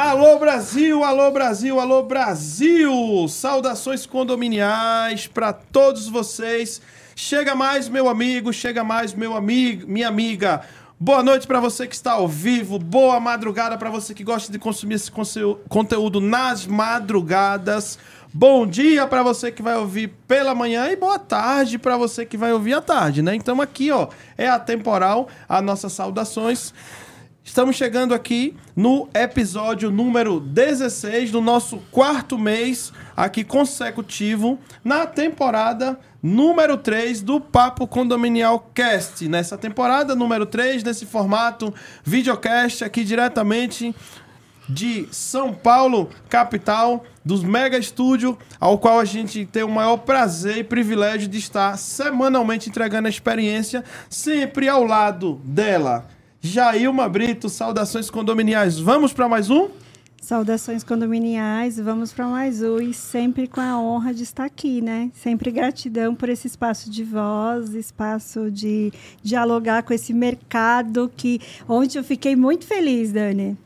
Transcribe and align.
Alô 0.00 0.38
Brasil, 0.38 1.02
alô 1.02 1.32
Brasil, 1.32 1.80
alô 1.80 2.04
Brasil! 2.04 3.26
Saudações 3.28 4.06
condominiais 4.06 5.26
para 5.26 5.52
todos 5.52 6.08
vocês. 6.08 6.80
Chega 7.16 7.56
mais, 7.56 7.88
meu 7.88 8.08
amigo, 8.08 8.52
chega 8.52 8.84
mais, 8.84 9.12
meu 9.12 9.34
amigo, 9.34 9.88
minha 9.88 10.06
amiga. 10.06 10.60
Boa 11.00 11.20
noite 11.20 11.48
para 11.48 11.58
você 11.58 11.84
que 11.84 11.96
está 11.96 12.12
ao 12.12 12.28
vivo, 12.28 12.78
boa 12.78 13.18
madrugada 13.18 13.76
para 13.76 13.90
você 13.90 14.14
que 14.14 14.22
gosta 14.22 14.52
de 14.52 14.58
consumir 14.60 14.94
esse 14.94 15.10
conteúdo 15.68 16.20
nas 16.20 16.64
madrugadas. 16.64 17.98
Bom 18.32 18.68
dia 18.68 19.04
para 19.04 19.24
você 19.24 19.50
que 19.50 19.62
vai 19.62 19.76
ouvir 19.76 20.14
pela 20.28 20.54
manhã 20.54 20.88
e 20.90 20.94
boa 20.94 21.18
tarde 21.18 21.76
para 21.76 21.96
você 21.96 22.24
que 22.24 22.36
vai 22.36 22.52
ouvir 22.52 22.74
à 22.74 22.80
tarde, 22.80 23.20
né? 23.20 23.34
Então 23.34 23.60
aqui, 23.60 23.90
ó, 23.90 24.06
é 24.36 24.48
a 24.48 24.60
temporal, 24.60 25.26
as 25.48 25.64
nossas 25.64 25.92
saudações. 25.92 26.72
Estamos 27.48 27.76
chegando 27.76 28.12
aqui 28.12 28.54
no 28.76 29.08
episódio 29.14 29.90
número 29.90 30.38
16 30.38 31.30
do 31.30 31.40
nosso 31.40 31.78
quarto 31.90 32.38
mês 32.38 32.92
aqui 33.16 33.42
consecutivo 33.42 34.58
na 34.84 35.06
temporada 35.06 35.98
número 36.22 36.76
3 36.76 37.22
do 37.22 37.40
Papo 37.40 37.86
Condominial 37.86 38.70
Cast. 38.74 39.26
Nessa 39.26 39.56
temporada 39.56 40.14
número 40.14 40.44
3, 40.44 40.84
nesse 40.84 41.06
formato 41.06 41.72
videocast 42.04 42.84
aqui 42.84 43.02
diretamente 43.02 43.94
de 44.68 45.08
São 45.10 45.54
Paulo, 45.54 46.10
capital, 46.28 47.02
dos 47.24 47.42
Mega 47.42 47.78
Estúdio, 47.78 48.36
ao 48.60 48.78
qual 48.78 49.00
a 49.00 49.06
gente 49.06 49.46
tem 49.46 49.62
o 49.62 49.70
maior 49.70 49.96
prazer 49.96 50.58
e 50.58 50.64
privilégio 50.64 51.26
de 51.26 51.38
estar 51.38 51.78
semanalmente 51.78 52.68
entregando 52.68 53.06
a 53.06 53.10
experiência, 53.10 53.82
sempre 54.10 54.68
ao 54.68 54.84
lado 54.84 55.40
dela 55.42 56.17
Jailma 56.48 57.06
Brito, 57.10 57.46
saudações 57.50 58.08
condominiais. 58.08 58.78
Vamos 58.78 59.12
para 59.12 59.28
mais 59.28 59.50
um? 59.50 59.68
Saudações 60.20 60.82
condominiais, 60.82 61.78
vamos 61.78 62.10
para 62.10 62.26
mais 62.26 62.62
um 62.62 62.78
e 62.78 62.94
sempre 62.94 63.46
com 63.46 63.60
a 63.60 63.78
honra 63.78 64.14
de 64.14 64.22
estar 64.22 64.46
aqui, 64.46 64.80
né? 64.80 65.10
Sempre 65.14 65.50
gratidão 65.50 66.14
por 66.14 66.28
esse 66.30 66.46
espaço 66.46 66.90
de 66.90 67.04
voz, 67.04 67.74
espaço 67.74 68.50
de 68.50 68.90
dialogar 69.22 69.82
com 69.82 69.92
esse 69.92 70.14
mercado 70.14 71.10
que 71.14 71.38
onde 71.68 71.98
eu 71.98 72.04
fiquei 72.04 72.34
muito 72.34 72.66
feliz, 72.66 73.12
Dani. 73.12 73.56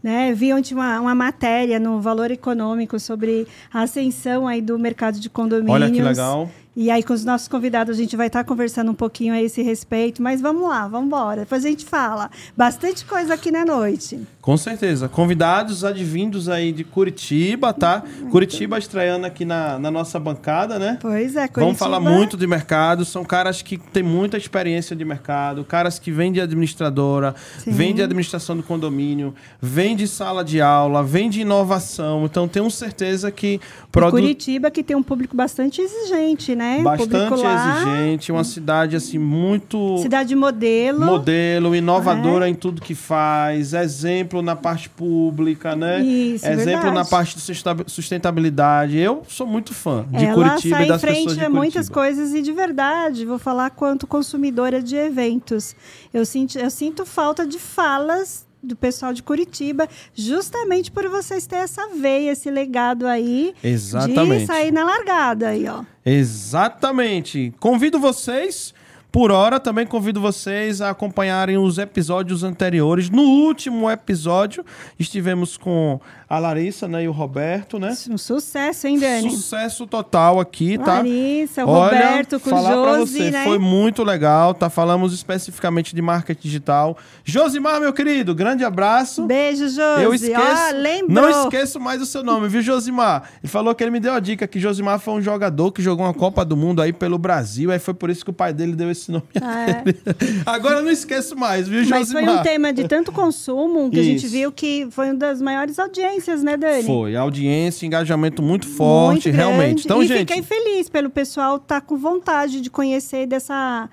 Né, 0.00 0.32
vi 0.32 0.52
ontem 0.52 0.74
uma, 0.74 1.00
uma 1.00 1.14
matéria 1.14 1.80
no 1.80 2.00
Valor 2.00 2.30
Econômico 2.30 3.00
sobre 3.00 3.48
a 3.72 3.82
ascensão 3.82 4.46
aí 4.46 4.62
do 4.62 4.78
mercado 4.78 5.18
de 5.18 5.28
condomínios. 5.28 5.74
Olha 5.74 5.90
que 5.90 6.00
legal. 6.00 6.48
E 6.80 6.92
aí, 6.92 7.02
com 7.02 7.12
os 7.12 7.24
nossos 7.24 7.48
convidados, 7.48 7.96
a 7.96 8.00
gente 8.00 8.16
vai 8.16 8.28
estar 8.28 8.44
conversando 8.44 8.92
um 8.92 8.94
pouquinho 8.94 9.34
a 9.34 9.42
esse 9.42 9.62
respeito. 9.62 10.22
Mas 10.22 10.40
vamos 10.40 10.62
lá, 10.62 10.86
vamos 10.86 11.08
embora. 11.08 11.40
Depois 11.40 11.64
a 11.64 11.68
gente 11.68 11.84
fala. 11.84 12.30
Bastante 12.56 13.04
coisa 13.04 13.34
aqui 13.34 13.50
na 13.50 13.64
noite. 13.64 14.20
Com 14.40 14.56
certeza. 14.56 15.08
Convidados 15.08 15.84
advindos 15.84 16.48
aí 16.48 16.70
de 16.70 16.84
Curitiba, 16.84 17.72
tá? 17.72 18.04
Curitiba 18.30 18.78
estreando 18.78 19.26
aqui 19.26 19.44
na, 19.44 19.76
na 19.76 19.90
nossa 19.90 20.20
bancada, 20.20 20.78
né? 20.78 20.98
Pois 21.02 21.34
é, 21.34 21.48
Curitiba. 21.48 21.62
Vamos 21.62 21.78
falar 21.80 21.98
muito 21.98 22.36
de 22.36 22.46
mercado. 22.46 23.04
São 23.04 23.24
caras 23.24 23.60
que 23.60 23.76
têm 23.76 24.04
muita 24.04 24.36
experiência 24.36 24.94
de 24.94 25.04
mercado, 25.04 25.64
caras 25.64 25.98
que 25.98 26.12
vêm 26.12 26.30
de 26.30 26.40
administradora, 26.40 27.34
vêm 27.66 27.92
de 27.92 28.02
administração 28.02 28.56
do 28.56 28.62
condomínio, 28.62 29.34
vêm 29.60 29.96
de 29.96 30.06
sala 30.06 30.44
de 30.44 30.60
aula, 30.60 31.02
vêm 31.02 31.28
de 31.28 31.40
inovação. 31.40 32.24
Então, 32.24 32.46
tenho 32.46 32.70
certeza 32.70 33.32
que... 33.32 33.60
Produ... 33.90 34.12
Curitiba 34.12 34.70
que 34.70 34.84
tem 34.84 34.96
um 34.96 35.02
público 35.02 35.34
bastante 35.34 35.80
exigente, 35.80 36.54
né? 36.54 36.67
Né? 36.68 36.82
Bastante 36.82 37.42
exigente, 37.44 38.32
uma 38.32 38.44
cidade 38.44 38.96
assim 38.96 39.18
muito 39.18 39.98
cidade 39.98 40.34
modelo, 40.34 41.04
modelo, 41.04 41.74
inovadora 41.74 42.46
é. 42.46 42.50
em 42.50 42.54
tudo 42.54 42.80
que 42.80 42.94
faz, 42.94 43.72
exemplo 43.72 44.42
na 44.42 44.56
parte 44.56 44.88
pública, 44.88 45.74
né? 45.74 46.00
Isso, 46.00 46.46
exemplo 46.46 46.66
verdade. 46.66 46.94
na 46.94 47.04
parte 47.04 47.36
de 47.36 47.42
sustentabilidade. 47.86 48.98
Eu 48.98 49.22
sou 49.28 49.46
muito 49.46 49.74
fã 49.74 50.04
de 50.10 50.24
Ela 50.24 50.34
Curitiba 50.34 50.82
e 50.82 50.88
das 50.88 51.00
pessoas 51.00 51.16
de 51.16 51.24
Curitiba. 51.24 51.44
Ela 51.44 51.54
muitas 51.54 51.88
coisas 51.88 52.34
e 52.34 52.42
de 52.42 52.52
verdade, 52.52 53.24
vou 53.24 53.38
falar 53.38 53.70
quanto 53.70 54.06
consumidora 54.06 54.82
de 54.82 54.96
eventos. 54.96 55.74
Eu 56.12 56.24
sinto, 56.24 56.58
eu 56.58 56.70
sinto 56.70 57.04
falta 57.04 57.46
de 57.46 57.58
falas 57.58 58.47
do 58.62 58.74
pessoal 58.76 59.12
de 59.12 59.22
Curitiba, 59.22 59.88
justamente 60.14 60.90
por 60.90 61.08
vocês 61.08 61.46
terem 61.46 61.64
essa 61.64 61.88
veia, 61.88 62.32
esse 62.32 62.50
legado 62.50 63.06
aí 63.06 63.54
Exatamente. 63.62 64.40
de 64.40 64.46
sair 64.46 64.72
na 64.72 64.84
largada 64.84 65.48
aí, 65.48 65.66
ó. 65.68 65.84
Exatamente. 66.04 67.52
Convido 67.60 67.98
vocês 67.98 68.74
por 69.10 69.30
hora, 69.32 69.58
também 69.58 69.86
convido 69.86 70.20
vocês 70.20 70.82
a 70.82 70.90
acompanharem 70.90 71.56
os 71.56 71.78
episódios 71.78 72.44
anteriores. 72.44 73.08
No 73.08 73.22
último 73.22 73.90
episódio, 73.90 74.64
estivemos 74.98 75.56
com 75.56 75.98
a 76.28 76.38
Larissa 76.38 76.86
né, 76.86 77.04
e 77.04 77.08
o 77.08 77.12
Roberto, 77.12 77.78
né? 77.78 77.96
Um 78.10 78.18
sucesso, 78.18 78.86
hein, 78.86 78.98
Dani? 78.98 79.30
Sucesso 79.30 79.86
total 79.86 80.38
aqui, 80.38 80.76
tá? 80.76 80.96
Larissa, 80.96 81.64
o 81.64 81.70
Olha, 81.70 81.96
Roberto, 81.96 82.38
com 82.38 82.50
falar 82.50 82.74
Josi, 82.74 83.12
você, 83.18 83.30
né? 83.30 83.44
Foi 83.44 83.58
muito 83.58 84.04
legal, 84.04 84.52
tá? 84.52 84.68
Falamos 84.68 85.14
especificamente 85.14 85.94
de 85.94 86.02
marketing 86.02 86.42
digital. 86.42 86.98
Josimar, 87.24 87.80
meu 87.80 87.94
querido, 87.94 88.34
grande 88.34 88.62
abraço. 88.62 89.26
Beijo, 89.26 89.68
Josi. 89.70 90.02
Eu 90.02 90.12
esqueço, 90.12 90.38
ah, 90.38 90.72
não 91.08 91.30
esqueço 91.30 91.80
mais 91.80 92.02
o 92.02 92.06
seu 92.06 92.22
nome, 92.22 92.46
viu, 92.48 92.60
Josimar? 92.60 93.30
Ele 93.42 93.50
falou 93.50 93.74
que 93.74 93.82
ele 93.82 93.90
me 93.90 94.00
deu 94.00 94.12
a 94.12 94.20
dica 94.20 94.46
que 94.46 94.60
Josimar 94.60 94.98
foi 94.98 95.14
um 95.14 95.22
jogador 95.22 95.72
que 95.72 95.80
jogou 95.80 96.04
uma 96.04 96.12
Copa 96.12 96.44
do 96.44 96.56
Mundo 96.56 96.82
aí 96.82 96.92
pelo 96.92 97.16
Brasil, 97.16 97.70
aí 97.70 97.78
foi 97.78 97.94
por 97.94 98.10
isso 98.10 98.22
que 98.22 98.30
o 98.30 98.34
pai 98.34 98.52
dele 98.52 98.76
deu 98.76 98.90
esse 98.90 98.97
nome. 99.06 99.24
Ah, 99.40 99.70
é. 99.70 99.84
Agora 100.46 100.78
eu 100.78 100.82
não 100.82 100.90
esqueço 100.90 101.36
mais, 101.36 101.68
viu, 101.68 101.80
Josimar? 101.80 102.00
Mas 102.00 102.12
foi 102.12 102.28
um 102.28 102.42
tema 102.42 102.72
de 102.72 102.88
tanto 102.88 103.12
consumo 103.12 103.90
que 103.90 104.00
isso. 104.00 104.08
a 104.08 104.12
gente 104.12 104.26
viu 104.26 104.50
que 104.52 104.88
foi 104.90 105.06
uma 105.06 105.14
das 105.14 105.40
maiores 105.40 105.78
audiências 105.78 105.98
audiências, 105.98 106.42
né, 106.42 106.56
Dani? 106.56 106.84
Foi. 106.84 107.16
Audiência, 107.16 107.86
engajamento 107.86 108.42
muito 108.42 108.66
forte, 108.66 109.28
muito 109.28 109.36
realmente. 109.36 109.84
Então, 109.84 110.02
e 110.02 110.06
gente. 110.06 110.20
fiquei 110.20 110.42
feliz 110.42 110.88
pelo 110.88 111.10
pessoal 111.10 111.56
estar 111.56 111.80
tá 111.80 111.86
com 111.86 111.96
vontade 111.96 112.60
de 112.60 112.70
conhecer 112.70 113.26
dessa 113.26 113.88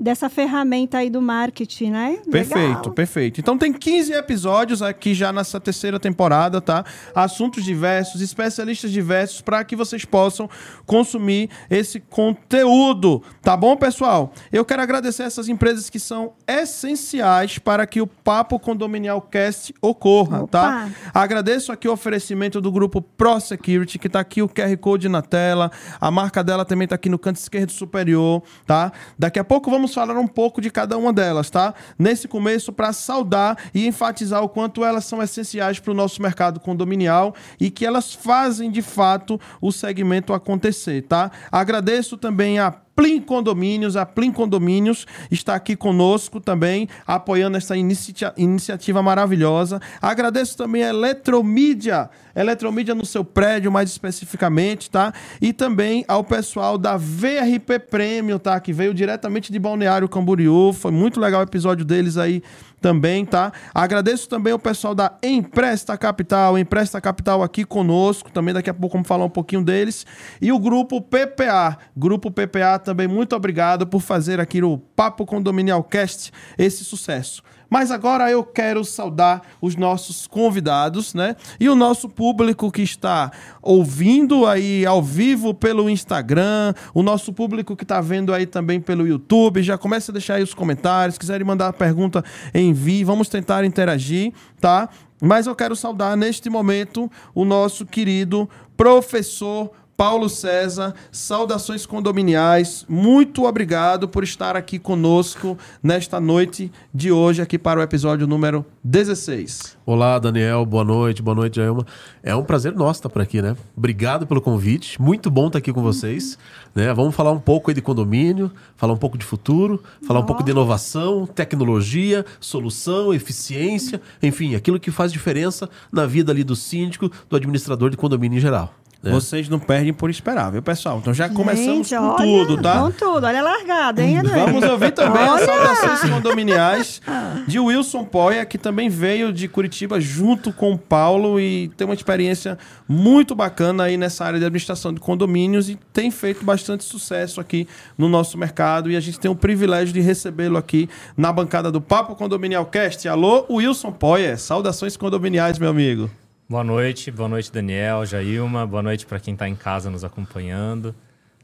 dessa 0.00 0.28
ferramenta 0.28 0.98
aí 0.98 1.10
do 1.10 1.20
marketing, 1.20 1.90
né? 1.90 2.18
Perfeito, 2.30 2.78
Legal. 2.78 2.92
perfeito. 2.92 3.40
Então 3.40 3.58
tem 3.58 3.72
15 3.72 4.12
episódios 4.12 4.82
aqui 4.82 5.14
já 5.14 5.32
nessa 5.32 5.60
terceira 5.60 6.00
temporada, 6.00 6.60
tá? 6.60 6.84
Assuntos 7.14 7.64
diversos, 7.64 8.20
especialistas 8.20 8.90
diversos 8.90 9.40
para 9.40 9.62
que 9.64 9.76
vocês 9.76 10.04
possam 10.04 10.48
consumir 10.86 11.50
esse 11.68 12.00
conteúdo, 12.00 13.22
tá 13.42 13.56
bom, 13.56 13.76
pessoal? 13.76 14.32
Eu 14.52 14.64
quero 14.64 14.82
agradecer 14.82 15.24
essas 15.24 15.48
empresas 15.48 15.90
que 15.90 15.98
são 15.98 16.32
essenciais 16.46 17.58
para 17.58 17.86
que 17.86 18.00
o 18.00 18.06
Papo 18.06 18.58
Condominial 18.58 19.20
Cast 19.20 19.74
ocorra, 19.80 20.46
tá? 20.48 20.86
Opa. 20.86 20.90
tá? 21.12 21.20
Agradeço 21.20 21.72
aqui 21.72 21.88
o 21.88 21.92
oferecimento 21.92 22.60
do 22.60 22.72
grupo 22.72 23.02
Pro 23.02 23.38
Security, 23.40 23.98
que 23.98 24.08
tá 24.08 24.20
aqui 24.20 24.42
o 24.42 24.48
QR 24.48 24.76
Code 24.78 25.08
na 25.08 25.22
tela, 25.22 25.70
a 26.00 26.10
marca 26.10 26.42
dela 26.42 26.64
também 26.64 26.88
tá 26.88 26.94
aqui 26.94 27.08
no 27.08 27.18
canto 27.18 27.36
esquerdo 27.36 27.70
superior, 27.70 28.42
tá? 28.66 28.92
Daqui 29.18 29.38
a 29.38 29.44
pouco 29.44 29.70
vamos 29.70 29.89
vamos 29.90 29.94
falar 29.94 30.20
um 30.20 30.26
pouco 30.26 30.60
de 30.60 30.70
cada 30.70 30.96
uma 30.96 31.12
delas, 31.12 31.50
tá? 31.50 31.74
Nesse 31.98 32.28
começo, 32.28 32.72
para 32.72 32.92
saudar 32.92 33.58
e 33.74 33.86
enfatizar 33.86 34.42
o 34.42 34.48
quanto 34.48 34.84
elas 34.84 35.04
são 35.04 35.22
essenciais 35.22 35.78
para 35.78 35.90
o 35.90 35.94
nosso 35.94 36.22
mercado 36.22 36.60
condominial 36.60 37.34
e 37.58 37.70
que 37.70 37.84
elas 37.84 38.14
fazem 38.14 38.70
de 38.70 38.82
fato 38.82 39.40
o 39.60 39.72
segmento 39.72 40.32
acontecer, 40.32 41.02
tá? 41.02 41.30
Agradeço 41.50 42.16
também 42.16 42.58
a 42.58 42.74
Plim 43.00 43.18
Condomínios, 43.22 43.96
a 43.96 44.04
Plim 44.04 44.30
Condomínios 44.30 45.06
está 45.30 45.54
aqui 45.54 45.74
conosco 45.74 46.38
também, 46.38 46.86
apoiando 47.06 47.56
essa 47.56 47.74
inicia 47.74 48.34
iniciativa 48.36 49.02
maravilhosa. 49.02 49.80
Agradeço 50.02 50.54
também 50.54 50.84
a 50.84 50.90
Eletromídia, 50.90 52.10
Eletromídia 52.36 52.94
no 52.94 53.06
seu 53.06 53.24
prédio, 53.24 53.72
mais 53.72 53.88
especificamente, 53.88 54.90
tá? 54.90 55.14
E 55.40 55.50
também 55.50 56.04
ao 56.06 56.22
pessoal 56.22 56.76
da 56.76 56.98
VRP 56.98 57.78
Prêmio, 57.90 58.38
tá? 58.38 58.60
Que 58.60 58.70
veio 58.70 58.92
diretamente 58.92 59.50
de 59.50 59.58
Balneário 59.58 60.06
Camboriú. 60.06 60.74
Foi 60.74 60.92
muito 60.92 61.18
legal 61.18 61.40
o 61.40 61.44
episódio 61.44 61.86
deles 61.86 62.18
aí 62.18 62.42
também, 62.80 63.24
tá? 63.24 63.52
Agradeço 63.74 64.28
também 64.28 64.52
o 64.52 64.58
pessoal 64.58 64.94
da 64.94 65.12
Empresta 65.22 65.96
Capital, 65.96 66.58
Empresta 66.58 67.00
Capital 67.00 67.42
aqui 67.42 67.64
conosco, 67.64 68.30
também 68.30 68.54
daqui 68.54 68.70
a 68.70 68.74
pouco 68.74 68.94
vamos 68.94 69.08
falar 69.08 69.24
um 69.24 69.30
pouquinho 69.30 69.62
deles. 69.62 70.06
E 70.40 70.50
o 70.50 70.58
grupo 70.58 71.00
PPA, 71.00 71.78
grupo 71.96 72.30
PPA 72.30 72.78
também 72.78 73.06
muito 73.06 73.36
obrigado 73.36 73.86
por 73.86 74.00
fazer 74.00 74.40
aqui 74.40 74.60
no 74.60 74.78
Papo 74.78 75.26
Condominial 75.26 75.84
Cast 75.84 76.32
esse 76.58 76.84
sucesso. 76.84 77.42
Mas 77.70 77.92
agora 77.92 78.28
eu 78.28 78.42
quero 78.42 78.84
saudar 78.84 79.42
os 79.62 79.76
nossos 79.76 80.26
convidados, 80.26 81.14
né? 81.14 81.36
E 81.60 81.68
o 81.68 81.76
nosso 81.76 82.08
público 82.08 82.70
que 82.72 82.82
está 82.82 83.30
ouvindo 83.62 84.44
aí 84.44 84.84
ao 84.84 85.00
vivo 85.00 85.54
pelo 85.54 85.88
Instagram, 85.88 86.74
o 86.92 87.00
nosso 87.00 87.32
público 87.32 87.76
que 87.76 87.84
está 87.84 88.00
vendo 88.00 88.34
aí 88.34 88.44
também 88.44 88.80
pelo 88.80 89.06
YouTube. 89.06 89.62
Já 89.62 89.78
começa 89.78 90.10
a 90.10 90.14
deixar 90.14 90.34
aí 90.34 90.42
os 90.42 90.52
comentários. 90.52 91.14
Se 91.14 91.20
quiserem 91.20 91.46
mandar 91.46 91.72
pergunta, 91.74 92.24
envie. 92.52 93.04
Vamos 93.04 93.28
tentar 93.28 93.64
interagir, 93.64 94.32
tá? 94.60 94.88
Mas 95.22 95.46
eu 95.46 95.54
quero 95.54 95.76
saudar 95.76 96.16
neste 96.16 96.50
momento 96.50 97.08
o 97.32 97.44
nosso 97.44 97.86
querido 97.86 98.50
professor 98.76 99.70
Paulo 100.00 100.30
César, 100.30 100.94
saudações 101.12 101.84
condominiais. 101.84 102.86
Muito 102.88 103.44
obrigado 103.44 104.08
por 104.08 104.24
estar 104.24 104.56
aqui 104.56 104.78
conosco 104.78 105.58
nesta 105.82 106.18
noite 106.18 106.72
de 106.94 107.12
hoje, 107.12 107.42
aqui 107.42 107.58
para 107.58 107.80
o 107.80 107.82
episódio 107.82 108.26
número 108.26 108.64
16. 108.82 109.76
Olá, 109.84 110.18
Daniel. 110.18 110.64
Boa 110.64 110.84
noite. 110.84 111.20
Boa 111.20 111.34
noite, 111.34 111.56
Jailma. 111.56 111.84
É 112.22 112.34
um 112.34 112.42
prazer 112.42 112.74
nosso 112.74 113.00
estar 113.00 113.10
por 113.10 113.20
aqui, 113.20 113.42
né? 113.42 113.54
Obrigado 113.76 114.26
pelo 114.26 114.40
convite. 114.40 114.98
Muito 114.98 115.30
bom 115.30 115.48
estar 115.48 115.58
aqui 115.58 115.70
com 115.70 115.82
vocês. 115.82 116.38
Né? 116.74 116.94
Vamos 116.94 117.14
falar 117.14 117.32
um 117.32 117.38
pouco 117.38 117.70
aí 117.70 117.74
de 117.74 117.82
condomínio, 117.82 118.50
falar 118.76 118.94
um 118.94 118.96
pouco 118.96 119.18
de 119.18 119.24
futuro, 119.26 119.82
falar 120.06 120.20
um 120.20 120.24
pouco 120.24 120.42
de 120.42 120.50
inovação, 120.50 121.26
tecnologia, 121.26 122.24
solução, 122.40 123.12
eficiência, 123.12 124.00
enfim, 124.22 124.54
aquilo 124.54 124.80
que 124.80 124.90
faz 124.90 125.12
diferença 125.12 125.68
na 125.92 126.06
vida 126.06 126.32
ali 126.32 126.42
do 126.42 126.56
síndico, 126.56 127.10
do 127.28 127.36
administrador 127.36 127.90
de 127.90 127.98
condomínio 127.98 128.38
em 128.38 128.40
geral. 128.40 128.79
É. 129.02 129.10
Vocês 129.10 129.48
não 129.48 129.58
perdem 129.58 129.94
por 129.94 130.10
esperar, 130.10 130.52
viu, 130.52 130.60
pessoal? 130.60 130.98
Então 130.98 131.14
já 131.14 131.26
começamos 131.26 131.88
Gente, 131.88 131.98
com 131.98 132.06
olha, 132.06 132.46
tudo, 132.46 132.62
tá? 132.62 132.82
Com 132.82 132.90
tudo, 132.90 133.26
olha 133.26 133.40
a 133.40 133.42
largada, 133.42 134.02
hein, 134.02 134.18
André? 134.18 134.34
Vamos 134.34 134.62
ouvir 134.62 134.92
também 134.92 135.22
as 135.22 135.40
saudações 135.40 136.00
condominiais 136.10 137.00
de 137.48 137.58
Wilson 137.58 138.04
Poia, 138.04 138.44
que 138.44 138.58
também 138.58 138.90
veio 138.90 139.32
de 139.32 139.48
Curitiba 139.48 139.98
junto 139.98 140.52
com 140.52 140.72
o 140.72 140.78
Paulo 140.78 141.40
e 141.40 141.68
tem 141.78 141.86
uma 141.86 141.94
experiência 141.94 142.58
muito 142.86 143.34
bacana 143.34 143.84
aí 143.84 143.96
nessa 143.96 144.22
área 144.22 144.38
de 144.38 144.44
administração 144.44 144.92
de 144.92 145.00
condomínios 145.00 145.70
e 145.70 145.78
tem 145.94 146.10
feito 146.10 146.44
bastante 146.44 146.84
sucesso 146.84 147.40
aqui 147.40 147.66
no 147.96 148.06
nosso 148.06 148.36
mercado 148.36 148.90
e 148.90 148.96
a 148.96 149.00
gente 149.00 149.18
tem 149.18 149.30
o 149.30 149.34
privilégio 149.34 149.94
de 149.94 150.00
recebê-lo 150.00 150.58
aqui 150.58 150.90
na 151.16 151.32
bancada 151.32 151.72
do 151.72 151.80
Papo 151.80 152.14
Condominial 152.14 152.66
Cast. 152.66 153.08
Alô, 153.08 153.46
Wilson 153.48 153.92
Poia, 153.92 154.36
saudações 154.36 154.94
condominiais, 154.94 155.58
meu 155.58 155.70
amigo. 155.70 156.10
Boa 156.50 156.64
noite, 156.64 157.12
boa 157.12 157.28
noite, 157.28 157.52
Daniel, 157.52 158.04
Jailma, 158.04 158.66
boa 158.66 158.82
noite 158.82 159.06
para 159.06 159.20
quem 159.20 159.34
está 159.34 159.48
em 159.48 159.54
casa 159.54 159.88
nos 159.88 160.02
acompanhando. 160.02 160.92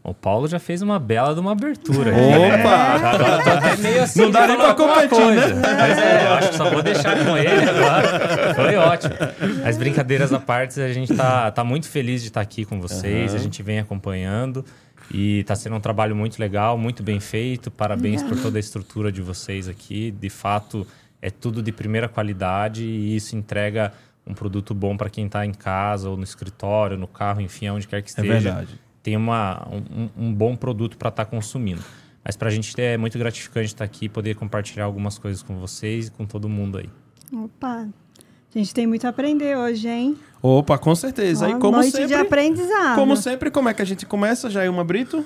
O 0.03 0.13
Paulo 0.13 0.49
já 0.49 0.59
fez 0.59 0.83
uma 0.83 0.99
bela 0.99 1.33
de 1.33 1.39
uma 1.39 1.53
abertura. 1.53 2.11
aqui, 2.11 2.21
né? 2.21 2.57
Opa! 2.57 3.15
Agora 3.15 3.45
tô 3.45 3.51
até 3.51 3.77
meio 3.77 4.03
assim. 4.03 4.23
Não 4.23 4.33
dá 4.33 4.49
nem 4.49 4.57
pra 4.57 4.71
alguma 4.71 4.95
competir, 4.95 5.17
coisa. 5.17 5.55
Mas 5.55 5.99
é, 5.99 6.27
eu 6.27 6.33
acho 6.33 6.49
que 6.49 6.57
só 6.57 6.71
vou 6.71 6.83
deixar 6.83 7.25
com 7.25 7.37
ele 7.37 7.71
agora. 7.71 8.55
Foi 8.57 8.75
ótimo. 8.75 9.15
As 9.65 9.79
brincadeiras 9.79 10.33
à 10.33 10.41
parte, 10.41 10.81
a 10.81 10.93
gente 10.93 11.15
tá, 11.15 11.53
tá 11.53 11.63
muito 11.63 11.89
feliz 11.89 12.21
de 12.23 12.27
estar 12.27 12.41
aqui 12.41 12.65
com 12.65 12.81
vocês. 12.81 13.33
A 13.33 13.39
gente 13.39 13.63
vem 13.63 13.79
acompanhando. 13.79 14.65
E 15.15 15.39
está 15.39 15.55
sendo 15.55 15.77
um 15.77 15.81
trabalho 15.81 16.17
muito 16.17 16.41
legal, 16.41 16.77
muito 16.77 17.05
bem 17.05 17.21
feito. 17.21 17.71
Parabéns 17.71 18.25
por 18.25 18.37
toda 18.43 18.59
a 18.59 18.61
estrutura 18.61 19.13
de 19.13 19.23
vocês 19.23 19.69
aqui. 19.69 20.11
De 20.11 20.29
fato, 20.29 20.85
é 21.23 21.31
tudo 21.31 21.63
de 21.63 21.71
primeira 21.71 22.09
qualidade 22.09 22.83
e 22.83 23.15
isso 23.15 23.37
entrega 23.37 23.93
um 24.27 24.35
produto 24.35 24.75
bom 24.75 24.97
para 24.97 25.09
quem 25.09 25.27
está 25.27 25.47
em 25.47 25.53
casa 25.53 26.11
ou 26.11 26.17
no 26.17 26.25
escritório, 26.25 26.99
no 26.99 27.07
carro, 27.07 27.41
enfim, 27.41 27.67
aonde 27.69 27.87
quer 27.87 28.03
que 28.03 28.09
esteja. 28.09 28.33
verdade. 28.33 28.81
Tem 29.03 29.17
uma, 29.17 29.67
um, 29.71 30.09
um 30.17 30.35
bom 30.35 30.57
produto 30.57 30.97
para 30.97 31.11
estar 31.11 31.27
consumindo. 31.27 31.83
Mas 32.25 32.37
para 32.37 32.49
a 32.49 32.51
gente 32.51 32.75
é 32.81 32.97
muito 32.97 33.17
gratificante 33.19 33.67
estar 33.67 33.85
aqui 33.85 34.07
e 34.07 34.09
poder 34.09 34.35
compartilhar 34.35 34.85
algumas 34.85 35.17
coisas 35.17 35.43
com 35.43 35.61
vocês 35.61 36.09
e 36.09 36.11
com 36.11 36.27
todo 36.27 36.49
mundo 36.49 36.79
aí. 36.79 36.91
Opa, 37.33 37.89
a 38.53 38.59
gente 38.59 38.75
tem 38.75 38.85
muito 38.85 39.07
a 39.07 39.11
aprender 39.11 39.57
hoje, 39.57 39.87
hein? 39.87 40.17
Opa, 40.43 40.77
com 40.77 40.95
certeza. 40.95 41.47
Ó, 41.47 41.51
e 41.51 41.61
como 41.61 41.77
noite 41.77 41.93
sempre, 41.93 42.09
de 42.09 42.15
aprendizado. 42.15 42.97
Como 42.97 43.17
sempre, 43.17 43.51
como 43.51 43.69
é 43.69 43.75
que 43.75 43.83
a 43.83 43.85
gente 43.85 44.05
começa, 44.05 44.51
Jailma 44.51 44.83
Brito? 44.83 45.25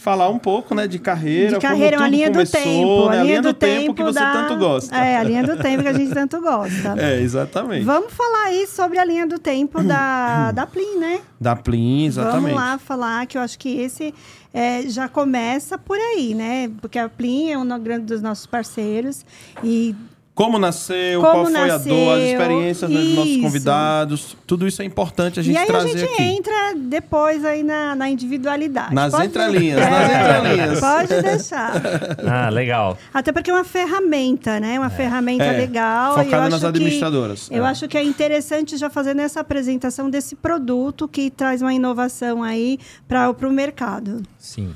Falar 0.00 0.28
um 0.28 0.38
pouco, 0.38 0.76
né, 0.76 0.86
de 0.86 0.96
carreira, 1.00 1.54
de 1.54 1.58
carreira, 1.58 1.96
como 1.96 2.04
uma 2.08 2.08
linha 2.08 2.30
começou, 2.30 2.60
do 2.60 2.64
tempo. 2.64 3.10
né? 3.10 3.18
A 3.18 3.22
linha 3.24 3.42
do, 3.42 3.52
tempo 3.52 3.94
que 3.94 4.02
você 4.04 4.20
da- 4.20 4.32
tanto 4.32 4.56
gosta. 4.56 4.96
É, 4.96 5.16
a 5.16 5.22
linha 5.24 5.42
do 5.42 5.56
tempo 5.56 5.82
que 5.82 5.88
a 5.88 5.92
gente 5.92 6.14
tanto 6.14 6.40
gosta. 6.40 6.94
É, 6.96 7.20
exatamente. 7.20 7.84
Vamos 7.84 8.12
falar 8.12 8.44
aí 8.44 8.64
sobre 8.68 8.96
a 9.00 9.04
linha 9.04 9.26
do 9.26 9.40
tempo 9.40 9.82
da, 9.82 10.52
da 10.54 10.68
Plin, 10.68 10.98
né? 11.00 11.20
Da 11.40 11.56
Plin, 11.56 12.06
exatamente. 12.06 12.42
Vamos 12.42 12.56
lá 12.56 12.78
falar 12.78 13.26
que 13.26 13.36
eu 13.36 13.42
acho 13.42 13.58
que 13.58 13.70
esse 13.80 14.14
é, 14.54 14.82
já 14.82 15.08
começa 15.08 15.76
por 15.76 15.98
aí, 15.98 16.32
né? 16.32 16.70
Porque 16.80 16.96
a 16.96 17.08
Plin 17.08 17.50
é 17.50 17.58
um 17.58 17.66
grande 17.80 18.06
dos 18.06 18.22
nossos 18.22 18.46
parceiros 18.46 19.26
e 19.64 19.96
Como 20.38 20.56
nasceu, 20.56 21.20
Como 21.20 21.32
qual 21.32 21.46
foi 21.46 21.54
a 21.62 21.66
nasceu, 21.66 21.92
dor, 21.96 22.16
as 22.16 22.22
experiências 22.22 22.88
dos 22.88 23.14
nossos 23.16 23.30
isso. 23.32 23.42
convidados, 23.42 24.36
tudo 24.46 24.68
isso 24.68 24.80
é 24.80 24.84
importante 24.84 25.40
a 25.40 25.42
gente 25.42 25.56
e 25.56 25.58
aí 25.58 25.64
a 25.64 25.66
trazer 25.66 25.98
gente 25.98 26.12
aqui. 26.12 26.22
entra 26.22 26.74
depois 26.76 27.44
aí 27.44 27.64
na, 27.64 27.96
na 27.96 28.08
individualidade. 28.08 28.94
Nas 28.94 29.10
Pode- 29.12 29.26
entrelinhas, 29.26 29.80
É, 29.80 29.90
nas 29.90 30.10
entrelinhas. 30.44 30.80
Pode 30.80 31.22
deixar. 31.22 31.72
Ah, 32.24 32.48
legal. 32.50 32.96
Até 33.12 33.32
porque 33.32 33.50
é 33.50 33.52
uma 33.54 33.64
ferramenta, 33.64 34.60
né? 34.60 34.78
Uma 34.78 34.90
ferramenta 34.90 35.42
É, 35.42 35.56
legal. 35.58 36.16
e 36.16 36.20
eu 36.20 36.24
focada 36.24 36.42
acho 36.44 36.50
nas 36.52 36.60
que- 36.60 36.66
administradoras. 36.66 37.48
eu 37.50 37.64
É. 37.66 37.68
acho 37.68 37.88
que 37.88 37.98
é 37.98 38.04
interessante 38.04 38.76
já 38.76 38.88
fazendo 38.88 39.20
essa 39.20 39.40
apresentação 39.40 40.08
desse 40.08 40.36
produto 40.36 41.08
que 41.08 41.30
traz 41.30 41.62
uma 41.62 41.74
inovação 41.74 42.44
aí 42.44 42.78
para 43.08 43.28
o 43.30 43.50
mercado. 43.50 44.22
Sim. 44.38 44.72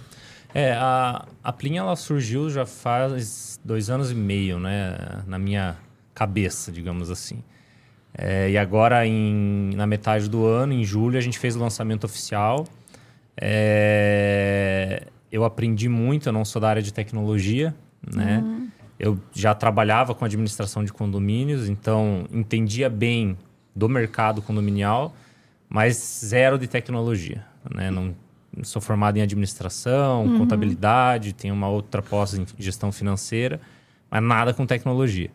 É, 0.55 0.73
a, 0.75 1.25
a 1.43 1.53
Plin 1.53 1.77
ela 1.79 1.95
surgiu 1.97 2.51
já 2.51 2.67
faz 2.67 3.52
dois 3.65 3.91
anos 3.91 4.11
e 4.11 4.15
meio, 4.15 4.59
né? 4.59 5.23
Na 5.27 5.39
minha 5.39 5.77
cabeça, 6.15 6.71
digamos 6.71 7.11
assim. 7.11 7.43
É, 8.17 8.51
e 8.51 8.59
agora, 8.59 9.07
em, 9.07 9.71
na 9.75 9.87
metade 9.87 10.29
do 10.29 10.45
ano, 10.45 10.73
em 10.73 10.85
julho, 10.85 11.17
a 11.17 11.21
gente 11.21 11.39
fez 11.39 11.57
o 11.57 11.59
lançamento 11.59 12.05
oficial. 12.05 12.67
É, 13.41 15.07
eu 15.31 15.45
aprendi 15.45 15.89
muito, 15.89 16.29
eu 16.29 16.33
não 16.33 16.45
sou 16.45 16.61
da 16.61 16.69
área 16.69 16.83
de 16.83 16.93
tecnologia, 16.93 17.75
né? 18.15 18.45
Eu 18.99 19.19
já 19.33 19.55
trabalhava 19.55 20.15
com 20.15 20.25
administração 20.25 20.85
de 20.85 20.93
condomínios, 20.93 21.69
então 21.69 22.27
entendia 22.31 22.89
bem 22.89 23.37
do 23.75 23.89
mercado 23.89 24.43
condominial, 24.43 25.15
mas 25.69 26.21
zero 26.25 26.59
de 26.59 26.69
tecnologia, 26.69 27.45
né? 27.75 27.91
Não 27.91 28.15
sou 28.63 28.83
formado 28.83 29.17
em 29.17 29.23
administração, 29.23 30.39
contabilidade, 30.39 31.33
tenho 31.33 31.55
uma 31.55 31.69
outra 31.69 32.03
pós 32.03 32.35
em 32.35 32.45
gestão 32.59 32.93
financeira, 32.93 33.61
mas 34.11 34.23
nada 34.23 34.53
com 34.53 34.67
tecnologia. 34.67 35.31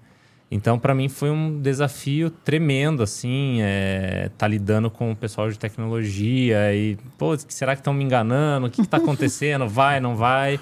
Então, 0.49 0.79
para 0.79 0.95
mim, 0.95 1.09
foi 1.09 1.29
um 1.29 1.59
desafio 1.59 2.29
tremendo, 2.29 3.03
assim, 3.03 3.57
é, 3.61 4.29
tá 4.37 4.47
lidando 4.47 4.89
com 4.89 5.11
o 5.11 5.15
pessoal 5.15 5.49
de 5.49 5.59
tecnologia 5.59 6.73
e, 6.73 6.97
pô, 7.17 7.37
será 7.49 7.75
que 7.75 7.81
estão 7.81 7.93
me 7.93 8.03
enganando? 8.03 8.67
O 8.67 8.69
que 8.69 8.81
está 8.81 8.95
acontecendo? 8.95 9.67
vai, 9.69 9.99
não 9.99 10.15
vai? 10.15 10.57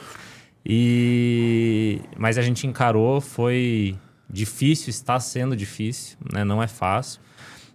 E... 0.65 2.01
Mas 2.17 2.39
a 2.39 2.41
gente 2.41 2.65
encarou, 2.65 3.21
foi 3.21 3.95
difícil, 4.27 4.89
está 4.89 5.19
sendo 5.19 5.55
difícil, 5.55 6.17
né? 6.33 6.43
Não 6.43 6.63
é 6.63 6.67
fácil. 6.67 7.21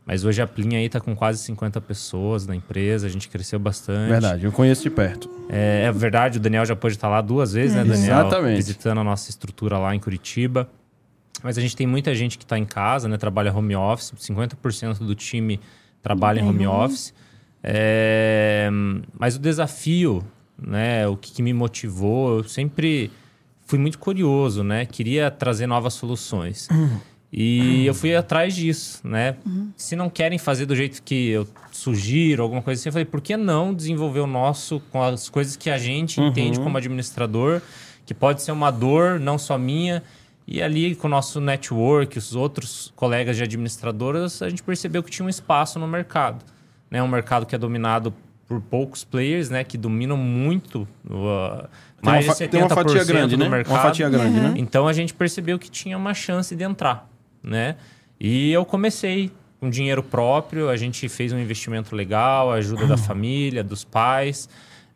Mas 0.06 0.25
hoje 0.25 0.43
a 0.43 0.47
Plin 0.47 0.76
aí 0.76 0.88
tá 0.88 1.00
com 1.00 1.14
quase 1.14 1.43
50 1.44 1.81
pessoas 1.81 2.47
na 2.47 2.56
empresa, 2.56 3.06
a 3.06 3.11
gente 3.11 3.29
cresceu 3.29 3.58
bastante. 3.58 4.11
Verdade, 4.11 4.44
eu 4.44 4.52
conheço 4.52 4.82
de 4.82 4.91
perto. 4.91 5.31
É, 5.49 5.85
é 5.85 5.93
verdade, 5.93 6.38
o 6.38 6.41
Daniel 6.41 6.64
já 6.64 6.75
pôde 6.75 6.94
estar 6.94 7.08
lá 7.08 7.20
duas 7.20 7.52
vezes, 7.52 7.76
né, 7.76 7.85
Daniel? 7.85 8.26
Exatamente. 8.26 8.56
Visitando 8.56 8.99
a 8.99 9.05
nossa 9.05 9.31
estrutura 9.31 9.79
lá 9.79 9.94
em 9.94 10.00
Curitiba. 10.00 10.69
Mas 11.43 11.56
a 11.56 11.61
gente 11.61 11.76
tem 11.76 11.87
muita 11.87 12.14
gente 12.14 12.37
que 12.37 12.44
está 12.44 12.58
em 12.58 12.64
casa, 12.64 13.08
né? 13.08 13.16
Trabalha 13.16 13.52
home 13.52 13.75
office. 13.75 14.12
50% 14.12 14.99
do 14.99 15.14
time 15.14 15.61
trabalha 16.02 16.40
em 16.40 16.45
home 16.45 16.66
office. 16.66 17.14
É, 17.62 18.69
mas 19.19 19.37
o 19.37 19.38
desafio, 19.38 20.25
né? 20.61 21.07
O 21.07 21.16
que, 21.16 21.33
que 21.33 21.42
me 21.42 21.52
motivou, 21.52 22.38
eu 22.38 22.45
sempre 22.45 23.11
fui 23.66 23.78
muito 23.78 23.99
curioso, 23.99 24.62
né? 24.62 24.85
Queria 24.85 25.30
trazer 25.30 25.66
novas 25.66 25.95
soluções. 25.95 26.69
E 27.33 27.87
eu 27.87 27.95
fui 27.95 28.15
atrás 28.15 28.55
disso, 28.57 29.01
né? 29.07 29.37
Se 29.77 29.95
não 29.95 30.11
querem 30.11 30.37
fazer 30.39 30.67
do 30.67 30.75
jeito 30.75 31.01
que 31.03 31.29
eu 31.31 31.47
sugiro, 31.71 32.43
alguma 32.43 32.61
coisa 32.61 32.81
assim, 32.81 32.89
eu 32.89 32.93
falei, 32.93 33.05
por 33.05 33.21
que 33.21 33.37
não 33.37 33.73
desenvolver 33.73 34.19
o 34.21 34.27
nosso 34.27 34.81
com 34.91 35.01
as 35.03 35.29
coisas 35.29 35.55
que 35.57 35.71
a 35.71 35.79
gente 35.79 36.21
entende 36.21 36.59
como 36.59 36.77
administrador, 36.77 37.63
que 38.05 38.13
pode 38.13 38.43
ser 38.43 38.51
uma 38.51 38.71
dor, 38.73 39.21
não 39.21 39.39
só 39.39 39.57
minha. 39.57 40.03
E 40.47 40.61
ali 40.61 40.97
com 40.97 41.07
o 41.07 41.11
nosso 41.11 41.41
network, 41.41 42.19
os 42.19 42.35
outros 42.35 42.93
colegas 42.97 43.37
de 43.37 43.45
administradoras, 43.45 44.43
a 44.43 44.49
gente 44.49 44.65
percebeu 44.65 45.01
que 45.01 45.11
tinha 45.11 45.25
um 45.25 45.29
espaço 45.29 45.79
no 45.79 45.87
mercado. 45.87 46.45
Né? 46.91 47.01
Um 47.01 47.07
mercado 47.07 47.47
que 47.47 47.55
é 47.55 47.59
dominado 47.59 48.13
por 48.49 48.61
poucos 48.61 49.05
players, 49.05 49.49
né? 49.49 49.63
Que 49.63 49.79
dominam 49.79 50.17
muito, 50.17 50.89
uh, 51.07 51.59
Tem 51.59 51.69
mais 52.03 52.27
uma, 52.27 52.35
de 52.35 52.39
fa- 52.41 52.45
70% 52.47 52.51
tem 52.51 52.61
uma 52.63 52.69
fatia 52.69 53.05
grande, 53.05 53.37
do 53.37 53.45
né? 53.45 53.49
mercado. 53.49 53.73
Uma 53.73 53.83
fatia 53.83 54.09
grande, 54.11 54.41
né? 54.41 54.55
Então 54.57 54.89
a 54.89 54.93
gente 54.93 55.15
percebeu 55.15 55.57
que 55.57 55.71
tinha 55.71 55.97
uma 55.97 56.13
chance 56.15 56.57
de 56.57 56.65
entrar, 56.65 57.09
né? 57.42 57.76
E 58.18 58.52
eu 58.52 58.64
comecei 58.64 59.30
com 59.59 59.68
dinheiro 59.70 60.02
próprio, 60.02 60.68
a 60.70 60.76
gente 60.76 61.09
fez 61.09 61.32
um 61.32 61.38
investimento 61.38 61.94
legal, 61.94 62.50
a 62.50 62.54
ajuda 62.54 62.87
da 62.87 62.97
família, 62.97 63.62
dos 63.64 63.85
pais. 63.85 64.49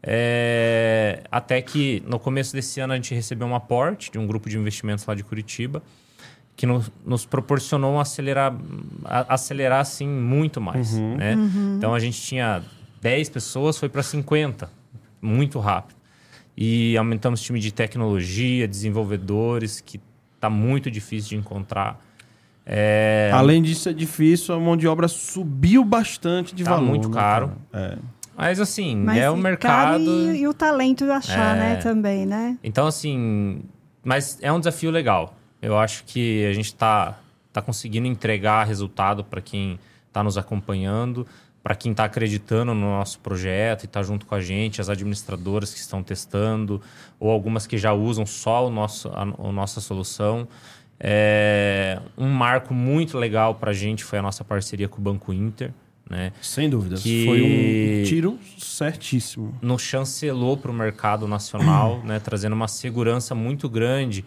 é, 0.07 1.23
até 1.31 1.63
que 1.63 2.03
no 2.07 2.19
começo 2.19 2.53
desse 2.53 2.79
ano 2.81 2.93
a 2.93 2.97
gente 2.97 3.15
recebeu 3.15 3.47
um 3.47 3.55
aporte 3.55 4.11
de 4.13 4.19
um 4.19 4.27
grupo 4.27 4.49
de 4.51 4.59
investimentos 4.59 5.05
lá 5.07 5.15
de 5.15 5.25
Curitiba 5.25 5.83
que 6.57 6.67
no- 6.67 6.85
nos 7.05 7.25
proporcionou 7.27 7.95
um 7.95 7.99
acelerar, 8.01 8.55
a- 9.05 9.35
acelerar 9.35 9.81
assim 9.81 10.07
muito 10.07 10.61
mais, 10.61 10.93
né? 11.17 11.35
Então 11.79 11.95
a 11.95 11.99
gente 11.99 12.21
tinha 12.21 12.63
10 13.01 13.29
pessoas, 13.29 13.77
foi 13.79 13.89
para 13.89 14.03
50, 14.03 14.71
muito 15.23 15.59
rápido. 15.59 15.97
E 16.57 16.97
aumentamos 16.97 17.41
o 17.41 17.45
time 17.45 17.59
de 17.59 17.73
tecnologia, 17.73 18.69
desenvolvedores, 18.69 19.81
que 19.81 20.01
tá 20.39 20.49
muito 20.49 20.91
difícil 20.91 21.31
de 21.31 21.37
encontrar. 21.37 21.99
É, 22.67 23.31
Além 23.33 23.63
disso, 23.63 23.89
é 23.89 23.93
difícil, 23.93 24.55
a 24.55 24.59
mão 24.59 24.77
de 24.77 24.89
obra 24.89 25.07
subiu 25.09 25.85
bastante 25.85 26.55
de 26.55 26.65
Tá 26.65 26.71
valor. 26.71 26.87
muito 26.87 27.09
né, 27.09 27.15
caro. 27.15 27.53
cara? 27.71 27.95
É. 27.95 27.99
Mas 28.37 28.59
assim, 28.61 28.97
Mas 28.97 29.19
é 29.19 29.31
o 29.31 29.37
mercado. 29.37 30.03
E, 30.03 30.41
e 30.41 30.49
o 30.49 30.55
talento 30.55 31.05
achar, 31.13 31.57
É. 31.57 31.59
né, 31.61 31.77
também, 31.77 32.27
né? 32.27 32.59
Então, 32.65 32.87
assim, 32.87 33.61
mas 34.03 34.39
é 34.41 34.51
um 34.53 34.59
desafio 34.59 34.91
legal. 34.91 35.37
Eu 35.61 35.79
acho 35.79 36.05
que 36.05 36.45
a 36.47 36.53
gente 36.53 36.67
está 36.67 37.19
tá 37.53 37.63
conseguindo 37.63 38.07
entregar 38.07 38.65
resultado 38.67 39.23
para 39.23 39.41
quem 39.41 39.79
está 40.09 40.23
nos 40.23 40.37
acompanhando, 40.39 41.27
para 41.63 41.75
quem 41.75 41.93
está 41.93 42.05
acreditando 42.05 42.75
no 42.75 42.81
nosso 42.91 43.19
projeto 43.21 43.85
e 43.85 43.87
está 43.87 44.03
junto 44.03 44.27
com 44.27 44.35
a 44.35 44.41
gente, 44.41 44.81
as 44.81 44.89
administradoras 44.89 45.73
que 45.73 45.79
estão 45.81 46.03
testando, 46.03 46.81
ou 47.21 47.31
algumas 47.31 47.67
que 47.67 47.79
já 47.79 47.93
usam 47.93 48.27
só 48.27 48.67
o 48.67 48.71
nosso, 48.71 49.09
a, 49.11 49.23
a 49.23 49.53
nossa 49.53 49.81
solução. 49.81 50.47
É, 51.07 52.01
um 52.17 52.31
marco 52.31 52.73
muito 52.73 53.19
legal 53.19 53.55
para 53.57 53.73
a 53.73 53.75
gente 53.75 54.03
foi 54.03 54.19
a 54.19 54.23
nossa 54.23 54.43
parceria 54.43 54.89
com 54.89 54.99
o 54.99 55.03
Banco 55.05 55.35
Inter. 55.35 55.71
Né? 56.09 56.33
Sem 56.41 56.69
dúvidas. 56.71 57.03
Que- 57.03 57.25
Foi 57.27 57.43
um 57.43 58.05
tiro 58.09 58.39
certíssimo. 58.59 59.55
nos 59.61 59.83
chancelou 59.83 60.57
para 60.57 60.71
o 60.71 60.75
mercado 60.75 61.29
nacional, 61.29 62.01
né, 62.05 62.19
trazendo 62.19 62.55
uma 62.55 62.69
segurança 62.69 63.35
muito 63.35 63.69
grande 63.69 64.25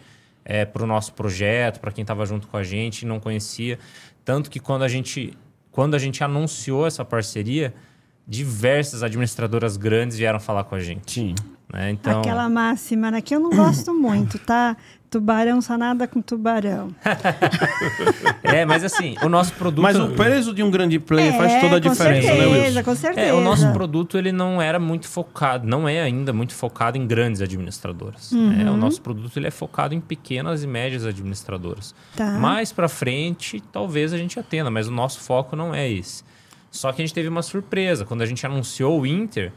para 0.72 0.82
o 0.82 0.86
nosso 0.86 1.12
projeto, 1.12 1.78
para 1.78 1.90
quem 1.92 2.00
estava 2.02 2.24
junto 2.24 2.46
com 2.48 2.56
a 2.56 2.62
gente 2.62 3.02
e 3.02 3.06
não 3.06 3.20
conhecia. 3.20 3.78
Tanto 4.24 4.48
que 4.50 4.58
quando 4.58 4.82
a 4.82 4.88
gente, 4.88 5.36
quando 5.70 5.94
a 5.94 5.98
gente 5.98 6.24
anunciou 6.24 6.86
essa 6.86 7.04
parceria, 7.04 7.74
diversas 8.26 9.02
administradoras 9.02 9.76
grandes 9.76 10.16
vieram 10.16 10.40
falar 10.40 10.64
com 10.64 10.74
a 10.74 10.80
gente. 10.80 11.12
Sim. 11.12 11.34
Né? 11.72 11.90
Então, 11.90 12.20
Aquela 12.20 12.48
máxima, 12.48 13.10
né? 13.10 13.20
Que 13.20 13.34
eu 13.34 13.40
não 13.40 13.50
gosto 13.50 13.92
muito, 13.94 14.38
tá? 14.38 14.74
Tubarão 15.10 15.60
só 15.62 15.78
nada 15.78 16.06
com 16.06 16.20
tubarão. 16.20 16.88
é, 18.42 18.64
mas 18.66 18.84
assim, 18.84 19.16
o 19.22 19.28
nosso 19.28 19.54
produto. 19.54 19.82
Mas 19.82 19.98
o 19.98 20.08
peso 20.10 20.52
de 20.52 20.62
um 20.62 20.70
grande 20.70 20.98
player 20.98 21.34
faz 21.36 21.52
É, 21.52 21.60
toda 21.60 21.76
a 21.76 21.80
diferença, 21.80 22.28
né, 22.28 22.36
certeza, 22.40 22.66
Wilson? 22.66 22.82
Com 22.82 22.94
certeza, 22.94 23.26
É, 23.26 23.32
o 23.32 23.40
nosso 23.40 23.72
produto 23.72 24.18
ele 24.18 24.32
não 24.32 24.60
era 24.60 24.78
muito 24.78 25.08
focado, 25.08 25.66
não 25.66 25.88
é 25.88 26.02
ainda 26.02 26.32
muito 26.32 26.54
focado 26.54 26.98
em 26.98 27.06
grandes 27.06 27.40
administradoras. 27.40 28.32
né? 28.32 28.70
O 28.70 28.76
nosso 28.76 29.00
produto 29.00 29.34
ele 29.38 29.46
é 29.46 29.50
focado 29.50 29.94
em 29.94 30.00
pequenas 30.00 30.62
e 30.62 30.66
médias 30.66 31.06
administradoras. 31.06 31.94
Tá. 32.14 32.32
Mais 32.38 32.70
para 32.70 32.88
frente, 32.88 33.62
talvez 33.72 34.12
a 34.12 34.18
gente 34.18 34.38
atenda, 34.38 34.70
mas 34.70 34.88
o 34.88 34.92
nosso 34.92 35.20
foco 35.20 35.56
não 35.56 35.74
é 35.74 35.90
esse. 35.90 36.22
Só 36.70 36.92
que 36.92 37.00
a 37.00 37.04
gente 37.06 37.14
teve 37.14 37.28
uma 37.28 37.40
surpresa 37.42 38.04
quando 38.04 38.20
a 38.20 38.26
gente 38.26 38.44
anunciou 38.44 39.00
o 39.00 39.06
Inter, 39.06 39.52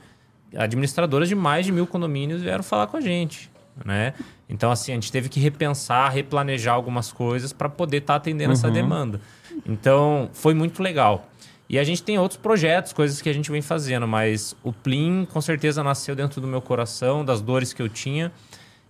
administradoras 0.55 1.27
de 1.27 1.35
mais 1.35 1.65
de 1.65 1.73
mil 1.73 1.85
condomínios 1.85 2.41
vieram 2.41 2.63
falar 2.63 2.87
com 2.87 2.95
a 2.95 3.01
gente, 3.01 3.50
né? 3.85 4.13
Então 4.49 4.71
assim 4.71 4.91
a 4.91 4.95
gente 4.95 5.11
teve 5.11 5.29
que 5.29 5.39
repensar, 5.39 6.09
replanejar 6.09 6.75
algumas 6.75 7.11
coisas 7.11 7.53
para 7.53 7.69
poder 7.69 7.97
estar 7.97 8.15
atendendo 8.15 8.53
essa 8.53 8.69
demanda. 8.69 9.21
Então 9.65 10.29
foi 10.33 10.53
muito 10.53 10.81
legal. 10.81 11.27
E 11.69 11.79
a 11.79 11.83
gente 11.85 12.03
tem 12.03 12.19
outros 12.19 12.37
projetos, 12.37 12.91
coisas 12.91 13.21
que 13.21 13.29
a 13.29 13.33
gente 13.33 13.49
vem 13.49 13.61
fazendo, 13.61 14.05
mas 14.05 14.53
o 14.61 14.73
Plim 14.73 15.25
com 15.31 15.39
certeza 15.39 15.81
nasceu 15.81 16.13
dentro 16.13 16.41
do 16.41 16.47
meu 16.47 16.61
coração, 16.61 17.23
das 17.23 17.39
dores 17.39 17.71
que 17.71 17.81
eu 17.81 17.87
tinha, 17.87 18.29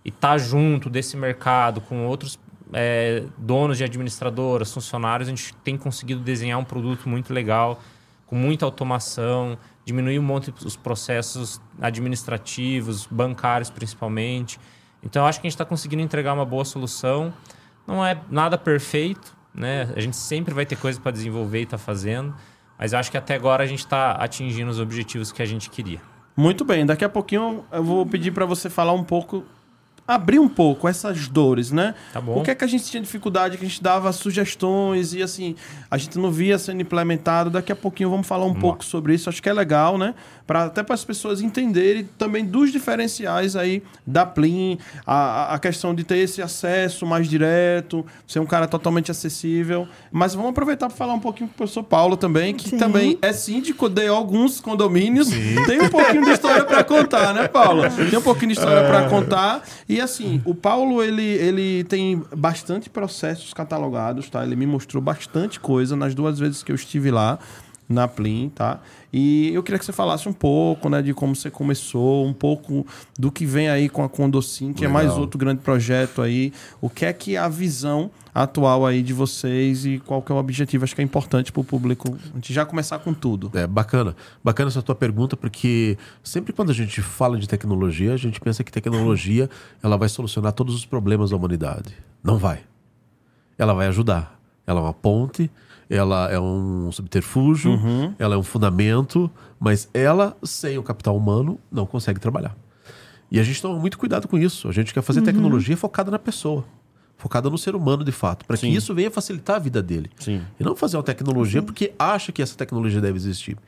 e 0.04 0.10
tá 0.10 0.36
junto 0.36 0.90
desse 0.90 1.16
mercado 1.16 1.80
com 1.80 2.06
outros 2.06 2.40
é, 2.72 3.22
donos 3.38 3.78
de 3.78 3.84
administradoras, 3.84 4.72
funcionários, 4.72 5.28
a 5.28 5.30
gente 5.30 5.54
tem 5.62 5.76
conseguido 5.76 6.20
desenhar 6.20 6.58
um 6.58 6.64
produto 6.64 7.08
muito 7.08 7.32
legal, 7.32 7.80
com 8.26 8.34
muita 8.34 8.64
automação, 8.64 9.58
diminuir 9.84 10.18
um 10.18 10.22
monte 10.22 10.52
os 10.64 10.74
processos 10.74 11.60
administrativos, 11.80 13.06
bancários 13.10 13.70
principalmente. 13.70 14.58
Então, 15.02 15.22
eu 15.22 15.26
acho 15.26 15.40
que 15.40 15.46
a 15.46 15.50
gente 15.50 15.54
está 15.54 15.64
conseguindo 15.64 16.02
entregar 16.02 16.32
uma 16.32 16.44
boa 16.44 16.64
solução. 16.64 17.32
Não 17.86 18.04
é 18.04 18.20
nada 18.30 18.56
perfeito, 18.56 19.36
né? 19.54 19.92
A 19.94 20.00
gente 20.00 20.16
sempre 20.16 20.54
vai 20.54 20.64
ter 20.64 20.76
coisa 20.76 21.00
para 21.00 21.12
desenvolver 21.12 21.62
e 21.62 21.66
tá 21.66 21.78
fazendo, 21.78 22.34
mas 22.78 22.92
eu 22.92 22.98
acho 22.98 23.10
que 23.10 23.16
até 23.16 23.34
agora 23.34 23.62
a 23.62 23.66
gente 23.66 23.80
está 23.80 24.12
atingindo 24.12 24.70
os 24.70 24.78
objetivos 24.78 25.32
que 25.32 25.42
a 25.42 25.46
gente 25.46 25.68
queria. 25.68 26.00
Muito 26.36 26.64
bem, 26.64 26.86
daqui 26.86 27.04
a 27.04 27.08
pouquinho 27.08 27.64
eu 27.70 27.84
vou 27.84 28.06
pedir 28.06 28.30
para 28.30 28.46
você 28.46 28.70
falar 28.70 28.92
um 28.92 29.04
pouco, 29.04 29.44
abrir 30.06 30.38
um 30.38 30.48
pouco 30.48 30.88
essas 30.88 31.28
dores, 31.28 31.70
né? 31.70 31.94
Tá 32.12 32.20
bom. 32.20 32.40
O 32.40 32.42
que 32.42 32.50
é 32.50 32.54
que 32.54 32.64
a 32.64 32.66
gente 32.66 32.84
tinha 32.84 33.00
dificuldade, 33.00 33.56
que 33.56 33.64
a 33.64 33.68
gente 33.68 33.82
dava 33.82 34.12
sugestões 34.12 35.14
e 35.14 35.22
assim, 35.22 35.54
a 35.90 35.96
gente 35.96 36.18
não 36.18 36.30
via 36.30 36.58
sendo 36.58 36.82
implementado. 36.82 37.50
Daqui 37.50 37.72
a 37.72 37.76
pouquinho 37.76 38.10
vamos 38.10 38.26
falar 38.26 38.46
um 38.46 38.54
pouco 38.54 38.84
sobre 38.84 39.14
isso, 39.14 39.28
acho 39.28 39.42
que 39.42 39.48
é 39.48 39.52
legal, 39.52 39.96
né? 39.96 40.14
Pra, 40.46 40.64
até 40.64 40.82
para 40.82 40.94
as 40.94 41.04
pessoas 41.04 41.40
entenderem 41.40 42.08
também 42.18 42.44
dos 42.44 42.72
diferenciais 42.72 43.54
aí 43.54 43.82
da 44.06 44.26
Plim, 44.26 44.76
a, 45.06 45.54
a 45.54 45.58
questão 45.58 45.94
de 45.94 46.02
ter 46.02 46.18
esse 46.18 46.42
acesso 46.42 47.06
mais 47.06 47.28
direto, 47.28 48.04
ser 48.26 48.40
um 48.40 48.46
cara 48.46 48.66
totalmente 48.66 49.10
acessível. 49.10 49.86
Mas 50.10 50.34
vamos 50.34 50.50
aproveitar 50.50 50.88
para 50.88 50.96
falar 50.96 51.14
um 51.14 51.20
pouquinho 51.20 51.48
com 51.48 51.54
o 51.54 51.56
professor 51.58 51.82
Paulo 51.84 52.16
também, 52.16 52.54
que 52.54 52.70
Sim. 52.70 52.76
também 52.76 53.18
é 53.22 53.32
síndico 53.32 53.88
de 53.88 54.06
alguns 54.08 54.60
condomínios. 54.60 55.28
Tem 55.66 55.80
um 55.80 55.88
pouquinho 55.88 56.24
de 56.24 56.32
história 56.32 56.64
para 56.64 56.82
contar, 56.82 57.32
né, 57.32 57.46
Paulo? 57.46 57.82
Tem 58.10 58.18
um 58.18 58.22
pouquinho 58.22 58.48
de 58.48 58.58
história 58.58 58.86
para 58.86 59.08
contar. 59.08 59.62
E 59.92 60.00
assim, 60.00 60.40
o 60.44 60.54
Paulo, 60.54 61.02
ele, 61.02 61.22
ele 61.22 61.84
tem 61.84 62.22
bastante 62.34 62.88
processos 62.88 63.52
catalogados, 63.52 64.28
tá? 64.30 64.44
Ele 64.44 64.56
me 64.56 64.66
mostrou 64.66 65.02
bastante 65.02 65.60
coisa 65.60 65.94
nas 65.94 66.14
duas 66.14 66.38
vezes 66.38 66.62
que 66.62 66.72
eu 66.72 66.76
estive 66.76 67.10
lá 67.10 67.38
na 67.92 68.08
Plim, 68.08 68.48
tá? 68.48 68.80
E 69.12 69.52
eu 69.52 69.62
queria 69.62 69.78
que 69.78 69.84
você 69.84 69.92
falasse 69.92 70.28
um 70.28 70.32
pouco, 70.32 70.88
né, 70.88 71.02
de 71.02 71.12
como 71.12 71.36
você 71.36 71.50
começou, 71.50 72.26
um 72.26 72.32
pouco 72.32 72.86
do 73.18 73.30
que 73.30 73.44
vem 73.44 73.68
aí 73.68 73.88
com 73.88 74.02
a 74.02 74.08
Condocin, 74.08 74.72
que 74.72 74.84
é 74.84 74.88
mais 74.88 75.08
Legal. 75.08 75.20
outro 75.20 75.38
grande 75.38 75.60
projeto 75.60 76.22
aí. 76.22 76.52
O 76.80 76.88
que 76.88 77.04
é 77.04 77.12
que 77.12 77.36
é 77.36 77.38
a 77.38 77.48
visão 77.48 78.10
atual 78.34 78.86
aí 78.86 79.02
de 79.02 79.12
vocês 79.12 79.84
e 79.84 79.98
qual 79.98 80.22
que 80.22 80.32
é 80.32 80.34
o 80.34 80.38
objetivo? 80.38 80.84
Acho 80.84 80.94
que 80.94 81.02
é 81.02 81.04
importante 81.04 81.52
para 81.52 81.60
o 81.60 81.64
público 81.64 82.16
a 82.32 82.34
gente 82.36 82.52
já 82.52 82.64
começar 82.64 82.98
com 83.00 83.12
tudo. 83.12 83.50
É 83.52 83.66
bacana. 83.66 84.16
Bacana 84.42 84.68
essa 84.68 84.80
tua 84.80 84.94
pergunta, 84.94 85.36
porque 85.36 85.98
sempre 86.24 86.52
quando 86.52 86.70
a 86.70 86.74
gente 86.74 87.02
fala 87.02 87.38
de 87.38 87.46
tecnologia, 87.46 88.14
a 88.14 88.16
gente 88.16 88.40
pensa 88.40 88.64
que 88.64 88.72
tecnologia 88.72 89.50
ela 89.82 89.98
vai 89.98 90.08
solucionar 90.08 90.52
todos 90.52 90.74
os 90.74 90.86
problemas 90.86 91.30
da 91.30 91.36
humanidade. 91.36 91.94
Não 92.24 92.38
vai. 92.38 92.60
Ela 93.58 93.74
vai 93.74 93.88
ajudar. 93.88 94.40
Ela 94.66 94.80
é 94.80 94.82
uma 94.82 94.94
ponte, 94.94 95.50
ela 95.92 96.30
é 96.30 96.40
um 96.40 96.90
subterfúgio, 96.90 97.78
ela 98.18 98.34
é 98.34 98.38
um 98.38 98.42
fundamento, 98.42 99.30
mas 99.60 99.90
ela, 99.92 100.34
sem 100.42 100.78
o 100.78 100.82
capital 100.82 101.14
humano, 101.14 101.60
não 101.70 101.84
consegue 101.84 102.18
trabalhar. 102.18 102.56
E 103.30 103.38
a 103.38 103.42
gente 103.42 103.60
toma 103.60 103.78
muito 103.78 103.98
cuidado 103.98 104.26
com 104.26 104.38
isso. 104.38 104.68
A 104.68 104.72
gente 104.72 104.94
quer 104.94 105.02
fazer 105.02 105.20
tecnologia 105.20 105.76
focada 105.76 106.10
na 106.10 106.18
pessoa, 106.18 106.64
focada 107.18 107.50
no 107.50 107.58
ser 107.58 107.74
humano 107.74 108.04
de 108.04 108.12
fato, 108.12 108.46
para 108.46 108.56
que 108.56 108.66
isso 108.66 108.94
venha 108.94 109.10
facilitar 109.10 109.56
a 109.56 109.58
vida 109.58 109.82
dele. 109.82 110.10
Sim. 110.18 110.40
E 110.58 110.64
não 110.64 110.74
fazer 110.74 110.96
uma 110.96 111.02
tecnologia 111.02 111.62
porque 111.62 111.92
acha 111.98 112.32
que 112.32 112.40
essa 112.40 112.56
tecnologia 112.56 113.00
deve 113.00 113.16
existir. 113.16 113.58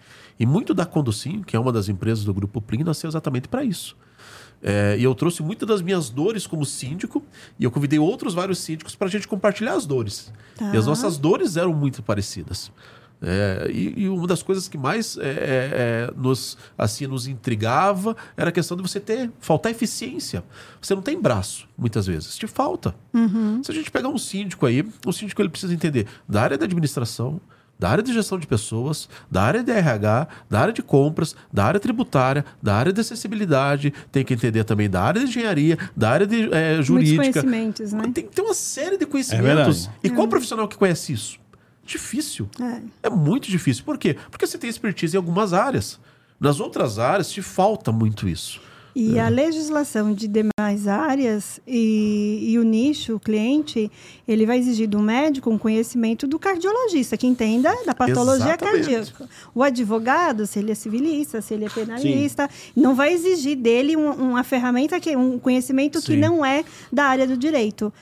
E 0.41 0.47
muito 0.47 0.73
da 0.73 0.87
Conducim, 0.87 1.43
que 1.43 1.55
é 1.55 1.61
uma 1.61 1.73
das 1.73 1.91
empresas 1.91 2.25
do 2.25 2.33
Grupo 2.33 2.61
Plim, 2.61 2.83
nasceu 2.85 3.09
exatamente 3.09 3.49
para 3.49 3.63
isso. 3.63 3.97
É, 4.67 4.97
e 4.99 5.05
eu 5.05 5.15
trouxe 5.15 5.43
muitas 5.43 5.69
das 5.69 5.83
minhas 5.83 6.09
dores 6.09 6.47
como 6.47 6.65
síndico, 6.65 7.23
e 7.61 7.65
eu 7.65 7.71
convidei 7.71 7.99
outros 7.99 8.33
vários 8.33 8.59
síndicos 8.61 8.97
para 8.97 9.09
a 9.09 9.11
gente 9.11 9.29
compartilhar 9.29 9.75
as 9.75 9.85
dores. 9.85 10.33
Tá. 10.57 10.75
E 10.75 10.79
as 10.79 10.87
nossas 10.87 11.19
dores 11.19 11.59
eram 11.59 11.75
muito 11.75 12.03
parecidas. 12.03 12.73
É, 13.23 13.71
e, 13.71 14.03
e 14.03 14.09
uma 14.09 14.27
das 14.27 14.43
coisas 14.43 14.67
que 14.67 14.77
mais 14.77 15.17
é, 15.17 15.23
é, 15.23 15.31
é, 15.31 16.13
nos, 16.17 16.59
assim, 16.77 17.07
nos 17.07 17.27
intrigava 17.27 18.17
era 18.37 18.49
a 18.49 18.53
questão 18.53 18.77
de 18.77 18.83
você 18.83 18.99
ter 18.99 19.31
faltar 19.39 19.71
eficiência. 19.71 20.43
Você 20.81 20.95
não 20.95 21.03
tem 21.03 21.21
braço, 21.21 21.69
muitas 21.77 22.07
vezes. 22.07 22.37
Te 22.37 22.47
falta. 22.47 22.95
Se 23.63 23.71
a 23.71 23.75
gente 23.75 23.91
pegar 23.91 24.09
um 24.09 24.19
síndico 24.19 24.65
aí, 24.65 24.87
o 25.07 25.13
síndico 25.13 25.43
ele 25.43 25.51
precisa 25.51 25.75
entender 25.75 26.07
da 26.27 26.43
área 26.43 26.57
da 26.59 26.65
administração, 26.65 27.41
da 27.79 27.89
área 27.91 28.03
de 28.03 28.13
gestão 28.13 28.39
de 28.39 28.47
pessoas, 28.47 29.09
da 29.31 29.43
área 29.43 29.63
de 29.63 29.71
RH, 29.73 30.29
da 30.49 30.61
área 30.61 30.73
de 30.73 30.83
compras, 30.83 31.35
da 31.53 31.65
área 31.65 31.81
tributária, 31.81 32.45
da 32.63 32.75
área 32.77 32.93
de 32.93 33.01
acessibilidade, 33.01 33.93
tem 34.13 34.25
que 34.25 34.33
entender 34.35 34.65
também 34.65 34.89
da 34.89 35.03
área 35.03 35.21
de 35.21 35.27
engenharia, 35.29 35.77
da 35.97 36.11
área 36.11 36.27
de 36.27 36.37
Muitos 36.49 36.87
jurídica. 36.87 37.23
conhecimentos, 37.23 37.93
né? 37.93 38.03
Tem 38.15 38.25
que 38.27 38.35
ter 38.35 38.43
uma 38.43 38.55
série 38.55 38.97
de 38.97 39.05
É 39.05 39.07
conhecimentos. 39.07 39.87
verdade. 39.87 39.91
e 40.05 40.11
qual 40.11 40.29
profissional 40.29 40.69
que 40.69 40.77
conhece 40.77 41.13
isso? 41.13 41.39
Difícil. 41.85 42.49
É. 42.61 43.07
É 43.09 43.11
muito 43.11 43.51
difícil. 43.51 43.85
Por 43.85 43.99
quê? 43.99 44.17
Porque 44.31 44.47
você 44.47 44.57
tem 44.57 44.71
expertise 44.71 45.15
em 45.17 45.19
algumas 45.19 45.53
áreas. 45.53 46.01
Nas 46.41 46.59
outras 46.61 46.99
áreas 46.99 47.31
te 47.31 47.43
falta 47.43 47.93
muito 47.93 48.29
isso. 48.29 48.61
E 48.97 49.19
a 49.19 49.29
legislação 49.29 50.13
de 50.15 50.29
demais 50.29 50.87
áreas 50.87 51.61
e, 51.67 52.39
e 52.53 52.59
o 52.61 52.63
nicho, 52.63 53.17
o 53.17 53.21
cliente, 53.21 53.91
ele 54.27 54.47
vai 54.47 54.57
exigir 54.59 54.89
do 54.89 55.01
médico 55.01 55.51
um 55.51 55.59
conhecimento 55.59 56.29
do 56.29 56.39
cardiologista, 56.39 57.17
que 57.17 57.27
entenda 57.27 57.75
da 57.85 57.93
patologia 57.93 58.47
Exatamente. 58.55 58.85
cardíaca. 58.91 59.29
O 59.53 59.65
advogado, 59.65 60.47
se 60.47 60.61
ele 60.61 60.71
é 60.71 60.75
civilista, 60.77 61.41
se 61.43 61.55
ele 61.55 61.65
é 61.65 61.69
penalista, 61.71 62.49
não 62.77 62.95
vai 62.95 63.13
exigir 63.13 63.57
dele 63.57 63.97
um- 63.97 64.13
uma 64.13 64.45
ferramenta, 64.45 65.01
que 65.01 65.17
um 65.17 65.41
conhecimento 65.41 66.01
que 66.01 66.13
Sim. 66.13 66.19
não 66.19 66.45
é 66.45 66.65
da 66.93 67.07
área 67.07 67.27
do 67.27 67.37
direito. 67.37 67.93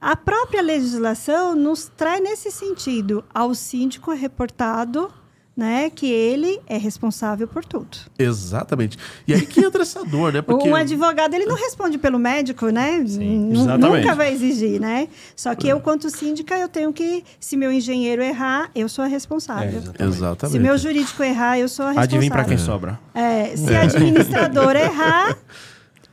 A 0.00 0.14
própria 0.14 0.62
legislação 0.62 1.56
nos 1.56 1.90
traz 1.96 2.22
nesse 2.22 2.52
sentido. 2.52 3.24
Ao 3.34 3.52
síndico 3.56 4.12
é 4.12 4.14
reportado 4.14 5.12
né, 5.58 5.90
que 5.92 6.06
ele 6.06 6.60
é 6.68 6.76
responsável 6.78 7.48
por 7.48 7.64
tudo. 7.64 7.98
Exatamente. 8.16 8.96
E 9.26 9.34
aí 9.34 9.44
que 9.44 9.58
entra 9.58 9.82
essa 9.82 10.04
dor, 10.04 10.32
né? 10.32 10.40
O 10.46 10.74
advogado, 10.76 11.34
ele 11.34 11.46
não 11.46 11.56
responde 11.56 11.98
pelo 11.98 12.16
médico, 12.16 12.68
né? 12.68 13.04
Sim, 13.04 13.50
exatamente. 13.50 14.02
Nunca 14.02 14.14
vai 14.14 14.32
exigir, 14.32 14.80
né? 14.80 15.08
Só 15.34 15.52
que 15.56 15.66
eu, 15.66 15.80
quanto 15.80 16.08
síndica, 16.10 16.56
eu 16.56 16.68
tenho 16.68 16.92
que, 16.92 17.24
se 17.40 17.56
meu 17.56 17.72
engenheiro 17.72 18.22
errar, 18.22 18.70
eu 18.72 18.88
sou 18.88 19.04
a 19.04 19.08
responsável. 19.08 19.82
Exatamente. 19.98 20.52
se 20.52 20.58
meu 20.60 20.78
jurídico 20.78 21.24
errar, 21.24 21.58
eu 21.58 21.68
sou 21.68 21.86
a 21.86 21.88
responsável. 21.88 22.18
Adivinha 22.18 22.30
pra 22.30 22.44
quem 22.44 22.58
sobra. 22.58 23.00
É, 23.12 23.56
se 23.56 23.74
a 23.74 23.82
administradora 23.82 24.78
errar, 24.84 25.36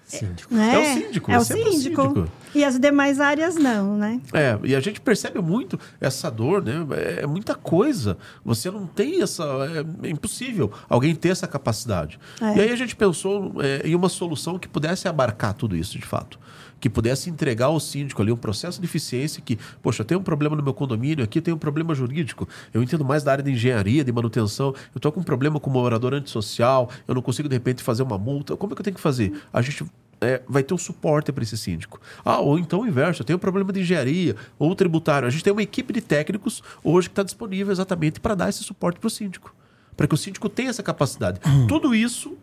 Síndico. 0.07 0.55
né? 0.55 0.73
É 0.73 0.79
o 0.79 0.93
síndico, 1.01 1.31
É 1.31 1.37
o 1.37 1.41
o 1.41 1.45
síndico. 1.45 2.27
E 2.55 2.63
as 2.63 2.79
demais 2.79 3.19
áreas 3.19 3.55
não, 3.55 3.97
né? 3.97 4.21
É, 4.33 4.57
e 4.63 4.73
a 4.73 4.79
gente 4.79 5.01
percebe 5.01 5.39
muito 5.41 5.77
essa 5.99 6.31
dor, 6.31 6.63
né? 6.63 6.87
É, 6.91 7.23
é 7.23 7.27
muita 7.27 7.53
coisa. 7.53 8.17
Você 8.45 8.71
não 8.71 8.87
tem 8.87 9.21
essa. 9.21 9.43
É, 9.43 10.07
é 10.07 10.09
impossível 10.09 10.71
alguém 10.87 11.13
ter 11.13 11.29
essa 11.29 11.47
capacidade. 11.47 12.17
É. 12.41 12.57
E 12.57 12.61
aí 12.61 12.71
a 12.71 12.75
gente 12.77 12.95
pensou 12.95 13.61
é, 13.61 13.85
em 13.85 13.93
uma 13.93 14.07
solução 14.07 14.57
que 14.57 14.69
pudesse 14.69 15.05
abarcar 15.07 15.53
tudo 15.53 15.75
isso, 15.75 15.99
de 15.99 16.05
fato. 16.05 16.39
Que 16.79 16.89
pudesse 16.89 17.29
entregar 17.29 17.67
ao 17.67 17.79
síndico 17.79 18.21
ali 18.21 18.31
um 18.31 18.37
processo 18.37 18.79
de 18.79 18.85
eficiência 18.85 19.41
que, 19.41 19.57
poxa, 19.81 20.05
tenho 20.05 20.19
um 20.19 20.23
problema 20.23 20.55
no 20.55 20.63
meu 20.63 20.73
condomínio, 20.73 21.23
aqui 21.23 21.41
tem 21.41 21.53
um 21.53 21.57
problema 21.57 21.93
jurídico, 21.95 22.47
eu 22.73 22.83
entendo 22.83 23.03
mais 23.03 23.23
da 23.23 23.31
área 23.31 23.43
de 23.43 23.51
engenharia, 23.51 24.03
de 24.03 24.11
manutenção, 24.11 24.67
eu 24.67 24.97
estou 24.97 25.11
com 25.11 25.21
um 25.21 25.23
problema 25.23 25.59
com 25.59 25.69
o 25.69 25.73
morador 25.73 26.13
antissocial, 26.13 26.89
eu 27.07 27.15
não 27.15 27.21
consigo, 27.21 27.49
de 27.49 27.55
repente, 27.55 27.81
fazer 27.81 28.03
uma 28.03 28.17
multa. 28.17 28.55
Como 28.55 28.73
é 28.73 28.75
que 28.75 28.81
eu 28.81 28.83
tenho 28.83 28.95
que 28.95 29.01
fazer? 29.01 29.33
A 29.51 29.61
gente 29.61 29.85
é, 30.25 30.41
vai 30.47 30.63
ter 30.63 30.73
um 30.73 30.77
suporte 30.77 31.31
para 31.31 31.43
esse 31.43 31.57
síndico. 31.57 31.99
Ah, 32.23 32.39
ou 32.39 32.57
então 32.57 32.81
o 32.81 32.87
inverso, 32.87 33.21
eu 33.21 33.25
tenho 33.25 33.37
um 33.37 33.39
problema 33.39 33.71
de 33.71 33.81
engenharia 33.81 34.35
ou 34.57 34.75
tributário. 34.75 35.27
A 35.27 35.31
gente 35.31 35.43
tem 35.43 35.53
uma 35.53 35.63
equipe 35.63 35.93
de 35.93 36.01
técnicos 36.01 36.63
hoje 36.83 37.07
que 37.07 37.13
está 37.13 37.23
disponível 37.23 37.71
exatamente 37.71 38.19
para 38.19 38.35
dar 38.35 38.49
esse 38.49 38.63
suporte 38.63 38.99
para 38.99 39.07
o 39.07 39.09
síndico. 39.09 39.53
Para 39.95 40.07
que 40.07 40.13
o 40.13 40.17
síndico 40.17 40.49
tenha 40.49 40.69
essa 40.69 40.83
capacidade. 40.83 41.39
Tudo 41.67 41.95
isso 41.95 42.37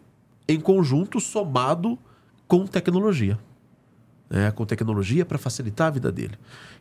em 0.49 0.61
conjunto, 0.61 1.21
somado 1.21 1.99
com 2.49 2.67
tecnologia. 2.67 3.39
Né, 4.33 4.51
com 4.51 4.65
tecnologia 4.65 5.27
para 5.27 5.37
facilitar 5.37 5.89
a 5.89 5.91
vida 5.91 6.11
dele. 6.11 6.33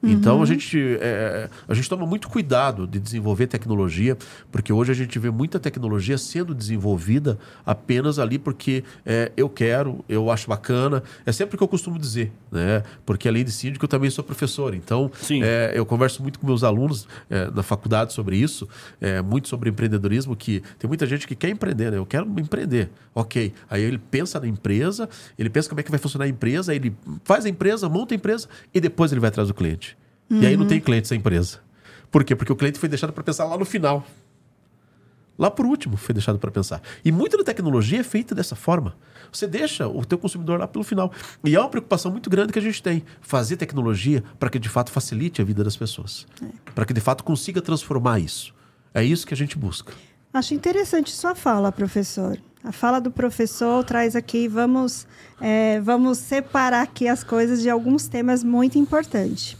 Então 0.01 0.41
a 0.41 0.45
gente, 0.45 0.79
é, 0.99 1.47
a 1.67 1.73
gente 1.73 1.87
toma 1.87 2.07
muito 2.07 2.27
cuidado 2.27 2.87
de 2.87 2.99
desenvolver 2.99 3.45
tecnologia, 3.45 4.17
porque 4.51 4.73
hoje 4.73 4.91
a 4.91 4.95
gente 4.95 5.19
vê 5.19 5.29
muita 5.29 5.59
tecnologia 5.59 6.17
sendo 6.17 6.55
desenvolvida 6.55 7.37
apenas 7.63 8.17
ali 8.17 8.39
porque 8.39 8.83
é, 9.05 9.31
eu 9.37 9.47
quero, 9.47 10.03
eu 10.09 10.31
acho 10.31 10.47
bacana. 10.47 11.03
É 11.23 11.31
sempre 11.31 11.55
o 11.55 11.57
que 11.57 11.63
eu 11.63 11.67
costumo 11.67 11.99
dizer, 11.99 12.31
né? 12.51 12.81
Porque 13.05 13.27
além 13.27 13.43
de 13.43 13.51
síndico, 13.51 13.85
eu 13.85 13.89
também 13.89 14.09
sou 14.09 14.23
professor. 14.23 14.73
Então 14.73 15.11
é, 15.43 15.73
eu 15.75 15.85
converso 15.85 16.23
muito 16.23 16.39
com 16.39 16.47
meus 16.47 16.63
alunos 16.63 17.07
é, 17.29 17.51
na 17.51 17.61
faculdade 17.61 18.13
sobre 18.13 18.37
isso, 18.37 18.67
é, 18.99 19.21
muito 19.21 19.47
sobre 19.49 19.69
empreendedorismo, 19.69 20.35
que 20.35 20.63
tem 20.79 20.87
muita 20.87 21.05
gente 21.05 21.27
que 21.27 21.35
quer 21.35 21.49
empreender, 21.49 21.91
né? 21.91 21.97
Eu 21.97 22.05
quero 22.05 22.27
empreender. 22.39 22.89
Ok. 23.13 23.53
Aí 23.69 23.83
ele 23.83 23.99
pensa 23.99 24.39
na 24.39 24.47
empresa, 24.47 25.07
ele 25.37 25.49
pensa 25.49 25.69
como 25.69 25.79
é 25.79 25.83
que 25.83 25.91
vai 25.91 25.99
funcionar 25.99 26.25
a 26.25 26.29
empresa, 26.29 26.71
aí 26.71 26.77
ele 26.77 26.95
faz 27.23 27.40
a 27.45 27.49
empresa, 27.49 27.87
monta 27.89 28.13
a 28.13 28.15
empresa 28.15 28.47
e 28.73 28.79
depois 28.79 29.11
ele 29.11 29.21
vai 29.21 29.29
atrás 29.29 29.47
do 29.47 29.53
cliente. 29.53 29.97
E 30.29 30.45
aí 30.45 30.55
não 30.55 30.65
tem 30.65 30.79
cliente 30.79 31.05
essa 31.05 31.15
empresa. 31.15 31.59
Por 32.09 32.23
quê? 32.23 32.35
Porque 32.35 32.51
o 32.51 32.55
cliente 32.55 32.79
foi 32.79 32.87
deixado 32.87 33.11
para 33.11 33.23
pensar 33.23 33.45
lá 33.45 33.57
no 33.57 33.65
final. 33.65 34.05
Lá 35.37 35.49
por 35.49 35.65
último 35.65 35.97
foi 35.97 36.13
deixado 36.13 36.37
para 36.37 36.51
pensar. 36.51 36.81
E 37.03 37.11
muita 37.11 37.37
da 37.37 37.43
tecnologia 37.43 37.99
é 37.99 38.03
feita 38.03 38.35
dessa 38.35 38.55
forma. 38.55 38.95
Você 39.31 39.47
deixa 39.47 39.87
o 39.87 40.05
teu 40.05 40.17
consumidor 40.17 40.59
lá 40.59 40.67
pelo 40.67 40.83
final. 40.83 41.11
E 41.43 41.55
é 41.55 41.59
uma 41.59 41.69
preocupação 41.69 42.11
muito 42.11 42.29
grande 42.29 42.53
que 42.53 42.59
a 42.59 42.61
gente 42.61 42.81
tem. 42.83 43.03
Fazer 43.21 43.57
tecnologia 43.57 44.23
para 44.39 44.49
que 44.49 44.59
de 44.59 44.69
fato 44.69 44.91
facilite 44.91 45.41
a 45.41 45.45
vida 45.45 45.63
das 45.63 45.75
pessoas. 45.75 46.27
Para 46.75 46.85
que 46.85 46.93
de 46.93 47.01
fato 47.01 47.23
consiga 47.23 47.61
transformar 47.61 48.19
isso. 48.19 48.53
É 48.93 49.03
isso 49.03 49.25
que 49.25 49.33
a 49.33 49.37
gente 49.37 49.57
busca. 49.57 49.93
Acho 50.33 50.53
interessante 50.53 51.11
sua 51.11 51.33
fala, 51.33 51.71
professor. 51.71 52.37
A 52.63 52.71
fala 52.71 52.99
do 52.99 53.09
professor 53.09 53.83
traz 53.83 54.15
aqui, 54.15 54.47
vamos, 54.47 55.07
é, 55.39 55.79
vamos 55.79 56.19
separar 56.19 56.83
aqui 56.83 57.07
as 57.07 57.23
coisas 57.23 57.61
de 57.61 57.69
alguns 57.69 58.07
temas 58.07 58.43
muito 58.43 58.77
importantes. 58.77 59.57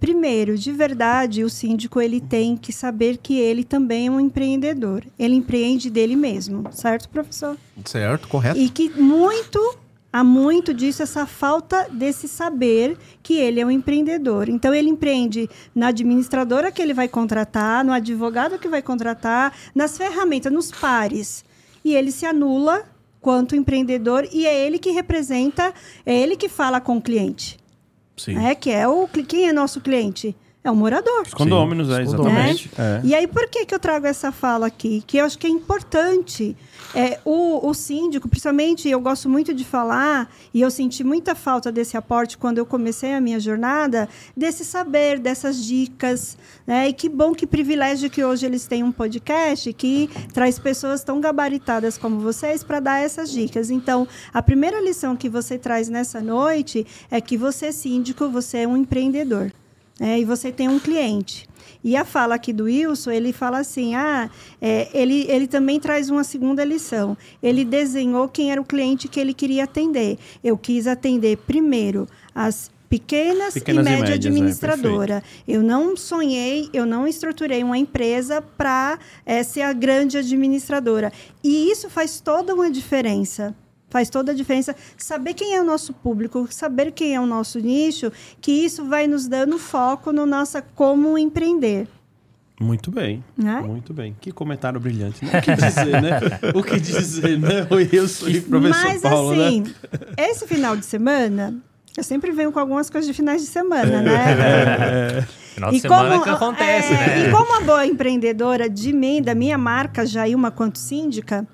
Primeiro, 0.00 0.56
de 0.56 0.72
verdade, 0.72 1.44
o 1.44 1.50
síndico 1.50 2.00
ele 2.00 2.20
tem 2.20 2.56
que 2.56 2.72
saber 2.72 3.18
que 3.18 3.38
ele 3.38 3.64
também 3.64 4.06
é 4.06 4.10
um 4.10 4.20
empreendedor. 4.20 5.04
Ele 5.18 5.34
empreende 5.34 5.90
dele 5.90 6.16
mesmo, 6.16 6.64
certo, 6.72 7.08
professor? 7.08 7.56
Certo? 7.84 8.28
Correto? 8.28 8.58
E 8.58 8.70
que 8.70 8.88
muito, 8.90 9.76
há 10.12 10.22
muito 10.22 10.72
disso, 10.72 11.02
essa 11.02 11.26
falta 11.26 11.88
desse 11.92 12.28
saber 12.28 12.96
que 13.22 13.34
ele 13.34 13.60
é 13.60 13.66
um 13.66 13.70
empreendedor. 13.70 14.48
Então, 14.48 14.72
ele 14.72 14.88
empreende 14.88 15.50
na 15.74 15.88
administradora 15.88 16.70
que 16.70 16.80
ele 16.80 16.94
vai 16.94 17.08
contratar, 17.08 17.84
no 17.84 17.92
advogado 17.92 18.58
que 18.58 18.68
vai 18.68 18.80
contratar, 18.80 19.52
nas 19.74 19.98
ferramentas, 19.98 20.52
nos 20.52 20.70
pares. 20.70 21.44
E 21.84 21.94
ele 21.94 22.10
se 22.10 22.26
anula 22.26 22.84
quanto 23.20 23.56
empreendedor 23.56 24.26
e 24.32 24.46
é 24.46 24.66
ele 24.66 24.78
que 24.78 24.90
representa, 24.90 25.72
é 26.04 26.16
ele 26.16 26.36
que 26.36 26.48
fala 26.48 26.80
com 26.80 26.96
o 26.96 27.02
cliente. 27.02 27.58
Sim. 28.16 28.36
É, 28.36 28.54
que 28.54 28.70
é 28.70 28.86
o 28.86 29.06
quem 29.08 29.48
é 29.48 29.52
nosso 29.52 29.80
cliente? 29.80 30.36
É 30.64 30.70
o 30.70 30.74
morador. 30.74 31.22
Os 31.24 31.32
condôminos, 31.32 31.88
é, 31.88 32.02
exatamente. 32.02 32.70
É. 32.76 33.00
E 33.04 33.14
aí, 33.14 33.26
por 33.28 33.48
que, 33.48 33.64
que 33.64 33.74
eu 33.74 33.78
trago 33.78 34.06
essa 34.06 34.32
fala 34.32 34.66
aqui? 34.66 35.02
Que 35.06 35.18
eu 35.18 35.24
acho 35.24 35.38
que 35.38 35.46
é 35.46 35.50
importante. 35.50 36.56
É, 36.94 37.20
o, 37.24 37.66
o 37.68 37.72
síndico, 37.72 38.28
principalmente, 38.28 38.88
eu 38.88 39.00
gosto 39.00 39.28
muito 39.28 39.54
de 39.54 39.64
falar, 39.64 40.28
e 40.52 40.60
eu 40.60 40.70
senti 40.70 41.04
muita 41.04 41.34
falta 41.34 41.70
desse 41.70 41.96
aporte 41.96 42.36
quando 42.36 42.58
eu 42.58 42.66
comecei 42.66 43.12
a 43.14 43.20
minha 43.20 43.38
jornada, 43.38 44.08
desse 44.36 44.64
saber, 44.64 45.18
dessas 45.18 45.64
dicas. 45.64 46.36
Né? 46.66 46.88
E 46.88 46.92
que 46.92 47.08
bom, 47.08 47.34
que 47.34 47.46
privilégio 47.46 48.10
que 48.10 48.24
hoje 48.24 48.44
eles 48.44 48.66
têm 48.66 48.82
um 48.82 48.90
podcast 48.90 49.72
que 49.74 50.10
traz 50.34 50.58
pessoas 50.58 51.04
tão 51.04 51.20
gabaritadas 51.20 51.96
como 51.96 52.18
vocês 52.18 52.64
para 52.64 52.80
dar 52.80 52.98
essas 52.98 53.30
dicas. 53.30 53.70
Então, 53.70 54.08
a 54.34 54.42
primeira 54.42 54.80
lição 54.80 55.14
que 55.14 55.28
você 55.28 55.56
traz 55.56 55.88
nessa 55.88 56.20
noite 56.20 56.84
é 57.10 57.20
que 57.20 57.36
você, 57.36 57.70
síndico, 57.70 58.28
você 58.28 58.58
é 58.58 58.68
um 58.68 58.76
empreendedor 58.76 59.52
né, 59.98 60.20
e 60.20 60.24
você 60.24 60.52
tem 60.52 60.68
um 60.68 60.78
cliente. 60.78 61.48
E 61.82 61.96
a 61.96 62.04
fala 62.04 62.34
aqui 62.34 62.52
do 62.52 62.64
Wilson, 62.64 63.10
ele 63.10 63.32
fala 63.32 63.58
assim: 63.58 63.94
ah, 63.94 64.28
é, 64.60 64.88
ele, 64.92 65.26
ele 65.28 65.46
também 65.46 65.78
traz 65.78 66.10
uma 66.10 66.24
segunda 66.24 66.64
lição. 66.64 67.16
Ele 67.42 67.64
desenhou 67.64 68.28
quem 68.28 68.50
era 68.50 68.60
o 68.60 68.64
cliente 68.64 69.08
que 69.08 69.20
ele 69.20 69.32
queria 69.32 69.64
atender. 69.64 70.18
Eu 70.42 70.58
quis 70.58 70.86
atender 70.86 71.36
primeiro 71.38 72.06
as 72.34 72.70
pequenas, 72.88 73.54
Pequenas 73.54 73.86
e 73.86 73.88
e 73.88 73.90
média 73.90 74.00
médias, 74.00 74.24
é, 74.24 74.28
administradora. 74.28 75.22
eu 75.46 75.62
não 75.62 75.96
sonhei, 75.96 76.70
eu 76.72 76.86
não 76.86 77.06
estruturei 77.06 77.62
uma 77.62 77.76
empresa 77.76 78.40
para 78.40 78.98
ser 79.44 79.60
a 79.62 79.72
grande 79.72 80.16
administradora. 80.16 81.12
E 81.44 81.70
isso 81.70 81.90
faz 81.90 82.20
toda 82.20 82.54
uma 82.54 82.70
diferença. 82.70 83.54
Faz 83.90 84.10
toda 84.10 84.32
a 84.32 84.34
diferença 84.34 84.76
saber 84.96 85.32
quem 85.34 85.54
é 85.54 85.60
o 85.60 85.64
nosso 85.64 85.92
público, 85.94 86.46
saber 86.50 86.92
quem 86.92 87.14
é 87.14 87.20
o 87.20 87.26
nosso 87.26 87.58
nicho, 87.58 88.12
que 88.40 88.52
isso 88.52 88.84
vai 88.84 89.06
nos 89.06 89.26
dando 89.26 89.58
foco 89.58 90.12
no 90.12 90.26
nossa 90.26 90.60
como 90.60 91.16
empreender. 91.16 91.88
Muito 92.60 92.90
bem. 92.90 93.22
Né? 93.36 93.60
Muito 93.64 93.94
bem. 93.94 94.16
Que 94.20 94.32
comentário 94.32 94.80
brilhante. 94.80 95.24
né? 95.24 95.30
O 95.38 95.42
que 95.42 95.54
dizer, 95.54 96.02
né? 96.02 96.20
O 96.54 96.62
que 96.62 96.80
dizer, 96.80 97.38
né? 97.38 97.66
O 97.70 97.76
Wilson 97.76 98.28
e 98.28 98.38
o 98.38 98.42
professor 98.42 98.84
Mas 98.84 99.00
Paulo, 99.02 99.30
assim, 99.32 99.60
né? 99.60 99.74
esse 100.18 100.46
final 100.46 100.76
de 100.76 100.84
semana, 100.84 101.54
eu 101.96 102.02
sempre 102.02 102.32
venho 102.32 102.50
com 102.50 102.58
algumas 102.58 102.90
coisas 102.90 103.06
de 103.06 103.14
finais 103.14 103.42
de 103.42 103.48
É. 103.48 103.50
semana, 103.52 104.02
né? 104.02 105.22
Final 105.54 105.70
de 105.70 105.80
semana 105.80 106.20
que 106.22 106.28
acontece, 106.28 106.92
é, 106.92 106.96
né? 106.96 107.28
E 107.28 107.30
como 107.30 107.44
uma 107.44 107.60
boa 107.60 107.86
empreendedora 107.86 108.68
de 108.68 108.92
mim, 108.92 109.22
da 109.22 109.34
minha 109.34 109.56
marca 109.56 110.04
Jailma 110.04 110.50
quanto 110.50 110.78
síndica, 110.78 111.46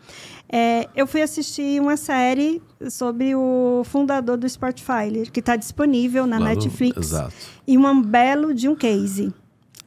é, 0.56 0.88
eu 0.94 1.04
fui 1.04 1.20
assistir 1.20 1.80
uma 1.80 1.96
série 1.96 2.62
sobre 2.88 3.34
o 3.34 3.82
fundador 3.84 4.36
do 4.36 4.46
Sportfiler, 4.46 5.28
que 5.32 5.40
está 5.40 5.56
disponível 5.56 6.28
na 6.28 6.38
Lá 6.38 6.50
Netflix. 6.50 6.96
Exato. 6.96 7.34
E 7.66 7.76
um 7.76 8.00
belo 8.00 8.54
de 8.54 8.68
um 8.68 8.76
case. 8.76 9.34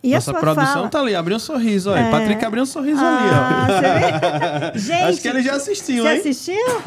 E 0.03 0.13
Nossa 0.13 0.31
a 0.31 0.33
sua 0.33 0.41
produção 0.41 0.73
fala... 0.73 0.89
tá 0.89 0.99
ali, 0.99 1.15
abriu 1.15 1.37
um 1.37 1.39
sorriso. 1.39 1.89
Olha. 1.89 1.99
É. 2.01 2.11
Patrick 2.11 2.43
abriu 2.43 2.63
um 2.63 2.65
sorriso 2.65 2.99
Ah, 3.01 3.63
ali, 3.63 3.73
você 3.73 3.81
vê? 4.73 4.79
Gente, 4.79 5.03
ó. 5.03 5.07
Acho 5.07 5.21
que 5.21 5.27
ele 5.29 5.41
já 5.41 5.55
assistiu, 5.55 6.03
Você 6.03 6.09
hein? 6.09 6.19
assistiu? 6.19 6.81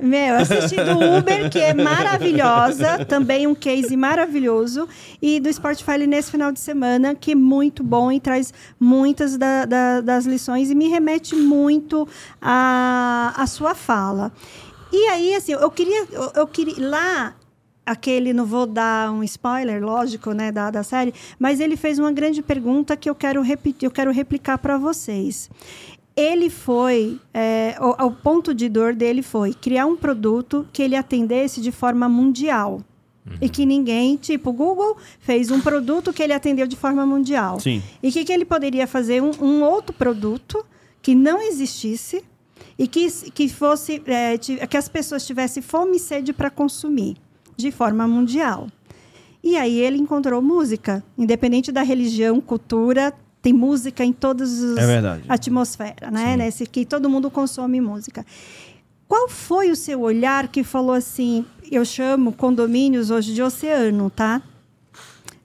Meu, 0.00 0.34
assisti 0.36 0.76
do 0.76 1.18
Uber, 1.18 1.48
que 1.50 1.58
é 1.58 1.72
maravilhosa, 1.72 3.04
também 3.04 3.46
um 3.46 3.54
case 3.54 3.96
maravilhoso, 3.96 4.88
e 5.22 5.38
do 5.38 5.48
Sportfile 5.48 6.06
nesse 6.06 6.30
final 6.32 6.50
de 6.50 6.58
semana, 6.58 7.14
que 7.14 7.32
é 7.32 7.34
muito 7.34 7.82
bom 7.82 8.10
e 8.10 8.18
traz 8.18 8.52
muitas 8.78 9.36
da- 9.36 9.64
da- 9.64 10.00
das 10.00 10.26
lições 10.26 10.70
e 10.70 10.74
me 10.74 10.88
remete 10.88 11.34
muito 11.36 12.08
à, 12.42 13.32
à 13.36 13.46
sua 13.46 13.74
fala. 13.74 14.32
E 14.92 15.08
aí, 15.08 15.34
assim, 15.34 15.52
eu 15.52 15.70
queria, 15.70 16.06
eu, 16.10 16.32
eu 16.36 16.46
queria 16.46 16.88
lá 16.88 17.34
aquele, 17.86 18.32
não 18.32 18.46
vou 18.46 18.66
dar 18.66 19.12
um 19.12 19.22
spoiler, 19.24 19.84
lógico, 19.84 20.32
né, 20.32 20.50
da, 20.50 20.70
da 20.70 20.82
série, 20.82 21.12
mas 21.38 21.60
ele 21.60 21.76
fez 21.76 21.98
uma 21.98 22.10
grande 22.10 22.42
pergunta 22.42 22.96
que 22.96 23.10
eu 23.10 23.14
quero 23.14 23.42
repetir, 23.42 23.86
eu 23.86 23.90
quero 23.90 24.10
replicar 24.10 24.56
para 24.58 24.78
vocês. 24.78 25.50
Ele 26.16 26.48
foi, 26.48 27.20
é, 27.32 27.76
o, 27.80 28.06
o 28.06 28.10
ponto 28.12 28.54
de 28.54 28.68
dor 28.68 28.94
dele 28.94 29.22
foi 29.22 29.52
criar 29.52 29.86
um 29.86 29.96
produto 29.96 30.66
que 30.72 30.82
ele 30.82 30.94
atendesse 30.94 31.60
de 31.60 31.72
forma 31.72 32.08
mundial. 32.08 32.80
E 33.40 33.48
que 33.48 33.64
ninguém, 33.64 34.16
tipo, 34.16 34.50
o 34.50 34.52
Google 34.52 34.98
fez 35.18 35.50
um 35.50 35.58
produto 35.58 36.12
que 36.12 36.22
ele 36.22 36.34
atendeu 36.34 36.66
de 36.66 36.76
forma 36.76 37.06
mundial. 37.06 37.58
Sim. 37.58 37.82
E 38.02 38.10
o 38.10 38.12
que, 38.12 38.22
que 38.22 38.30
ele 38.30 38.44
poderia 38.44 38.86
fazer? 38.86 39.22
Um, 39.22 39.30
um 39.40 39.62
outro 39.62 39.94
produto 39.94 40.64
que 41.00 41.14
não 41.14 41.40
existisse 41.40 42.22
e 42.78 42.86
que, 42.86 43.10
que 43.30 43.48
fosse 43.48 44.02
é, 44.06 44.36
que 44.38 44.76
as 44.76 44.88
pessoas 44.88 45.26
tivessem 45.26 45.62
fome 45.62 45.96
e 45.96 46.00
sede 46.00 46.32
para 46.34 46.50
consumir 46.50 47.16
de 47.56 47.70
forma 47.70 48.06
mundial. 48.06 48.68
E 49.42 49.56
aí 49.56 49.78
ele 49.78 49.98
encontrou 49.98 50.40
música, 50.40 51.04
independente 51.16 51.70
da 51.70 51.82
religião, 51.82 52.40
cultura, 52.40 53.12
tem 53.44 53.52
música 53.52 54.02
em 54.02 54.10
todas 54.10 54.62
as 54.62 54.78
é 54.78 55.22
atmosferas, 55.28 56.10
né? 56.10 56.34
Nesse 56.34 56.64
que 56.64 56.86
todo 56.86 57.10
mundo 57.10 57.30
consome 57.30 57.78
música. 57.78 58.24
Qual 59.06 59.28
foi 59.28 59.70
o 59.70 59.76
seu 59.76 60.00
olhar 60.00 60.48
que 60.48 60.64
falou 60.64 60.94
assim? 60.94 61.44
Eu 61.70 61.84
chamo 61.84 62.32
condomínios 62.32 63.10
hoje 63.10 63.34
de 63.34 63.42
oceano, 63.42 64.08
tá? 64.08 64.40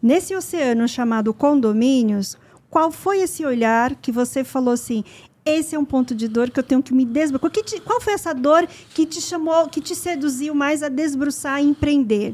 Nesse 0.01 0.33
oceano 0.33 0.87
chamado 0.87 1.33
condomínios, 1.33 2.37
qual 2.69 2.89
foi 2.89 3.19
esse 3.19 3.45
olhar 3.45 3.93
que 3.95 4.13
você 4.13 4.45
falou 4.45 4.73
assim? 4.73 5.03
Esse 5.45 5.75
é 5.75 5.79
um 5.79 5.83
ponto 5.83 6.15
de 6.15 6.29
dor 6.29 6.49
que 6.49 6.59
eu 6.61 6.63
tenho 6.63 6.81
que 6.81 6.93
me 6.93 7.03
desbruçar. 7.03 7.81
Qual 7.83 7.99
foi 7.99 8.13
essa 8.13 8.33
dor 8.33 8.65
que 8.93 9.05
te 9.05 9.19
chamou, 9.19 9.67
que 9.67 9.81
te 9.81 9.93
seduziu 9.93 10.55
mais 10.55 10.81
a 10.81 10.87
desbruçar 10.87 11.61
e 11.61 11.65
empreender? 11.65 12.33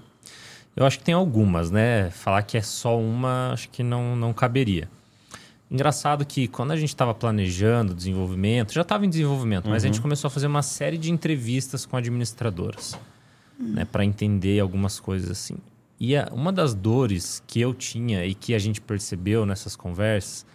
Eu 0.75 0.86
acho 0.86 0.99
que 0.99 1.06
tem 1.06 1.15
algumas, 1.15 1.71
né? 1.71 2.12
Falar 2.12 2.43
que 2.43 2.56
é 2.56 2.62
só 2.62 2.99
uma, 2.99 3.51
acho 3.51 3.67
que 3.69 3.82
não, 3.82 4.15
não 4.15 4.32
caberia. 4.32 4.88
Engraçado 5.69 6.25
que 6.25 6.47
quando 6.47 6.71
a 6.71 6.75
gente 6.75 6.89
estava 6.89 7.13
planejando 7.13 7.93
o 7.93 7.95
desenvolvimento, 7.95 8.73
já 8.73 8.82
estava 8.82 9.06
em 9.06 9.10
desenvolvimento, 9.10 9.65
uhum. 9.65 9.71
mas 9.71 9.84
a 9.84 9.88
gente 9.88 9.95
uhum. 9.95 10.04
começou 10.04 10.28
a 10.28 10.32
fazer 10.32 10.47
uma 10.47 10.62
série 10.62 10.97
de 10.97 11.12
entrevistas 11.12 11.86
com 11.86 11.97
administradoras, 11.97 12.97
uhum. 13.60 13.73
né, 13.73 13.86
para 13.86 14.06
entender 14.06 14.60
algumas 14.60 14.99
coisas 14.99 15.32
assim. 15.32 15.58
E 15.99 16.15
a, 16.15 16.30
uma 16.32 16.51
das 16.51 16.73
dores 16.73 17.41
que 17.47 17.60
eu 17.60 17.73
tinha 17.73 18.25
e 18.25 18.36
que 18.36 18.54
a 18.54 18.60
gente 18.60 18.80
percebeu 18.80 19.45
nessas 19.45 19.75
conversas 19.75 20.45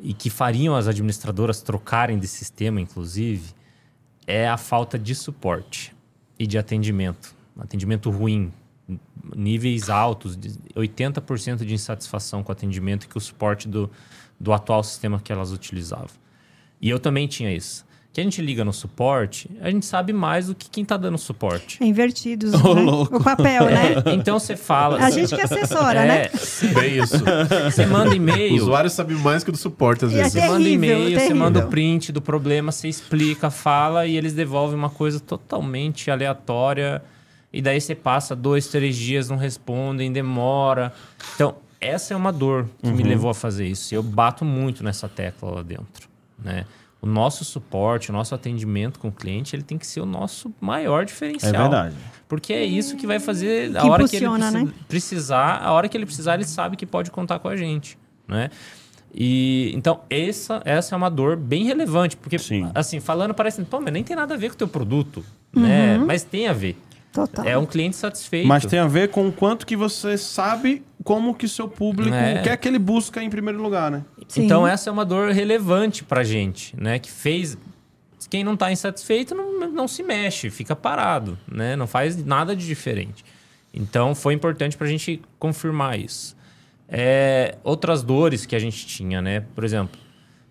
e 0.00 0.14
que 0.14 0.30
fariam 0.30 0.74
as 0.74 0.88
administradoras 0.88 1.60
trocarem 1.60 2.18
de 2.18 2.26
sistema, 2.26 2.80
inclusive, 2.80 3.54
é 4.26 4.48
a 4.48 4.56
falta 4.56 4.98
de 4.98 5.14
suporte 5.14 5.94
e 6.38 6.46
de 6.46 6.56
atendimento, 6.56 7.34
atendimento 7.58 8.10
ruim, 8.10 8.52
níveis 9.34 9.90
altos, 9.90 10.36
80% 10.74 11.64
de 11.64 11.74
insatisfação 11.74 12.42
com 12.42 12.50
o 12.50 12.52
atendimento 12.52 13.04
e 13.04 13.08
que 13.08 13.18
o 13.18 13.20
suporte 13.20 13.68
do, 13.68 13.90
do 14.38 14.52
atual 14.52 14.82
sistema 14.82 15.20
que 15.22 15.32
elas 15.32 15.52
utilizavam. 15.52 16.10
E 16.80 16.88
eu 16.88 16.98
também 16.98 17.26
tinha 17.26 17.52
isso. 17.52 17.86
Que 18.12 18.20
a 18.22 18.24
gente 18.24 18.40
liga 18.40 18.64
no 18.64 18.72
suporte, 18.72 19.50
a 19.60 19.70
gente 19.70 19.84
sabe 19.84 20.10
mais 20.10 20.46
do 20.46 20.54
que 20.54 20.70
quem 20.70 20.82
está 20.82 20.96
dando 20.96 21.18
suporte. 21.18 21.76
É 21.82 21.84
invertidos, 21.84 22.54
oh, 22.64 22.74
né? 22.74 22.82
o 23.10 23.22
papel, 23.22 23.66
né? 23.66 23.92
É, 24.06 24.14
então 24.14 24.38
você 24.38 24.56
fala. 24.56 25.04
A 25.04 25.10
gente 25.10 25.36
que 25.36 25.42
assessora, 25.42 26.00
é, 26.00 26.06
né? 26.06 26.30
Bem 26.72 26.96
isso. 26.96 27.22
Você 27.70 27.84
manda 27.84 28.14
e-mail. 28.14 28.54
O 28.54 28.56
usuário 28.56 28.88
sabe 28.88 29.14
mais 29.16 29.44
que 29.44 29.50
o 29.50 29.52
do 29.52 29.58
suporte, 29.58 30.06
às 30.06 30.12
vezes. 30.12 30.34
É 30.34 30.40
você 30.40 30.48
manda 30.48 30.66
e-mail, 30.66 31.20
você 31.20 31.34
manda 31.34 31.58
o 31.58 31.68
print 31.68 32.10
do 32.10 32.22
problema, 32.22 32.72
você 32.72 32.88
explica, 32.88 33.50
fala 33.50 34.06
e 34.06 34.16
eles 34.16 34.32
devolvem 34.32 34.78
uma 34.78 34.88
coisa 34.88 35.20
totalmente 35.20 36.10
aleatória. 36.10 37.02
E 37.52 37.60
daí 37.60 37.78
você 37.78 37.94
passa 37.94 38.34
dois, 38.34 38.66
três 38.68 38.96
dias, 38.96 39.28
não 39.28 39.36
respondem, 39.36 40.10
demora. 40.10 40.90
Então, 41.34 41.56
essa 41.80 42.14
é 42.14 42.16
uma 42.16 42.32
dor 42.32 42.68
que 42.82 42.88
uhum. 42.88 42.96
me 42.96 43.02
levou 43.02 43.30
a 43.30 43.34
fazer 43.34 43.66
isso. 43.66 43.94
Eu 43.94 44.02
bato 44.02 44.44
muito 44.44 44.82
nessa 44.82 45.08
tecla 45.08 45.50
lá 45.50 45.62
dentro, 45.62 46.08
né? 46.42 46.64
O 47.00 47.06
nosso 47.06 47.44
suporte, 47.44 48.10
o 48.10 48.12
nosso 48.12 48.34
atendimento 48.34 48.98
com 48.98 49.08
o 49.08 49.12
cliente, 49.12 49.54
ele 49.54 49.62
tem 49.62 49.76
que 49.76 49.86
ser 49.86 50.00
o 50.00 50.06
nosso 50.06 50.52
maior 50.60 51.04
diferencial. 51.04 51.54
É 51.54 51.58
verdade. 51.58 51.96
Porque 52.26 52.52
é 52.52 52.64
isso 52.64 52.96
que 52.96 53.06
vai 53.06 53.20
fazer 53.20 53.76
a 53.76 53.82
que 53.82 53.86
hora 53.86 54.08
que 54.08 54.16
ele 54.16 54.28
precisa, 54.28 54.50
né? 54.50 54.72
precisar, 54.88 55.58
a 55.62 55.72
hora 55.72 55.88
que 55.88 55.96
ele 55.96 56.06
precisar, 56.06 56.34
ele 56.34 56.44
sabe 56.44 56.76
que 56.76 56.86
pode 56.86 57.10
contar 57.10 57.38
com 57.38 57.48
a 57.48 57.56
gente, 57.56 57.98
né? 58.26 58.50
E 59.14 59.72
então 59.74 60.00
essa 60.10 60.60
essa 60.64 60.94
é 60.94 60.96
uma 60.96 61.08
dor 61.08 61.36
bem 61.36 61.64
relevante, 61.64 62.16
porque 62.16 62.38
Sim. 62.38 62.70
assim, 62.74 62.98
falando 62.98 63.32
parece, 63.32 63.62
pô, 63.62 63.80
mas 63.80 63.92
nem 63.92 64.02
tem 64.02 64.16
nada 64.16 64.34
a 64.34 64.36
ver 64.36 64.48
com 64.48 64.54
o 64.54 64.58
teu 64.58 64.68
produto, 64.68 65.24
uhum. 65.54 65.62
né? 65.62 65.98
Mas 65.98 66.24
tem 66.24 66.48
a 66.48 66.52
ver. 66.52 66.76
Total. 67.16 67.46
É 67.46 67.56
um 67.56 67.64
cliente 67.64 67.96
satisfeito. 67.96 68.46
Mas 68.46 68.66
tem 68.66 68.78
a 68.78 68.86
ver 68.86 69.08
com 69.08 69.26
o 69.26 69.32
quanto 69.32 69.66
que 69.66 69.74
você 69.74 70.18
sabe 70.18 70.84
como 71.02 71.34
que 71.34 71.48
seu 71.48 71.66
público 71.66 72.14
é. 72.14 72.42
quer 72.42 72.58
que 72.58 72.68
ele 72.68 72.78
busca 72.78 73.22
em 73.22 73.30
primeiro 73.30 73.62
lugar, 73.62 73.90
né? 73.90 74.04
Sim. 74.28 74.44
Então 74.44 74.66
essa 74.66 74.90
é 74.90 74.92
uma 74.92 75.04
dor 75.04 75.30
relevante 75.30 76.04
pra 76.04 76.22
gente, 76.22 76.78
né? 76.78 76.98
Que 76.98 77.10
fez... 77.10 77.56
Quem 78.28 78.44
não 78.44 78.52
está 78.52 78.70
insatisfeito 78.70 79.34
não, 79.34 79.70
não 79.70 79.88
se 79.88 80.02
mexe, 80.02 80.50
fica 80.50 80.76
parado, 80.76 81.38
né? 81.50 81.74
Não 81.74 81.86
faz 81.86 82.22
nada 82.22 82.54
de 82.54 82.66
diferente. 82.66 83.24
Então 83.72 84.14
foi 84.14 84.34
importante 84.34 84.76
para 84.76 84.86
a 84.86 84.90
gente 84.90 85.22
confirmar 85.38 85.98
isso. 85.98 86.36
É, 86.86 87.56
outras 87.64 88.02
dores 88.02 88.44
que 88.44 88.54
a 88.54 88.58
gente 88.58 88.86
tinha, 88.86 89.22
né? 89.22 89.40
Por 89.54 89.64
exemplo, 89.64 89.98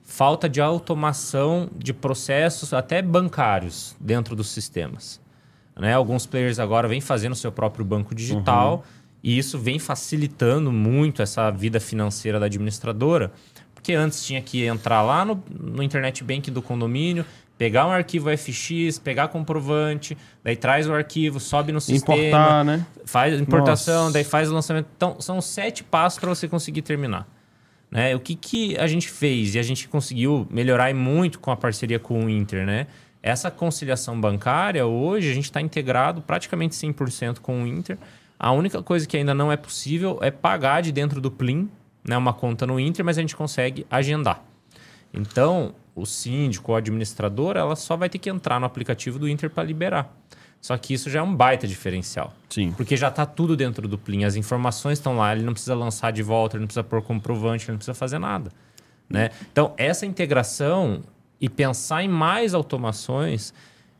falta 0.01 0.49
de 0.49 0.59
automação 0.59 1.69
de 1.77 1.93
processos 1.93 2.73
até 2.73 3.03
bancários 3.03 3.95
dentro 3.99 4.35
dos 4.35 4.47
sistemas. 4.47 5.23
Né? 5.77 5.93
Alguns 5.93 6.25
players 6.25 6.59
agora 6.59 6.87
vêm 6.87 7.01
fazendo 7.01 7.35
seu 7.35 7.51
próprio 7.51 7.83
banco 7.83 8.15
digital 8.15 8.75
uhum. 8.75 8.83
e 9.23 9.37
isso 9.37 9.59
vem 9.59 9.77
facilitando 9.77 10.71
muito 10.71 11.21
essa 11.21 11.51
vida 11.51 11.79
financeira 11.79 12.39
da 12.39 12.45
administradora. 12.45 13.31
Porque 13.73 13.93
antes 13.93 14.25
tinha 14.25 14.41
que 14.41 14.65
entrar 14.65 15.01
lá 15.01 15.25
no, 15.25 15.43
no 15.49 15.83
internet 15.83 16.23
bank 16.23 16.49
do 16.49 16.61
condomínio, 16.61 17.25
pegar 17.57 17.85
um 17.85 17.91
arquivo 17.91 18.35
FX, 18.35 18.99
pegar 18.99 19.27
comprovante, 19.27 20.17
daí 20.43 20.55
traz 20.55 20.87
o 20.87 20.93
arquivo, 20.93 21.39
sobe 21.39 21.71
no 21.71 21.79
sistema, 21.79 22.17
Importar, 22.17 22.65
né? 22.65 22.85
faz 23.05 23.39
importação, 23.39 24.03
Nossa. 24.03 24.13
daí 24.13 24.23
faz 24.23 24.49
o 24.49 24.53
lançamento. 24.53 24.87
Então, 24.95 25.19
são 25.19 25.39
sete 25.41 25.83
passos 25.83 26.19
para 26.19 26.29
você 26.29 26.47
conseguir 26.47 26.81
terminar. 26.81 27.27
Né? 27.89 28.15
O 28.15 28.19
que, 28.19 28.35
que 28.35 28.77
a 28.77 28.87
gente 28.87 29.09
fez? 29.09 29.55
E 29.55 29.59
a 29.59 29.63
gente 29.63 29.87
conseguiu 29.87 30.47
melhorar 30.49 30.93
muito 30.93 31.39
com 31.39 31.51
a 31.51 31.55
parceria 31.55 31.99
com 31.99 32.25
o 32.25 32.29
Inter, 32.29 32.65
né? 32.65 32.87
Essa 33.25 33.49
conciliação 33.49 34.21
bancária, 34.21 34.85
hoje, 34.85 35.31
a 35.31 35.33
gente 35.33 35.45
está 35.45 35.59
integrado 35.59 36.21
praticamente 36.21 36.75
100% 36.75 37.39
com 37.39 37.63
o 37.63 37.65
Inter. 37.65 37.97
A 38.37 38.51
única 38.51 38.83
coisa 38.83 39.07
que 39.07 39.17
ainda 39.17 39.33
não 39.33 39.51
é 39.51 39.57
possível 39.57 40.19
é 40.21 40.29
pagar 40.29 40.81
de 40.81 40.91
dentro 40.91 41.19
do 41.19 41.31
Plim, 41.31 41.67
né, 42.07 42.15
uma 42.15 42.33
conta 42.33 42.67
no 42.67 42.79
Inter, 42.79 43.03
mas 43.03 43.17
a 43.17 43.21
gente 43.21 43.35
consegue 43.35 43.83
agendar. 43.89 44.43
Então, 45.11 45.73
o 45.95 46.05
síndico 46.05 46.71
ou 46.71 46.77
administrador, 46.77 47.57
ela 47.57 47.75
só 47.75 47.97
vai 47.97 48.09
ter 48.09 48.19
que 48.19 48.29
entrar 48.29 48.59
no 48.59 48.67
aplicativo 48.67 49.17
do 49.17 49.27
Inter 49.27 49.49
para 49.49 49.63
liberar. 49.63 50.15
Só 50.61 50.77
que 50.77 50.93
isso 50.93 51.09
já 51.09 51.17
é 51.17 51.23
um 51.23 51.35
baita 51.35 51.67
diferencial. 51.67 52.31
Sim. 52.47 52.73
Porque 52.73 52.95
já 52.95 53.07
está 53.07 53.25
tudo 53.25 53.57
dentro 53.57 53.87
do 53.87 53.97
Plim, 53.97 54.23
as 54.23 54.35
informações 54.35 54.99
estão 54.99 55.17
lá, 55.17 55.35
ele 55.35 55.43
não 55.43 55.53
precisa 55.53 55.73
lançar 55.73 56.11
de 56.11 56.21
volta, 56.21 56.57
ele 56.57 56.61
não 56.61 56.67
precisa 56.67 56.83
pôr 56.83 57.01
comprovante, 57.01 57.65
ele 57.65 57.71
não 57.71 57.77
precisa 57.79 57.95
fazer 57.95 58.19
nada. 58.19 58.51
Né? 59.09 59.31
Então, 59.51 59.73
essa 59.77 60.05
integração 60.05 61.01
e 61.39 61.49
pensar 61.49 62.03
em 62.03 62.07
mais 62.07 62.53
automações. 62.53 63.53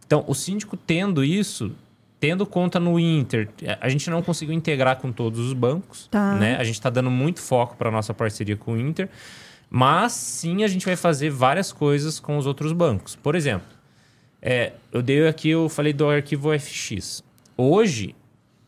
Então, 0.06 0.24
o 0.28 0.34
síndico 0.34 0.78
tendo 0.78 1.24
isso, 1.24 1.72
tendo 2.20 2.46
conta 2.46 2.80
no 2.80 3.00
Inter, 3.00 3.50
a 3.82 3.90
gente 3.90 4.10
não 4.10 4.22
conseguiu 4.22 4.54
integrar 4.54 4.98
com 4.98 5.12
todos 5.12 5.40
os 5.40 5.54
bancos, 5.54 6.08
tá. 6.10 6.36
né? 6.36 6.56
A 6.58 6.64
gente 6.64 6.76
está 6.76 6.90
dando 6.90 7.12
muito 7.12 7.42
foco 7.42 7.76
para 7.76 7.92
nossa 7.92 8.14
parceria 8.14 8.56
com 8.56 8.74
o 8.74 8.80
Inter, 8.80 9.10
mas 9.70 10.14
sim 10.14 10.64
a 10.64 10.68
gente 10.68 10.86
vai 10.86 10.96
fazer 10.96 11.30
várias 11.30 11.72
coisas 11.72 12.20
com 12.20 12.38
os 12.38 12.46
outros 12.46 12.72
bancos. 12.72 13.16
Por 13.16 13.36
exemplo, 13.36 13.68
é, 14.42 14.74
eu 14.92 15.02
dei 15.02 15.28
aqui, 15.28 15.50
eu 15.50 15.68
falei 15.68 15.92
do 15.92 16.08
arquivo 16.08 16.58
FX. 16.58 17.24
Hoje 17.58 18.16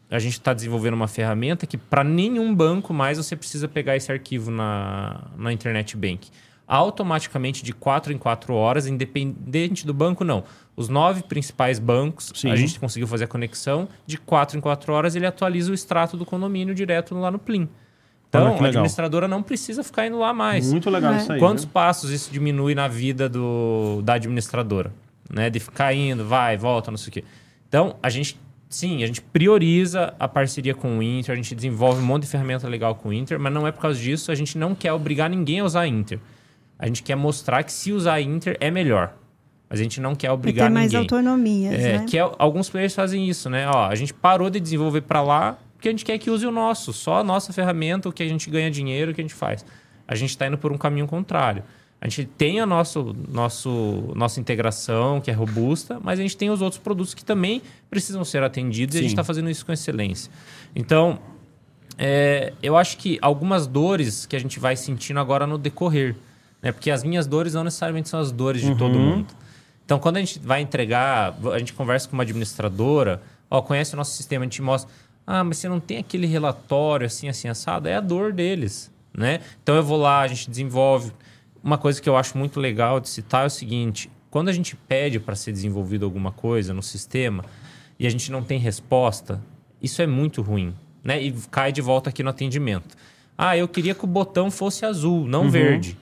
a 0.09 0.19
gente 0.19 0.33
está 0.33 0.53
desenvolvendo 0.53 0.93
uma 0.93 1.07
ferramenta 1.07 1.67
que 1.67 1.77
para 1.77 2.03
nenhum 2.03 2.53
banco 2.55 2.93
mais 2.93 3.17
você 3.17 3.35
precisa 3.35 3.67
pegar 3.67 3.95
esse 3.95 4.11
arquivo 4.11 4.49
na, 4.49 5.27
na 5.37 5.51
internet 5.51 5.95
bank 5.97 6.29
automaticamente 6.67 7.63
de 7.63 7.71
4 7.71 8.11
em 8.11 8.17
4 8.17 8.53
horas, 8.53 8.87
independente 8.87 9.85
do 9.85 9.93
banco, 9.93 10.23
não. 10.23 10.43
Os 10.75 10.89
nove 10.89 11.23
principais 11.23 11.79
bancos, 11.79 12.31
Sim. 12.35 12.51
a 12.51 12.55
gente 12.55 12.79
conseguiu 12.79 13.07
fazer 13.07 13.23
a 13.23 13.27
conexão, 13.27 13.87
de 14.05 14.17
4 14.17 14.57
em 14.57 14.61
4 14.61 14.93
horas 14.93 15.15
ele 15.15 15.25
atualiza 15.25 15.71
o 15.71 15.73
extrato 15.73 16.17
do 16.17 16.25
condomínio 16.25 16.75
direto 16.75 17.15
lá 17.15 17.31
no 17.31 17.39
Plim. 17.39 17.69
Então, 18.29 18.57
a 18.61 18.67
administradora 18.67 19.27
não 19.27 19.41
precisa 19.41 19.83
ficar 19.83 20.05
indo 20.05 20.19
lá 20.19 20.33
mais. 20.33 20.69
Muito 20.69 20.89
legal 20.89 21.13
é. 21.13 21.17
isso 21.17 21.31
aí. 21.31 21.39
Quantos 21.39 21.63
né? 21.63 21.71
passos 21.73 22.11
isso 22.11 22.29
diminui 22.29 22.75
na 22.75 22.87
vida 22.87 23.29
do, 23.29 24.01
da 24.03 24.15
administradora? 24.15 24.91
Né? 25.29 25.49
De 25.49 25.59
ficar 25.59 25.93
indo, 25.93 26.25
vai, 26.25 26.57
volta, 26.57 26.91
não 26.91 26.97
sei 26.97 27.09
o 27.09 27.11
quê. 27.13 27.23
Então, 27.69 27.95
a 28.03 28.09
gente, 28.09 28.37
sim, 28.69 29.01
a 29.01 29.07
gente 29.07 29.21
prioriza 29.21 30.13
a 30.19 30.27
parceria 30.27 30.75
com 30.75 30.97
o 30.97 31.03
Inter, 31.03 31.31
a 31.31 31.35
gente 31.35 31.55
desenvolve 31.55 32.01
um 32.01 32.05
monte 32.05 32.23
de 32.23 32.29
ferramenta 32.29 32.67
legal 32.67 32.95
com 32.95 33.09
o 33.09 33.13
Inter, 33.13 33.39
mas 33.39 33.53
não 33.53 33.65
é 33.65 33.71
por 33.71 33.81
causa 33.81 33.99
disso, 33.99 34.31
a 34.31 34.35
gente 34.35 34.57
não 34.57 34.75
quer 34.75 34.91
obrigar 34.91 35.29
ninguém 35.29 35.61
a 35.61 35.63
usar 35.63 35.87
Inter. 35.87 36.19
A 36.79 36.85
gente 36.85 37.03
quer 37.03 37.15
mostrar 37.15 37.63
que 37.63 37.71
se 37.71 37.91
usar 37.91 38.21
Inter 38.21 38.57
é 38.59 38.69
melhor. 38.69 39.13
Mas 39.69 39.79
a 39.79 39.83
gente 39.83 39.99
não 39.99 40.15
quer 40.15 40.31
obrigar 40.31 40.69
ninguém. 40.69 40.89
Tem 40.89 40.99
mais 40.99 41.11
autonomia, 41.11 41.73
é, 41.73 41.97
né? 41.99 42.05
Que 42.07 42.17
é, 42.17 42.31
alguns 42.37 42.69
players 42.69 42.95
fazem 42.95 43.27
isso, 43.27 43.49
né? 43.49 43.67
Ó, 43.67 43.87
a 43.87 43.95
gente 43.95 44.13
parou 44.13 44.49
de 44.49 44.59
desenvolver 44.59 45.01
para 45.01 45.21
lá 45.21 45.57
porque 45.77 45.89
a 45.89 45.91
gente 45.91 46.03
quer 46.03 46.17
que 46.17 46.29
use 46.29 46.45
o 46.45 46.51
nosso. 46.51 46.91
Só 46.91 47.19
a 47.19 47.23
nossa 47.23 47.53
ferramenta, 47.53 48.09
o 48.09 48.11
que 48.11 48.23
a 48.23 48.27
gente 48.27 48.49
ganha 48.49 48.69
dinheiro, 48.69 49.11
o 49.11 49.13
que 49.13 49.21
a 49.21 49.23
gente 49.23 49.33
faz. 49.33 49.63
A 50.07 50.15
gente 50.15 50.31
está 50.31 50.47
indo 50.47 50.57
por 50.57 50.71
um 50.71 50.77
caminho 50.77 51.07
contrário. 51.07 51.63
A 52.01 52.07
gente 52.07 52.25
tem 52.25 52.59
a 52.59 52.65
nosso, 52.65 53.15
nosso, 53.27 54.11
nossa 54.15 54.39
integração, 54.39 55.19
que 55.21 55.31
é 55.31 55.33
robusta, 55.33 55.99
mas 56.01 56.19
a 56.19 56.21
gente 56.21 56.37
tem 56.37 56.49
os 56.49 56.61
outros 56.61 56.81
produtos 56.81 57.13
que 57.13 57.23
também 57.23 57.61
precisam 57.89 58.23
ser 58.23 58.43
atendidos 58.43 58.93
Sim. 58.93 58.97
e 58.97 58.99
a 58.99 59.03
gente 59.03 59.11
está 59.11 59.23
fazendo 59.23 59.49
isso 59.49 59.65
com 59.65 59.71
excelência. 59.71 60.31
Então, 60.75 61.19
é, 61.97 62.53
eu 62.61 62.77
acho 62.77 62.97
que 62.97 63.17
algumas 63.21 63.65
dores 63.65 64.25
que 64.25 64.35
a 64.35 64.39
gente 64.39 64.59
vai 64.59 64.75
sentindo 64.75 65.19
agora 65.19 65.47
no 65.47 65.57
decorrer 65.57 66.15
Né? 66.61 66.71
Porque 66.71 66.91
as 66.91 67.03
minhas 67.03 67.27
dores 67.27 67.53
não 67.53 67.63
necessariamente 67.63 68.09
são 68.09 68.19
as 68.19 68.31
dores 68.31 68.61
de 68.61 68.75
todo 68.75 68.97
mundo. 68.97 69.33
Então, 69.85 69.99
quando 69.99 70.17
a 70.17 70.19
gente 70.19 70.39
vai 70.39 70.61
entregar, 70.61 71.37
a 71.53 71.59
gente 71.59 71.73
conversa 71.73 72.09
com 72.09 72.13
uma 72.13 72.23
administradora, 72.23 73.21
ó, 73.49 73.61
conhece 73.61 73.93
o 73.93 73.97
nosso 73.97 74.11
sistema, 74.11 74.43
a 74.43 74.45
gente 74.45 74.61
mostra, 74.61 74.91
ah, 75.25 75.43
mas 75.43 75.57
você 75.57 75.69
não 75.69 75.79
tem 75.79 75.97
aquele 75.97 76.27
relatório 76.27 77.07
assim, 77.07 77.29
assim, 77.29 77.47
assado? 77.47 77.87
É 77.87 77.95
a 77.95 78.01
dor 78.01 78.33
deles, 78.33 78.91
né? 79.13 79.39
Então, 79.63 79.75
eu 79.75 79.83
vou 79.83 79.97
lá, 79.97 80.21
a 80.21 80.27
gente 80.27 80.49
desenvolve. 80.49 81.11
Uma 81.63 81.77
coisa 81.77 82.01
que 82.01 82.09
eu 82.09 82.17
acho 82.17 82.37
muito 82.37 82.59
legal 82.59 82.99
de 82.99 83.09
citar 83.09 83.43
é 83.43 83.47
o 83.47 83.49
seguinte, 83.49 84.09
quando 84.29 84.49
a 84.49 84.53
gente 84.53 84.75
pede 84.75 85.19
para 85.19 85.35
ser 85.35 85.51
desenvolvido 85.51 86.05
alguma 86.05 86.31
coisa 86.31 86.73
no 86.73 86.83
sistema 86.83 87.45
e 87.97 88.05
a 88.05 88.09
gente 88.09 88.31
não 88.31 88.43
tem 88.43 88.59
resposta, 88.59 89.41
isso 89.81 90.01
é 90.01 90.07
muito 90.07 90.41
ruim, 90.41 90.75
né? 91.03 91.21
E 91.21 91.31
cai 91.49 91.71
de 91.71 91.81
volta 91.81 92.09
aqui 92.09 92.23
no 92.23 92.29
atendimento. 92.29 92.95
Ah, 93.37 93.55
eu 93.55 93.67
queria 93.67 93.95
que 93.95 94.03
o 94.03 94.07
botão 94.07 94.51
fosse 94.51 94.85
azul, 94.85 95.27
não 95.27 95.49
verde. 95.49 95.97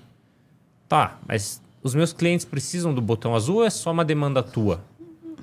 Tá, 0.87 1.17
mas 1.27 1.61
os 1.81 1.95
meus 1.95 2.13
clientes 2.13 2.45
precisam 2.45 2.93
do 2.93 3.01
botão 3.01 3.35
azul 3.35 3.57
ou 3.57 3.65
é 3.65 3.69
só 3.69 3.91
uma 3.91 4.05
demanda 4.05 4.41
tua? 4.43 4.81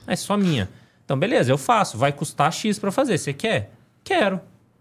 É 0.07 0.17
só 0.17 0.37
minha. 0.37 0.69
Então, 1.05 1.19
beleza, 1.19 1.51
eu 1.53 1.59
faço. 1.59 1.99
Vai 1.99 2.13
custar 2.13 2.53
X 2.53 2.79
para 2.79 2.91
fazer. 2.93 3.19
Você 3.19 3.33
quer? 3.33 3.73
Quero. 4.05 4.41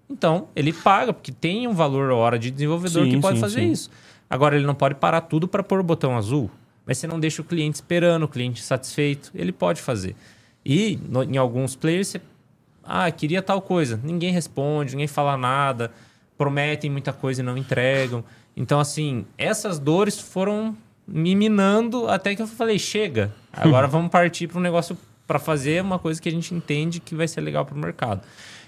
Então, 0.10 0.48
ele 0.56 0.74
paga, 0.74 1.14
porque 1.14 1.32
tem 1.32 1.68
um 1.68 1.74
valor 1.74 2.12
hora 2.12 2.38
de 2.38 2.52
desenvolvedor 2.52 3.06
Sim, 3.06 3.12
que 3.12 3.18
pode 3.20 3.38
sim, 3.38 3.42
fazer 3.42 3.62
sim. 3.62 3.72
isso. 3.72 3.90
Agora, 4.30 4.56
ele 4.56 4.66
não 4.66 4.76
pode 4.76 4.96
parar 4.96 5.22
tudo 5.22 5.48
para 5.48 5.64
pôr 5.64 5.80
o 5.80 5.84
botão 5.84 6.18
azul. 6.18 6.50
Mas 6.86 6.98
você 6.98 7.08
não 7.08 7.20
deixa 7.20 7.42
o 7.42 7.46
cliente 7.46 7.76
esperando, 7.76 8.24
o 8.24 8.28
cliente 8.28 8.62
satisfeito. 8.62 9.32
Ele 9.36 9.52
pode 9.52 9.82
fazer. 9.82 10.16
E 10.66 11.00
no- 11.08 11.24
em 11.24 11.38
alguns 11.38 11.76
players, 11.76 12.08
você. 12.10 12.22
Ah, 12.84 13.10
queria 13.12 13.42
tal 13.42 13.62
coisa. 13.62 14.00
Ninguém 14.04 14.32
responde, 14.32 14.92
ninguém 14.92 15.08
fala 15.08 15.38
nada. 15.38 15.92
Prometem 16.38 16.90
muita 16.90 17.14
coisa 17.14 17.42
e 17.42 17.44
não 17.46 17.56
entregam. 17.56 18.24
Então, 18.56 18.80
assim, 18.80 19.26
essas 19.38 19.80
dores 19.80 20.20
foram 20.20 20.76
me 21.08 21.36
minando 21.36 22.08
até 22.08 22.36
que 22.36 22.42
eu 22.42 22.48
falei: 22.48 22.78
chega, 22.78 23.34
agora 23.52 23.88
vamos 23.88 24.12
partir 24.12 24.48
para 24.48 24.58
um 24.58 24.62
negócio 24.62 24.98
para 25.26 25.40
fazer 25.40 25.82
uma 25.82 25.98
coisa 25.98 26.22
que 26.22 26.28
a 26.28 26.32
gente 26.32 26.54
entende 26.54 27.00
que 27.00 27.16
vai 27.16 27.28
ser 27.28 27.42
legal 27.42 27.66
para 27.66 27.76
o 27.76 27.80
mercado. 27.80 28.22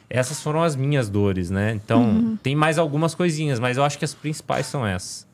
Essas 0.09 0.41
foram 0.41 0.61
as 0.61 0.75
minhas 0.75 1.09
dores, 1.09 1.49
né? 1.49 1.73
Então, 1.73 2.37
tem 2.43 2.55
mais 2.55 2.77
algumas 2.77 3.15
coisinhas, 3.15 3.59
mas 3.59 3.77
eu 3.77 3.83
acho 3.83 3.97
que 3.97 4.05
as 4.05 4.13
principais 4.13 4.67
são 4.67 4.85
essas. 4.85 5.27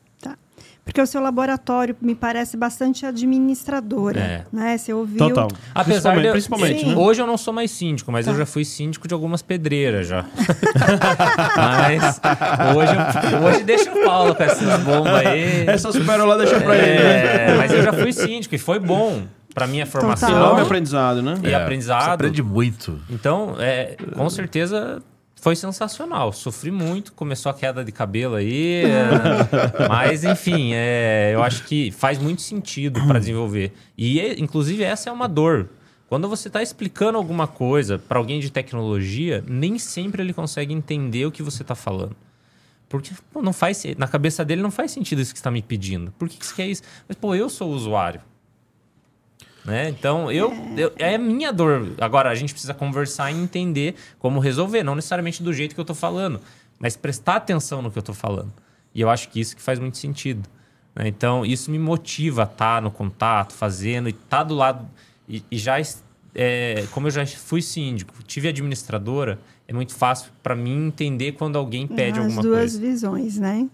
Tá. 0.90 0.92
Porque 0.92 1.00
o 1.00 1.06
seu 1.06 1.20
laboratório 1.20 1.96
me 2.02 2.14
parece 2.14 2.56
bastante 2.56 3.06
administradora, 3.06 4.18
É. 4.20 4.44
né? 4.52 4.76
Você 4.76 4.92
ouviu... 4.92 5.18
Total. 5.18 5.48
Apesar 5.74 6.18
de 6.18 6.26
eu- 6.26 6.32
principalmente, 6.32 6.84
né? 6.84 6.94
Hoje 6.96 7.22
eu 7.22 7.26
não 7.26 7.36
sou 7.38 7.54
mais 7.54 7.70
síndico, 7.70 8.10
mas 8.10 8.26
eu 8.26 8.36
já 8.36 8.44
fui 8.44 8.64
síndico 8.64 9.06
de 9.06 9.14
algumas 9.14 9.40
pedreiras 9.42 10.06
já. 10.08 10.24
mas 11.56 12.20
hoje, 12.76 13.44
hoje 13.44 13.64
deixa 13.64 13.92
o 13.92 14.04
Paulo 14.04 14.34
com 14.34 14.42
essas 14.42 14.80
bombas 14.82 15.14
aí. 15.26 15.66
Essas 15.68 15.96
pérolas 15.98 16.38
deixa 16.38 16.60
pra 16.60 16.76
ele, 16.76 16.98
né? 17.02 17.50
É, 17.50 17.54
mas 17.56 17.72
eu 17.72 17.82
já 17.82 17.92
fui 17.92 18.12
síndico 18.12 18.54
e 18.54 18.58
foi 18.58 18.78
bom 18.78 19.22
pra 19.54 19.66
minha 19.66 19.86
formação 19.86 20.28
Total. 20.28 20.44
Enorme 20.44 20.62
aprendizado, 20.62 21.22
né? 21.22 21.34
e 21.42 21.50
É, 21.50 21.54
aprendizado. 21.54 22.02
Você 22.04 22.10
aprende 22.10 22.42
muito. 22.42 22.98
Então, 23.10 23.56
é, 23.58 23.96
com 24.14 24.28
certeza 24.30 25.02
foi 25.40 25.56
sensacional. 25.56 26.32
Sofri 26.32 26.70
muito, 26.70 27.12
começou 27.12 27.50
a 27.50 27.54
queda 27.54 27.84
de 27.84 27.90
cabelo 27.90 28.34
aí. 28.34 28.84
é, 28.84 29.88
mas, 29.88 30.22
enfim, 30.24 30.72
é, 30.74 31.30
eu 31.34 31.42
acho 31.42 31.64
que 31.64 31.90
faz 31.90 32.18
muito 32.18 32.42
sentido 32.42 33.00
para 33.06 33.18
desenvolver. 33.18 33.72
E, 33.96 34.20
é- 34.20 34.38
inclusive, 34.38 34.82
essa 34.82 35.08
é 35.08 35.12
uma 35.12 35.28
dor. 35.28 35.68
Quando 36.08 36.28
você 36.28 36.48
está 36.48 36.62
explicando 36.62 37.16
alguma 37.16 37.46
coisa 37.46 37.98
para 37.98 38.18
alguém 38.18 38.40
de 38.40 38.50
tecnologia, 38.50 39.44
nem 39.46 39.78
sempre 39.78 40.22
ele 40.22 40.32
consegue 40.32 40.74
entender 40.74 41.24
o 41.24 41.30
que 41.32 41.42
você 41.42 41.62
está 41.62 41.74
falando. 41.74 42.16
Porque 42.88 43.12
pô, 43.32 43.40
não 43.40 43.52
faz, 43.52 43.84
na 43.96 44.08
cabeça 44.08 44.44
dele 44.44 44.60
não 44.60 44.70
faz 44.72 44.90
sentido 44.90 45.22
isso 45.22 45.32
que 45.32 45.38
você 45.38 45.42
está 45.42 45.50
me 45.50 45.62
pedindo. 45.62 46.12
Por 46.18 46.28
que, 46.28 46.36
que 46.36 46.44
você 46.44 46.54
quer 46.54 46.66
isso? 46.66 46.82
Mas, 47.06 47.16
pô, 47.16 47.34
eu 47.36 47.48
sou 47.48 47.70
o 47.70 47.72
usuário. 47.72 48.20
Né? 49.64 49.88
Então, 49.90 50.30
eu, 50.32 50.52
eu- 50.76 50.92
é 50.98 51.14
a 51.14 51.18
minha 51.18 51.52
dor. 51.52 51.92
Agora, 52.00 52.30
a 52.30 52.34
gente 52.34 52.52
precisa 52.52 52.72
conversar 52.74 53.30
e 53.30 53.36
entender 53.36 53.94
como 54.18 54.40
resolver, 54.40 54.82
não 54.82 54.94
necessariamente 54.94 55.42
do 55.42 55.52
jeito 55.52 55.74
que 55.74 55.80
eu 55.80 55.84
tô 55.84 55.94
falando, 55.94 56.40
mas 56.78 56.96
prestar 56.96 57.36
atenção 57.36 57.82
no 57.82 57.90
que 57.90 57.98
eu 57.98 58.02
tô 58.02 58.14
falando. 58.14 58.52
E 58.94 59.00
eu 59.00 59.10
acho 59.10 59.28
que 59.28 59.38
isso 59.38 59.54
que 59.54 59.62
faz 59.62 59.78
muito 59.78 59.98
sentido. 59.98 60.48
né? 60.94 61.06
Então, 61.06 61.44
isso 61.44 61.70
me 61.70 61.78
motiva 61.78 62.42
a 62.42 62.44
estar 62.46 62.80
no 62.82 62.90
contato, 62.90 63.52
fazendo 63.52 64.08
e 64.08 64.12
estar 64.12 64.42
do 64.44 64.54
lado. 64.54 64.88
E, 65.28 65.44
e 65.50 65.58
já, 65.58 65.76
é, 66.34 66.84
como 66.90 67.06
eu 67.06 67.10
já 67.10 67.24
fui 67.26 67.60
síndico, 67.62 68.14
tive 68.24 68.48
administradora, 68.48 69.38
é 69.68 69.72
muito 69.72 69.94
fácil 69.94 70.32
para 70.42 70.56
mim 70.56 70.86
entender 70.88 71.32
quando 71.32 71.56
alguém 71.56 71.86
pede 71.86 72.18
As 72.18 72.24
alguma 72.24 72.42
duas 72.42 72.58
coisa. 72.72 72.80
visões, 72.80 73.36
né? 73.38 73.68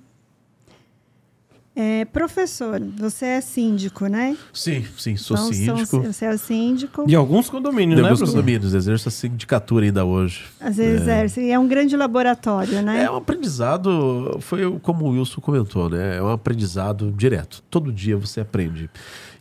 É, 1.78 2.06
professor, 2.06 2.80
você 2.96 3.26
é 3.26 3.40
síndico, 3.42 4.06
né? 4.06 4.34
Sim, 4.50 4.82
sim, 4.96 5.14
sou 5.14 5.36
Então, 5.36 5.52
são- 5.52 5.76
síndico. 5.76 6.00
você 6.02 6.24
é 6.24 6.30
o 6.30 6.38
síndico. 6.38 7.06
De 7.06 7.14
alguns 7.14 7.50
condomínios, 7.50 7.96
De 7.96 8.02
né, 8.02 8.08
alguns 8.08 8.20
professor? 8.20 8.40
condomínios, 8.40 8.72
exerço 8.72 9.08
a 9.08 9.12
sindicatura 9.12 9.84
ainda 9.84 10.02
hoje. 10.02 10.44
Às 10.58 10.78
vezes 10.78 11.02
exerce. 11.02 11.40
E 11.42 11.50
é 11.50 11.58
um 11.58 11.68
grande 11.68 11.94
laboratório, 11.94 12.80
né? 12.80 13.02
É 13.02 13.10
um 13.10 13.16
aprendizado, 13.16 14.38
foi 14.40 14.60
como 14.80 15.04
o 15.04 15.10
Wilson 15.10 15.42
comentou, 15.42 15.90
né? 15.90 16.16
É 16.16 16.22
um 16.22 16.30
aprendizado 16.30 17.12
direto. 17.12 17.62
Todo 17.68 17.92
dia 17.92 18.16
você 18.16 18.40
aprende. 18.40 18.88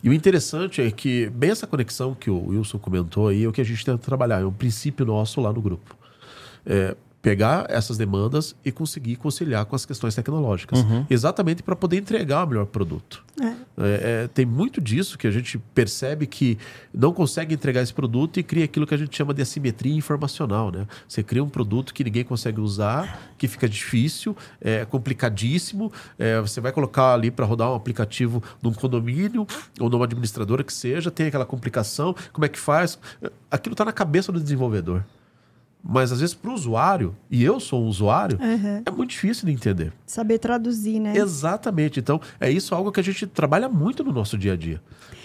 E 0.04 0.10
o 0.10 0.12
interessante 0.12 0.82
é 0.82 0.90
que, 0.90 1.30
bem 1.30 1.50
essa 1.50 1.66
conexão 1.66 2.14
que 2.14 2.28
o 2.28 2.48
Wilson 2.48 2.78
comentou 2.78 3.28
aí, 3.28 3.44
é 3.44 3.48
o 3.48 3.52
que 3.52 3.62
a 3.62 3.64
gente 3.64 3.82
tenta 3.82 3.96
trabalhar. 3.96 4.42
É 4.42 4.44
um 4.44 4.52
princípio 4.52 5.06
nosso 5.06 5.40
lá 5.40 5.50
no 5.54 5.62
grupo. 5.62 5.96
É 6.66 6.94
pegar 7.22 7.66
essas 7.68 7.98
demandas 7.98 8.54
e 8.64 8.70
conseguir 8.70 9.16
conciliar 9.16 9.64
com 9.66 9.74
as 9.74 9.84
questões 9.84 10.14
tecnológicas. 10.14 10.84
Exatamente 11.10 11.62
para 11.62 11.74
poder 11.74 11.96
entregar 11.96 12.44
o 12.44 12.46
melhor 12.46 12.66
produto. 12.66 13.24
É, 13.78 14.22
é, 14.24 14.28
tem 14.28 14.46
muito 14.46 14.80
disso 14.80 15.18
que 15.18 15.26
a 15.26 15.30
gente 15.30 15.58
percebe 15.58 16.26
que 16.26 16.56
não 16.94 17.12
consegue 17.12 17.54
entregar 17.54 17.82
esse 17.82 17.92
produto 17.92 18.38
e 18.38 18.42
cria 18.42 18.64
aquilo 18.64 18.86
que 18.86 18.94
a 18.94 18.96
gente 18.96 19.16
chama 19.16 19.34
de 19.34 19.42
assimetria 19.42 19.94
informacional. 19.94 20.70
Né? 20.70 20.86
Você 21.08 21.22
cria 21.22 21.42
um 21.42 21.48
produto 21.48 21.92
que 21.92 22.04
ninguém 22.04 22.24
consegue 22.24 22.60
usar, 22.60 23.20
que 23.36 23.48
fica 23.48 23.68
difícil, 23.68 24.36
é 24.60 24.84
complicadíssimo. 24.84 25.92
é, 26.18 26.40
você 26.40 26.60
vai 26.60 26.72
colocar 26.72 27.12
ali 27.12 27.30
para 27.30 27.44
rodar 27.44 27.70
um 27.70 27.74
aplicativo 27.74 28.42
num 28.62 28.72
condomínio 28.72 29.46
ou 29.80 29.90
numa 29.90 30.04
administradora 30.04 30.62
que 30.62 30.72
seja, 30.72 31.10
tem 31.10 31.26
aquela 31.26 31.44
complicação. 31.44 32.14
Como 32.32 32.44
é 32.44 32.48
que 32.48 32.58
faz? 32.58 32.98
Aquilo 33.50 33.74
está 33.74 33.84
na 33.84 33.92
cabeça 33.92 34.32
do 34.32 34.40
desenvolvedor. 34.40 35.02
Mas 35.88 36.10
às 36.10 36.18
vezes 36.20 36.34
para 36.34 36.50
o 36.50 36.54
usuário, 36.54 37.14
e 37.30 37.44
eu 37.44 37.60
sou 37.60 37.80
um 37.82 37.86
usuário, 37.86 38.38
Uhum. 38.42 38.82
é 38.84 38.90
muito 38.90 39.10
difícil 39.10 39.46
de 39.46 39.52
entender. 39.52 39.92
Saber 40.04 40.38
traduzir, 40.38 40.98
né? 40.98 41.16
Exatamente. 41.16 42.00
Então, 42.00 42.20
é 42.40 42.50
isso 42.50 42.74
algo 42.74 42.90
que 42.90 42.98
a 42.98 43.02
gente 43.04 43.24
trabalha 43.26 43.68
muito 43.68 44.02
no 44.02 44.12
nosso 44.12 44.36
dia 44.36 44.54
a 44.54 44.56
dia. 44.56 44.82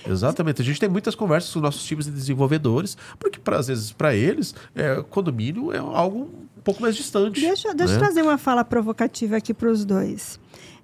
Exatamente. 0.07 0.61
A 0.61 0.65
gente 0.65 0.79
tem 0.79 0.89
muitas 0.89 1.15
conversas 1.15 1.51
com 1.53 1.59
nossos 1.59 1.83
times 1.83 2.05
de 2.05 2.11
desenvolvedores, 2.11 2.97
porque 3.19 3.39
pra, 3.39 3.57
às 3.57 3.67
vezes 3.67 3.91
para 3.91 4.15
eles, 4.15 4.53
é, 4.75 5.03
condomínio 5.09 5.71
é 5.73 5.77
algo 5.77 6.29
um 6.57 6.61
pouco 6.63 6.81
mais 6.81 6.95
distante. 6.95 7.41
Deixa, 7.41 7.73
deixa 7.73 7.93
eu 7.93 7.97
né? 7.99 8.03
trazer 8.05 8.21
uma 8.21 8.37
fala 8.37 8.63
provocativa 8.63 9.37
aqui 9.37 9.53
para 9.53 9.69
os 9.69 9.83
dois. 9.83 10.39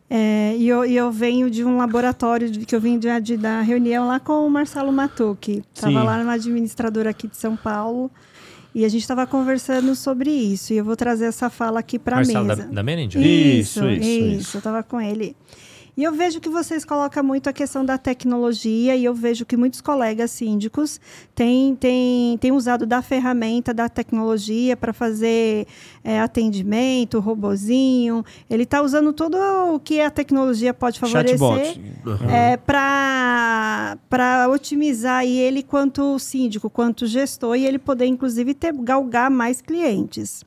É, 0.09 0.55
e, 0.57 0.67
eu, 0.69 0.85
e 0.85 0.95
eu 0.95 1.11
venho 1.11 1.49
de 1.51 1.63
um 1.65 1.77
laboratório 1.77 2.49
de- 2.49 2.65
que 2.65 2.73
eu 2.73 2.79
vim 2.79 2.97
de, 2.97 3.07
de- 3.19 3.37
da 3.37 3.61
reunião 3.61 4.07
lá 4.07 4.19
com 4.19 4.47
o 4.47 4.49
Marcelo 4.49 4.91
Matucci. 4.91 5.63
Estava 5.73 6.01
lá 6.01 6.17
numa 6.17 6.33
administradora 6.33 7.09
aqui 7.09 7.27
de 7.27 7.35
São 7.35 7.55
Paulo. 7.57 8.09
E 8.77 8.85
a 8.85 8.89
gente 8.89 9.01
estava 9.01 9.25
conversando 9.25 9.95
sobre 9.95 10.29
isso. 10.29 10.71
E 10.71 10.77
eu 10.77 10.85
vou 10.85 10.95
trazer 10.95 11.25
essa 11.25 11.49
fala 11.49 11.79
aqui 11.79 11.97
para 11.97 12.17
a 12.17 12.19
Marcelo 12.19 12.47
da, 12.47 12.55
mesa. 12.55 12.67
da 12.67 12.83
Manager? 12.83 13.19
Isso, 13.19 13.79
Isso, 13.79 13.89
isso, 13.89 14.03
isso, 14.03 14.39
isso. 14.39 14.57
Eu 14.57 14.59
estava 14.59 14.83
com 14.83 15.01
ele. 15.01 15.35
E 15.97 16.03
eu 16.03 16.13
vejo 16.13 16.39
que 16.39 16.47
vocês 16.47 16.85
colocam 16.85 17.23
muito 17.23 17.49
a 17.49 17.53
questão 17.53 17.83
da 17.83 17.97
tecnologia 17.97 18.95
e 18.95 19.03
eu 19.03 19.15
vejo 19.15 19.43
que 19.47 19.57
muitos 19.57 19.81
colegas 19.81 20.29
síndicos 20.29 21.01
têm, 21.33 21.75
têm, 21.75 22.37
têm 22.37 22.51
usado 22.51 22.85
da 22.85 23.01
ferramenta 23.01 23.73
da 23.73 23.89
tecnologia 23.89 24.77
para 24.77 24.93
fazer 24.93 25.65
é, 26.03 26.19
atendimento, 26.19 27.19
robozinho. 27.19 28.23
Ele 28.47 28.61
está 28.61 28.79
usando 28.83 29.11
tudo 29.11 29.39
o 29.73 29.79
que 29.79 29.99
a 29.99 30.11
tecnologia 30.11 30.71
pode 30.71 30.99
favorecer 30.99 31.39
Chatbot. 31.39 31.81
é, 32.31 32.57
para 32.57 34.47
otimizar 34.51 35.21
aí 35.21 35.35
ele 35.35 35.63
quanto 35.63 36.19
síndico, 36.19 36.69
quanto 36.69 37.07
gestor, 37.07 37.55
e 37.55 37.65
ele 37.65 37.79
poder, 37.79 38.05
inclusive, 38.05 38.53
ter, 38.53 38.71
galgar 38.71 39.31
mais 39.31 39.63
clientes. 39.63 40.45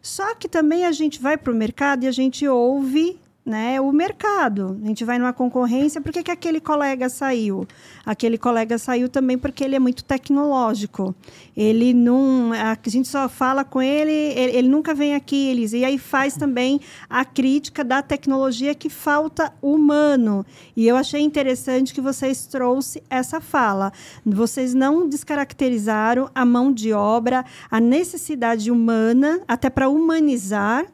Só 0.00 0.36
que 0.36 0.48
também 0.48 0.86
a 0.86 0.92
gente 0.92 1.20
vai 1.20 1.36
para 1.36 1.52
o 1.52 1.56
mercado 1.56 2.04
e 2.04 2.06
a 2.06 2.12
gente 2.12 2.46
ouve 2.46 3.18
né, 3.48 3.80
o 3.80 3.90
mercado. 3.90 4.78
A 4.84 4.86
gente 4.86 5.04
vai 5.04 5.18
numa 5.18 5.32
concorrência, 5.32 6.02
por 6.02 6.12
que, 6.12 6.22
que 6.22 6.30
aquele 6.30 6.60
colega 6.60 7.08
saiu? 7.08 7.66
Aquele 8.04 8.36
colega 8.36 8.76
saiu 8.76 9.08
também 9.08 9.38
porque 9.38 9.64
ele 9.64 9.74
é 9.74 9.78
muito 9.78 10.04
tecnológico. 10.04 11.14
Ele 11.56 11.94
não. 11.94 12.52
A 12.52 12.76
gente 12.88 13.08
só 13.08 13.28
fala 13.28 13.64
com 13.64 13.80
ele, 13.80 14.12
ele, 14.12 14.56
ele 14.56 14.68
nunca 14.68 14.94
vem 14.94 15.14
aqui, 15.14 15.48
eles. 15.48 15.72
E 15.72 15.84
aí 15.84 15.98
faz 15.98 16.36
também 16.36 16.78
a 17.08 17.24
crítica 17.24 17.82
da 17.82 18.02
tecnologia 18.02 18.74
que 18.74 18.90
falta 18.90 19.52
humano. 19.62 20.44
E 20.76 20.86
eu 20.86 20.96
achei 20.96 21.22
interessante 21.22 21.94
que 21.94 22.00
vocês 22.00 22.46
trouxeram 22.46 23.06
essa 23.08 23.40
fala. 23.40 23.92
Vocês 24.26 24.74
não 24.74 25.08
descaracterizaram 25.08 26.30
a 26.34 26.44
mão 26.44 26.70
de 26.70 26.92
obra, 26.92 27.44
a 27.70 27.80
necessidade 27.80 28.70
humana, 28.70 29.40
até 29.48 29.70
para 29.70 29.88
humanizar 29.88 30.84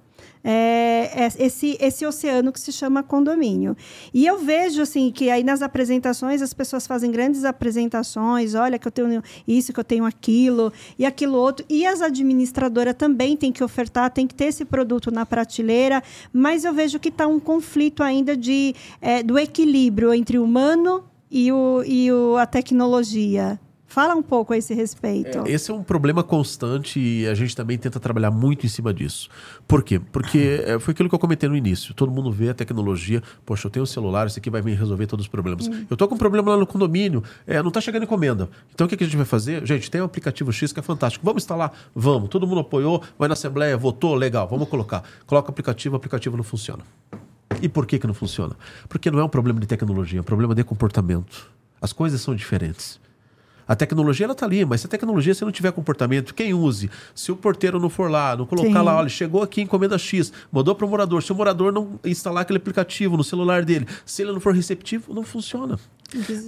é, 0.44 1.10
é 1.14 1.28
esse, 1.38 1.76
esse 1.80 2.04
oceano 2.04 2.52
que 2.52 2.60
se 2.60 2.70
chama 2.70 3.02
condomínio. 3.02 3.74
E 4.12 4.26
eu 4.26 4.38
vejo 4.38 4.82
assim 4.82 5.10
que 5.10 5.30
aí 5.30 5.42
nas 5.42 5.62
apresentações 5.62 6.42
as 6.42 6.52
pessoas 6.52 6.86
fazem 6.86 7.10
grandes 7.10 7.44
apresentações, 7.44 8.54
olha 8.54 8.78
que 8.78 8.86
eu 8.86 8.92
tenho 8.92 9.22
isso, 9.48 9.72
que 9.72 9.80
eu 9.80 9.84
tenho 9.84 10.04
aquilo 10.04 10.70
e 10.98 11.06
aquilo 11.06 11.38
outro. 11.38 11.64
E 11.68 11.86
as 11.86 12.02
administradoras 12.02 12.94
também 12.94 13.36
têm 13.36 13.50
que 13.50 13.64
ofertar, 13.64 14.10
tem 14.10 14.26
que 14.26 14.34
ter 14.34 14.46
esse 14.46 14.64
produto 14.64 15.10
na 15.10 15.24
prateleira, 15.24 16.02
mas 16.32 16.64
eu 16.64 16.74
vejo 16.74 16.98
que 16.98 17.08
está 17.08 17.26
um 17.26 17.40
conflito 17.40 18.02
ainda 18.02 18.36
de, 18.36 18.74
é, 19.00 19.22
do 19.22 19.38
equilíbrio 19.38 20.12
entre 20.12 20.38
o 20.38 20.44
humano 20.44 21.04
e, 21.30 21.50
o, 21.50 21.82
e 21.84 22.12
o, 22.12 22.36
a 22.36 22.46
tecnologia. 22.46 23.58
Fala 23.94 24.12
um 24.12 24.24
pouco 24.24 24.52
a 24.52 24.58
esse 24.58 24.74
respeito. 24.74 25.46
É, 25.46 25.52
esse 25.52 25.70
é 25.70 25.74
um 25.74 25.80
problema 25.80 26.24
constante 26.24 26.98
e 26.98 27.28
a 27.28 27.34
gente 27.34 27.54
também 27.54 27.78
tenta 27.78 28.00
trabalhar 28.00 28.32
muito 28.32 28.66
em 28.66 28.68
cima 28.68 28.92
disso. 28.92 29.28
Por 29.68 29.84
quê? 29.84 30.00
Porque 30.00 30.60
é, 30.66 30.80
foi 30.80 30.90
aquilo 30.90 31.08
que 31.08 31.14
eu 31.14 31.18
comentei 31.20 31.48
no 31.48 31.56
início. 31.56 31.94
Todo 31.94 32.10
mundo 32.10 32.32
vê 32.32 32.48
a 32.48 32.54
tecnologia, 32.54 33.22
poxa, 33.46 33.68
eu 33.68 33.70
tenho 33.70 33.84
um 33.84 33.86
celular, 33.86 34.26
isso 34.26 34.36
aqui 34.36 34.50
vai 34.50 34.62
me 34.62 34.74
resolver 34.74 35.06
todos 35.06 35.26
os 35.26 35.28
problemas. 35.30 35.68
Hum. 35.68 35.86
Eu 35.88 35.96
tô 35.96 36.08
com 36.08 36.16
um 36.16 36.18
problema 36.18 36.50
lá 36.50 36.56
no 36.56 36.66
condomínio, 36.66 37.22
é, 37.46 37.62
não 37.62 37.70
tá 37.70 37.80
chegando 37.80 38.02
encomenda. 38.02 38.48
Então 38.74 38.84
o 38.84 38.90
que, 38.90 38.96
que 38.96 39.04
a 39.04 39.06
gente 39.06 39.16
vai 39.16 39.24
fazer? 39.24 39.64
Gente, 39.64 39.88
tem 39.88 40.00
um 40.00 40.06
aplicativo 40.06 40.52
X 40.52 40.72
que 40.72 40.80
é 40.80 40.82
fantástico. 40.82 41.24
Vamos 41.24 41.44
instalar? 41.44 41.72
Vamos. 41.94 42.30
Todo 42.30 42.48
mundo 42.48 42.62
apoiou, 42.62 43.00
vai 43.16 43.28
na 43.28 43.34
Assembleia, 43.34 43.76
votou, 43.76 44.16
legal, 44.16 44.48
vamos 44.48 44.68
colocar. 44.68 45.04
Coloca 45.24 45.50
o 45.50 45.52
aplicativo, 45.52 45.94
o 45.94 45.98
aplicativo 45.98 46.36
não 46.36 46.42
funciona. 46.42 46.82
E 47.62 47.68
por 47.68 47.86
que, 47.86 48.00
que 48.00 48.08
não 48.08 48.14
funciona? 48.14 48.56
Porque 48.88 49.08
não 49.08 49.20
é 49.20 49.24
um 49.24 49.28
problema 49.28 49.60
de 49.60 49.68
tecnologia, 49.68 50.18
é 50.18 50.20
um 50.20 50.24
problema 50.24 50.52
de 50.52 50.64
comportamento. 50.64 51.48
As 51.80 51.92
coisas 51.92 52.20
são 52.20 52.34
diferentes. 52.34 52.98
A 53.66 53.74
tecnologia 53.74 54.24
ela 54.24 54.32
está 54.32 54.46
ali, 54.46 54.64
mas 54.64 54.80
se 54.80 54.86
a 54.86 54.90
tecnologia 54.90 55.34
se 55.34 55.44
não 55.44 55.52
tiver 55.52 55.72
comportamento, 55.72 56.34
quem 56.34 56.52
use? 56.52 56.90
Se 57.14 57.32
o 57.32 57.36
porteiro 57.36 57.80
não 57.80 57.88
for 57.88 58.10
lá, 58.10 58.36
não 58.36 58.46
colocar 58.46 58.80
Sim. 58.80 58.84
lá, 58.84 58.96
olha, 58.96 59.08
chegou 59.08 59.42
aqui 59.42 59.62
encomenda 59.62 59.98
X, 59.98 60.32
mandou 60.52 60.74
para 60.74 60.86
o 60.86 60.88
morador. 60.88 61.22
Se 61.22 61.32
o 61.32 61.34
morador 61.34 61.72
não 61.72 61.98
instalar 62.04 62.42
aquele 62.42 62.58
aplicativo 62.58 63.16
no 63.16 63.24
celular 63.24 63.64
dele, 63.64 63.86
se 64.04 64.22
ele 64.22 64.32
não 64.32 64.40
for 64.40 64.54
receptivo, 64.54 65.14
não 65.14 65.22
funciona. 65.22 65.78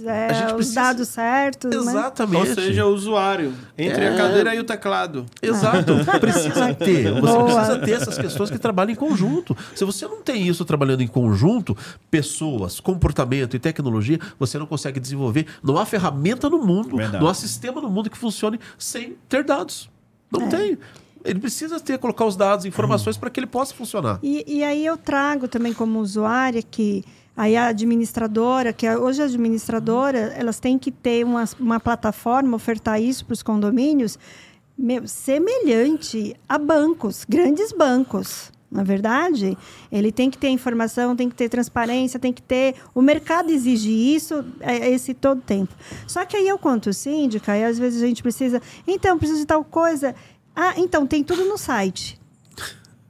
É, 0.05 0.45
os 0.45 0.53
precisa... 0.53 0.81
dados 0.81 1.07
certos. 1.09 1.85
Né? 1.85 1.91
Exatamente. 1.91 2.49
Ou 2.49 2.55
seja, 2.55 2.85
o 2.85 2.93
usuário. 2.93 3.53
Entre 3.77 4.03
é... 4.03 4.13
a 4.13 4.17
cadeira 4.17 4.55
e 4.55 4.59
o 4.59 4.63
teclado. 4.63 5.25
Exato. 5.41 5.93
precisa 6.19 6.73
ter. 6.73 7.11
Você 7.13 7.21
Boa. 7.21 7.43
precisa 7.45 7.79
ter 7.79 7.91
essas 7.91 8.17
questões 8.17 8.49
que 8.49 8.57
trabalham 8.57 8.91
em 8.91 8.95
conjunto. 8.95 9.55
Se 9.75 9.83
você 9.83 10.07
não 10.07 10.21
tem 10.21 10.47
isso 10.47 10.63
trabalhando 10.63 11.01
em 11.01 11.07
conjunto, 11.07 11.77
pessoas, 12.09 12.79
comportamento 12.79 13.55
e 13.55 13.59
tecnologia, 13.59 14.19
você 14.39 14.57
não 14.57 14.65
consegue 14.65 14.99
desenvolver. 14.99 15.45
Não 15.61 15.77
há 15.77 15.85
ferramenta 15.85 16.49
no 16.49 16.59
mundo, 16.59 16.95
Verdade. 16.95 17.23
não 17.23 17.29
há 17.29 17.33
sistema 17.33 17.81
no 17.81 17.89
mundo 17.89 18.09
que 18.09 18.17
funcione 18.17 18.59
sem 18.77 19.17
ter 19.27 19.43
dados. 19.43 19.89
Não 20.31 20.43
é. 20.43 20.47
tem. 20.47 20.77
Ele 21.25 21.39
precisa 21.39 21.79
ter, 21.79 21.97
colocar 21.97 22.25
os 22.25 22.37
dados, 22.37 22.65
informações 22.65 23.17
hum. 23.17 23.19
para 23.19 23.29
que 23.29 23.39
ele 23.39 23.47
possa 23.47 23.73
funcionar. 23.73 24.19
E, 24.23 24.45
e 24.47 24.63
aí 24.63 24.85
eu 24.85 24.95
trago 24.95 25.47
também 25.47 25.73
como 25.73 25.99
usuária 25.99 26.61
que 26.63 27.03
Aí 27.37 27.55
a 27.55 27.67
administradora, 27.67 28.73
que 28.73 28.89
hoje 28.89 29.21
a 29.21 29.25
administradora, 29.25 30.33
elas 30.35 30.59
têm 30.59 30.79
que 30.79 30.91
ter 30.91 31.23
uma, 31.23 31.45
uma 31.59 31.79
plataforma, 31.79 32.55
ofertar 32.55 32.99
isso 32.99 33.23
para 33.23 33.33
os 33.33 33.43
condomínios, 33.43 34.17
meu, 34.75 35.07
semelhante 35.07 36.35
a 36.49 36.57
bancos, 36.57 37.23
grandes 37.29 37.71
bancos. 37.71 38.51
Na 38.69 38.81
é 38.81 38.83
verdade, 38.83 39.57
ele 39.91 40.11
tem 40.11 40.29
que 40.29 40.37
ter 40.37 40.49
informação, 40.49 41.15
tem 41.15 41.29
que 41.29 41.35
ter 41.35 41.47
transparência, 41.47 42.19
tem 42.19 42.33
que 42.33 42.41
ter. 42.41 42.75
O 42.93 43.01
mercado 43.01 43.49
exige 43.49 43.91
isso 43.91 44.43
é, 44.59 44.89
esse 44.89 45.13
todo 45.13 45.39
tempo. 45.39 45.73
Só 46.05 46.25
que 46.25 46.35
aí 46.35 46.47
eu 46.47 46.57
conto 46.57 46.91
síndica, 46.91 47.55
e 47.55 47.63
às 47.63 47.79
vezes 47.79 48.01
a 48.01 48.07
gente 48.07 48.21
precisa. 48.21 48.61
Então, 48.85 49.17
precisa 49.17 49.39
de 49.39 49.45
tal 49.45 49.63
coisa. 49.63 50.13
Ah, 50.55 50.73
então, 50.75 51.07
tem 51.07 51.23
tudo 51.23 51.45
no 51.45 51.57
site. 51.57 52.19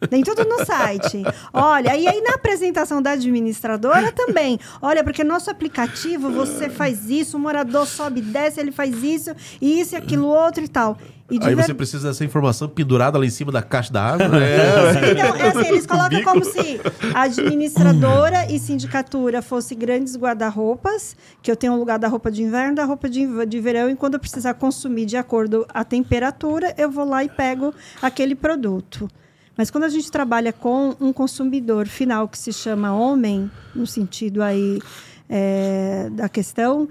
Tem 0.09 0.23
tudo 0.23 0.43
no 0.45 0.63
site. 0.63 1.23
Olha, 1.51 1.95
e 1.95 2.07
aí 2.07 2.21
na 2.21 2.35
apresentação 2.35 3.01
da 3.01 3.11
administradora 3.11 4.11
também. 4.11 4.59
Olha, 4.81 5.03
porque 5.03 5.23
nosso 5.23 5.49
aplicativo, 5.49 6.29
você 6.29 6.69
faz 6.69 7.09
isso, 7.09 7.37
o 7.37 7.39
morador 7.39 7.87
sobe 7.87 8.19
e 8.19 8.23
desce, 8.23 8.59
ele 8.59 8.71
faz 8.71 9.03
isso, 9.03 9.35
e 9.59 9.79
isso 9.79 9.95
e 9.95 9.97
aquilo 9.97 10.27
outro 10.27 10.63
e 10.63 10.67
tal. 10.67 10.97
E 11.29 11.39
aí 11.41 11.55
você 11.55 11.73
precisa 11.73 12.07
dessa 12.07 12.23
informação 12.23 12.69
pendurada 12.69 13.17
lá 13.17 13.25
em 13.25 13.29
cima 13.29 13.51
da 13.51 13.61
caixa 13.61 13.91
da 13.91 14.01
água? 14.01 14.27
Né? 14.29 14.47
É. 14.49 15.11
Então, 15.11 15.35
é 15.35 15.49
assim, 15.49 15.67
eles 15.67 15.85
colocam 15.85 16.23
como 16.23 16.45
se 16.45 16.79
a 17.13 17.23
administradora 17.23 18.49
e 18.49 18.57
sindicatura 18.57 19.41
fosse 19.41 19.75
grandes 19.75 20.15
guarda-roupas, 20.15 21.17
que 21.41 21.51
eu 21.51 21.55
tenho 21.55 21.73
um 21.73 21.77
lugar 21.77 21.99
da 21.99 22.07
roupa 22.07 22.31
de 22.31 22.43
inverno, 22.43 22.75
da 22.75 22.85
roupa 22.85 23.09
de, 23.09 23.45
de 23.45 23.59
verão, 23.59 23.89
e 23.89 23.95
quando 23.95 24.13
eu 24.13 24.19
precisar 24.19 24.53
consumir 24.53 25.05
de 25.05 25.17
acordo 25.17 25.65
a 25.73 25.83
temperatura, 25.83 26.73
eu 26.77 26.89
vou 26.89 27.03
lá 27.03 27.23
e 27.23 27.29
pego 27.29 27.73
aquele 28.01 28.35
produto. 28.35 29.09
Mas 29.57 29.71
quando 29.71 29.85
a 29.85 29.89
gente 29.89 30.11
trabalha 30.11 30.53
com 30.53 30.95
um 31.01 31.11
consumidor 31.11 31.87
final 31.87 32.27
que 32.27 32.37
se 32.37 32.53
chama 32.53 32.93
homem, 32.93 33.49
no 33.73 33.87
sentido 33.87 34.43
aí 34.43 34.79
é, 35.27 36.09
da 36.11 36.29
questão, 36.29 36.87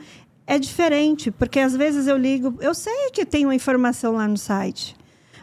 é 0.47 0.59
diferente, 0.59 1.31
porque 1.31 1.61
às 1.61 1.77
vezes 1.77 2.07
eu 2.07 2.17
ligo, 2.17 2.57
eu 2.61 2.75
sei 2.75 3.11
que 3.13 3.25
tem 3.25 3.47
uma 3.47 3.55
informação 3.55 4.15
lá 4.15 4.27
no 4.27 4.37
site, 4.37 4.97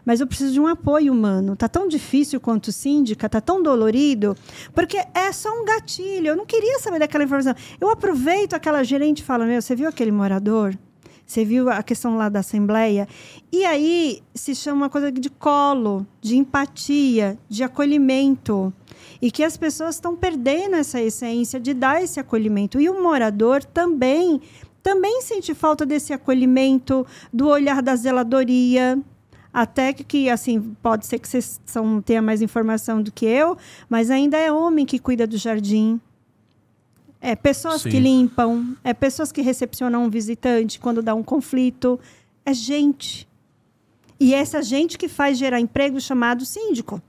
mas 0.05 0.19
eu 0.19 0.27
preciso 0.27 0.51
de 0.51 0.59
um 0.59 0.67
apoio 0.67 1.13
humano. 1.13 1.55
Tá 1.55 1.69
tão 1.69 1.87
difícil 1.87 2.39
quanto 2.41 2.71
síndica, 2.71 3.29
tá 3.29 3.39
tão 3.39 3.63
dolorido, 3.63 4.35
porque 4.73 4.97
é 5.13 5.31
só 5.31 5.49
um 5.49 5.63
gatilho. 5.63 6.27
Eu 6.27 6.35
não 6.35 6.45
queria 6.45 6.77
saber 6.79 6.99
daquela 6.99 7.23
informação. 7.23 7.55
Eu 7.79 7.89
aproveito 7.89 8.53
aquela 8.53 8.83
gerente 8.83 9.19
e 9.19 9.23
falo: 9.23 9.45
Meu, 9.45 9.61
você 9.61 9.73
viu 9.75 9.87
aquele 9.87 10.11
morador? 10.11 10.77
Você 11.33 11.43
viu 11.43 11.67
a 11.67 11.81
questão 11.81 12.15
lá 12.15 12.29
da 12.29 12.41
Assembleia? 12.41 13.07
E 13.51 13.65
aí 13.65 14.21
se 14.35 14.53
chama 14.53 14.83
uma 14.83 14.89
coisa 14.89 15.11
de 15.11 15.31
colo, 15.31 16.05
de 16.21 16.37
empatia, 16.37 17.39
de 17.49 17.63
acolhimento. 17.63 18.71
E 19.19 19.31
que 19.31 19.43
as 19.43 19.57
pessoas 19.57 19.95
estão 19.95 20.15
perdendo 20.15 20.75
essa 20.75 21.01
essência 21.01 21.59
de 21.59 21.73
dar 21.73 22.03
esse 22.03 22.19
acolhimento. 22.19 22.79
E 22.79 22.87
o 22.87 23.01
morador 23.01 23.63
também 23.63 24.39
também 24.83 25.21
sente 25.21 25.55
falta 25.55 25.87
desse 25.87 26.13
acolhimento, 26.13 27.07
do 27.31 27.47
olhar 27.47 27.81
da 27.81 27.95
zeladoria, 27.95 29.01
até 29.51 29.91
que, 29.91 30.29
assim, 30.29 30.75
pode 30.83 31.07
ser 31.07 31.17
que 31.17 31.27
vocês 31.27 31.59
são, 31.65 31.99
tenha 31.99 32.21
mais 32.21 32.43
informação 32.43 33.01
do 33.01 33.11
que 33.11 33.25
eu, 33.25 33.57
mas 33.89 34.11
ainda 34.11 34.37
é 34.37 34.51
homem 34.51 34.85
que 34.85 34.99
cuida 34.99 35.25
do 35.25 35.37
jardim. 35.37 35.99
É 37.25 37.37
pessoas 37.37 37.83
Sim. 37.83 37.89
que 37.89 37.99
limpam, 38.01 38.75
é 38.83 38.93
pessoas 38.93 39.31
que 39.31 39.41
recepcionam 39.41 40.03
um 40.03 40.09
visitante 40.09 40.77
quando 40.77 41.01
dá 41.01 41.15
um 41.15 41.23
conflito. 41.23 41.97
É 42.45 42.53
gente. 42.53 43.25
E 44.19 44.33
é 44.33 44.39
essa 44.39 44.61
gente 44.61 44.97
que 44.97 45.07
faz 45.07 45.37
gerar 45.37 45.61
emprego 45.61 46.01
chamado 46.01 46.45
síndico. 46.45 47.01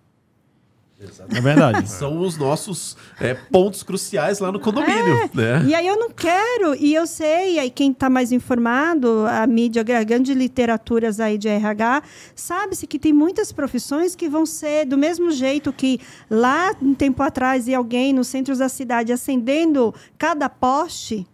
É 1.30 1.40
verdade. 1.40 1.88
São 1.90 2.20
os 2.20 2.36
nossos 2.36 2.96
é, 3.20 3.34
pontos 3.34 3.82
cruciais 3.82 4.38
lá 4.38 4.50
no 4.50 4.60
condomínio. 4.60 4.94
É. 4.94 5.30
Né? 5.34 5.64
E 5.68 5.74
aí 5.74 5.86
eu 5.86 5.98
não 5.98 6.10
quero, 6.10 6.74
e 6.74 6.94
eu 6.94 7.06
sei, 7.06 7.58
aí 7.58 7.70
quem 7.70 7.90
está 7.92 8.08
mais 8.10 8.32
informado, 8.32 9.24
a 9.28 9.46
mídia, 9.46 9.82
grande 9.82 10.34
literaturas 10.34 11.20
aí 11.20 11.38
de 11.38 11.48
RH, 11.48 12.02
sabe-se 12.34 12.86
que 12.86 12.98
tem 12.98 13.12
muitas 13.12 13.52
profissões 13.52 14.14
que 14.14 14.28
vão 14.28 14.46
ser 14.46 14.86
do 14.86 14.96
mesmo 14.96 15.30
jeito 15.30 15.72
que 15.72 16.00
lá 16.30 16.74
um 16.80 16.94
tempo 16.94 17.22
atrás 17.22 17.68
e 17.68 17.74
alguém 17.74 18.12
nos 18.12 18.28
centros 18.28 18.58
da 18.58 18.68
cidade 18.68 19.12
acendendo 19.12 19.94
cada 20.18 20.48
poste. 20.48 21.26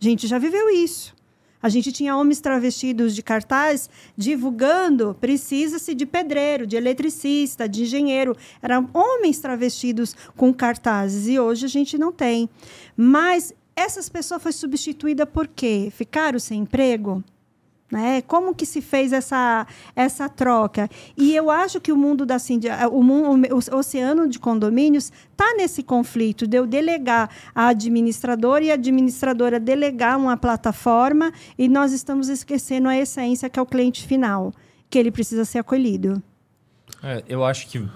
A 0.00 0.04
gente 0.04 0.26
já 0.26 0.38
viveu 0.38 0.68
isso. 0.70 1.14
A 1.62 1.68
gente 1.68 1.92
tinha 1.92 2.16
homens 2.16 2.40
travestidos 2.40 3.14
de 3.14 3.22
cartaz 3.22 3.88
divulgando 4.16 5.16
precisa-se 5.20 5.94
de 5.94 6.04
pedreiro, 6.04 6.66
de 6.66 6.76
eletricista, 6.76 7.68
de 7.68 7.82
engenheiro. 7.82 8.36
Eram 8.60 8.90
homens 8.92 9.38
travestidos 9.38 10.16
com 10.36 10.52
cartazes 10.52 11.28
e 11.28 11.38
hoje 11.38 11.64
a 11.66 11.68
gente 11.68 11.96
não 11.96 12.10
tem. 12.10 12.50
Mas 12.96 13.54
essas 13.76 14.08
pessoas 14.08 14.42
foi 14.42 14.52
substituída 14.52 15.24
por 15.24 15.46
quê? 15.46 15.92
Ficaram 15.94 16.38
sem 16.38 16.60
emprego? 16.60 17.22
Né? 17.92 18.22
Como 18.22 18.54
que 18.54 18.64
se 18.64 18.80
fez 18.80 19.12
essa, 19.12 19.66
essa 19.94 20.26
troca? 20.26 20.88
E 21.14 21.36
eu 21.36 21.50
acho 21.50 21.78
que 21.78 21.92
o 21.92 21.96
mundo 21.96 22.24
da 22.24 22.38
o, 22.90 23.02
mundo, 23.02 23.46
o 23.52 23.76
oceano 23.76 24.26
de 24.26 24.38
condomínios 24.38 25.12
está 25.30 25.52
nesse 25.58 25.82
conflito 25.82 26.46
de 26.46 26.56
eu 26.56 26.66
delegar 26.66 27.28
a 27.54 27.66
administradora 27.66 28.64
e 28.64 28.70
a 28.70 28.74
administradora 28.74 29.60
delegar 29.60 30.16
uma 30.16 30.38
plataforma 30.38 31.34
e 31.58 31.68
nós 31.68 31.92
estamos 31.92 32.30
esquecendo 32.30 32.88
a 32.88 32.96
essência 32.96 33.50
que 33.50 33.58
é 33.58 33.62
o 33.62 33.66
cliente 33.66 34.06
final, 34.06 34.54
que 34.88 34.98
ele 34.98 35.10
precisa 35.10 35.44
ser 35.44 35.58
acolhido. 35.58 36.22
É, 37.02 37.22
eu 37.28 37.44
acho 37.44 37.68
que 37.68 37.86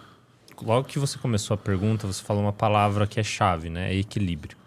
logo 0.60 0.86
que 0.86 0.98
você 0.98 1.16
começou 1.16 1.54
a 1.54 1.58
pergunta, 1.58 2.06
você 2.06 2.22
falou 2.22 2.42
uma 2.42 2.52
palavra 2.52 3.06
que 3.06 3.18
é 3.18 3.22
chave, 3.22 3.70
né? 3.70 3.94
É 3.94 3.96
equilíbrio. 3.96 4.58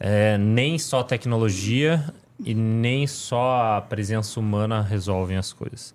É, 0.00 0.36
nem 0.36 0.80
só 0.80 1.04
tecnologia 1.04 2.12
e 2.40 2.54
nem 2.54 3.06
só 3.06 3.76
a 3.76 3.80
presença 3.80 4.38
humana 4.38 4.82
resolvem 4.82 5.36
as 5.36 5.52
coisas. 5.52 5.94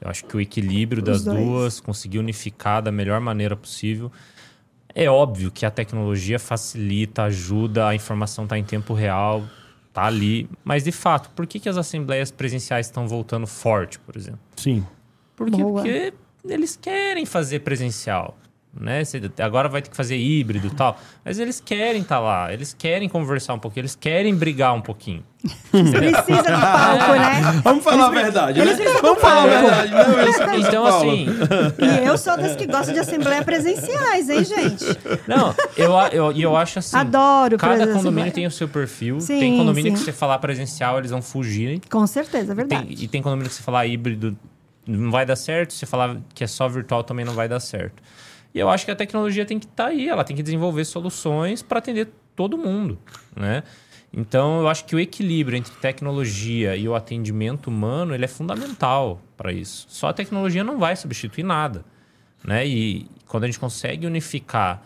Eu 0.00 0.10
acho 0.10 0.24
que 0.24 0.36
o 0.36 0.40
equilíbrio 0.40 1.00
das 1.00 1.24
duas, 1.24 1.78
conseguir 1.78 2.18
unificar 2.18 2.82
da 2.82 2.90
melhor 2.90 3.20
maneira 3.20 3.54
possível. 3.54 4.10
É 4.94 5.08
óbvio 5.08 5.50
que 5.50 5.64
a 5.64 5.70
tecnologia 5.70 6.38
facilita, 6.38 7.22
ajuda, 7.24 7.88
a 7.88 7.94
informação 7.94 8.44
está 8.44 8.58
em 8.58 8.64
tempo 8.64 8.94
real, 8.94 9.44
está 9.88 10.04
ali. 10.04 10.50
Mas, 10.64 10.82
de 10.82 10.92
fato, 10.92 11.30
por 11.30 11.46
que, 11.46 11.60
que 11.60 11.68
as 11.68 11.76
assembleias 11.76 12.30
presenciais 12.30 12.86
estão 12.86 13.06
voltando 13.06 13.46
forte, 13.46 13.98
por 14.00 14.16
exemplo? 14.16 14.40
Sim. 14.56 14.84
Porque, 15.36 15.62
porque 15.62 16.14
eles 16.44 16.76
querem 16.76 17.24
fazer 17.24 17.60
presencial. 17.60 18.36
Né? 18.78 19.04
Você 19.04 19.20
agora 19.38 19.68
vai 19.68 19.82
ter 19.82 19.90
que 19.90 19.96
fazer 19.96 20.16
híbrido 20.16 20.66
e 20.66 20.70
tal. 20.70 20.98
Mas 21.24 21.38
eles 21.38 21.60
querem 21.60 22.00
estar 22.02 22.18
lá, 22.18 22.52
eles 22.52 22.72
querem 22.72 23.08
conversar 23.08 23.54
um 23.54 23.58
pouquinho, 23.58 23.82
eles 23.82 23.94
querem 23.94 24.34
brigar 24.34 24.74
um 24.74 24.80
pouquinho. 24.80 25.22
Precisa 25.70 26.42
de 26.42 26.52
palco, 26.52 27.12
né? 27.12 27.60
Vamos 27.64 27.84
falar 27.84 28.06
a 28.06 28.10
verdade, 28.10 28.58
né? 28.60 28.64
eles 28.72 29.00
Vamos 29.02 29.20
falar 29.20 29.42
a 29.42 29.46
verdade, 29.46 29.92
né, 29.92 30.24
Wilson 30.24 30.68
Então, 30.68 30.86
assim, 30.86 31.26
E 31.80 32.06
eu 32.06 32.16
sou 32.16 32.36
das 32.36 32.54
que 32.56 32.66
gostam 32.66 32.94
de 32.94 33.00
assembleia 33.00 33.42
presenciais, 33.44 34.30
hein, 34.30 34.44
gente? 34.44 34.84
não, 35.26 35.54
eu, 35.76 35.92
eu, 36.12 36.32
e 36.32 36.42
eu 36.42 36.56
acho 36.56 36.78
assim. 36.78 36.96
Adoro 36.96 37.58
Cada 37.58 37.92
condomínio 37.92 38.32
tem 38.32 38.46
o 38.46 38.50
seu 38.50 38.68
perfil. 38.68 39.20
Sim, 39.20 39.38
tem 39.40 39.56
condomínio 39.58 39.92
que 39.92 39.98
sim. 39.98 40.04
você 40.04 40.12
falar 40.12 40.38
presencial, 40.38 40.98
eles 40.98 41.10
vão 41.10 41.20
fugir. 41.20 41.80
Com 41.90 42.06
certeza, 42.06 42.52
é 42.52 42.56
Tem- 42.56 42.66
verdade. 42.66 43.04
e 43.04 43.08
tem 43.08 43.20
condomínio 43.20 43.50
que 43.50 43.56
você 43.56 43.62
falar 43.62 43.86
híbrido 43.86 44.36
não 44.86 45.10
vai 45.10 45.26
dar 45.26 45.36
certo. 45.36 45.72
Se 45.72 45.80
você 45.80 45.86
falar 45.86 46.16
que 46.34 46.42
é 46.44 46.46
só 46.46 46.68
virtual 46.68 47.04
também 47.04 47.24
não 47.24 47.34
vai 47.34 47.48
dar 47.48 47.60
certo. 47.60 48.02
E 48.54 48.58
eu 48.58 48.68
acho 48.68 48.84
que 48.84 48.90
a 48.90 48.96
tecnologia 48.96 49.44
tem 49.46 49.58
que 49.58 49.66
estar 49.66 49.86
aí, 49.86 50.08
ela 50.08 50.24
tem 50.24 50.36
que 50.36 50.42
desenvolver 50.42 50.84
soluções 50.84 51.62
para 51.62 51.78
atender 51.78 52.08
todo 52.36 52.56
mundo, 52.58 52.98
né? 53.36 53.62
Então, 54.14 54.60
eu 54.60 54.68
acho 54.68 54.84
que 54.84 54.94
o 54.94 55.00
equilíbrio 55.00 55.56
entre 55.56 55.72
tecnologia 55.76 56.76
e 56.76 56.86
o 56.86 56.94
atendimento 56.94 57.68
humano, 57.68 58.14
ele 58.14 58.26
é 58.26 58.28
fundamental 58.28 59.22
para 59.38 59.50
isso. 59.52 59.86
Só 59.88 60.08
a 60.08 60.12
tecnologia 60.12 60.62
não 60.62 60.78
vai 60.78 60.94
substituir 60.96 61.42
nada, 61.44 61.82
né? 62.44 62.66
E 62.66 63.06
quando 63.26 63.44
a 63.44 63.46
gente 63.46 63.58
consegue 63.58 64.06
unificar 64.06 64.82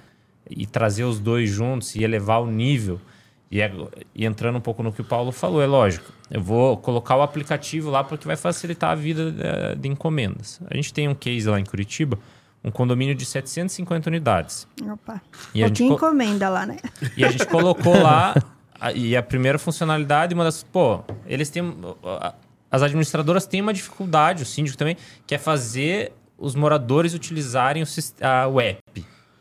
e 0.49 0.64
trazer 0.64 1.03
os 1.03 1.19
dois 1.19 1.51
juntos 1.51 1.97
e 1.97 2.05
elevar 2.05 2.41
o 2.41 2.47
nível, 2.47 3.01
e, 3.51 3.61
é- 3.61 3.73
e 4.14 4.25
entrando 4.25 4.59
um 4.59 4.61
pouco 4.61 4.81
no 4.83 4.93
que 4.93 5.01
o 5.01 5.05
Paulo 5.05 5.33
falou, 5.33 5.61
é 5.61 5.67
lógico. 5.67 6.12
Eu 6.31 6.41
vou 6.41 6.77
colocar 6.77 7.17
o 7.17 7.23
aplicativo 7.23 7.91
lá 7.91 8.05
porque 8.05 8.27
vai 8.29 8.37
facilitar 8.37 8.91
a 8.91 8.95
vida 8.95 9.35
eh, 9.41 9.75
de 9.75 9.89
encomendas. 9.89 10.61
A 10.71 10.75
gente 10.77 10.93
tem 10.95 11.09
um 11.09 11.14
case 11.17 11.49
lá 11.49 11.59
em 11.59 11.64
Curitiba, 11.64 12.17
um 12.67 12.71
condomínio 12.73 13.14
de 13.14 13.25
750 13.25 14.11
unidades. 14.11 14.67
Opa. 14.93 15.23
E 15.55 15.62
a 15.62 15.69
gente 15.69 15.85
encomenda 15.85 16.49
lá, 16.49 16.67
né? 16.67 16.77
E 17.17 17.25
a 17.25 17.31
gente 17.31 17.47
colocou 17.47 17.97
lá, 18.03 18.35
a- 18.81 18.93
e 18.93 19.17
a 19.17 19.23
primeira 19.23 19.57
funcionalidade, 19.59 20.35
uma 20.35 20.43
das. 20.45 20.64
Pô, 20.64 21.05
eles 21.25 21.49
têm. 21.49 21.62
As 22.69 22.83
administradoras 22.83 23.47
têm 23.47 23.62
uma 23.62 23.73
dificuldade, 23.73 24.43
o 24.43 24.47
síndico 24.47 24.77
também, 24.77 24.97
que 25.25 25.35
é 25.35 25.39
fazer 25.39 26.12
os 26.37 26.57
moradores 26.57 27.14
utilizarem 27.14 27.83
o, 27.83 27.87
a, 28.21 28.49
o 28.49 28.61
app. 28.61 28.83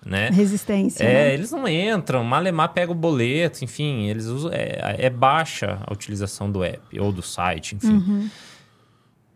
Né? 0.05 0.29
Resistência. 0.29 1.03
É, 1.03 1.13
né? 1.29 1.33
eles 1.33 1.49
não 1.49 1.67
entram, 1.67 2.23
malemar 2.23 2.69
pega 2.73 2.91
o 2.91 2.95
boleto, 2.95 3.63
enfim, 3.63 4.05
eles 4.07 4.25
usam, 4.27 4.51
é, 4.53 4.95
é 4.99 5.09
baixa 5.09 5.79
a 5.83 5.91
utilização 5.91 6.49
do 6.51 6.63
app 6.63 6.99
ou 6.99 7.11
do 7.11 7.23
site, 7.23 7.75
enfim. 7.75 7.97
O 7.97 8.29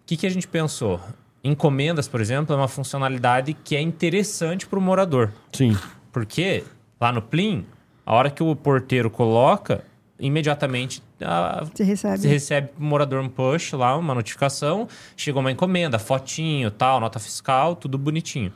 que, 0.05 0.15
que 0.15 0.27
a 0.27 0.29
gente 0.29 0.47
pensou? 0.47 1.01
Encomendas, 1.43 2.07
por 2.07 2.19
exemplo, 2.19 2.53
é 2.53 2.57
uma 2.57 2.67
funcionalidade 2.67 3.53
que 3.53 3.75
é 3.75 3.81
interessante 3.81 4.67
para 4.67 4.77
o 4.77 4.81
morador. 4.81 5.31
Sim. 5.53 5.77
Porque 6.11 6.63
lá 6.99 7.11
no 7.11 7.21
Plim, 7.21 7.65
a 8.05 8.13
hora 8.13 8.29
que 8.29 8.43
o 8.43 8.55
porteiro 8.55 9.09
coloca, 9.09 9.83
imediatamente 10.19 11.01
a- 11.21 11.63
Você 11.73 11.83
recebe. 11.83 12.17
você 12.17 12.27
recebe 12.27 12.69
o 12.77 12.83
morador 12.83 13.21
um 13.23 13.29
push 13.29 13.71
lá, 13.73 13.95
uma 13.95 14.13
notificação, 14.13 14.87
chegou 15.15 15.39
uma 15.39 15.51
encomenda, 15.51 15.97
fotinho, 15.97 16.69
tal, 16.71 16.99
nota 16.99 17.19
fiscal, 17.19 17.75
tudo 17.75 17.97
bonitinho. 17.97 18.51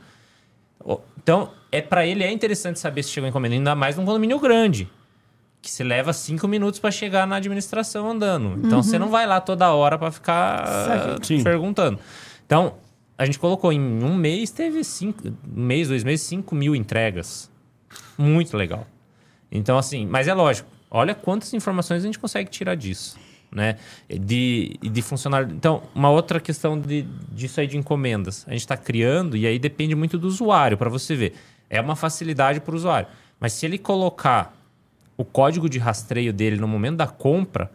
Então, 1.16 1.50
é 1.72 1.80
para 1.80 2.06
ele 2.06 2.22
é 2.22 2.30
interessante 2.30 2.78
saber 2.78 3.02
se 3.02 3.10
chegou 3.10 3.26
a 3.26 3.30
encomenda, 3.30 3.54
ainda 3.54 3.74
mais 3.74 3.96
num 3.96 4.04
condomínio 4.04 4.38
grande, 4.38 4.90
que 5.62 5.70
você 5.70 5.82
leva 5.82 6.12
cinco 6.12 6.46
minutos 6.46 6.78
para 6.78 6.90
chegar 6.90 7.26
na 7.26 7.36
administração 7.36 8.10
andando. 8.10 8.60
Então, 8.66 8.82
você 8.82 8.98
não 8.98 9.08
vai 9.08 9.26
lá 9.26 9.40
toda 9.40 9.72
hora 9.72 9.96
para 9.96 10.10
ficar 10.10 10.66
Sabe. 10.66 11.26
Sim. 11.26 11.42
Então, 12.46 12.74
a 13.16 13.24
gente 13.24 13.38
colocou 13.38 13.72
em 13.72 13.80
um 13.80 14.14
mês, 14.14 14.50
teve 14.50 14.82
cinco, 14.84 15.28
um 15.28 15.62
mês, 15.62 15.88
dois 15.88 16.04
meses, 16.04 16.26
cinco 16.26 16.54
mil 16.54 16.74
entregas. 16.74 17.50
Muito 18.18 18.56
legal. 18.56 18.86
Então, 19.50 19.78
assim, 19.78 20.06
mas 20.06 20.26
é 20.26 20.34
lógico, 20.34 20.68
olha 20.90 21.14
quantas 21.14 21.52
informações 21.54 22.02
a 22.02 22.06
gente 22.06 22.18
consegue 22.18 22.50
tirar 22.50 22.74
disso, 22.74 23.16
né? 23.52 23.76
De, 24.08 24.76
de 24.82 25.02
funcionário. 25.02 25.52
Então, 25.52 25.82
uma 25.94 26.10
outra 26.10 26.40
questão 26.40 26.78
de, 26.78 27.02
disso 27.30 27.60
aí 27.60 27.66
de 27.66 27.76
encomendas. 27.76 28.44
A 28.48 28.50
gente 28.50 28.60
está 28.60 28.76
criando, 28.76 29.36
e 29.36 29.46
aí 29.46 29.58
depende 29.58 29.94
muito 29.94 30.18
do 30.18 30.26
usuário, 30.26 30.76
para 30.76 30.90
você 30.90 31.14
ver. 31.14 31.34
É 31.70 31.80
uma 31.80 31.94
facilidade 31.94 32.60
para 32.60 32.72
o 32.72 32.76
usuário. 32.76 33.08
Mas 33.38 33.52
se 33.52 33.64
ele 33.64 33.78
colocar 33.78 34.56
o 35.16 35.24
código 35.24 35.68
de 35.68 35.78
rastreio 35.78 36.32
dele 36.32 36.56
no 36.56 36.66
momento 36.66 36.96
da 36.96 37.06
compra, 37.06 37.70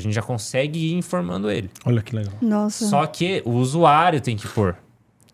a 0.00 0.02
gente 0.02 0.14
já 0.14 0.22
consegue 0.22 0.78
ir 0.78 0.94
informando 0.94 1.50
ele. 1.50 1.70
Olha 1.84 2.02
que 2.02 2.14
legal. 2.14 2.32
Nossa. 2.40 2.86
Só 2.86 3.06
que 3.06 3.42
o 3.44 3.50
usuário 3.52 4.20
tem 4.20 4.36
que 4.36 4.48
pôr. 4.48 4.76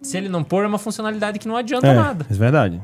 Se 0.03 0.17
ele 0.17 0.29
não 0.29 0.45
pôr, 0.45 0.65
é 0.65 0.67
uma 0.67 0.79
funcionalidade 0.79 1.39
que 1.39 1.49
não 1.49 1.57
adianta 1.57 1.87
É, 1.87 1.95
nada. 1.95 2.27
é 2.29 2.35
verdade. 2.35 2.81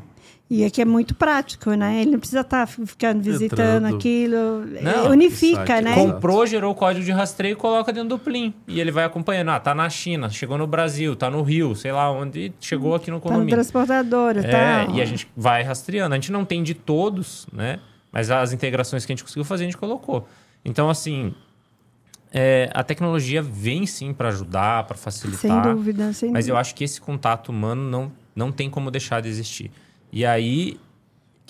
E 0.51 0.65
aqui 0.67 0.83
é 0.83 0.85
muito 0.85 1.15
prático, 1.15 1.71
né? 1.73 2.03
Ele 2.03 2.11
não 2.11 2.19
precisa 2.19 2.43
estar 2.43 2.67
ficando 2.67 3.23
visitando 3.23 3.87
Entrando. 3.87 3.97
aquilo. 3.97 4.67
Não, 4.83 5.11
Unifica, 5.11 5.81
né? 5.81 5.95
Comprou, 5.95 6.45
gerou 6.47 6.73
o 6.73 6.75
código 6.75 7.03
de 7.03 7.11
rastreio 7.11 7.53
e 7.55 7.57
coloca 7.57 7.91
dentro 7.91 8.11
do 8.11 8.19
Plim. 8.19 8.53
E 8.69 8.79
ele 8.79 8.91
vai 8.91 9.05
acompanhando. 9.05 9.49
Ah, 9.51 9.59
tá 9.61 9.75
na 9.75 9.89
China, 9.89 10.29
chegou 10.29 10.59
no 10.59 10.67
Brasil, 10.67 11.17
tá 11.17 11.31
no 11.31 11.41
Rio, 11.43 11.75
sei 11.75 11.91
lá 11.93 12.11
onde, 12.11 12.53
chegou 12.61 12.95
aqui 12.95 13.11
no 13.11 13.19
Tá 13.19 13.25
no 13.25 13.31
condomínio. 13.31 13.55
transportadora, 13.55 14.41
É, 14.41 14.85
tá? 14.85 14.93
e 14.93 15.01
a 15.01 15.05
gente 15.07 15.27
vai 15.35 15.63
rastreando. 15.63 16.15
A 16.15 16.19
gente 16.19 16.31
não 16.33 16.45
tem 16.45 16.63
de 16.63 16.75
todos, 16.75 17.47
né? 17.51 17.79
Mas 18.13 18.31
as 18.31 18.53
integrações 18.53 19.07
que 19.07 19.13
a 19.13 19.15
gente 19.15 19.25
conseguiu 19.25 19.45
fazer, 19.45 19.63
a 19.65 19.67
gente 19.67 19.79
colocou. 19.79 20.29
Então, 20.63 20.91
assim, 20.91 21.35
é, 22.33 22.71
a 22.73 22.83
tecnologia 22.83 23.43
vem 23.43 23.87
sim 23.87 24.15
para 24.15 24.29
ajudar, 24.29 24.85
para 24.85 24.97
facilitar. 24.97 25.41
Sem 25.65 25.75
dúvida, 25.75 26.13
sem 26.13 26.31
Mas 26.31 26.47
eu 26.49 26.53
dúvida. 26.55 26.61
acho 26.61 26.75
que 26.75 26.83
esse 26.83 27.01
contato 27.01 27.51
humano 27.51 27.83
não, 27.91 28.13
não 28.35 28.51
tem 28.51 28.71
como 28.71 28.91
deixar 28.91 29.21
de 29.21 29.29
existir. 29.29 29.71
E 30.11 30.25
aí 30.25 30.81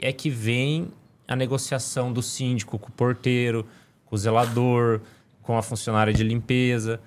é 0.00 0.12
que 0.12 0.28
vem 0.28 0.88
a 1.28 1.36
negociação 1.36 2.12
do 2.12 2.20
síndico 2.20 2.78
com 2.78 2.88
o 2.88 2.92
porteiro, 2.92 3.64
com 4.06 4.16
o 4.16 4.18
zelador, 4.18 5.00
com 5.42 5.56
a 5.56 5.62
funcionária 5.62 6.12
de 6.12 6.24
limpeza. 6.24 7.00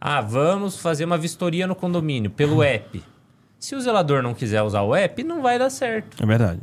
Ah, 0.00 0.20
vamos 0.20 0.76
fazer 0.78 1.04
uma 1.04 1.16
vistoria 1.16 1.66
no 1.66 1.74
condomínio 1.74 2.30
pelo 2.30 2.62
app. 2.62 3.02
Se 3.58 3.74
o 3.74 3.80
zelador 3.80 4.22
não 4.22 4.34
quiser 4.34 4.60
usar 4.62 4.82
o 4.82 4.94
app, 4.94 5.22
não 5.22 5.40
vai 5.40 5.58
dar 5.58 5.70
certo. 5.70 6.22
É 6.22 6.26
verdade. 6.26 6.60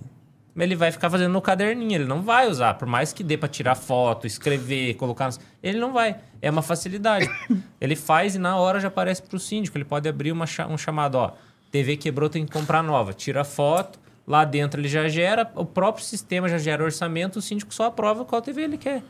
Ele 0.64 0.76
vai 0.76 0.92
ficar 0.92 1.10
fazendo 1.10 1.32
no 1.32 1.42
caderninho, 1.42 1.94
ele 1.94 2.06
não 2.06 2.22
vai 2.22 2.48
usar, 2.48 2.74
por 2.76 2.88
mais 2.88 3.14
que 3.14 3.24
dê 3.24 3.38
para 3.38 3.48
tirar 3.48 3.76
foto, 3.76 4.28
escrever, 4.28 4.96
colocar. 4.96 5.30
Ele 5.62 5.80
não 5.80 5.94
vai. 5.94 6.18
É 6.42 6.50
uma 6.50 6.62
facilidade. 6.62 7.30
ele 7.80 7.96
faz 7.96 8.36
e 8.36 8.40
na 8.40 8.58
hora 8.58 8.80
já 8.80 8.88
aparece 8.88 9.22
para 9.22 9.36
o 9.36 9.40
síndico. 9.40 9.78
Ele 9.78 9.86
pode 9.86 10.08
abrir 10.08 10.32
uma, 10.32 10.46
um 10.70 10.78
chamado, 10.78 11.16
ó, 11.16 11.32
TV 11.72 11.98
quebrou, 11.98 12.30
tem 12.30 12.46
que 12.46 12.52
comprar 12.52 12.84
nova. 12.84 13.14
Tira 13.14 13.42
a 13.42 13.46
foto, 13.46 14.00
lá 14.28 14.44
dentro 14.46 14.80
ele 14.80 14.88
já 14.88 15.08
gera, 15.08 15.52
o 15.56 15.66
próprio 15.66 16.04
sistema 16.04 16.48
já 16.48 16.58
gera 16.58 16.84
orçamento, 16.84 17.40
o 17.40 17.42
síndico 17.42 17.74
só 17.74 17.86
aprova 17.86 18.26
qual 18.26 18.42
TV 18.42 18.64
ele 18.64 18.78
quer. 18.78 19.04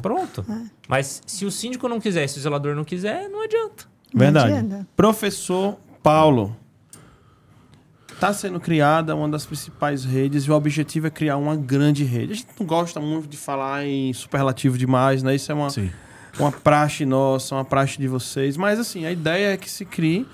Pronto. 0.00 0.44
Mas 0.88 1.22
se 1.26 1.44
o 1.44 1.50
síndico 1.50 1.88
não 1.88 2.00
quiser, 2.00 2.28
se 2.28 2.38
o 2.38 2.40
zelador 2.42 2.74
não 2.74 2.84
quiser, 2.84 3.28
não 3.28 3.42
adianta. 3.42 3.84
Não 4.12 4.20
Verdade. 4.20 4.52
adianta. 4.52 4.86
Professor 4.96 5.78
Paulo. 6.02 6.56
Está 8.24 8.32
sendo 8.32 8.58
criada 8.58 9.14
uma 9.14 9.28
das 9.28 9.44
principais 9.44 10.02
redes 10.02 10.44
e 10.44 10.50
o 10.50 10.54
objetivo 10.54 11.06
é 11.08 11.10
criar 11.10 11.36
uma 11.36 11.54
grande 11.54 12.04
rede. 12.04 12.32
A 12.32 12.36
gente 12.36 12.48
não 12.58 12.66
gosta 12.66 12.98
muito 12.98 13.28
de 13.28 13.36
falar 13.36 13.84
em 13.84 14.14
superlativo 14.14 14.78
demais, 14.78 15.22
né? 15.22 15.34
Isso 15.34 15.52
é 15.52 15.54
uma, 15.54 15.68
Sim. 15.68 15.90
uma 16.38 16.50
praxe 16.50 17.04
nossa, 17.04 17.54
uma 17.54 17.66
praxe 17.66 17.98
de 17.98 18.08
vocês. 18.08 18.56
Mas, 18.56 18.78
assim, 18.78 19.04
a 19.04 19.12
ideia 19.12 19.52
é 19.52 19.58
que 19.58 19.70
se 19.70 19.84
crie 19.84 20.26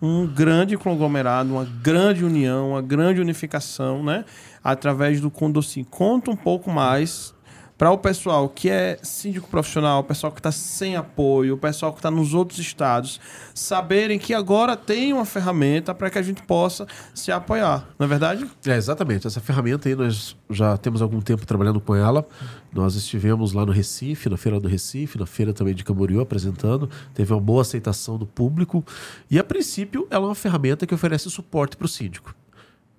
um 0.00 0.24
grande 0.24 0.76
conglomerado, 0.76 1.50
uma 1.52 1.64
grande 1.64 2.24
união, 2.24 2.70
uma 2.70 2.80
grande 2.80 3.20
unificação, 3.20 4.04
né? 4.04 4.24
Através 4.62 5.20
do 5.20 5.28
Condocin. 5.28 5.82
Conta 5.82 6.30
um 6.30 6.36
pouco 6.36 6.70
mais 6.70 7.34
para 7.82 7.90
o 7.90 7.98
pessoal 7.98 8.48
que 8.48 8.70
é 8.70 8.96
síndico 9.02 9.48
profissional, 9.48 10.02
o 10.02 10.04
pessoal 10.04 10.32
que 10.32 10.38
está 10.38 10.52
sem 10.52 10.94
apoio, 10.94 11.54
o 11.54 11.58
pessoal 11.58 11.92
que 11.92 11.98
está 11.98 12.12
nos 12.12 12.32
outros 12.32 12.60
estados, 12.60 13.20
saberem 13.52 14.20
que 14.20 14.32
agora 14.32 14.76
tem 14.76 15.12
uma 15.12 15.24
ferramenta 15.24 15.92
para 15.92 16.08
que 16.08 16.16
a 16.16 16.22
gente 16.22 16.44
possa 16.44 16.86
se 17.12 17.32
apoiar, 17.32 17.88
não 17.98 18.06
é 18.06 18.08
verdade? 18.08 18.48
É, 18.64 18.76
exatamente. 18.76 19.26
Essa 19.26 19.40
ferramenta 19.40 19.88
aí 19.88 19.96
nós 19.96 20.36
já 20.48 20.76
temos 20.76 21.02
algum 21.02 21.20
tempo 21.20 21.44
trabalhando 21.44 21.80
com 21.80 21.92
ela. 21.92 22.24
Nós 22.72 22.94
estivemos 22.94 23.52
lá 23.52 23.66
no 23.66 23.72
Recife, 23.72 24.28
na 24.28 24.36
Feira 24.36 24.60
do 24.60 24.68
Recife, 24.68 25.18
na 25.18 25.26
Feira 25.26 25.52
também 25.52 25.74
de 25.74 25.82
Camboriú, 25.82 26.20
apresentando. 26.20 26.88
Teve 27.12 27.32
uma 27.32 27.40
boa 27.40 27.62
aceitação 27.62 28.16
do 28.16 28.26
público. 28.26 28.84
E, 29.28 29.40
a 29.40 29.42
princípio, 29.42 30.06
ela 30.08 30.26
é 30.26 30.28
uma 30.28 30.36
ferramenta 30.36 30.86
que 30.86 30.94
oferece 30.94 31.28
suporte 31.28 31.76
para 31.76 31.86
o 31.86 31.88
síndico. 31.88 32.32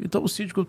Então, 0.03 0.23
o 0.23 0.27
síndico, 0.27 0.67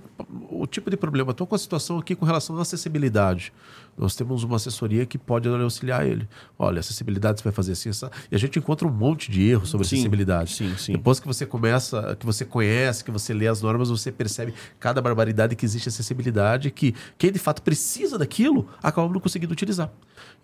o 0.49 0.67
tipo 0.67 0.89
de 0.89 0.97
problema, 0.97 1.33
estou 1.33 1.47
com 1.47 1.55
a 1.55 1.59
situação 1.59 1.99
aqui 1.99 2.15
com 2.15 2.25
relação 2.25 2.57
à 2.57 2.63
acessibilidade. 2.63 3.53
Nós 3.99 4.15
temos 4.15 4.45
uma 4.45 4.57
assessoria 4.57 5.05
que 5.05 5.19
pode 5.19 5.49
auxiliar 5.49 6.07
ele. 6.07 6.29
Olha, 6.59 6.81
acessibilidade 6.81 7.41
você 7.41 7.45
vai 7.45 7.53
fazer 7.53 7.73
assim, 7.73 7.89
essa... 7.89 8.11
e 8.31 8.35
a 8.35 8.39
gente 8.39 8.59
encontra 8.59 8.87
um 8.87 8.91
monte 8.91 9.31
de 9.31 9.43
erros 9.43 9.71
sobre 9.71 9.87
Sim, 9.87 9.97
acessibilidade. 9.97 10.53
sim, 10.55 10.77
sim. 10.77 10.93
Depois 10.93 11.19
que 11.19 11.27
você 11.27 11.45
começa, 11.45 12.17
que 12.19 12.25
você 12.25 12.45
conhece, 12.45 13.05
que 13.05 13.11
você 13.11 13.35
lê 13.35 13.49
as 13.49 13.61
normas, 13.61 13.91
você 13.91 14.13
percebe 14.13 14.55
cada 14.79 15.03
barbaridade 15.03 15.57
que 15.57 15.65
existe 15.65 15.89
acessibilidade, 15.89 16.71
que 16.71 16.95
quem 17.19 17.33
de 17.33 17.39
fato 17.39 17.63
precisa 17.63 18.17
daquilo 18.17 18.69
acaba 18.83 19.13
não 19.13 19.21
conseguindo 19.21 19.53
utilizar. 19.53 19.91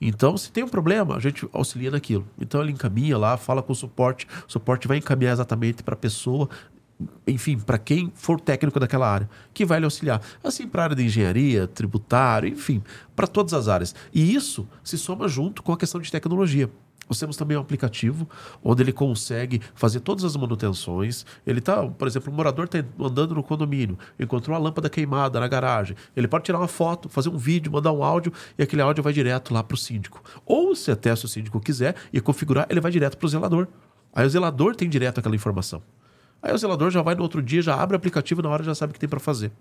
Então, 0.01 0.37
se 0.37 0.51
tem 0.51 0.65
um 0.65 0.69
problema, 0.69 1.17
a 1.17 1.21
gente 1.21 1.49
auxilia 1.53 1.91
naquilo. 1.91 2.27
Então, 2.41 2.63
ele 2.63 2.73
encaminha 2.73 3.17
lá, 3.19 3.37
fala 3.37 3.63
com 3.63 3.73
o 3.73 3.77
suporte, 3.77 4.27
o 4.49 4.51
suporte 4.51 4.89
vai 4.89 4.97
encaminhar 4.97 5.33
exatamente 5.33 5.83
para 5.83 5.95
a 5.95 5.97
pessoa 5.97 6.49
enfim, 7.27 7.59
para 7.59 7.79
quem 7.79 8.13
for 8.15 8.41
técnico 8.41 8.79
daquela 8.81 9.11
área, 9.11 9.29
que 9.53 9.65
vai 9.65 9.79
lhe 9.79 9.85
auxiliar. 9.85 10.21
Assim, 10.43 10.67
para 10.67 10.83
a 10.83 10.85
área 10.85 10.97
de 10.97 11.05
engenharia, 11.05 11.67
tributário, 11.67 12.49
enfim, 12.49 12.83
para 13.15 13.27
todas 13.27 13.55
as 13.55 13.69
áreas. 13.69 13.95
E 14.13 14.35
isso 14.35 14.69
se 14.83 14.99
soma 14.99 15.29
junto 15.29 15.63
com 15.63 15.73
a 15.73 15.77
questão 15.77 16.01
de 16.01 16.11
tecnologia. 16.11 16.71
Nós 17.11 17.19
temos 17.19 17.37
também 17.37 17.57
um 17.57 17.61
aplicativo 17.61 18.29
onde 18.63 18.85
ele 18.85 18.93
consegue 18.93 19.61
fazer 19.75 19.99
todas 19.99 20.25
as 20.25 20.37
manutenções. 20.37 21.27
Ele 21.45 21.59
está, 21.59 21.85
por 21.85 22.07
exemplo, 22.07 22.33
o 22.33 22.37
morador 22.37 22.67
está 22.67 22.85
andando 23.01 23.35
no 23.35 23.43
condomínio, 23.43 23.99
encontrou 24.17 24.57
a 24.57 24.61
lâmpada 24.61 24.89
queimada 24.89 25.41
na 25.41 25.49
garagem. 25.49 25.97
Ele 26.15 26.29
pode 26.29 26.45
tirar 26.45 26.59
uma 26.59 26.69
foto, 26.69 27.09
fazer 27.09 27.29
um 27.29 27.37
vídeo, 27.37 27.73
mandar 27.73 27.91
um 27.91 28.05
áudio 28.05 28.33
e 28.57 28.63
aquele 28.63 28.81
áudio 28.81 29.03
vai 29.03 29.13
direto 29.13 29.53
lá 29.53 29.61
para 29.61 29.75
o 29.75 29.79
síndico. 29.79 30.23
Ou, 30.47 30.77
se 30.77 30.93
até 30.93 31.15
se 31.17 31.25
o 31.25 31.29
síndico 31.29 31.59
quiser 31.59 31.97
e 32.13 32.21
configurar, 32.21 32.69
ele 32.71 32.81
vai 32.81 32.93
direto 32.93 33.19
para 33.19 33.27
o 33.27 33.29
zelador. 33.29 33.67
Aí 34.15 34.25
o 34.25 34.31
zelador 34.31 34.77
tem 34.77 34.89
direto 34.89 35.19
aquela 35.19 35.35
informação. 35.35 35.83
Aí 36.43 36.55
o 36.55 36.59
zelador 36.59 36.91
já 36.91 37.03
vai 37.03 37.15
no 37.15 37.23
outro 37.23 37.43
dia, 37.43 37.61
já 37.61 37.75
abre 37.75 37.95
o 37.95 37.99
aplicativo 37.99 38.41
na 38.43 38.49
hora 38.49 38.65
já 38.65 38.75
sabe 38.75 38.91
o 38.91 38.95
que 38.95 39.01
tem 39.01 39.09
para 39.09 39.21
fazer. 39.21 39.53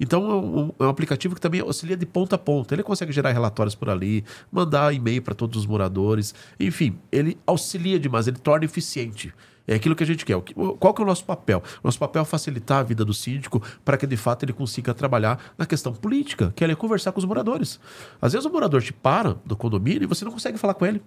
Então 0.00 0.30
é 0.30 0.34
um, 0.34 0.72
é 0.78 0.84
um, 0.84 0.88
aplicativo 0.88 1.34
que 1.34 1.40
também 1.40 1.60
auxilia 1.60 1.96
de 1.96 2.06
ponta 2.06 2.36
a 2.36 2.38
ponta. 2.38 2.74
Ele 2.74 2.82
consegue 2.82 3.12
gerar 3.12 3.32
relatórios 3.32 3.74
por 3.74 3.90
ali, 3.90 4.24
mandar 4.50 4.94
e-mail 4.94 5.22
para 5.22 5.34
todos 5.34 5.60
os 5.60 5.66
moradores. 5.66 6.34
Enfim, 6.58 6.98
ele 7.10 7.36
auxilia 7.46 7.98
demais, 7.98 8.26
ele 8.26 8.38
torna 8.38 8.64
eficiente. 8.64 9.32
É 9.66 9.74
aquilo 9.74 9.96
que 9.96 10.04
a 10.04 10.06
gente 10.06 10.24
quer. 10.24 10.40
Qual 10.78 10.94
que 10.94 11.02
é 11.02 11.04
o 11.04 11.06
nosso 11.06 11.24
papel? 11.24 11.62
Nosso 11.82 11.98
papel 11.98 12.22
é 12.22 12.24
facilitar 12.24 12.78
a 12.78 12.82
vida 12.84 13.04
do 13.04 13.12
síndico 13.12 13.60
para 13.84 13.96
que, 13.96 14.06
de 14.06 14.16
fato, 14.16 14.44
ele 14.44 14.52
consiga 14.52 14.94
trabalhar 14.94 15.52
na 15.58 15.66
questão 15.66 15.92
política, 15.92 16.52
que 16.54 16.64
é 16.64 16.74
conversar 16.76 17.10
com 17.10 17.18
os 17.18 17.24
moradores. 17.24 17.80
Às 18.22 18.32
vezes 18.32 18.46
o 18.46 18.50
morador 18.50 18.80
te 18.80 18.92
para 18.92 19.36
do 19.44 19.56
condomínio 19.56 20.04
e 20.04 20.06
você 20.06 20.24
não 20.24 20.30
consegue 20.30 20.56
falar 20.56 20.74
com 20.74 20.86
ele. 20.86 21.02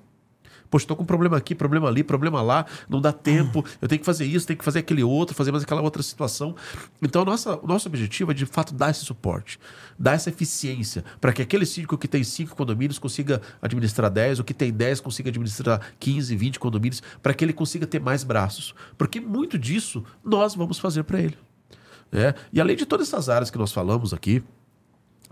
Poxa, 0.69 0.83
estou 0.83 0.95
com 0.95 1.03
problema 1.03 1.37
aqui, 1.37 1.55
problema 1.55 1.87
ali, 1.87 2.03
problema 2.03 2.41
lá, 2.41 2.65
não 2.87 3.01
dá 3.01 3.11
tempo, 3.11 3.65
eu 3.81 3.87
tenho 3.87 3.99
que 3.99 4.05
fazer 4.05 4.25
isso, 4.25 4.45
tenho 4.45 4.57
que 4.59 4.65
fazer 4.65 4.79
aquele 4.79 5.03
outro, 5.03 5.35
fazer 5.35 5.51
mais 5.51 5.63
aquela 5.63 5.81
outra 5.81 6.03
situação. 6.03 6.55
Então, 7.01 7.25
nossa, 7.25 7.59
o 7.61 7.67
nosso 7.67 7.87
objetivo 7.87 8.31
é, 8.31 8.33
de 8.33 8.45
fato, 8.45 8.73
dar 8.73 8.91
esse 8.91 9.03
suporte, 9.03 9.59
dar 9.97 10.13
essa 10.13 10.29
eficiência, 10.29 11.03
para 11.19 11.33
que 11.33 11.41
aquele 11.41 11.65
síndico 11.65 11.97
que 11.97 12.07
tem 12.07 12.23
cinco 12.23 12.55
condomínios 12.55 12.99
consiga 12.99 13.41
administrar 13.61 14.11
10, 14.11 14.39
o 14.39 14.43
que 14.43 14.53
tem 14.53 14.71
10 14.71 14.99
consiga 15.01 15.29
administrar 15.29 15.81
15, 15.99 16.35
20 16.35 16.59
condomínios, 16.59 17.01
para 17.21 17.33
que 17.33 17.43
ele 17.43 17.53
consiga 17.53 17.87
ter 17.87 17.99
mais 17.99 18.23
braços. 18.23 18.75
Porque 18.97 19.19
muito 19.19 19.57
disso 19.57 20.03
nós 20.23 20.53
vamos 20.53 20.77
fazer 20.77 21.03
para 21.03 21.19
ele. 21.19 21.37
É? 22.11 22.33
E 22.51 22.59
além 22.59 22.75
de 22.75 22.85
todas 22.85 23.07
essas 23.07 23.29
áreas 23.29 23.51
que 23.51 23.57
nós 23.57 23.71
falamos 23.71 24.13
aqui, 24.13 24.43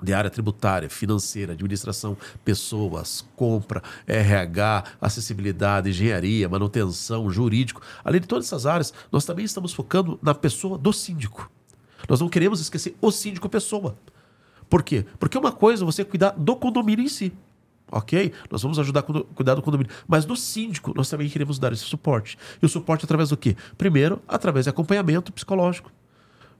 de 0.02 0.14
área 0.14 0.30
tributária, 0.30 0.90
financeira, 0.90 1.54
administração, 1.54 2.16
pessoas, 2.46 3.26
compra, 3.36 3.82
RH, 4.06 4.84
acessibilidade, 5.02 5.90
engenharia, 5.90 6.48
manutenção, 6.48 7.30
jurídico. 7.30 7.82
Além 8.04 8.22
de 8.22 8.28
todas 8.28 8.46
essas 8.46 8.66
áreas, 8.66 8.94
nós 9.12 9.26
também 9.26 9.46
estamos 9.46 9.74
focando 9.74 10.20
na 10.22 10.36
pessoa 10.36 10.78
do 10.78 10.94
síndico. 10.94 11.50
Nós 12.08 12.20
não 12.20 12.30
queremos 12.30 12.62
esquecer 12.62 12.96
o 13.02 13.12
síndico 13.12 13.50
pessoa. 13.50 13.98
Por 14.70 14.84
quê? 14.84 15.06
Porque 15.20 15.38
uma 15.38 15.52
coisa 15.52 15.84
é 15.84 15.86
você 15.86 16.04
cuidar 16.04 16.32
do 16.32 16.56
condomínio 16.56 17.04
em 17.04 17.10
si. 17.10 17.34
Ok? 17.90 18.34
Nós 18.52 18.62
vamos 18.62 18.78
ajudar 18.80 19.00
a 19.00 19.04
cuidar 19.04 19.56
do 19.56 19.62
condomínio. 19.62 19.92
Mas 20.08 20.26
do 20.26 20.36
síndico, 20.36 20.94
nós 20.96 21.10
também 21.10 21.30
queremos 21.30 21.58
dar 21.58 21.72
esse 21.72 21.84
suporte. 21.84 22.38
E 22.62 22.66
o 22.66 22.70
suporte 22.70 23.06
através 23.06 23.30
do 23.30 23.38
quê? 23.38 23.56
Primeiro, 23.78 24.22
através 24.28 24.66
de 24.66 24.70
acompanhamento 24.70 25.32
psicológico. 25.32 25.90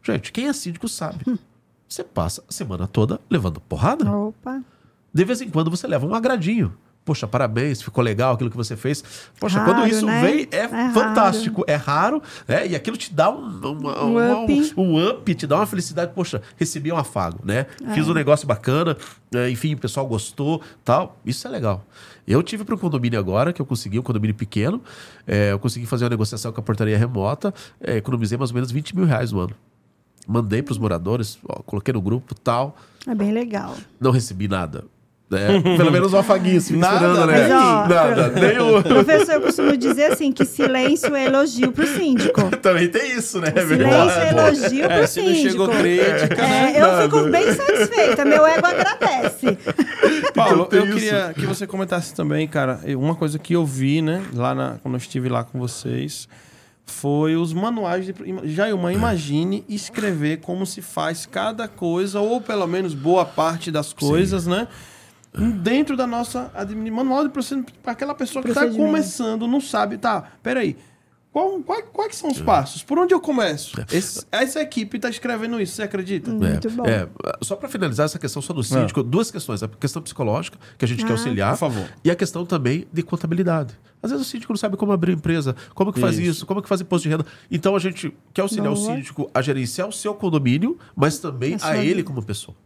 Gente, 0.02 0.32
quem 0.32 0.48
é 0.48 0.54
síndico 0.54 0.88
sabe. 0.88 1.26
Você 1.88 2.04
passa 2.04 2.44
a 2.48 2.52
semana 2.52 2.88
toda 2.88 3.20
levando 3.30 3.60
porrada. 3.62 4.10
Opa. 4.12 4.62
De 5.14 5.24
vez 5.26 5.42
em 5.42 5.50
quando 5.50 5.70
você 5.72 5.88
leva 5.88 6.06
um 6.06 6.14
agradinho. 6.14 6.74
Poxa, 7.06 7.26
parabéns, 7.26 7.82
ficou 7.82 8.04
legal 8.04 8.34
aquilo 8.34 8.50
que 8.52 8.58
você 8.58 8.76
fez. 8.76 9.02
Poxa, 9.40 9.60
Raro, 9.60 9.74
quando 9.76 9.88
isso 9.88 10.06
né? 10.06 10.22
vem, 10.22 10.48
é, 10.52 10.58
É 10.66 10.92
fantástico, 10.92 11.64
é 11.66 11.76
raro, 11.76 12.22
né? 12.46 12.68
E 12.68 12.76
aquilo 12.76 12.98
te 12.98 13.14
dá 13.14 13.30
um, 13.32 13.38
uma- 13.72 14.04
Um 14.04 14.12
uma- 14.12 14.44
up. 14.44 14.74
um 14.76 15.08
up, 15.10 15.34
te 15.34 15.48
dá 15.48 15.56
uma 15.56 15.66
felicidade. 15.66 16.12
Poxa, 16.14 16.42
recebi 16.58 16.92
um 16.92 16.98
afago, 16.98 17.40
né? 17.46 17.66
Fiz 17.94 18.10
um 18.10 18.14
negócio 18.14 18.46
bacana, 18.46 18.98
né? 19.32 19.50
enfim, 19.50 19.74
o 19.74 19.78
pessoal 19.78 20.06
gostou, 20.06 20.62
tal. 20.84 21.18
Isso 21.26 21.48
é 21.48 21.50
legal. 21.50 21.82
Eu 22.28 22.44
tive 22.44 22.66
para 22.66 22.76
um 22.76 22.78
condomínio 22.78 23.18
agora, 23.18 23.54
que 23.54 23.62
eu 23.62 23.66
consegui, 23.66 23.98
um 23.98 24.04
condomínio 24.04 24.36
pequeno. 24.36 24.82
é, 25.26 25.54
eu 25.54 25.60
consegui 25.60 25.86
fazer 25.86 26.04
uma 26.04 26.10
negociação 26.10 26.52
com 26.52 26.60
a 26.60 26.64
portaria 26.64 26.98
remota, 26.98 27.54
é, 27.80 27.96
economizei 27.96 28.38
mais 28.38 28.52
ou 28.52 28.56
menos 28.56 28.70
20 28.70 28.94
mil 28.94 29.06
reais 29.06 29.32
no 29.32 29.40
ano. 29.40 29.56
Mandei 30.28 30.62
para 30.62 30.74
os 30.74 30.78
moradores, 30.78 31.38
ó, 31.48 31.62
coloquei 31.64 31.94
no 31.94 32.02
grupo 32.02 32.36
tal. 32.36 32.76
É 33.08 33.16
bem 33.16 33.32
legal. 33.32 33.76
Não 34.00 34.12
recebi 34.12 34.48
nada. 34.50 34.84
né? 35.30 35.62
Pelo 35.78 35.90
menos 35.92 36.12
um 36.14 36.18
afaguinho, 36.18 36.60
se 36.60 36.76
Nada, 36.76 37.26
né? 37.26 37.48
Mas, 37.48 37.52
ó, 37.52 37.88
Nada, 37.88 38.28
nem 38.30 38.60
o... 38.60 38.84
Professor, 38.84 39.36
eu 39.36 39.42
costumo 39.42 39.78
dizer 39.78 40.12
assim 40.12 40.32
que 40.34 40.44
silêncio 40.44 41.16
é 41.16 41.26
elogio 41.28 41.72
pro 41.72 41.88
síndico. 41.88 42.42
Também 42.62 42.90
tem 42.90 43.18
isso, 43.18 43.40
né? 43.40 43.52
Silêncio 43.52 43.88
é 44.20 44.30
elogio 44.30 44.84
pro 44.84 44.92
É, 44.94 45.00
não 45.02 45.08
síndico. 45.08 45.50
chegou 45.50 45.70
crítica, 45.70 46.36
né? 46.42 46.74
É, 46.76 46.82
eu 46.82 47.04
fico 47.04 47.30
bem 47.30 47.54
satisfeita, 47.54 48.26
meu 48.26 48.46
ego 48.46 48.68
agradece. 48.68 49.58
Paulo, 50.36 50.68
eu 50.72 50.84
queria 50.88 51.34
que 51.34 51.46
você 51.46 51.66
comentasse 51.66 52.14
também, 52.14 52.48
cara, 52.48 52.82
uma 52.98 53.16
coisa 53.16 53.40
que 53.40 53.54
eu 53.54 53.66
vi, 53.66 54.02
né, 54.02 54.24
lá 54.34 54.54
na, 54.54 54.76
quando 54.84 54.96
eu 54.96 55.00
estive 55.00 55.30
lá 55.30 55.44
com 55.46 55.58
vocês, 55.58 56.28
foi 56.88 57.36
os 57.36 57.54
manuais 57.54 58.06
de. 58.06 58.14
Jailma, 58.46 58.94
imagine 58.94 59.64
escrever 59.68 60.38
como 60.38 60.66
se 60.66 60.82
faz 60.82 61.26
cada 61.26 61.68
coisa, 61.68 62.20
ou 62.20 62.42
pelo 62.42 62.66
menos 62.66 62.94
boa 62.94 63.26
parte 63.26 63.70
das 63.70 63.94
coisas, 63.94 64.48
né? 64.48 64.68
Dentro 65.62 65.96
da 65.96 66.08
nossa 66.08 66.52
manual 66.92 67.24
de 67.24 67.30
procedimento, 67.30 67.74
para 67.84 67.92
aquela 67.92 68.16
pessoa 68.16 68.42
que 68.42 68.50
está 68.50 68.68
começando, 68.68 69.48
não 69.48 69.62
sabe, 69.62 69.98
tá, 69.98 70.24
peraí. 70.42 70.78
Qual, 71.38 71.60
qual, 71.62 71.84
quais 71.84 72.16
são 72.16 72.32
os 72.32 72.42
passos? 72.42 72.82
Por 72.82 72.98
onde 72.98 73.14
eu 73.14 73.20
começo? 73.22 73.80
Esse- 73.92 74.26
essa 74.32 74.60
equipe 74.60 74.98
está 74.98 75.08
escrevendo 75.08 75.62
isso, 75.62 75.76
você 75.76 75.84
acredita? 75.84 76.32
Muito 76.32 76.68
bom. 76.72 76.84
É, 76.84 77.08
só 77.44 77.56
para 77.56 77.70
finalizar 77.70 78.06
essa 78.06 78.18
questão 78.18 78.42
só 78.42 78.54
do 78.54 78.64
síndico, 78.64 79.04
duas 79.04 79.30
questões. 79.30 79.62
A 79.62 79.68
questão 79.68 80.02
psicológica, 80.02 80.58
que 80.80 80.84
a 80.84 80.88
gente 80.88 81.04
quer 81.06 81.12
Ah. 81.12 81.16
auxiliar. 81.16 81.52
Por 81.52 81.60
favor. 81.60 81.88
E 82.04 82.10
a 82.10 82.16
questão 82.16 82.44
também 82.44 82.88
de 82.92 83.04
contabilidade. 83.04 83.78
Às 84.02 84.10
vezes 84.10 84.26
o 84.26 84.30
síndico 84.30 84.52
não 84.52 84.58
sabe 84.58 84.78
como 84.78 84.92
abrir 84.92 85.12
empresa, 85.14 85.56
como 85.76 85.94
que 85.94 86.00
faz 86.00 86.18
Isso. 86.18 86.32
isso, 86.32 86.46
como 86.48 86.60
que 86.60 86.68
faz 86.68 86.82
imposto 86.82 87.04
de 87.08 87.10
renda. 87.14 87.26
Então 87.52 87.76
a 87.76 87.80
gente 87.80 88.12
quer 88.34 88.42
auxiliar 88.42 88.72
o 88.74 88.76
síndico 88.76 89.30
a 89.32 89.40
gerenciar 89.40 89.88
o 89.88 89.92
seu 89.92 90.16
condomínio, 90.16 90.76
mas 90.96 91.20
também 91.20 91.56
A 91.62 91.68
a, 91.70 91.78
ele 91.78 91.88
vida. 91.98 92.04
como 92.04 92.24
pessoa. 92.24 92.58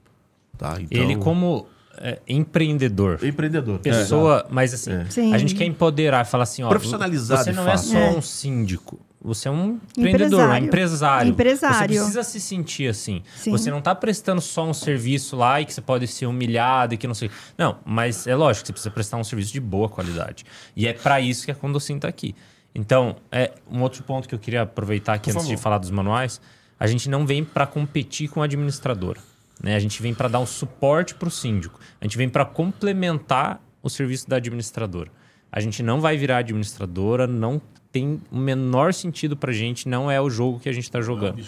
Tá? 0.58 0.78
Então, 0.80 1.02
Ele 1.04 1.18
como 1.18 1.68
é, 1.98 2.20
empreendedor. 2.28 3.20
empreendedor. 3.24 3.80
Pessoa, 3.80 4.46
mas 4.50 4.74
assim, 4.74 4.92
Sim. 5.10 5.34
a 5.34 5.38
gente 5.38 5.56
quer 5.56 5.66
empoderar 5.66 6.26
e 6.26 6.30
falar 6.30 6.44
assim, 6.44 6.64
ó, 6.64 6.70
Profissionalizar, 6.70 7.38
você 7.44 7.52
de 7.52 7.56
não 7.56 7.70
é 7.70 7.78
só 7.78 7.98
É. 7.98 8.10
um 8.12 8.22
síndico, 8.22 9.00
você 9.22 9.48
é 9.48 9.52
um 9.52 9.80
empreendedor, 9.98 10.40
um 10.40 10.44
Empresário. 10.44 10.66
empresário. 10.66 11.30
Empresário. 11.32 11.78
Você 11.78 12.00
precisa 12.00 12.24
se 12.24 12.40
sentir 12.40 12.88
assim. 12.90 13.22
Sim. 13.36 13.52
Você 13.52 13.70
não 13.70 13.80
está 13.80 13.94
prestando 13.94 14.42
só 14.42 14.66
um 14.66 14.74
serviço 14.74 15.36
lá 15.36 15.62
e 15.62 15.66
que 15.66 15.74
você 15.74 15.82
pode 15.82 16.08
ser 16.08 16.26
humilhado 16.26 16.94
e 16.96 16.98
que 16.98 17.06
não 17.08 17.14
sei. 17.14 17.30
Não, 17.58 17.78
mas 17.86 18.26
é 18.26 18.36
lógico 18.36 18.62
que 18.64 18.68
você 18.68 18.74
precisa 18.74 18.92
prestar 18.92 19.18
um 19.18 19.24
serviço 19.24 19.54
de 19.54 19.60
boa 19.60 19.88
qualidade. 19.88 20.44
E 20.76 20.88
é 20.88 20.94
para 20.94 21.22
isso 21.22 21.46
que 21.46 21.52
a 21.52 21.56
Condocin 21.56 21.98
está 21.98 22.08
aqui. 22.08 22.34
Então, 22.74 23.18
é 23.32 23.52
um 23.70 23.82
outro 23.82 24.02
ponto 24.04 24.28
que 24.30 24.34
eu 24.34 24.40
queria 24.40 24.62
aproveitar 24.64 25.14
aqui 25.14 25.30
Por 25.32 25.38
antes 25.38 25.48
de 25.48 25.54
favor. 25.56 25.64
falar 25.64 25.78
dos 25.78 25.92
manuais, 25.92 26.40
a 26.80 26.88
gente 26.88 27.08
não 27.10 27.26
vem 27.28 27.44
para 27.44 27.68
competir 27.68 28.28
com 28.30 28.42
a 28.42 28.46
administradora. 28.46 29.20
Né? 29.62 29.76
A 29.76 29.80
gente 29.80 30.02
vem 30.02 30.14
para 30.14 30.28
dar 30.28 30.40
um 30.40 30.46
suporte 30.46 31.16
para 31.16 31.28
o 31.28 31.32
síndico. 31.32 31.80
A 32.00 32.06
gente 32.06 32.18
vem 32.18 32.28
para 32.28 32.46
complementar 32.46 33.62
o 33.82 33.90
serviço 33.90 34.30
da 34.30 34.38
administradora. 34.38 35.12
A 35.52 35.60
gente 35.60 35.84
não 35.84 36.00
vai 36.00 36.18
virar 36.18 36.38
administradora, 36.38 37.28
não 37.28 37.62
tem 37.92 38.22
o 38.32 38.38
menor 38.38 38.94
sentido 38.94 39.36
para 39.36 39.52
a 39.52 39.54
gente, 39.54 39.88
não 39.90 40.10
é 40.10 40.20
o 40.22 40.30
jogo 40.30 40.60
que 40.60 40.70
a 40.70 40.72
gente 40.72 40.86
está 40.86 41.02
jogando. 41.02 41.44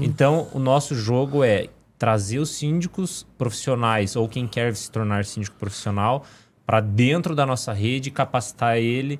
Então, 0.00 0.48
o 0.52 0.58
nosso 0.58 0.94
jogo 0.94 1.42
é 1.42 1.68
trazer 1.98 2.38
os 2.38 2.50
síndicos 2.50 3.26
profissionais 3.36 4.14
ou 4.14 4.28
quem 4.28 4.46
quer 4.46 4.74
se 4.76 4.88
tornar 4.90 5.24
síndico 5.24 5.56
profissional 5.56 6.24
para 6.64 6.80
dentro 6.80 7.34
da 7.34 7.44
nossa 7.44 7.72
rede, 7.72 8.10
capacitar 8.10 8.76
ele 8.76 9.18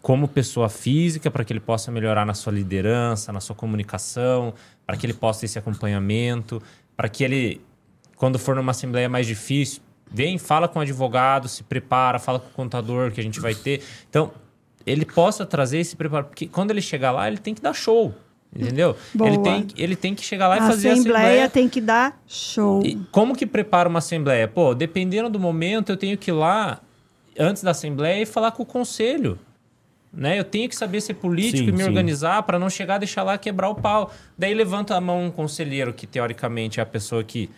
como 0.00 0.26
pessoa 0.26 0.70
física 0.70 1.30
para 1.30 1.44
que 1.44 1.52
ele 1.52 1.60
possa 1.60 1.90
melhorar 1.90 2.24
na 2.24 2.32
sua 2.32 2.52
liderança, 2.52 3.32
na 3.32 3.40
sua 3.40 3.54
comunicação, 3.54 4.54
para 4.86 4.96
que 4.96 5.04
ele 5.04 5.12
possa 5.12 5.40
ter 5.40 5.46
esse 5.46 5.58
acompanhamento, 5.58 6.62
para 7.00 7.08
que 7.08 7.24
ele, 7.24 7.62
quando 8.14 8.38
for 8.38 8.54
numa 8.54 8.72
assembleia 8.72 9.08
mais 9.08 9.26
difícil, 9.26 9.80
vem, 10.12 10.36
fala 10.36 10.68
com 10.68 10.78
o 10.78 10.82
advogado, 10.82 11.48
se 11.48 11.62
prepara, 11.62 12.18
fala 12.18 12.38
com 12.38 12.48
o 12.48 12.52
contador 12.52 13.10
que 13.10 13.18
a 13.18 13.22
gente 13.22 13.40
vai 13.40 13.54
ter. 13.54 13.82
Então, 14.10 14.30
ele 14.84 15.06
possa 15.06 15.46
trazer 15.46 15.78
esse 15.78 15.96
preparo, 15.96 16.26
porque 16.26 16.46
quando 16.46 16.72
ele 16.72 16.82
chegar 16.82 17.10
lá, 17.10 17.26
ele 17.26 17.38
tem 17.38 17.54
que 17.54 17.62
dar 17.62 17.72
show. 17.72 18.14
Entendeu? 18.54 18.94
Boa. 19.14 19.30
Ele 19.30 19.38
tem, 19.38 19.66
ele 19.78 19.96
tem 19.96 20.14
que 20.14 20.22
chegar 20.22 20.46
lá 20.48 20.56
e 20.56 20.60
A 20.60 20.66
fazer 20.66 20.90
a 20.90 20.92
assembleia 20.92 21.24
assembleia. 21.24 21.48
tem 21.48 21.70
que 21.70 21.80
dar 21.80 22.20
show. 22.26 22.82
E 22.84 22.96
como 23.10 23.34
que 23.34 23.46
prepara 23.46 23.88
uma 23.88 24.00
assembleia? 24.00 24.46
Pô, 24.46 24.74
dependendo 24.74 25.30
do 25.30 25.40
momento, 25.40 25.92
eu 25.92 25.96
tenho 25.96 26.18
que 26.18 26.30
ir 26.30 26.34
lá 26.34 26.82
antes 27.38 27.62
da 27.62 27.70
assembleia 27.70 28.20
e 28.20 28.26
falar 28.26 28.50
com 28.50 28.62
o 28.62 28.66
conselho. 28.66 29.38
Né? 30.12 30.38
Eu 30.38 30.44
tenho 30.44 30.68
que 30.68 30.74
saber 30.74 31.00
ser 31.00 31.14
político 31.14 31.58
Sim, 31.58 31.68
e 31.68 31.72
me 31.72 31.78
sim. 31.78 31.84
organizar 31.84 32.42
para 32.42 32.58
não 32.58 32.68
chegar, 32.68 32.98
deixar 32.98 33.22
lá 33.22 33.38
quebrar 33.38 33.68
o 33.68 33.74
pau. 33.76 34.12
Daí 34.36 34.52
levanta 34.52 34.96
a 34.96 35.00
mão 35.00 35.24
um 35.26 35.30
conselheiro 35.30 35.92
que 35.92 36.06
teoricamente 36.06 36.80
é 36.80 36.82
a 36.82 36.86
pessoa 36.86 37.22
que 37.22 37.48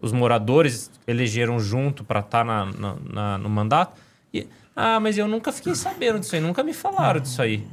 os 0.00 0.12
moradores 0.12 0.90
elegeram 1.06 1.58
junto 1.58 2.04
para 2.04 2.20
estar 2.20 2.44
na, 2.44 2.66
na- 2.66 2.96
na- 3.10 3.38
no 3.38 3.48
mandato. 3.48 3.98
E, 4.34 4.46
ah, 4.76 5.00
mas 5.00 5.16
eu 5.16 5.26
nunca 5.26 5.50
fiquei 5.52 5.74
sabendo 5.74 6.18
disso 6.20 6.34
aí, 6.34 6.40
nunca 6.40 6.62
me 6.62 6.74
falaram 6.74 7.18
disso 7.20 7.40
aí. 7.40 7.66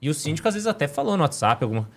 E 0.00 0.08
o 0.08 0.14
síndico 0.14 0.46
às 0.46 0.54
vezes 0.54 0.66
até 0.68 0.86
falou 0.86 1.16
no 1.16 1.22
WhatsApp 1.24 1.64
alguma. 1.64 1.88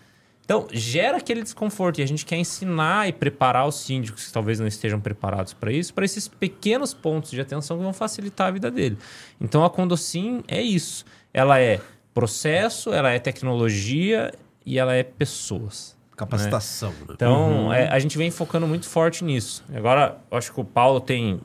Então, 0.43 0.67
gera 0.71 1.17
aquele 1.17 1.43
desconforto 1.43 1.99
e 1.99 2.01
a 2.01 2.07
gente 2.07 2.25
quer 2.25 2.37
ensinar 2.37 3.07
e 3.07 3.13
preparar 3.13 3.67
os 3.67 3.75
síndicos 3.75 4.25
que 4.25 4.31
talvez 4.33 4.59
não 4.59 4.65
estejam 4.65 4.99
preparados 4.99 5.53
para 5.53 5.71
isso, 5.71 5.93
para 5.93 6.03
esses 6.03 6.27
pequenos 6.27 6.91
pontos 6.91 7.29
de 7.29 7.39
atenção 7.39 7.77
que 7.77 7.83
vão 7.83 7.93
facilitar 7.93 8.47
a 8.47 8.51
vida 8.51 8.71
dele. 8.71 8.97
Então, 9.39 9.63
a 9.63 9.69
Condosim 9.69 10.41
é 10.47 10.59
isso. 10.59 11.05
Ela 11.33 11.59
é 11.59 11.79
processo, 12.13 12.93
ela 12.93 13.11
é 13.11 13.19
tecnologia 13.19 14.33
e 14.65 14.77
ela 14.77 14.93
é 14.93 15.03
pessoas. 15.03 15.97
Capacitação. 16.15 16.91
Né? 16.91 17.07
Então, 17.11 17.65
uhum. 17.65 17.73
é, 17.73 17.87
a 17.87 17.97
gente 17.97 18.17
vem 18.17 18.29
focando 18.29 18.67
muito 18.67 18.87
forte 18.87 19.23
nisso. 19.23 19.63
Agora, 19.73 20.17
acho 20.31 20.53
que 20.53 20.59
o 20.59 20.65
Paulo 20.65 20.99
tem 20.99 21.39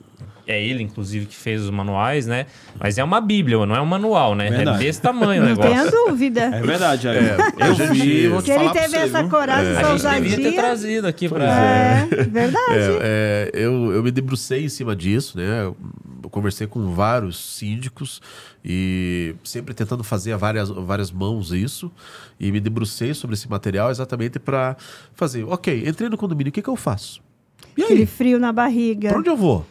é 0.47 0.63
ele, 0.63 0.83
inclusive, 0.83 1.27
que 1.27 1.35
fez 1.35 1.63
os 1.63 1.71
manuais, 1.71 2.27
né? 2.27 2.47
Mas 2.79 2.99
é 2.99 3.05
uma 3.05 3.21
bíblia, 3.21 3.65
não 3.65 3.75
é 3.75 3.81
um 3.81 3.87
manual, 3.87 4.35
né? 4.35 4.49
É 4.49 4.51
verdade. 4.51 4.83
É 4.83 4.87
desse 4.87 5.01
tamanho 5.01 5.43
o 5.43 5.47
negócio. 5.47 5.75
Não 5.75 5.91
tenha 5.91 5.91
dúvida. 5.91 6.41
É 6.43 6.61
verdade, 6.61 7.09
aí. 7.09 7.17
É, 7.17 7.37
eu 7.69 7.95
vi, 7.95 8.29
vou 8.29 8.41
Se 8.41 8.51
ele 8.51 8.71
teve 8.71 8.97
essa 8.97 9.21
viu? 9.21 9.31
coragem, 9.31 9.73
é. 9.73 9.77
essa 9.77 9.93
ousadia... 9.93 10.21
Devia 10.37 10.51
ter 10.51 10.57
trazido 10.57 11.07
aqui 11.07 11.29
pra... 11.29 11.45
É, 11.45 12.07
verdade. 12.29 12.73
É, 12.73 13.01
é, 13.03 13.51
eu, 13.55 13.93
eu 13.93 14.03
me 14.03 14.11
debrucei 14.11 14.65
em 14.65 14.69
cima 14.69 14.95
disso, 14.95 15.39
né? 15.39 15.63
Eu 15.63 15.77
conversei 16.31 16.67
com 16.67 16.93
vários 16.93 17.39
síndicos 17.57 18.21
e 18.65 19.35
sempre 19.45 19.73
tentando 19.73 20.03
fazer 20.03 20.33
a 20.33 20.37
várias, 20.37 20.69
várias 20.69 21.11
mãos 21.11 21.53
isso. 21.53 21.91
E 22.39 22.51
me 22.51 22.61
debrucei 22.61 23.15
sobre 23.15 23.35
esse 23.35 23.49
material 23.49 23.91
exatamente 23.91 24.39
para 24.39 24.77
fazer, 25.15 25.45
ok, 25.45 25.85
entrei 25.87 26.09
no 26.09 26.17
condomínio, 26.17 26.51
o 26.51 26.53
que, 26.53 26.61
que 26.61 26.69
eu 26.69 26.77
faço? 26.77 27.23
E 27.77 27.83
aí? 27.83 27.87
Aquele 27.87 28.07
frio 28.07 28.39
na 28.39 28.53
barriga. 28.53 29.09
Pra 29.09 29.19
onde 29.19 29.29
eu 29.29 29.37
vou? 29.37 29.65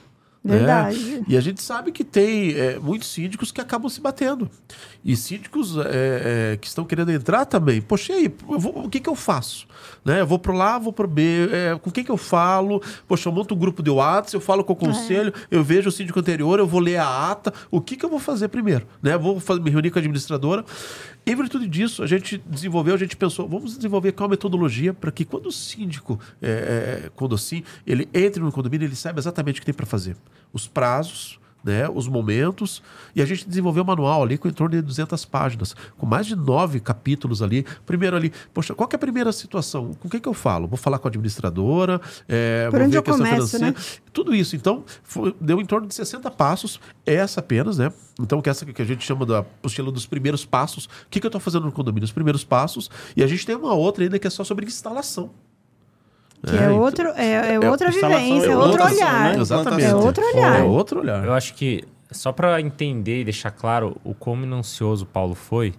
Verdade. 0.43 1.15
É, 1.15 1.23
e 1.25 1.37
a 1.37 1.41
gente 1.41 1.61
sabe 1.61 1.91
que 1.91 2.03
tem 2.03 2.51
é, 2.53 2.77
muitos 2.77 3.07
síndicos 3.07 3.51
que 3.51 3.61
acabam 3.61 3.89
se 3.89 4.01
batendo. 4.01 4.49
E 5.03 5.15
síndicos 5.15 5.77
é, 5.77 6.53
é 6.53 6.57
que 6.57 6.67
estão 6.67 6.83
querendo 6.83 7.11
entrar 7.11 7.45
também. 7.45 7.81
Poxa, 7.81 8.11
e 8.11 8.15
aí, 8.15 8.35
vou, 8.45 8.85
o 8.85 8.89
que, 8.89 8.99
que 8.99 9.09
eu 9.09 9.15
faço? 9.15 9.65
Né? 10.03 10.19
Eu 10.19 10.27
vou 10.27 10.37
pro 10.37 10.53
lá, 10.53 10.77
vou 10.77 10.91
pro 10.91 11.07
B, 11.07 11.49
é, 11.49 11.79
com 11.79 11.89
quem 11.89 12.03
que 12.03 12.11
eu 12.11 12.17
falo? 12.17 12.81
Poxa, 13.07 13.29
eu 13.29 13.33
monto 13.33 13.55
um 13.55 13.57
grupo 13.57 13.81
de 13.81 13.89
WhatsApp, 13.89 14.33
eu 14.33 14.41
falo 14.41 14.63
com 14.65 14.73
o 14.73 14.75
conselho, 14.75 15.33
é. 15.35 15.55
eu 15.55 15.63
vejo 15.63 15.87
o 15.87 15.91
síndico 15.91 16.19
anterior, 16.19 16.59
eu 16.59 16.67
vou 16.67 16.81
ler 16.81 16.97
a 16.97 17.31
ata. 17.31 17.53
O 17.71 17.79
que, 17.79 17.95
que 17.95 18.05
eu 18.05 18.09
vou 18.09 18.19
fazer 18.19 18.49
primeiro? 18.49 18.85
Né? 19.01 19.17
Vou 19.17 19.39
fazer, 19.39 19.61
me 19.61 19.69
reunir 19.69 19.91
com 19.91 19.99
a 19.99 20.01
administradora. 20.01 20.65
Em 21.25 21.35
virtude 21.35 21.67
disso, 21.67 22.03
a 22.03 22.07
gente 22.07 22.37
desenvolveu, 22.37 22.93
a 22.93 22.97
gente 22.97 23.15
pensou, 23.15 23.47
vamos 23.47 23.77
desenvolver 23.77 24.11
qual 24.11 24.27
metodologia 24.27 24.93
para 24.93 25.11
que 25.11 25.23
quando 25.23 25.47
o 25.47 25.51
síndico, 25.51 26.19
é, 26.41 27.09
quando 27.15 27.33
assim, 27.33 27.63
ele 27.87 28.09
entre 28.13 28.41
no 28.41 28.51
condomínio, 28.51 28.85
ele 28.85 28.95
saiba 28.95 29.19
exatamente 29.19 29.57
o 29.57 29.61
que 29.61 29.65
tem 29.65 29.73
para 29.73 29.85
fazer. 29.85 30.17
Os 30.51 30.67
prazos, 30.67 31.39
né, 31.63 31.87
os 31.89 32.07
momentos, 32.07 32.81
e 33.15 33.21
a 33.21 33.25
gente 33.25 33.47
desenvolveu 33.47 33.83
um 33.83 33.87
manual 33.87 34.23
ali 34.23 34.37
com 34.37 34.47
em 34.47 34.51
torno 34.51 34.75
de 34.75 34.81
200 34.81 35.23
páginas, 35.25 35.75
com 35.97 36.05
mais 36.05 36.25
de 36.25 36.35
nove 36.35 36.79
capítulos 36.79 37.41
ali. 37.41 37.65
Primeiro 37.85 38.15
ali, 38.15 38.31
poxa, 38.53 38.73
qual 38.73 38.89
é 38.91 38.95
a 38.95 38.99
primeira 38.99 39.31
situação? 39.31 39.91
Com 39.99 40.09
quem 40.09 40.19
que 40.19 40.27
eu 40.27 40.33
falo? 40.33 40.67
Vou 40.67 40.77
falar 40.77 40.99
com 40.99 41.07
a 41.07 41.09
administradora, 41.09 42.01
é, 42.27 42.69
Por 42.69 42.79
vou 42.79 42.89
ver 42.89 42.97
a 42.97 43.01
questão 43.01 43.25
começo, 43.25 43.47
financeira. 43.47 43.65
Né? 43.67 43.75
Tudo 44.11 44.35
isso. 44.35 44.55
Então, 44.55 44.83
foi, 45.03 45.35
deu 45.39 45.61
em 45.61 45.65
torno 45.65 45.87
de 45.87 45.95
60 45.95 46.29
passos, 46.31 46.79
essa 47.05 47.39
apenas, 47.39 47.77
né? 47.77 47.91
Então, 48.19 48.41
que 48.41 48.49
essa 48.49 48.65
que 48.65 48.81
a 48.81 48.85
gente 48.85 49.03
chama 49.03 49.25
da 49.25 49.39
apostila 49.39 49.91
dos 49.91 50.05
primeiros 50.05 50.45
passos. 50.45 50.85
O 50.85 50.89
que, 51.09 51.19
que 51.19 51.25
eu 51.25 51.29
estou 51.29 51.41
fazendo 51.41 51.65
no 51.65 51.71
condomínio? 51.71 52.05
Os 52.05 52.11
primeiros 52.11 52.43
passos. 52.43 52.89
E 53.15 53.23
a 53.23 53.27
gente 53.27 53.45
tem 53.45 53.55
uma 53.55 53.73
outra 53.73 54.03
ainda 54.03 54.19
que 54.19 54.27
é 54.27 54.29
só 54.29 54.43
sobre 54.43 54.65
instalação. 54.65 55.31
Que 56.45 56.57
é, 56.57 56.63
é 56.63 56.69
outro, 56.69 57.07
é, 57.15 57.53
é 57.55 57.69
outra 57.69 57.89
vivência, 57.89 58.51
é 58.51 58.57
outro 58.57 58.83
olhar. 58.83 59.33
Né? 59.33 59.39
Exatamente. 59.39 59.85
É 59.85 59.95
outro 59.95 60.25
olhar. 60.25 60.59
É 60.59 60.63
outro 60.63 60.99
olhar. 60.99 61.23
Eu 61.23 61.33
acho 61.33 61.53
que, 61.53 61.83
só 62.11 62.31
para 62.31 62.59
entender 62.59 63.21
e 63.21 63.23
deixar 63.23 63.51
claro 63.51 63.95
o 64.03 64.13
quão 64.13 64.35
minucioso 64.35 65.05
o 65.05 65.07
Paulo 65.07 65.35
foi, 65.35 65.73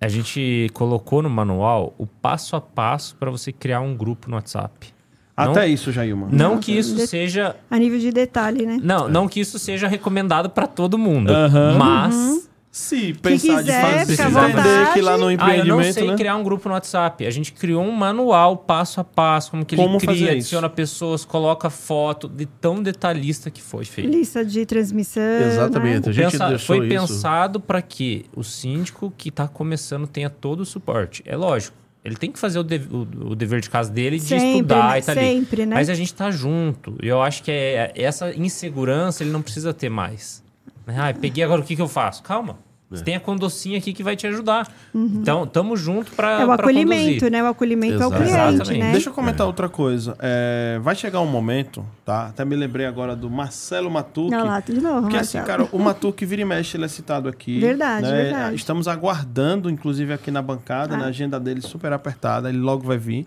a 0.00 0.08
gente 0.08 0.68
colocou 0.74 1.22
no 1.22 1.30
manual 1.30 1.94
o 1.96 2.06
passo 2.06 2.56
a 2.56 2.60
passo 2.60 3.16
para 3.16 3.30
você 3.30 3.52
criar 3.52 3.80
um 3.80 3.96
grupo 3.96 4.28
no 4.28 4.36
WhatsApp. 4.36 4.92
Até 5.36 5.60
não, 5.60 5.66
isso, 5.66 5.90
Jailma. 5.90 6.28
Não 6.30 6.58
que 6.58 6.76
isso 6.76 6.94
de... 6.94 7.06
seja. 7.06 7.56
A 7.70 7.78
nível 7.78 7.98
de 7.98 8.12
detalhe, 8.12 8.66
né? 8.66 8.78
Não, 8.82 9.08
não 9.08 9.26
que 9.26 9.40
isso 9.40 9.58
seja 9.58 9.88
recomendado 9.88 10.50
para 10.50 10.66
todo 10.66 10.98
mundo. 10.98 11.32
Uhum. 11.32 11.78
Mas. 11.78 12.14
Uhum 12.14 12.53
se 12.74 13.14
pensar 13.14 13.58
quiser, 13.58 14.04
de 14.04 14.16
fazer, 14.16 14.50
entender 14.50 14.92
que 14.94 15.00
lá 15.00 15.16
no 15.16 15.30
empreendimento, 15.30 15.62
ah, 15.62 15.68
eu 15.68 15.76
não 15.76 15.92
sei 15.92 16.08
né? 16.08 16.16
criar 16.16 16.34
um 16.34 16.42
grupo 16.42 16.68
no 16.68 16.74
WhatsApp. 16.74 17.24
A 17.24 17.30
gente 17.30 17.52
criou 17.52 17.80
um 17.80 17.92
manual 17.92 18.56
passo 18.56 19.00
a 19.00 19.04
passo, 19.04 19.52
como 19.52 19.64
que 19.64 19.76
como 19.76 19.96
ele 19.96 20.04
cria, 20.04 20.32
adiciona 20.32 20.68
pessoas, 20.68 21.24
coloca 21.24 21.70
foto, 21.70 22.28
de 22.28 22.46
tão 22.46 22.82
detalhista 22.82 23.48
que 23.48 23.62
foi 23.62 23.84
feito. 23.84 24.10
Lista 24.10 24.44
de 24.44 24.66
transmissão. 24.66 25.22
Exatamente. 25.22 26.06
Né? 26.06 26.10
A 26.10 26.12
gente 26.12 26.32
Pensa, 26.32 26.58
foi 26.58 26.78
isso. 26.78 26.88
pensado 26.88 27.60
para 27.60 27.80
que 27.80 28.26
o 28.34 28.42
síndico 28.42 29.14
que 29.16 29.28
está 29.28 29.46
começando 29.46 30.08
tenha 30.08 30.28
todo 30.28 30.62
o 30.62 30.66
suporte. 30.66 31.22
É 31.24 31.36
lógico. 31.36 31.76
Ele 32.04 32.16
tem 32.16 32.32
que 32.32 32.40
fazer 32.40 32.58
o, 32.58 32.64
de, 32.64 32.82
o, 32.90 33.30
o 33.30 33.34
dever 33.36 33.60
de 33.60 33.70
casa 33.70 33.88
dele 33.88 34.18
de 34.18 34.24
sempre, 34.24 34.48
estudar 34.48 34.90
né? 34.90 34.98
e 34.98 35.02
tá 35.02 35.14
sempre, 35.14 35.62
ali. 35.62 35.70
Né? 35.70 35.76
Mas 35.76 35.88
a 35.88 35.94
gente 35.94 36.12
tá 36.12 36.28
junto. 36.32 36.98
E 37.00 37.06
eu 37.06 37.22
acho 37.22 37.40
que 37.44 37.52
é, 37.52 37.92
essa 37.94 38.34
insegurança 38.34 39.22
ele 39.22 39.30
não 39.30 39.42
precisa 39.42 39.72
ter 39.72 39.88
mais. 39.88 40.42
Ah, 40.88 41.14
peguei 41.14 41.44
agora 41.44 41.60
o 41.60 41.64
que, 41.64 41.76
que 41.76 41.80
eu 41.80 41.88
faço? 41.88 42.20
Calma. 42.22 42.63
Você 42.90 43.02
é. 43.02 43.04
tem 43.04 43.16
a 43.16 43.20
condocinha 43.20 43.78
aqui 43.78 43.92
que 43.92 44.02
vai 44.02 44.14
te 44.14 44.26
ajudar. 44.26 44.70
Uhum. 44.92 45.18
Então, 45.20 45.46
tamo 45.46 45.76
junto 45.76 46.12
para 46.12 46.42
É 46.42 46.46
o 46.46 46.52
acolhimento, 46.52 47.14
conduzir. 47.14 47.30
né? 47.30 47.42
O 47.42 47.46
acolhimento 47.46 47.94
Exato. 47.94 48.14
ao 48.14 48.20
cliente, 48.20 48.54
Exatamente. 48.54 48.78
né? 48.82 48.92
Deixa 48.92 49.08
eu 49.08 49.14
comentar 49.14 49.44
é. 49.44 49.46
outra 49.46 49.68
coisa. 49.68 50.16
É, 50.20 50.78
vai 50.82 50.94
chegar 50.94 51.20
um 51.20 51.26
momento, 51.26 51.84
tá? 52.04 52.26
Até 52.26 52.44
me 52.44 52.54
lembrei 52.54 52.86
agora 52.86 53.16
do 53.16 53.30
Marcelo 53.30 53.90
Matuque. 53.90 54.30
Não, 54.30 54.44
lá, 54.44 54.60
de 54.60 54.80
novo, 54.80 55.08
que 55.08 55.16
assim, 55.16 55.42
cara, 55.42 55.66
o 55.72 55.78
Matuque 55.78 56.24
vira 56.26 56.42
e 56.42 56.44
mexe, 56.44 56.76
ele 56.76 56.84
é 56.84 56.88
citado 56.88 57.28
aqui. 57.28 57.58
Verdade, 57.58 58.06
né? 58.06 58.22
verdade. 58.22 58.56
Estamos 58.56 58.86
aguardando, 58.86 59.70
inclusive, 59.70 60.12
aqui 60.12 60.30
na 60.30 60.42
bancada, 60.42 60.94
ah. 60.94 60.98
na 60.98 61.06
agenda 61.06 61.40
dele 61.40 61.62
super 61.62 61.92
apertada, 61.92 62.48
ele 62.48 62.58
logo 62.58 62.86
vai 62.86 62.98
vir. 62.98 63.26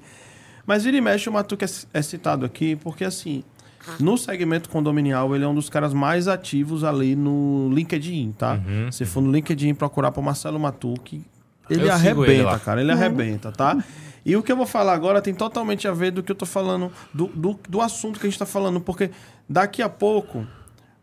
Mas 0.66 0.84
vira 0.84 0.98
e 0.98 1.02
mexe, 1.02 1.30
o 1.30 1.34
Matuque 1.34 1.66
é, 1.66 1.70
é 1.94 2.02
citado 2.02 2.46
aqui 2.46 2.76
porque, 2.76 3.04
assim, 3.04 3.44
no 4.00 4.18
segmento 4.18 4.70
condominial, 4.70 5.36
ele 5.36 5.44
é 5.44 5.48
um 5.48 5.56
dos 5.56 5.70
caras 5.70 5.94
mais 5.94 6.28
ativos 6.28 6.84
ali 6.84 7.16
no 7.16 7.70
LinkedIn, 7.74 8.34
tá? 8.38 8.54
Uhum. 8.54 8.92
Se 8.92 9.06
for 9.06 9.22
no 9.22 9.32
LinkedIn 9.32 9.74
procurar 9.74 10.12
por 10.12 10.22
Marcelo 10.22 10.60
Matuque, 10.60 11.24
ele 11.70 11.86
eu 11.88 11.92
arrebenta, 11.92 12.32
ele 12.32 12.60
cara. 12.60 12.82
Ele 12.82 12.92
uhum. 12.92 12.98
arrebenta, 12.98 13.52
tá? 13.52 13.78
E 14.26 14.36
o 14.36 14.44
que 14.44 14.52
eu 14.52 14.58
vou 14.58 14.66
falar 14.66 14.94
agora 14.94 15.22
tem 15.22 15.34
totalmente 15.34 15.88
a 15.88 15.94
ver 15.94 16.12
do 16.12 16.22
que 16.22 16.32
eu 16.32 16.36
tô 16.36 16.46
falando, 16.46 16.92
do, 17.14 17.28
do, 17.28 17.60
do 17.70 17.82
assunto 17.82 18.20
que 18.20 18.28
a 18.28 18.30
gente 18.30 18.38
tá 18.38 18.46
falando, 18.46 18.82
porque 18.82 19.10
daqui 19.48 19.82
a 19.82 19.88
pouco 19.88 20.46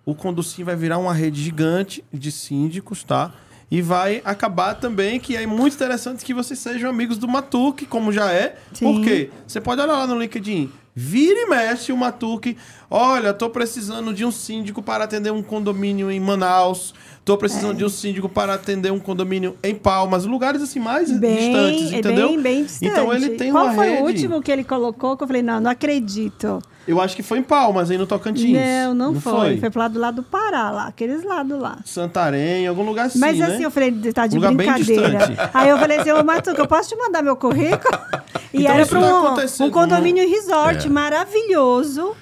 o 0.04 0.14
Conducim 0.14 0.62
vai 0.62 0.76
virar 0.76 0.98
uma 0.98 1.14
rede 1.14 1.42
gigante 1.42 2.04
de 2.12 2.30
síndicos, 2.30 3.02
tá? 3.02 3.32
E 3.70 3.80
vai 3.80 4.20
acabar 4.24 4.74
também, 4.74 5.18
que 5.18 5.36
é 5.36 5.46
muito 5.46 5.74
interessante 5.74 6.24
que 6.24 6.34
vocês 6.34 6.58
sejam 6.58 6.88
amigos 6.88 7.16
do 7.16 7.26
Matuque, 7.26 7.86
como 7.86 8.12
já 8.12 8.30
é. 8.30 8.56
Sim. 8.74 8.84
Por 8.84 9.02
quê? 9.02 9.30
Você 9.46 9.60
pode 9.60 9.80
olhar 9.80 9.94
lá 9.94 10.06
no 10.06 10.18
LinkedIn. 10.18 10.70
Vira 10.96 11.40
e 11.40 11.46
mexe 11.46 11.92
o 11.92 11.96
Matuque. 11.96 12.56
Olha, 12.88 13.34
tô 13.34 13.50
precisando 13.50 14.14
de 14.14 14.24
um 14.24 14.30
síndico 14.30 14.80
para 14.80 15.02
atender 15.04 15.32
um 15.32 15.42
condomínio 15.42 16.08
em 16.08 16.20
Manaus. 16.20 16.94
Tô 17.24 17.36
precisando 17.36 17.72
é. 17.72 17.78
de 17.78 17.84
um 17.84 17.88
síndico 17.88 18.28
para 18.28 18.54
atender 18.54 18.92
um 18.92 19.00
condomínio 19.00 19.56
em 19.62 19.74
Palmas. 19.74 20.24
Lugares 20.24 20.62
assim 20.62 20.78
mais 20.78 21.10
bem, 21.10 21.36
distantes, 21.36 21.92
é 21.92 21.98
entendeu? 21.98 22.28
Bem, 22.28 22.40
bem 22.40 22.64
distante. 22.64 22.92
Então 22.92 23.12
ele 23.12 23.30
tem 23.30 23.50
Qual 23.50 23.64
uma 23.64 23.74
foi 23.74 23.90
rede... 23.90 24.02
o 24.02 24.06
último 24.06 24.42
que 24.42 24.52
ele 24.52 24.62
colocou 24.62 25.16
que 25.16 25.24
eu 25.24 25.26
falei, 25.26 25.42
não, 25.42 25.60
não 25.60 25.70
acredito. 25.70 26.62
Eu 26.86 27.00
acho 27.00 27.16
que 27.16 27.22
foi 27.22 27.38
em 27.38 27.42
Palmas, 27.42 27.90
aí 27.90 27.96
no 27.96 28.06
Tocantins. 28.06 28.52
Não, 28.52 28.94
não, 28.94 29.12
não 29.12 29.20
foi. 29.20 29.32
foi. 29.32 29.56
Foi 29.58 29.70
pro 29.70 29.80
lado 29.80 29.94
do 29.94 30.00
lado 30.00 30.14
do 30.16 30.22
Pará, 30.22 30.70
lá, 30.70 30.86
aqueles 30.86 31.24
lados 31.24 31.58
lá. 31.58 31.78
Santarém, 31.84 32.66
algum 32.66 32.84
lugar 32.84 33.06
assim. 33.06 33.18
Mas 33.18 33.40
assim, 33.40 33.58
né? 33.58 33.64
eu 33.66 33.70
falei, 33.70 33.92
tá 34.12 34.26
de 34.26 34.38
um 34.38 34.40
brincadeira. 34.40 35.50
Aí 35.52 35.68
eu 35.68 35.78
falei 35.78 35.98
assim, 35.98 36.12
ô 36.12 36.22
Matuca, 36.22 36.60
eu 36.60 36.66
posso 36.66 36.90
te 36.90 36.96
mandar 36.96 37.22
meu 37.22 37.36
currículo? 37.36 37.98
e 38.52 38.62
então, 38.62 38.74
era 38.74 38.86
para 38.86 38.98
um, 38.98 39.66
um, 39.66 39.70
condomínio 39.70 40.28
resort 40.28 40.86
é. 40.86 40.90
maravilhoso. 40.90 42.14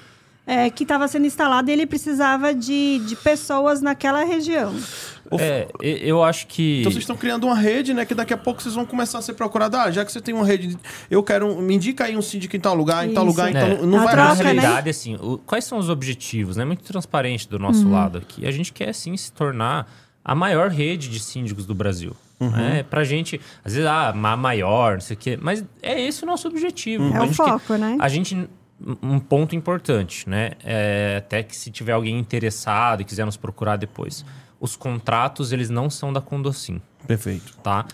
É, 0.45 0.69
que 0.71 0.83
estava 0.83 1.07
sendo 1.07 1.25
instalado 1.25 1.71
e 1.71 1.73
ele 1.73 1.87
precisava 1.87 2.53
de, 2.53 2.99
de 3.07 3.15
pessoas 3.15 3.81
naquela 3.81 4.25
região. 4.25 4.75
É, 5.41 5.69
eu 5.81 6.23
acho 6.23 6.47
que. 6.47 6.81
Então 6.81 6.91
vocês 6.91 7.03
estão 7.03 7.17
criando 7.17 7.45
uma 7.45 7.55
rede, 7.55 7.95
né? 7.95 8.05
Que 8.05 8.15
daqui 8.15 8.35
a 8.35 8.37
pouco 8.37 8.61
vocês 8.61 8.75
vão 8.75 8.85
começar 8.85 9.19
a 9.19 9.23
ser 9.23 9.35
procurados. 9.35 9.79
Ah, 9.79 9.91
já 9.91 10.05
que 10.05 10.13
você 10.13 10.21
tem 10.21 10.35
uma 10.35 10.45
rede, 10.45 10.77
eu 11.11 11.23
quero. 11.23 11.61
Me 11.61 11.75
indica 11.75 12.05
aí 12.05 12.17
um 12.17 12.23
síndico 12.23 12.57
em 12.57 12.61
tal 12.61 12.75
lugar, 12.75 13.07
em 13.07 13.15
tal 13.15 13.25
lugar, 13.25 13.51
em 13.51 13.53
tal. 13.53 13.63
É. 13.63 13.87
Não 13.87 14.01
a 14.01 14.05
vai 14.05 14.15
troca, 14.15 14.35
Na 14.35 14.43
realidade, 14.43 14.85
né? 14.85 14.91
assim, 14.91 15.17
o, 15.17 15.39
quais 15.39 15.65
são 15.65 15.79
os 15.79 15.89
objetivos? 15.89 16.57
É 16.57 16.61
né? 16.61 16.65
muito 16.65 16.83
transparente 16.83 17.49
do 17.49 17.59
nosso 17.59 17.87
uhum. 17.87 17.93
lado 17.93 18.19
aqui. 18.19 18.47
A 18.47 18.51
gente 18.51 18.73
quer, 18.73 18.93
sim, 18.93 19.17
se 19.17 19.33
tornar 19.33 19.91
a 20.25 20.35
maior 20.35 20.69
rede 20.69 21.09
de 21.09 21.21
síndicos 21.21 21.67
do 21.67 21.75
Brasil. 21.75 22.15
Uhum. 22.39 22.51
Né? 22.51 22.83
Pra 22.83 23.05
gente, 23.05 23.41
às 23.65 23.75
vezes, 23.75 23.89
ah, 23.89 24.09
a 24.09 24.37
maior, 24.37 24.95
não 24.95 25.01
sei 25.01 25.15
o 25.15 25.19
quê. 25.19 25.39
Mas 25.41 25.65
é 25.81 26.01
esse 26.01 26.25
o 26.25 26.27
nosso 26.27 26.49
objetivo. 26.49 27.05
Uhum. 27.05 27.17
É 27.17 27.23
o 27.23 27.33
foco, 27.33 27.61
quer, 27.67 27.79
né? 27.79 27.97
A 28.01 28.09
gente 28.09 28.49
um 29.03 29.19
ponto 29.19 29.55
importante, 29.55 30.29
né? 30.29 30.53
É, 30.65 31.17
até 31.19 31.43
que 31.43 31.57
se 31.57 31.71
tiver 31.71 31.93
alguém 31.93 32.19
interessado 32.19 33.03
e 33.03 33.05
quiser 33.05 33.25
nos 33.25 33.37
procurar 33.37 33.77
depois 33.77 34.25
os 34.63 34.77
contratos 34.77 35.51
eles 35.51 35.69
não 35.69 35.91
são 35.91 36.13
da 36.13 36.21
Condocin. 36.21 36.81
Perfeito. 37.05 37.57
Tá? 37.65 37.85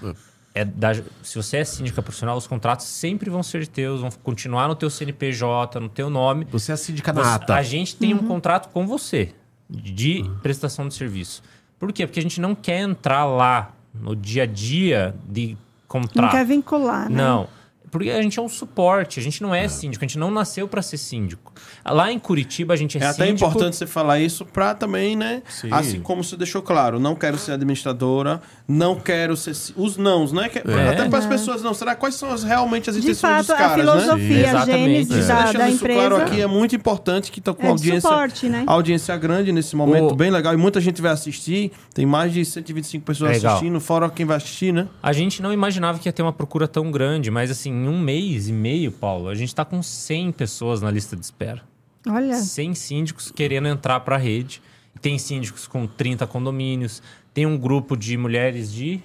É 0.55 0.67
da, 0.67 0.93
se 1.23 1.35
você 1.35 1.57
é 1.57 1.65
síndica 1.65 2.03
profissional, 2.03 2.37
os 2.37 2.47
contratos 2.47 2.85
sempre 2.85 3.31
vão 3.31 3.43
ser 3.43 3.67
teus, 3.67 4.03
vão 4.03 4.11
continuar 4.23 4.69
no 4.69 4.75
teu 4.75 4.91
CNPJ, 4.91 5.81
no 5.81 5.89
teu 5.89 6.11
nome. 6.11 6.47
Você 6.51 6.73
é 6.73 6.77
síndica 6.77 7.11
na 7.11 7.37
ata. 7.37 7.55
A 7.55 7.63
gente 7.63 7.97
tem 7.97 8.13
uhum. 8.13 8.21
um 8.21 8.27
contrato 8.29 8.69
com 8.69 8.87
você 8.87 9.33
de 9.69 10.21
uhum. 10.21 10.39
prestação 10.41 10.87
de 10.87 10.93
serviço. 10.93 11.43
Por 11.79 11.91
quê? 11.91 12.07
Porque 12.07 12.21
a 12.21 12.23
gente 12.23 12.39
não 12.39 12.55
quer 12.55 12.81
entrar 12.81 13.25
lá 13.25 13.73
no 13.95 14.15
dia 14.15 14.43
a 14.43 14.47
dia 14.47 15.15
de 15.27 15.57
contrato. 15.87 16.21
Não 16.21 16.29
quer 16.29 16.45
vincular, 16.45 17.09
né? 17.09 17.17
Não. 17.17 17.49
Porque 17.91 18.11
a 18.11 18.21
gente 18.23 18.39
é 18.39 18.43
um 18.43 18.49
suporte, 18.49 19.19
a 19.19 19.23
gente 19.23 19.43
não 19.43 19.55
é, 19.55 19.67
síndico, 19.69 20.05
a 20.05 20.09
gente 20.09 20.19
não 20.19 20.31
nasceu 20.31 20.69
para 20.69 20.83
ser 20.83 20.99
síndico. 20.99 21.53
Lá 21.85 22.13
em 22.13 22.19
Curitiba 22.19 22.75
a 22.75 22.77
gente 22.77 22.99
é, 22.99 23.01
É 23.03 23.07
até 23.07 23.27
síndico. 23.27 23.49
importante 23.49 23.77
você 23.77 23.87
falar 23.87 24.19
isso 24.21 24.45
pra 24.45 24.75
também, 24.75 25.17
né? 25.17 25.43
Sim. 25.49 25.69
Assim 25.71 26.01
como 26.01 26.23
você 26.23 26.37
deixou 26.37 26.63
claro, 26.63 26.99
não 27.01 27.15
quero 27.15 27.39
ser 27.39 27.53
administradora, 27.53 28.41
não 28.67 28.95
quero 28.97 29.37
ser. 29.37 29.53
Os 29.77 29.97
nãos, 29.97 30.33
né? 30.33 30.49
Que- 30.49 30.59
É. 30.59 30.89
Até 30.91 31.09
para 31.09 31.19
as 31.19 31.27
pessoas 31.27 31.63
não. 31.63 31.73
Será 31.75 31.95
quais 31.95 32.15
são 32.15 32.31
as, 32.31 32.43
realmente 32.43 32.91
as 32.91 32.97
De 32.97 33.03
intenções 33.03 33.21
fato, 33.47 33.47
dos 33.47 33.51
a 33.51 33.57
caras, 33.57 33.87
né? 33.87 33.93
filosofia, 33.93 34.37
a 34.37 34.41
Exatamente. 34.51 34.79
gênese 34.85 35.19
Isso, 35.19 35.29
da, 35.29 35.35
deixando 35.43 35.59
da 35.59 35.69
isso 35.69 35.77
empresa. 35.85 35.99
claro 36.09 36.17
aqui 36.25 36.41
é 36.41 36.47
muito 36.47 36.77
importante 36.77 37.31
que 37.33 37.41
tá 37.41 37.55
com 37.55 37.67
É 37.67 37.69
audiência, 37.71 38.01
suporte, 38.03 38.49
né? 38.49 38.65
audiência 38.67 39.17
grande 39.17 39.53
nesse 39.53 39.75
momento, 39.77 40.13
O- 40.13 40.17
bem 40.17 40.31
legal. 40.31 40.55
E 40.55 40.57
muita 40.57 40.81
gente 40.81 41.01
vai 41.01 41.11
assistir. 41.13 41.73
Tem 41.95 42.05
mais 42.07 42.33
de 42.33 42.45
125 42.45 43.05
pessoas 43.05 43.31
Legal. 43.33 43.53
assistindo, 43.57 43.81
fora 43.81 44.09
quem 44.11 44.27
vai 44.27 44.37
assistir, 44.37 44.73
né? 44.73 44.87
A 45.03 45.13
gente 45.13 45.41
não 45.43 45.53
imaginava 45.53 45.99
que 45.99 46.09
ia 46.09 46.13
ter 46.13 46.23
uma 46.23 46.33
procura 46.33 46.69
tão 46.69 46.91
grande, 46.91 47.31
mas 47.31 47.51
assim, 47.51 47.73
em 47.85 47.89
um 47.89 48.01
mês 48.01 48.49
e 48.49 48.53
meio, 48.53 48.93
Paulo, 48.93 49.29
a 49.29 49.35
gente 49.35 49.55
tá 49.55 49.65
com 49.65 49.83
100 49.83 50.33
pessoas 50.33 50.83
na 50.83 50.91
lista 50.91 51.17
de 51.17 51.25
espera. 51.25 51.63
Olha, 52.07 52.35
100 52.35 52.75
síndicos 52.75 53.31
querendo 53.31 53.69
entrar 53.69 54.01
para 54.01 54.17
a 54.17 54.19
rede. 54.19 54.63
Tem 55.01 55.19
síndicos 55.19 55.67
com 55.67 55.87
30 55.87 56.27
condomínios. 56.27 57.03
Tem 57.33 57.47
um 57.47 57.57
grupo 57.57 57.97
de 57.97 58.17
mulheres 58.17 58.73
de 58.73 59.01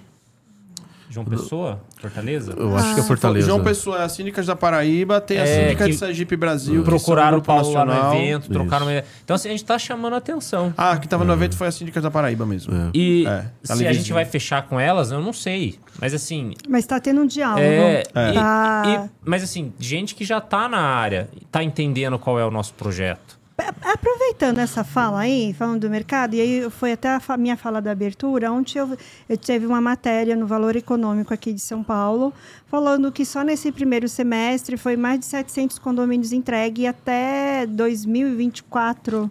João 1.10 1.24
Pessoa, 1.26 1.80
Fortaleza. 2.00 2.54
Eu 2.56 2.76
acho 2.76 2.94
que 2.94 3.00
é 3.00 3.02
Fortaleza. 3.02 3.46
João 3.46 3.62
Pessoa 3.62 3.98
é 3.98 4.04
a 4.04 4.08
Síndicas 4.08 4.46
da 4.46 4.56
Paraíba, 4.56 5.20
tem 5.20 5.38
a 5.38 5.42
É, 5.42 5.46
Síndica 5.64 5.84
de 5.84 5.90
que 5.92 5.96
Sergipe 5.98 6.36
Brasil. 6.36 6.80
que 6.82 6.84
Procuraram 6.88 7.28
um 7.38 7.40
grupo 7.40 7.46
Paulo 7.46 7.72
lá 7.72 7.84
no 7.84 8.14
evento, 8.14 8.48
trocaram 8.50 8.86
uma 8.86 8.92
ideia. 8.92 9.04
Então, 9.24 9.36
assim, 9.36 9.48
a 9.48 9.52
gente 9.52 9.64
tá 9.64 9.78
chamando 9.78 10.14
a 10.14 10.16
atenção. 10.16 10.72
Ah, 10.76 10.96
que 10.96 11.06
tava 11.06 11.24
no 11.24 11.32
evento 11.32 11.56
foi 11.56 11.66
a 11.68 11.70
Síndicas 11.72 12.02
da 12.02 12.10
Paraíba 12.10 12.44
mesmo. 12.46 12.74
É. 12.74 12.90
E 12.94 13.26
É, 13.26 13.44
se 13.62 13.86
a 13.86 13.92
gente 13.92 14.12
vai 14.12 14.24
fechar 14.24 14.62
com 14.66 14.80
elas, 14.80 15.10
eu 15.12 15.20
não 15.20 15.32
sei. 15.32 15.78
Mas 16.00 16.12
assim, 16.14 16.54
mas 16.68 16.80
está 16.84 16.98
tendo 16.98 17.20
um 17.20 17.26
diálogo. 17.26 17.60
É, 17.60 18.02
É. 18.14 18.30
e- 18.30 18.34
Tá. 18.34 18.82
e- 19.06 19.10
mas 19.24 19.42
assim, 19.42 19.72
gente 19.78 20.14
que 20.14 20.24
já 20.24 20.40
tá 20.40 20.68
na 20.68 20.80
área, 20.80 21.28
tá 21.52 21.62
entendendo 21.62 22.18
qual 22.18 22.38
é 22.38 22.44
o 22.44 22.50
nosso 22.50 22.74
projeto. 22.74 23.38
Aproveitando 23.56 24.58
essa 24.58 24.82
fala 24.82 25.20
aí, 25.20 25.54
falando 25.54 25.82
do 25.82 25.90
mercado, 25.90 26.34
e 26.34 26.40
aí 26.40 26.70
foi 26.70 26.92
até 26.92 27.08
a 27.08 27.36
minha 27.36 27.56
fala 27.56 27.80
da 27.80 27.92
abertura, 27.92 28.50
ontem 28.50 28.80
eu, 28.80 28.98
eu 29.28 29.38
teve 29.38 29.64
uma 29.64 29.80
matéria 29.80 30.34
no 30.34 30.44
Valor 30.44 30.74
Econômico 30.74 31.32
aqui 31.32 31.52
de 31.52 31.60
São 31.60 31.80
Paulo, 31.80 32.32
falando 32.66 33.12
que 33.12 33.24
só 33.24 33.42
nesse 33.42 33.70
primeiro 33.70 34.08
semestre 34.08 34.76
foi 34.76 34.96
mais 34.96 35.20
de 35.20 35.26
700 35.26 35.78
condomínios 35.78 36.32
entregues 36.32 36.84
e 36.84 36.86
até 36.88 37.64
2024 37.66 39.30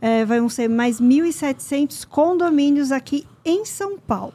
eh, 0.00 0.24
vão 0.24 0.48
ser 0.48 0.68
mais 0.68 0.98
1.700 0.98 2.06
condomínios 2.06 2.90
aqui 2.90 3.26
em 3.44 3.66
São 3.66 3.98
Paulo. 3.98 4.34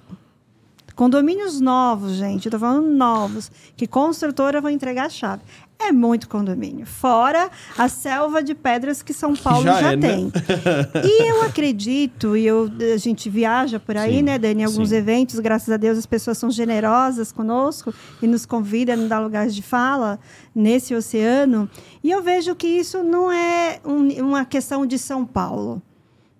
Condomínios 0.95 1.59
novos, 1.59 2.13
gente, 2.13 2.47
eu 2.51 2.59
falando 2.59 2.87
novos, 2.87 3.51
que 3.75 3.87
construtora 3.87 4.61
vai 4.61 4.73
entregar 4.73 5.07
a 5.07 5.09
chave. 5.09 5.41
É 5.79 5.91
muito 5.91 6.29
condomínio. 6.29 6.85
Fora 6.85 7.49
a 7.77 7.89
selva 7.89 8.41
de 8.41 8.55
pedras 8.55 9.01
que 9.03 9.13
São 9.13 9.35
Paulo 9.35 9.63
já 9.63 9.81
já, 9.81 9.91
é, 9.91 9.95
né? 9.97 10.07
tem. 10.07 10.31
E 11.03 11.29
eu 11.29 11.41
acredito, 11.43 12.37
e 12.37 12.45
eu, 12.45 12.71
a 12.93 12.97
gente 12.97 13.29
viaja 13.29 13.79
por 13.81 13.97
aí, 13.97 14.17
Sim, 14.17 14.21
né, 14.21 14.39
Dani, 14.39 14.61
em 14.61 14.65
alguns 14.65 14.89
sim. 14.89 14.95
eventos, 14.95 15.39
graças 15.39 15.69
a 15.69 15.75
Deus 15.77 15.97
as 15.97 16.05
pessoas 16.05 16.37
são 16.37 16.49
generosas 16.49 17.31
conosco 17.33 17.93
e 18.21 18.27
nos 18.27 18.45
convidam, 18.45 18.95
nos 18.95 19.09
dá 19.09 19.19
lugares 19.19 19.53
de 19.53 19.61
fala 19.61 20.19
nesse 20.55 20.95
oceano. 20.95 21.69
E 22.01 22.09
eu 22.11 22.21
vejo 22.23 22.55
que 22.55 22.67
isso 22.67 23.03
não 23.03 23.29
é 23.29 23.79
um- 23.83 24.25
uma 24.27 24.45
questão 24.45 24.85
de 24.85 24.97
São 24.97 25.25
Paulo. 25.25 25.81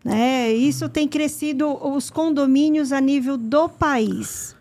Né? 0.06 0.52
Isso 0.54 0.88
tem 0.90 1.08
crescido 1.08 1.68
os 1.86 2.10
condomínios 2.10 2.92
a 2.92 3.00
nível 3.02 3.38
do 3.38 3.68
país. 3.70 4.56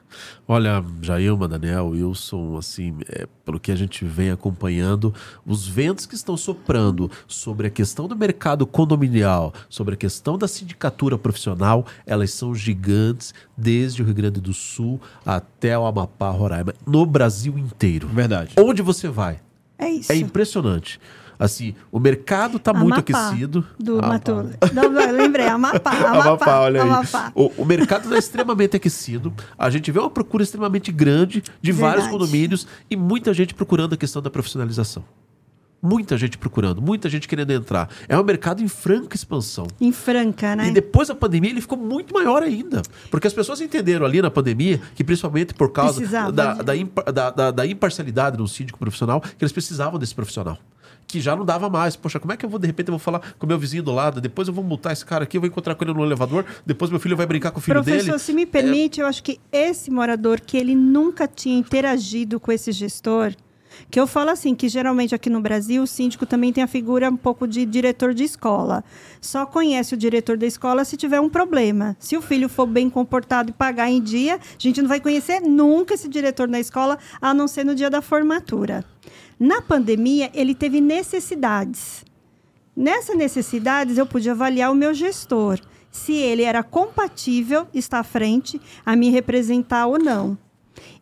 Olha, 0.47 0.85
Jailma, 1.01 1.49
Daniel, 1.49 1.89
Wilson, 1.89 2.57
assim, 2.57 2.97
é, 3.09 3.27
pelo 3.45 3.61
que 3.61 3.73
a 3.73 3.77
gente 3.77 4.05
vem 4.05 4.31
acompanhando, 4.31 5.15
os 5.47 5.67
ventos 5.67 6.07
que 6.07 6.15
estão 6.15 6.37
soprando 6.37 7.11
sobre 7.27 7.67
a 7.67 7.71
questão 7.71 8.07
do 8.09 8.17
mercado 8.17 8.67
condominial, 8.67 9.53
sobre 9.69 9.95
a 9.95 9.97
questão 9.97 10.37
da 10.37 10.49
sindicatura 10.49 11.17
profissional, 11.17 11.87
elas 12.07 12.31
são 12.33 12.55
gigantes 12.55 13.35
desde 13.57 14.03
o 14.03 14.05
Rio 14.05 14.15
Grande 14.15 14.41
do 14.41 14.53
Sul 14.53 15.01
até 15.25 15.79
o 15.79 15.87
Amapá, 15.87 16.31
Roraima, 16.31 16.75
no 16.87 17.07
Brasil 17.07 17.59
inteiro. 17.59 18.09
Verdade. 18.09 18.55
Onde 18.59 18.83
você 18.83 19.09
vai? 19.09 19.41
É 19.79 19.89
isso. 19.89 20.13
É 20.13 20.17
impressionante. 20.17 21.01
Assim, 21.43 21.75
o 21.91 21.99
mercado 21.99 22.57
está 22.59 22.73
muito 22.73 23.01
aquecido. 23.01 23.67
Do 23.77 23.95
Amapá. 23.99 24.09
Mato. 24.35 24.51
Não, 24.73 24.89
não, 24.89 25.11
lembrei, 25.11 25.47
Amapá. 25.49 25.91
Amapá, 25.91 26.21
Amapá, 26.23 26.61
olha 26.61 26.83
aí. 26.85 26.89
Amapá. 26.89 27.33
O, 27.35 27.51
o 27.59 27.65
mercado 27.65 28.05
está 28.05 28.17
extremamente 28.17 28.77
aquecido. 28.77 29.33
A 29.59 29.69
gente 29.69 29.91
vê 29.91 29.99
uma 29.99 30.09
procura 30.11 30.45
extremamente 30.45 30.93
grande 30.93 31.43
de 31.61 31.73
vários 31.73 32.05
Verdade. 32.05 32.11
condomínios 32.13 32.67
e 32.89 32.95
muita 32.97 33.35
gente 33.35 33.55
procurando 33.55 33.95
a 33.95 33.97
questão 33.97 34.23
da 34.23 34.31
profissionalização. 34.31 35.05
Muita 35.85 36.17
gente 36.17 36.39
procurando, 36.39 36.81
muita 36.81 37.09
gente 37.09 37.27
querendo 37.27 37.51
entrar. 37.51 37.89
É 38.09 38.17
um 38.17 38.23
mercado 38.23 38.63
em 38.63 38.69
franca 38.69 39.17
expansão. 39.17 39.67
Em 39.81 39.91
Franca, 39.91 40.55
né? 40.55 40.69
E 40.69 40.71
depois 40.71 41.09
da 41.09 41.15
pandemia 41.17 41.51
ele 41.51 41.61
ficou 41.61 41.77
muito 41.77 42.15
maior 42.15 42.41
ainda. 42.41 42.83
Porque 43.11 43.27
as 43.27 43.33
pessoas 43.33 43.61
entenderam 43.61 44.07
ali 44.07 44.23
na 44.23 44.31
pandemia 44.31 44.81
que, 44.95 45.03
principalmente 45.03 45.55
por 45.55 45.73
causa 45.73 46.07
da, 46.31 46.55
da- 46.55 47.31
da- 47.31 47.51
da 47.51 47.67
imparcialidade 47.67 48.37
do 48.37 48.47
síndico 48.47 48.79
profissional, 48.79 49.21
que 49.21 49.43
eles 49.43 49.51
precisavam 49.51 49.99
desse 49.99 50.15
profissional. 50.15 50.57
Que 51.13 51.21
já 51.21 51.37
não 51.37 51.45
dava 51.45 51.69
mais. 51.69 51.95
Poxa, 51.95 52.19
como 52.19 52.33
é 52.33 52.39
que 52.39 52.47
eu 52.47 52.49
vou, 52.49 52.59
de 52.59 52.67
repente, 52.67 52.89
eu 52.89 52.93
vou 52.93 52.99
falar 52.99 53.21
com 53.39 53.45
o 53.45 53.47
meu 53.47 53.59
vizinho 53.59 53.83
do 53.83 53.93
lado, 53.93 54.19
depois 54.19 54.49
eu 54.49 54.55
vou 54.55 54.65
multar 54.65 54.95
esse 54.95 55.05
cara 55.05 55.25
aqui, 55.25 55.37
eu 55.37 55.43
vou 55.43 55.49
encontrar 55.49 55.75
com 55.75 55.85
ele 55.85 55.93
no 55.93 56.03
elevador, 56.03 56.47
depois 56.65 56.91
meu 56.91 56.99
filho 56.99 57.15
vai 57.15 57.27
brincar 57.27 57.51
com 57.51 57.59
o 57.59 57.61
filho 57.61 57.75
Professor, 57.75 57.99
dele. 57.99 58.17
É. 58.17 58.19
se 58.19 58.33
me 58.33 58.47
permite, 58.47 58.99
eu 58.99 59.07
acho 59.07 59.23
que 59.23 59.39
esse 59.53 59.91
morador 59.91 60.41
que 60.41 60.57
ele 60.57 60.75
nunca 60.75 61.29
tinha 61.29 61.59
interagido 61.59 62.41
com 62.41 62.51
esse 62.51 62.73
gestor, 62.73 63.35
que 63.91 64.01
eu 64.01 64.07
falo 64.07 64.31
assim, 64.31 64.55
que 64.55 64.71
geralmente 64.71 65.15
aqui 65.15 65.29
no 65.29 65.39
Brasil 65.39 65.83
o 65.83 65.87
síndico 65.87 66.25
também 66.25 66.51
tem 66.51 66.65
a 66.65 66.67
figura 66.67 67.11
um 67.11 67.17
pouco 67.17 67.47
de 67.47 67.67
diretor 67.67 68.15
de 68.15 68.25
escola. 68.25 68.83
Só 69.21 69.45
conhece 69.45 69.93
o 69.93 69.99
diretor 69.99 70.39
da 70.39 70.47
escola 70.47 70.83
se 70.85 70.97
tiver 70.97 71.21
um 71.21 71.29
problema. 71.29 71.95
Se 71.99 72.17
o 72.17 72.23
filho 72.23 72.49
for 72.49 72.67
bem 72.67 72.89
comportado 72.89 73.51
e 73.51 73.53
pagar 73.53 73.91
em 73.91 74.01
dia, 74.01 74.37
a 74.37 74.39
gente 74.59 74.81
não 74.81 74.89
vai 74.89 74.99
conhecer 75.01 75.41
nunca 75.41 75.93
esse 75.93 76.09
diretor 76.09 76.49
na 76.49 76.59
escola, 76.59 76.99
a 77.21 77.35
não 77.35 77.47
ser 77.47 77.65
no 77.65 77.75
dia 77.75 77.91
da 77.91 78.01
formatura. 78.01 78.83
Na 79.43 79.61
pandemia, 79.61 80.31
ele 80.35 80.55
teve 80.55 80.81
necessidades. 80.81 82.05
Nessas 82.77 83.17
necessidades, 83.17 83.99
eu 83.99 84.07
pude 84.07 84.31
avaliar 84.31 84.71
o 84.71 84.75
meu 84.75 84.95
gestor, 84.95 85.59
se 85.91 86.13
ele 86.13 86.45
era 86.45 86.63
compatível 86.63 87.67
estar 87.75 87.99
à 87.99 88.05
frente 88.05 88.61
a 88.87 88.95
me 88.95 89.11
representar 89.11 89.87
ou 89.87 89.99
não. 89.99 90.39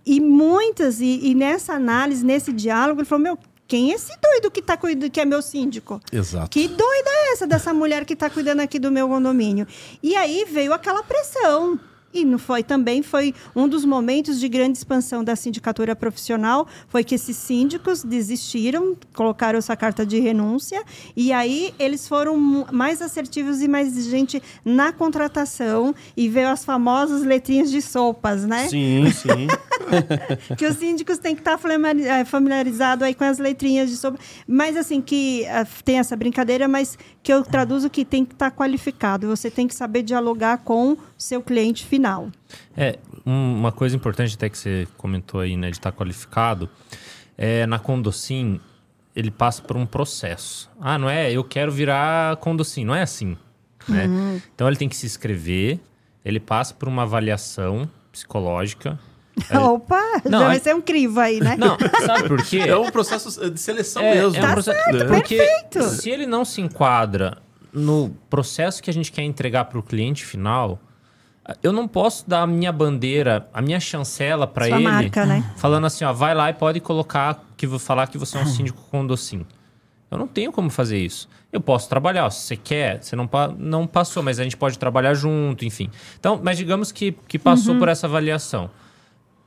E 0.07 0.21
muitas, 0.21 1.03
e, 1.03 1.21
e 1.23 1.35
nessa 1.35 1.75
análise, 1.75 2.25
nesse 2.25 2.51
diálogo, 2.51 3.03
ele 3.03 3.07
falou: 3.07 3.23
Meu, 3.23 3.39
quem 3.69 3.93
é 3.93 3.95
esse 3.97 4.19
doido 4.19 4.51
que, 4.51 4.63
tá 4.63 4.75
cuidando, 4.75 5.11
que 5.11 5.21
é 5.21 5.27
meu 5.27 5.43
síndico? 5.43 6.01
Exato. 6.11 6.49
Que 6.49 6.67
doida 6.67 7.11
é 7.11 7.33
essa 7.35 7.47
dessa 7.47 7.75
mulher 7.75 8.07
que 8.07 8.15
está 8.15 8.31
cuidando 8.31 8.61
aqui 8.61 8.79
do 8.79 8.91
meu 8.91 9.07
condomínio? 9.07 9.67
E 10.03 10.17
aí 10.17 10.47
veio 10.51 10.73
aquela 10.73 11.03
pressão. 11.03 11.79
E 12.13 12.25
não 12.25 12.39
foi 12.39 12.63
também 12.63 13.03
foi 13.03 13.33
um 13.55 13.69
dos 13.69 13.85
momentos 13.85 14.41
de 14.41 14.49
grande 14.49 14.77
expansão 14.79 15.23
da 15.23 15.37
sindicatura 15.37 15.95
profissional, 15.95 16.67
foi 16.89 17.05
que 17.05 17.15
esses 17.15 17.37
síndicos 17.37 18.03
desistiram, 18.03 18.97
colocaram 19.15 19.59
essa 19.59 19.77
carta 19.77 20.05
de 20.05 20.19
renúncia 20.19 20.83
e 21.17 21.33
aí 21.33 21.73
eles 21.79 22.09
foram 22.09 22.37
mais 22.73 23.01
assertivos 23.01 23.63
e 23.63 23.69
mais 23.69 23.89
exigentes 23.89 24.41
na 24.65 24.93
contratação 24.93 25.95
e 26.17 26.29
veio 26.29 26.49
as 26.49 26.65
famosas 26.65 27.23
letrinhas 27.23 27.71
de 27.71 27.81
sopas, 27.81 28.45
né? 28.45 28.69
Sim, 28.69 29.11
sim. 29.13 29.47
que 30.57 30.67
os 30.67 30.77
síndicos 30.77 31.19
têm 31.19 31.35
que 31.35 31.41
estar 31.41 31.59
familiari- 31.59 32.07
eh, 32.07 32.25
familiarizados 32.25 33.05
aí 33.05 33.15
com 33.15 33.25
as 33.25 33.39
letrinhas 33.39 33.89
de 33.89 33.97
sopa. 33.97 34.19
Mas, 34.47 34.77
assim, 34.77 35.01
que 35.01 35.47
ah, 35.47 35.67
tem 35.85 35.99
essa 35.99 36.17
brincadeira, 36.17 36.67
mas 36.67 36.99
que 37.23 37.33
eu 37.33 37.43
traduzo 37.43 37.91
que 37.91 38.05
tem 38.05 38.25
que 38.25 38.33
estar 38.35 38.51
qualificado. 38.51 39.27
Você 39.29 39.51
tem 39.51 39.69
que 39.69 39.75
saber 39.75 40.03
dialogar 40.03 40.59
com 40.59 40.93
o 40.93 40.99
seu 41.19 41.43
cliente 41.43 41.85
final. 41.85 42.31
É, 42.77 42.99
um- 43.27 43.57
uma 43.59 43.73
coisa 43.73 43.95
importante 43.95 44.35
até 44.35 44.49
que 44.49 44.57
você 44.57 44.89
comentou 44.97 45.41
aí, 45.41 45.57
né, 45.57 45.71
de 45.71 45.77
estar 45.77 45.93
qualificado, 45.93 46.69
é 47.37 47.67
na 47.67 47.79
Condocin, 47.79 48.59
ele 49.15 49.31
passa 49.31 49.61
por 49.63 49.77
um 49.77 49.85
processo. 49.85 50.71
Ah, 50.81 50.99
não 50.99 51.11
é? 51.11 51.31
Eu 51.31 51.45
quero 51.45 51.71
virar 51.71 52.37
Condocin, 52.37 52.85
não 52.85 52.95
é 52.95 53.03
assim, 53.03 53.37
né? 53.89 54.07
Então 54.55 54.67
ele 54.67 54.77
tem 54.77 54.89
que 54.89 54.97
se 54.97 55.05
inscrever, 55.07 55.79
ele 56.25 56.41
passa 56.41 56.73
por 56.75 56.89
uma 56.89 57.03
avaliação 57.03 57.89
psicológica. 58.13 58.99
Opa, 59.55 60.01
Não, 60.25 60.41
já 60.41 60.47
vai 60.47 60.57
é- 60.57 60.61
ser 60.61 60.75
um 60.75 60.81
crivo 60.81 61.21
aí, 61.21 61.41
né? 61.41 61.57
Não, 61.59 61.77
sabe 62.07 62.29
por 62.29 62.43
quê? 62.45 62.59
É 62.67 62.77
um 62.77 62.91
processo 62.91 63.51
de 63.51 63.61
seleção 63.61 64.03
É, 64.03 64.15
mesmo. 64.17 64.37
é 64.37 64.39
um 64.39 64.43
Tá 64.43 64.53
processo- 64.53 64.85
certo, 64.85 65.07
porque 65.07 65.37
perfeito. 65.37 65.83
se 65.89 66.11
ele 66.11 66.27
não 66.27 66.45
se 66.45 66.61
enquadra 66.61 67.39
no 67.73 68.11
processo 68.29 68.83
que 68.83 68.91
a 68.91 68.93
gente 68.93 69.13
quer 69.13 69.23
entregar 69.23 69.65
para 69.67 69.79
o 69.79 69.83
cliente 69.83 70.25
final, 70.25 70.79
eu 71.63 71.73
não 71.73 71.87
posso 71.89 72.29
dar 72.29 72.43
a 72.43 72.47
minha 72.47 72.73
bandeira, 72.73 73.49
a 73.53 73.61
minha 73.63 73.81
chancela 73.81 74.47
para 74.47 74.69
ele, 74.69 74.81
marca, 74.85 75.25
né? 75.27 75.45
falando 75.57 75.87
assim, 75.87 76.05
ó, 76.05 76.13
vai 76.13 76.35
lá 76.35 76.51
e 76.51 76.55
pode 76.55 76.81
colocar 76.81 77.45
que 77.57 77.67
vou 77.67 77.79
falar 77.79 78.07
que 78.09 78.19
você 78.19 78.39
é 78.39 78.41
um 78.43 78.47
síndico 78.47 78.81
com 78.91 79.07
docim. 79.07 79.45
Eu 80.11 80.19
não 80.19 80.27
tenho 80.27 80.51
como 80.51 80.69
fazer 80.71 80.99
isso. 80.99 81.29
Eu 81.53 81.61
posso 81.61 81.89
trabalhar, 81.89 82.27
ó, 82.27 82.31
se 82.31 82.43
você 82.47 82.57
quer, 82.57 83.01
você 83.03 83.15
não, 83.15 83.29
pa- 83.29 83.53
não 83.57 83.87
passou, 83.87 84.23
mas 84.25 84.41
a 84.41 84.43
gente 84.43 84.57
pode 84.57 84.77
trabalhar 84.77 85.15
junto, 85.15 85.65
enfim. 85.65 85.89
Então, 86.19 86.41
mas 86.43 86.59
digamos 86.59 86.91
que, 86.91 87.13
que 87.29 87.39
passou 87.39 87.77
por 87.79 87.89
essa 87.89 88.09
avaliação. 88.09 88.69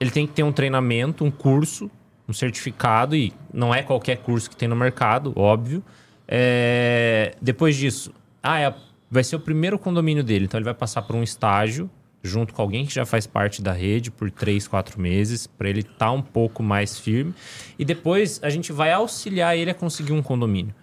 Ele 0.04 0.12
tem 0.12 0.28
que 0.28 0.34
ter 0.34 0.44
um 0.44 0.52
treinamento, 0.52 1.24
um 1.24 1.32
curso 1.32 1.90
um 2.28 2.34
certificado, 2.34 3.16
e 3.16 3.34
não 3.54 3.74
é 3.74 3.84
qualquer 3.84 4.18
curso 4.18 4.50
que 4.50 4.56
tem 4.56 4.68
no 4.68 4.76
mercado, 4.76 5.34
óbvio. 5.36 5.84
É, 6.28 7.36
depois 7.42 7.76
disso, 7.76 8.14
ah, 8.42 8.60
é, 8.60 8.74
vai 9.10 9.24
ser 9.24 9.36
o 9.36 9.40
primeiro 9.40 9.78
condomínio 9.78 10.24
dele, 10.24 10.46
então 10.46 10.58
ele 10.58 10.66
vai 10.66 10.74
passar 10.74 11.02
por 11.02 11.16
um 11.16 11.24
estágio 11.24 11.90
junto 12.26 12.54
com 12.54 12.62
alguém 12.62 12.86
que 12.86 12.94
já 12.94 13.06
faz 13.06 13.28
parte 13.28 13.62
da 13.62 13.74
rede 13.74 14.10
por 14.10 14.32
três, 14.32 14.66
quatro 14.66 15.00
meses, 15.00 15.46
para 15.46 15.70
ele 15.70 15.82
estar 15.82 15.94
tá 15.98 16.12
um 16.12 16.22
pouco 16.22 16.64
mais 16.64 16.98
firme. 16.98 17.34
E 17.78 17.84
depois 17.84 18.40
a 18.42 18.50
gente 18.50 18.72
vai 18.72 18.94
auxiliar 18.94 19.58
ele 19.58 19.70
a 19.70 19.74
conseguir 19.74 20.14
um 20.14 20.22
condomínio. 20.22 20.74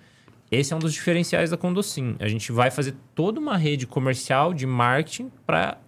Esse 0.51 0.75
é 0.75 0.77
um 0.77 0.79
dos 0.79 0.93
diferenciais 0.93 1.49
da 1.49 1.57
Condocin. 1.57 2.16
A 2.18 2.29
gente 2.29 2.53
vai 2.53 2.71
fazer 2.71 2.95
toda 3.14 3.41
uma 3.41 3.57
rede 3.57 3.87
comercial 3.87 4.53
de 4.53 4.66
marketing 4.66 5.31
para 5.47 5.79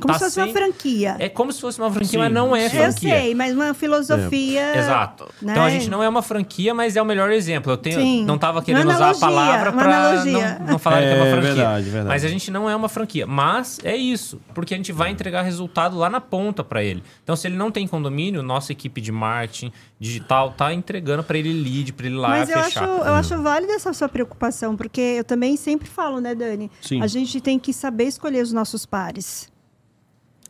como 0.00 0.12
tá 0.14 0.18
se 0.18 0.24
fosse 0.24 0.34
sem... 0.34 0.44
uma 0.44 0.52
franquia. 0.52 1.16
É 1.18 1.28
como 1.28 1.52
se 1.52 1.60
fosse 1.60 1.78
uma 1.78 1.90
franquia, 1.90 2.08
Sim, 2.10 2.18
mas 2.18 2.32
não 2.32 2.56
é 2.56 2.68
sim. 2.68 2.76
franquia. 2.76 3.14
Eu 3.14 3.20
sei, 3.22 3.34
mas 3.34 3.54
uma 3.54 3.74
filosofia. 3.74 4.60
É. 4.60 4.78
Exato. 4.78 5.28
né? 5.40 5.52
Então 5.52 5.64
a 5.64 5.70
gente 5.70 5.88
não 5.90 6.02
é 6.02 6.08
uma 6.08 6.22
franquia, 6.22 6.74
mas 6.74 6.96
é 6.96 7.02
o 7.02 7.04
melhor 7.04 7.30
exemplo. 7.30 7.72
Eu 7.72 7.76
tenho, 7.76 8.00
Sim. 8.00 8.24
não 8.24 8.34
estava 8.36 8.62
querendo 8.62 8.84
Uma 8.86 8.94
usar 8.94 9.04
a 9.06 9.10
analogia, 9.10 9.20
palavra 9.28 9.72
para 9.72 9.96
analogia. 9.96 10.58
não, 10.60 10.66
não 10.66 10.78
falar 10.78 10.98
que 10.98 11.04
é 11.04 11.14
uma 11.14 11.26
É, 11.26 11.30
franquia. 11.30 11.54
verdade, 11.54 11.84
verdade. 11.84 12.08
Mas 12.08 12.24
a 12.24 12.28
gente 12.28 12.50
não 12.50 12.68
é 12.68 12.74
uma 12.74 12.88
franquia. 12.88 13.26
Mas 13.26 13.78
é 13.84 13.96
isso, 13.96 14.40
porque 14.54 14.74
a 14.74 14.76
gente 14.76 14.92
vai 14.92 15.10
entregar 15.10 15.42
resultado 15.42 15.96
lá 15.96 16.08
na 16.10 16.20
ponta 16.20 16.64
para 16.64 16.82
ele. 16.82 17.02
Então 17.22 17.36
se 17.36 17.46
ele 17.46 17.56
não 17.56 17.70
tem 17.70 17.86
condomínio, 17.86 18.42
nossa 18.42 18.72
equipe 18.72 19.00
de 19.00 19.12
marketing 19.12 19.72
digital 19.98 20.52
tá 20.56 20.72
entregando 20.72 21.22
para 21.22 21.36
ele 21.38 21.52
lead, 21.52 21.92
para 21.92 22.06
ele 22.06 22.14
ir 22.14 22.18
lá 22.18 22.28
Mas 22.30 22.48
eu 22.48 22.58
acho, 22.58 22.68
fechar. 22.70 22.88
eu 22.88 23.14
acho 23.14 23.42
válida 23.42 23.72
essa 23.72 23.92
sua 23.92 24.08
preocupação, 24.08 24.76
porque 24.76 25.00
eu 25.00 25.24
também 25.24 25.56
sempre 25.56 25.88
falo, 25.88 26.20
né, 26.20 26.34
Dani? 26.34 26.70
Sim. 26.80 27.02
A 27.02 27.06
gente 27.06 27.40
tem 27.40 27.58
que 27.58 27.72
saber 27.72 28.04
escolher 28.04 28.42
os 28.42 28.52
nossos 28.52 28.86
pares. 28.86 29.50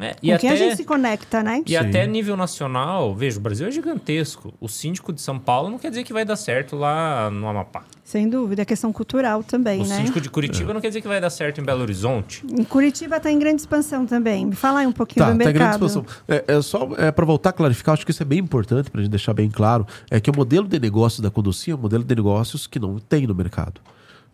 É, 0.01 0.15
Com 0.15 0.19
e 0.23 0.39
quem 0.39 0.49
até... 0.49 0.51
a 0.51 0.57
gente 0.57 0.77
se 0.77 0.85
conecta, 0.85 1.43
né? 1.43 1.63
E 1.67 1.77
até 1.77 2.07
nível 2.07 2.37
nacional, 2.37 3.15
veja, 3.15 3.39
o 3.39 3.41
Brasil 3.41 3.67
é 3.67 3.71
gigantesco. 3.71 4.53
O 4.61 4.69
síndico 4.69 5.13
de 5.13 5.21
São 5.21 5.39
Paulo 5.39 5.69
não 5.71 5.79
quer 5.79 5.91
dizer 5.91 6.05
que 6.05 6.13
vai 6.13 6.25
dar 6.25 6.37
certo 6.37 6.77
lá 6.77 7.31
no 7.31 7.47
Amapá. 7.49 7.83
Sem 8.03 8.29
dúvida, 8.29 8.63
é 8.63 8.65
questão 8.65 8.93
cultural 8.93 9.45
também, 9.45 9.83
O 9.83 9.87
né? 9.87 9.97
síndico 9.99 10.21
de 10.21 10.29
Curitiba 10.29 10.75
não 10.75 10.81
quer 10.81 10.89
dizer 10.89 11.01
que 11.01 11.07
vai 11.07 11.21
dar 11.21 11.31
certo 11.31 11.61
em 11.61 11.65
Belo 11.65 11.83
Horizonte. 11.83 12.45
Em 12.51 12.65
Curitiba 12.65 13.19
está 13.19 13.31
em 13.31 13.39
grande 13.39 13.61
expansão 13.61 14.05
também. 14.05 14.47
Me 14.47 14.57
fala 14.57 14.81
aí 14.81 14.87
um 14.87 14.93
pouquinho 14.93 15.25
Tá, 15.27 15.33
do 15.33 15.39
tá 15.39 15.45
em 15.45 15.53
grande 15.53 15.59
mercado. 15.59 15.87
expansão. 15.87 16.07
É, 16.27 16.45
é 16.49 16.63
só 16.63 16.89
é, 16.99 17.13
para 17.13 17.25
voltar 17.25 17.51
a 17.51 17.53
clarificar, 17.53 17.93
acho 17.93 18.05
que 18.05 18.11
isso 18.11 18.23
é 18.23 18.27
bem 18.27 18.39
importante 18.41 18.91
para 18.91 19.01
a 19.01 19.05
gente 19.05 19.11
deixar 19.13 19.33
bem 19.33 19.49
claro, 19.49 19.87
é 20.11 20.19
que 20.19 20.29
o 20.31 20.35
modelo 20.35 20.67
de 20.67 20.81
negócio 20.81 21.23
da 21.23 21.31
Condocia 21.31 21.73
é 21.75 21.77
um 21.77 21.81
modelo 21.81 22.03
de 22.03 22.15
negócios 22.15 22.67
que 22.67 22.81
não 22.81 22.99
tem 22.99 23.27
no 23.29 23.35
mercado. 23.35 23.81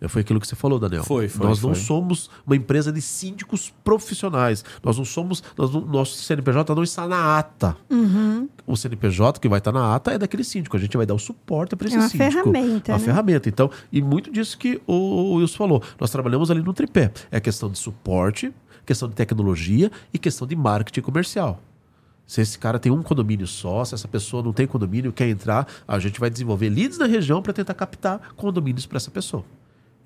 É, 0.01 0.09
Foi 0.09 0.21
aquilo 0.21 0.39
que 0.39 0.47
você 0.47 0.55
falou, 0.55 0.79
Daniel. 0.79 1.03
Foi, 1.05 1.27
foi, 1.27 1.47
Nós 1.47 1.63
não 1.63 1.75
foi. 1.75 1.83
somos 1.83 2.29
uma 2.47 2.55
empresa 2.55 2.93
de 2.93 3.01
síndicos 3.01 3.73
profissionais. 3.83 4.63
Nós 4.83 4.99
não 4.99 5.05
somos. 5.07 5.43
Nós 5.57 5.73
não- 5.73 5.81
nosso 5.81 6.17
CNPJ 6.23 6.75
não 6.75 6.83
está 6.83 7.09
na 7.09 7.39
ata. 7.39 7.77
Uhum. 7.91 8.47
O 8.67 8.77
CNPJ 8.77 9.41
que 9.41 9.49
vai 9.49 9.59
estar 9.59 9.73
na 9.73 9.95
ata 9.95 10.13
é 10.13 10.19
daquele 10.19 10.45
síndico. 10.45 10.77
A 10.77 10.81
gente 10.81 10.97
vai 10.97 11.07
dar 11.07 11.15
o 11.15 11.19
suporte 11.19 11.75
para 11.75 11.87
esse 11.89 11.97
É 11.97 12.01
uma 12.01 12.09
síndico. 12.11 12.31
ferramenta, 12.31 12.93
uma 12.93 12.99
né? 12.99 13.05
ferramenta. 13.05 13.49
Então, 13.49 13.71
e 13.91 14.03
muito 14.03 14.31
disso 14.31 14.59
que 14.59 14.81
o, 14.87 14.93
o 14.93 15.35
Wilson 15.37 15.57
falou. 15.57 15.83
Nós 15.99 16.11
trabalhamos 16.11 16.51
ali 16.51 16.63
no 16.63 16.75
tripé. 16.75 17.11
É 17.31 17.41
questão 17.41 17.71
de 17.71 17.79
suporte, 17.79 18.53
questão 18.85 19.09
de 19.09 19.15
tecnologia 19.15 19.91
e 20.13 20.19
questão 20.19 20.47
de 20.47 20.55
marketing 20.55 21.01
comercial. 21.01 21.59
Se 22.27 22.41
esse 22.41 22.59
cara 22.59 22.79
tem 22.79 22.91
um 22.91 23.03
condomínio 23.03 23.47
só, 23.47 23.85
se 23.85 23.95
essa 23.95 24.09
pessoa 24.09 24.43
não 24.43 24.53
tem 24.53 24.67
condomínio 24.67 25.13
quer 25.13 25.29
entrar, 25.29 25.67
a 25.87 25.97
gente 26.01 26.19
vai 26.19 26.29
desenvolver 26.29 26.69
leads 26.69 26.99
na 26.99 27.07
região 27.07 27.41
para 27.41 27.53
tentar 27.53 27.73
captar 27.75 28.35
condomínios 28.35 28.85
para 28.85 28.97
essa 28.97 29.13
pessoa. 29.13 29.45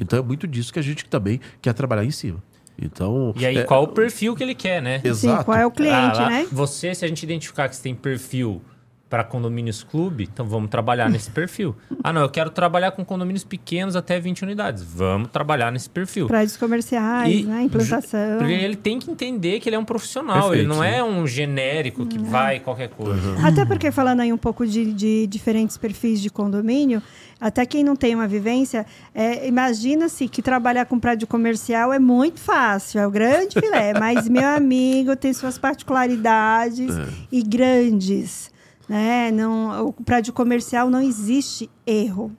Então 0.00 0.18
é 0.18 0.22
muito 0.22 0.46
disso 0.46 0.72
que 0.72 0.78
a 0.78 0.82
gente 0.82 1.04
também 1.04 1.40
quer 1.60 1.72
trabalhar 1.74 2.04
em 2.04 2.10
cima. 2.10 2.42
Então, 2.82 3.34
E 3.36 3.44
aí, 3.44 3.58
é, 3.58 3.62
qual 3.64 3.82
o 3.84 3.88
perfil 3.88 4.34
que 4.34 4.42
ele 4.42 4.54
quer, 4.54 4.80
né? 4.80 5.02
Exato. 5.04 5.38
Sim, 5.38 5.44
qual 5.44 5.58
é 5.58 5.66
o 5.66 5.70
cliente, 5.70 6.18
Ah, 6.18 6.22
lá, 6.22 6.28
né? 6.30 6.46
Você, 6.50 6.94
se 6.94 7.04
a 7.04 7.08
gente 7.08 7.22
identificar 7.22 7.68
que 7.68 7.76
você 7.76 7.82
tem 7.82 7.94
perfil 7.94 8.62
para 9.10 9.24
condomínios 9.24 9.82
clube, 9.82 10.28
então 10.32 10.46
vamos 10.46 10.70
trabalhar 10.70 11.10
nesse 11.10 11.28
perfil. 11.32 11.74
Ah, 12.02 12.12
não, 12.12 12.22
eu 12.22 12.28
quero 12.30 12.48
trabalhar 12.48 12.92
com 12.92 13.04
condomínios 13.04 13.42
pequenos 13.42 13.96
até 13.96 14.20
20 14.20 14.44
unidades. 14.44 14.84
Vamos 14.84 15.28
trabalhar 15.30 15.72
nesse 15.72 15.90
perfil. 15.90 16.28
Prédios 16.28 16.56
comerciais, 16.56 17.34
E 17.40 17.42
né? 17.42 17.62
Implantação. 17.64 18.38
Porque 18.38 18.52
ele 18.52 18.76
tem 18.76 19.00
que 19.00 19.10
entender 19.10 19.58
que 19.58 19.68
ele 19.68 19.74
é 19.74 19.78
um 19.78 19.84
profissional, 19.84 20.50
Perfeito, 20.50 20.60
ele 20.60 20.68
não 20.68 20.76
sim. 20.82 20.88
é 20.88 21.02
um 21.02 21.26
genérico 21.26 22.06
que 22.06 22.18
vai 22.18 22.60
qualquer 22.60 22.88
coisa. 22.90 23.36
Até 23.44 23.64
porque, 23.64 23.90
falando 23.90 24.20
aí 24.20 24.32
um 24.32 24.38
pouco 24.38 24.64
de, 24.64 24.92
de 24.92 25.26
diferentes 25.26 25.76
perfis 25.76 26.20
de 26.22 26.30
condomínio, 26.30 27.02
até 27.40 27.66
quem 27.66 27.82
não 27.82 27.96
tem 27.96 28.14
uma 28.14 28.28
vivência, 28.28 28.86
é, 29.12 29.48
imagina-se 29.48 30.28
que 30.28 30.40
trabalhar 30.40 30.84
com 30.86 31.00
prédio 31.00 31.26
comercial 31.26 31.92
é 31.92 31.98
muito 31.98 32.38
fácil, 32.38 33.00
é 33.00 33.06
o 33.06 33.10
grande 33.10 33.58
filé. 33.60 33.92
mas, 33.98 34.28
meu 34.28 34.46
amigo, 34.46 35.16
tem 35.16 35.32
suas 35.32 35.58
particularidades 35.58 36.96
É. 36.96 37.06
e 37.32 37.42
grandes. 37.42 38.50
Né? 38.90 39.30
Não, 39.30 39.86
o 39.86 39.92
prédio 39.92 40.32
comercial 40.32 40.90
não 40.90 41.00
existe 41.00 41.70
erro. 41.86 42.32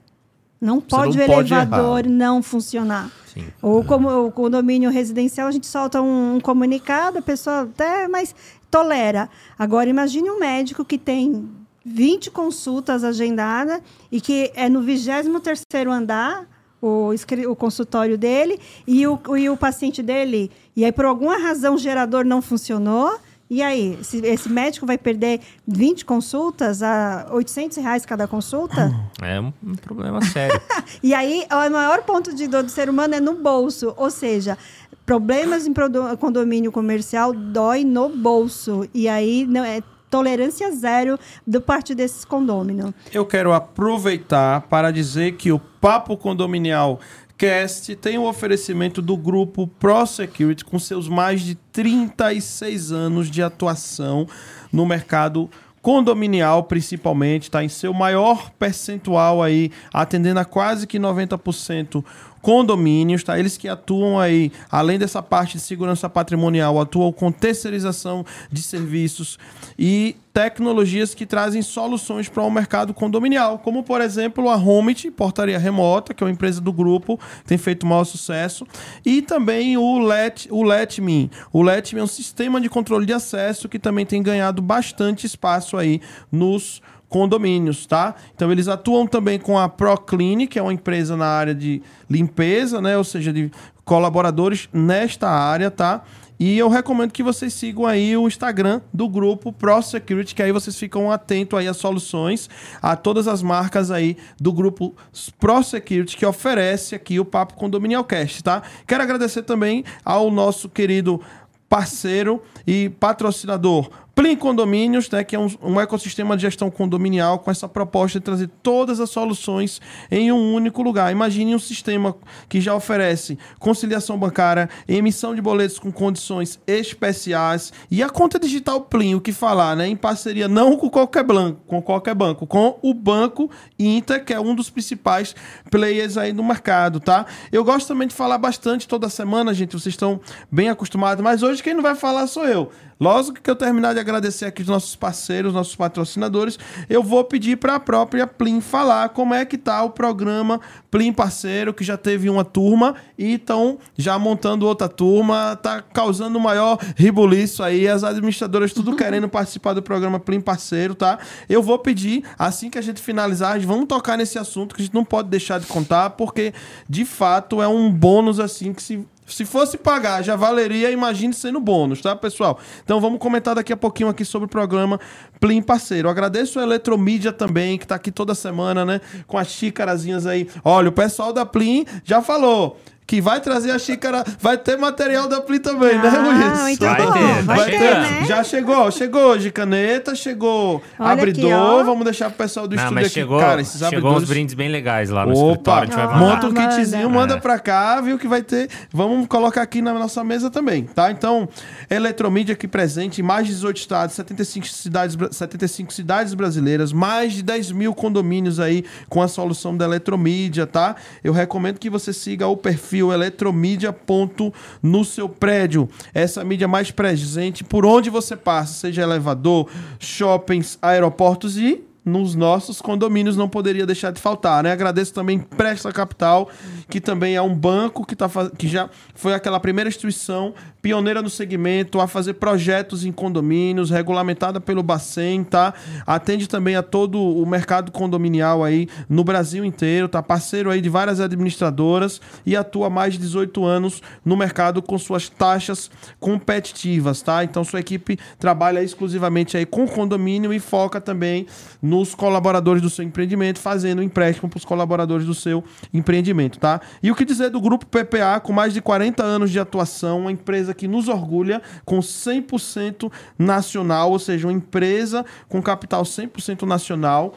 Não 0.60 0.82
pode 0.82 1.16
não 1.16 1.24
o 1.24 1.26
pode 1.26 1.54
elevador 1.54 2.00
errar. 2.00 2.10
não 2.10 2.42
funcionar. 2.42 3.10
Sim. 3.32 3.46
Ou 3.62 3.82
como 3.82 4.26
o 4.26 4.30
condomínio 4.30 4.90
residencial, 4.90 5.48
a 5.48 5.50
gente 5.50 5.66
solta 5.66 6.02
um, 6.02 6.36
um 6.36 6.40
comunicado, 6.40 7.16
a 7.16 7.22
pessoa 7.22 7.62
até, 7.62 8.06
mas 8.06 8.34
tolera. 8.70 9.30
Agora, 9.58 9.88
imagine 9.88 10.30
um 10.30 10.38
médico 10.38 10.84
que 10.84 10.98
tem 10.98 11.48
20 11.86 12.30
consultas 12.30 13.02
agendadas 13.02 13.80
e 14.10 14.20
que 14.20 14.52
é 14.54 14.68
no 14.68 14.82
23º 14.82 15.88
andar 15.90 16.46
o, 16.82 17.14
o 17.48 17.56
consultório 17.56 18.18
dele 18.18 18.60
e 18.86 19.06
o, 19.06 19.18
e 19.38 19.48
o 19.48 19.56
paciente 19.56 20.02
dele. 20.02 20.50
E 20.76 20.84
aí, 20.84 20.92
por 20.92 21.06
alguma 21.06 21.38
razão, 21.38 21.76
o 21.76 21.78
gerador 21.78 22.26
não 22.26 22.42
funcionou. 22.42 23.18
E 23.52 23.62
aí, 23.62 23.98
esse, 24.00 24.16
esse 24.24 24.48
médico 24.48 24.86
vai 24.86 24.96
perder 24.96 25.38
20 25.68 26.06
consultas 26.06 26.82
a 26.82 27.26
800 27.32 27.76
reais 27.76 28.06
cada 28.06 28.26
consulta? 28.26 28.90
É 29.20 29.38
um, 29.38 29.52
um 29.62 29.74
problema 29.74 30.24
sério. 30.24 30.58
E 31.02 31.12
aí, 31.12 31.44
o 31.50 31.70
maior 31.70 32.02
ponto 32.02 32.34
de 32.34 32.46
dor 32.46 32.62
do 32.62 32.70
ser 32.70 32.88
humano 32.88 33.14
é 33.14 33.20
no 33.20 33.34
bolso. 33.34 33.92
Ou 33.98 34.10
seja, 34.10 34.56
problemas 35.04 35.66
em 35.66 35.74
condomínio 36.18 36.72
comercial 36.72 37.34
dói 37.34 37.84
no 37.84 38.08
bolso. 38.08 38.88
E 38.94 39.06
aí, 39.06 39.46
não 39.46 39.62
é 39.62 39.82
tolerância 40.12 40.70
zero 40.70 41.18
do 41.46 41.58
parte 41.58 41.94
desses 41.94 42.22
condôminos. 42.22 42.92
Eu 43.12 43.24
quero 43.24 43.52
aproveitar 43.52 44.60
para 44.62 44.90
dizer 44.90 45.32
que 45.32 45.50
o 45.50 45.58
Papo 45.58 46.16
Condominial 46.16 47.00
Cast 47.42 47.96
tem 47.96 48.16
o 48.18 48.28
oferecimento 48.28 49.02
do 49.02 49.16
grupo 49.16 49.66
ProSecurity 49.66 50.64
com 50.64 50.78
seus 50.78 51.08
mais 51.08 51.40
de 51.40 51.56
36 51.72 52.92
anos 52.92 53.28
de 53.28 53.42
atuação 53.42 54.28
no 54.72 54.86
mercado 54.86 55.50
condominial, 55.82 56.62
principalmente, 56.62 57.42
está 57.42 57.64
em 57.64 57.68
seu 57.68 57.92
maior 57.92 58.48
percentual 58.52 59.42
aí, 59.42 59.72
atendendo 59.92 60.38
a 60.38 60.44
quase 60.44 60.86
que 60.86 61.00
90% 61.00 62.04
condomínios, 62.42 63.22
tá? 63.22 63.38
Eles 63.38 63.56
que 63.56 63.68
atuam 63.68 64.18
aí, 64.18 64.52
além 64.70 64.98
dessa 64.98 65.22
parte 65.22 65.56
de 65.56 65.62
segurança 65.62 66.10
patrimonial, 66.10 66.78
atuam 66.80 67.12
com 67.12 67.30
terceirização 67.30 68.26
de 68.50 68.62
serviços 68.62 69.38
e 69.78 70.16
tecnologias 70.32 71.14
que 71.14 71.26
trazem 71.26 71.62
soluções 71.62 72.28
para 72.28 72.42
o 72.42 72.50
mercado 72.50 72.94
condominial, 72.94 73.58
como 73.58 73.82
por 73.82 74.00
exemplo 74.00 74.48
a 74.48 74.56
Homit, 74.56 75.10
portaria 75.10 75.58
remota, 75.58 76.14
que 76.14 76.24
é 76.24 76.26
uma 76.26 76.32
empresa 76.32 76.60
do 76.60 76.72
grupo, 76.72 77.20
tem 77.46 77.58
feito 77.58 77.86
maior 77.86 78.04
sucesso, 78.04 78.66
e 79.04 79.20
também 79.22 79.76
o 79.76 79.98
Let, 79.98 80.48
o 80.50 80.62
Letme. 80.62 81.30
O 81.52 81.62
Letme 81.62 82.00
é 82.00 82.02
um 82.02 82.06
sistema 82.06 82.60
de 82.60 82.68
controle 82.68 83.06
de 83.06 83.12
acesso 83.12 83.68
que 83.68 83.78
também 83.78 84.06
tem 84.06 84.22
ganhado 84.22 84.62
bastante 84.62 85.26
espaço 85.26 85.76
aí 85.76 86.00
nos 86.30 86.80
condomínios, 87.12 87.84
tá? 87.84 88.14
Então 88.34 88.50
eles 88.50 88.68
atuam 88.68 89.06
também 89.06 89.38
com 89.38 89.58
a 89.58 89.68
ProClean, 89.68 90.46
que 90.46 90.58
é 90.58 90.62
uma 90.62 90.72
empresa 90.72 91.14
na 91.14 91.26
área 91.26 91.54
de 91.54 91.82
limpeza, 92.08 92.80
né? 92.80 92.96
Ou 92.96 93.04
seja, 93.04 93.30
de 93.30 93.50
colaboradores 93.84 94.66
nesta 94.72 95.28
área, 95.28 95.70
tá? 95.70 96.02
E 96.40 96.58
eu 96.58 96.68
recomendo 96.70 97.12
que 97.12 97.22
vocês 97.22 97.52
sigam 97.52 97.86
aí 97.86 98.16
o 98.16 98.26
Instagram 98.26 98.80
do 98.92 99.08
grupo 99.08 99.52
ProSecurity, 99.52 100.34
que 100.34 100.42
aí 100.42 100.50
vocês 100.50 100.76
ficam 100.76 101.12
atentos 101.12 101.56
aí 101.56 101.68
às 101.68 101.76
soluções, 101.76 102.48
a 102.80 102.96
todas 102.96 103.28
as 103.28 103.42
marcas 103.42 103.90
aí 103.90 104.16
do 104.40 104.52
grupo 104.52 104.94
ProSecurity 105.38 106.16
que 106.16 106.24
oferece 106.24 106.94
aqui 106.94 107.20
o 107.20 107.24
Papo 107.26 107.54
Condominial 107.54 108.02
Cast, 108.04 108.42
tá? 108.42 108.62
Quero 108.86 109.02
agradecer 109.02 109.42
também 109.42 109.84
ao 110.02 110.30
nosso 110.30 110.68
querido 110.68 111.20
parceiro 111.68 112.42
e 112.66 112.88
patrocinador 112.88 113.88
Plim 114.14 114.36
Condomínios, 114.36 115.10
né, 115.10 115.24
que 115.24 115.34
é 115.34 115.38
um, 115.38 115.48
um 115.62 115.80
ecossistema 115.80 116.36
de 116.36 116.42
gestão 116.42 116.70
condominial 116.70 117.38
com 117.38 117.50
essa 117.50 117.66
proposta 117.66 118.18
de 118.18 118.24
trazer 118.24 118.50
todas 118.62 119.00
as 119.00 119.10
soluções 119.10 119.80
em 120.10 120.30
um 120.30 120.54
único 120.54 120.82
lugar. 120.82 121.10
Imagine 121.10 121.54
um 121.54 121.58
sistema 121.58 122.14
que 122.48 122.60
já 122.60 122.74
oferece 122.74 123.38
conciliação 123.58 124.18
bancária, 124.18 124.68
emissão 124.86 125.34
de 125.34 125.40
boletos 125.40 125.78
com 125.78 125.90
condições 125.90 126.60
especiais 126.66 127.72
e 127.90 128.02
a 128.02 128.10
conta 128.10 128.38
digital 128.38 128.82
Plim, 128.82 129.14
o 129.14 129.20
que 129.20 129.32
falar, 129.32 129.74
né, 129.76 129.88
em 129.88 129.96
parceria 129.96 130.46
não 130.46 130.76
com 130.76 130.90
qualquer 130.90 131.24
banco, 131.24 131.60
com 131.66 131.80
qualquer 131.80 132.14
banco, 132.14 132.46
com 132.46 132.78
o 132.82 132.92
Banco 132.92 133.50
Inter, 133.78 134.24
que 134.24 134.34
é 134.34 134.40
um 134.40 134.54
dos 134.54 134.68
principais 134.68 135.34
players 135.70 136.18
aí 136.18 136.32
no 136.32 136.44
mercado, 136.44 137.00
tá? 137.00 137.24
Eu 137.50 137.64
gosto 137.64 137.88
também 137.88 138.06
de 138.06 138.14
falar 138.14 138.36
bastante 138.36 138.86
toda 138.86 139.08
semana, 139.08 139.54
gente, 139.54 139.72
vocês 139.72 139.94
estão 139.94 140.20
bem 140.50 140.68
acostumados, 140.68 141.24
mas 141.24 141.42
hoje 141.42 141.62
quem 141.62 141.74
não 141.74 141.82
vai 141.82 141.94
falar 141.94 142.26
sou 142.26 142.46
eu. 142.46 142.70
Logo 143.02 143.32
que 143.32 143.50
eu 143.50 143.56
terminar 143.56 143.94
de 143.94 143.98
agradecer 143.98 144.44
aqui 144.44 144.62
os 144.62 144.68
nossos 144.68 144.94
parceiros, 144.94 145.52
nossos 145.52 145.74
patrocinadores, 145.74 146.56
eu 146.88 147.02
vou 147.02 147.24
pedir 147.24 147.56
para 147.56 147.74
a 147.74 147.80
própria 147.80 148.28
Plim 148.28 148.60
falar 148.60 149.08
como 149.08 149.34
é 149.34 149.44
que 149.44 149.58
tá 149.58 149.82
o 149.82 149.90
programa 149.90 150.60
Plim 150.88 151.12
Parceiro, 151.12 151.74
que 151.74 151.82
já 151.82 151.96
teve 151.96 152.30
uma 152.30 152.44
turma 152.44 152.94
e 153.18 153.34
estão 153.34 153.78
já 153.98 154.16
montando 154.20 154.68
outra 154.68 154.88
turma, 154.88 155.58
tá 155.60 155.82
causando 155.82 156.38
maior 156.38 156.78
ribuliço 156.94 157.64
aí, 157.64 157.88
as 157.88 158.04
administradoras 158.04 158.72
tudo 158.72 158.94
querendo 158.94 159.26
participar 159.28 159.72
do 159.72 159.82
programa 159.82 160.20
Plim 160.20 160.40
Parceiro, 160.40 160.94
tá? 160.94 161.18
Eu 161.48 161.60
vou 161.60 161.80
pedir, 161.80 162.22
assim 162.38 162.70
que 162.70 162.78
a 162.78 162.82
gente 162.82 163.02
finalizar, 163.02 163.58
vamos 163.62 163.86
tocar 163.86 164.16
nesse 164.16 164.38
assunto 164.38 164.76
que 164.76 164.80
a 164.82 164.84
gente 164.84 164.94
não 164.94 165.04
pode 165.04 165.28
deixar 165.28 165.58
de 165.58 165.66
contar, 165.66 166.10
porque 166.10 166.54
de 166.88 167.04
fato 167.04 167.60
é 167.60 167.66
um 167.66 167.90
bônus 167.90 168.38
assim 168.38 168.72
que 168.72 168.80
se 168.80 169.04
se 169.26 169.44
fosse 169.44 169.78
pagar, 169.78 170.22
já 170.22 170.36
valeria, 170.36 170.90
imagine 170.90 171.32
sendo 171.32 171.60
bônus, 171.60 172.00
tá, 172.00 172.14
pessoal? 172.14 172.58
Então 172.84 173.00
vamos 173.00 173.18
comentar 173.18 173.54
daqui 173.54 173.72
a 173.72 173.76
pouquinho 173.76 174.08
aqui 174.08 174.24
sobre 174.24 174.46
o 174.46 174.48
programa 174.48 175.00
Plim 175.40 175.62
Parceiro. 175.62 176.08
Agradeço 176.08 176.58
a 176.58 176.62
Eletromídia 176.62 177.32
também, 177.32 177.78
que 177.78 177.86
tá 177.86 177.94
aqui 177.94 178.10
toda 178.10 178.34
semana, 178.34 178.84
né? 178.84 179.00
Com 179.26 179.38
as 179.38 179.48
xícarazinhas 179.48 180.26
aí. 180.26 180.48
Olha, 180.64 180.88
o 180.88 180.92
pessoal 180.92 181.32
da 181.32 181.46
Plim 181.46 181.86
já 182.04 182.20
falou 182.20 182.78
que 183.06 183.20
vai 183.20 183.40
trazer 183.40 183.70
a 183.72 183.78
xícara, 183.78 184.24
vai 184.40 184.56
ter 184.56 184.78
material 184.78 185.28
da 185.28 185.40
Pli 185.40 185.58
também, 185.58 185.98
né, 185.98 186.08
Ah, 186.08 186.18
Luiz? 186.18 186.60
muito 186.62 186.80
Vai 186.84 187.02
bom. 187.02 187.12
ter, 187.12 187.42
vai 187.42 187.56
vai 187.56 187.70
ter, 187.70 187.78
ter. 187.78 187.94
né? 188.00 188.24
Já 188.26 188.42
chegou, 188.42 188.90
chegou 188.90 189.20
hoje 189.22 189.50
caneta, 189.50 190.14
chegou 190.14 190.82
Olha 190.98 191.12
abridor, 191.12 191.74
aqui, 191.76 191.84
vamos 191.84 192.04
deixar 192.04 192.30
pro 192.30 192.38
pessoal 192.38 192.66
do 192.66 192.74
Não, 192.74 192.82
estúdio 192.82 192.94
mas 192.94 193.06
aqui. 193.06 193.14
chegou, 193.14 193.38
Cara, 193.38 193.60
esses 193.60 193.74
chegou 193.74 193.88
abridores... 193.88 194.22
uns 194.22 194.28
brindes 194.28 194.54
bem 194.54 194.68
legais 194.70 195.10
lá 195.10 195.26
no 195.26 195.32
Opa, 195.32 195.50
escritório. 195.50 195.82
A 195.82 195.84
gente 195.86 195.94
vai 195.96 196.06
mandar. 196.06 196.18
monta 196.20 196.46
um 196.46 196.54
kitzinho, 196.54 197.10
manda 197.10 197.34
É. 197.34 197.40
pra 197.40 197.58
cá, 197.58 198.00
viu 198.00 198.18
que 198.18 198.28
vai 198.28 198.40
ter. 198.42 198.70
Vamos 198.92 199.26
colocar 199.26 199.60
aqui 199.62 199.82
na 199.82 199.92
nossa 199.92 200.24
mesa 200.24 200.48
também, 200.48 200.84
tá? 200.84 201.10
Então, 201.10 201.48
Eletromídia 201.90 202.54
aqui 202.54 202.66
presente 202.68 203.20
em 203.20 203.24
mais 203.24 203.46
de 203.46 203.52
18 203.52 203.76
estados, 203.76 204.14
75 204.14 204.66
cidades, 204.68 205.16
bra- 205.16 205.32
75 205.32 205.92
cidades 205.92 206.32
brasileiras, 206.34 206.92
mais 206.92 207.32
de 207.34 207.42
10 207.42 207.72
mil 207.72 207.92
condomínios 207.94 208.58
aí 208.60 208.84
com 209.08 209.20
a 209.20 209.28
solução 209.28 209.76
da 209.76 209.84
Eletromídia, 209.84 210.66
tá? 210.66 210.96
Eu 211.22 211.32
recomendo 211.32 211.78
que 211.78 211.90
você 211.90 212.12
siga 212.12 212.46
o 212.46 212.56
perfil 212.56 212.91
Eletromídia 212.96 213.92
ponto 213.92 214.52
no 214.82 215.04
seu 215.04 215.28
prédio. 215.28 215.88
Essa 216.12 216.44
mídia 216.44 216.68
mais 216.68 216.90
presente 216.90 217.64
por 217.64 217.86
onde 217.86 218.10
você 218.10 218.36
passa, 218.36 218.74
seja 218.74 219.02
elevador, 219.02 219.68
shoppings, 219.98 220.78
aeroportos 220.82 221.56
e 221.56 221.84
nos 222.04 222.34
nossos 222.34 222.80
condomínios 222.80 223.36
não 223.36 223.48
poderia 223.48 223.86
deixar 223.86 224.10
de 224.10 224.20
faltar, 224.20 224.62
né? 224.62 224.72
Agradeço 224.72 225.14
também 225.14 225.38
Presta 225.38 225.92
Capital, 225.92 226.50
que 226.88 227.00
também 227.00 227.36
é 227.36 227.42
um 227.42 227.54
banco 227.54 228.04
que, 228.04 228.16
tá, 228.16 228.28
que 228.58 228.66
já 228.66 228.90
foi 229.14 229.34
aquela 229.34 229.60
primeira 229.60 229.88
instituição 229.88 230.52
pioneira 230.82 231.22
no 231.22 231.30
segmento 231.30 232.00
a 232.00 232.08
fazer 232.08 232.34
projetos 232.34 233.04
em 233.04 233.12
condomínios, 233.12 233.88
regulamentada 233.88 234.60
pelo 234.60 234.82
Bacen, 234.82 235.44
tá? 235.44 235.72
Atende 236.04 236.48
também 236.48 236.74
a 236.74 236.82
todo 236.82 237.18
o 237.18 237.46
mercado 237.46 237.92
condominial 237.92 238.64
aí 238.64 238.88
no 239.08 239.22
Brasil 239.22 239.64
inteiro, 239.64 240.08
tá? 240.08 240.20
Parceiro 240.20 240.70
aí 240.70 240.80
de 240.80 240.88
várias 240.88 241.20
administradoras 241.20 242.20
e 242.44 242.56
atua 242.56 242.88
há 242.88 242.90
mais 242.90 243.12
de 243.12 243.20
18 243.20 243.64
anos 243.64 244.02
no 244.24 244.36
mercado 244.36 244.82
com 244.82 244.98
suas 244.98 245.28
taxas 245.28 245.88
competitivas, 246.18 247.22
tá? 247.22 247.44
Então 247.44 247.62
sua 247.62 247.78
equipe 247.78 248.18
trabalha 248.38 248.82
exclusivamente 248.82 249.56
aí 249.56 249.64
com 249.64 249.86
condomínio 249.86 250.52
e 250.52 250.58
foca 250.58 251.00
também 251.00 251.46
nos 251.80 252.12
colaboradores 252.12 252.82
do 252.82 252.90
seu 252.90 253.04
empreendimento, 253.04 253.60
fazendo 253.60 254.02
empréstimo 254.02 254.48
para 254.48 254.58
os 254.58 254.64
colaboradores 254.64 255.24
do 255.24 255.34
seu 255.34 255.62
empreendimento, 255.94 256.58
tá? 256.58 256.80
E 257.00 257.10
o 257.10 257.14
que 257.14 257.24
dizer 257.24 257.50
do 257.50 257.60
grupo 257.60 257.86
PPA 257.86 258.40
com 258.42 258.52
mais 258.52 258.74
de 258.74 258.82
40 258.82 259.22
anos 259.22 259.50
de 259.50 259.60
atuação, 259.60 260.20
uma 260.20 260.32
empresa 260.32 260.71
que 260.74 260.88
nos 260.88 261.08
orgulha 261.08 261.62
com 261.84 261.98
100% 261.98 263.10
nacional, 263.38 264.10
ou 264.10 264.18
seja, 264.18 264.46
uma 264.46 264.52
empresa 264.52 265.24
com 265.48 265.62
capital 265.62 266.02
100% 266.02 266.62
nacional 266.62 267.34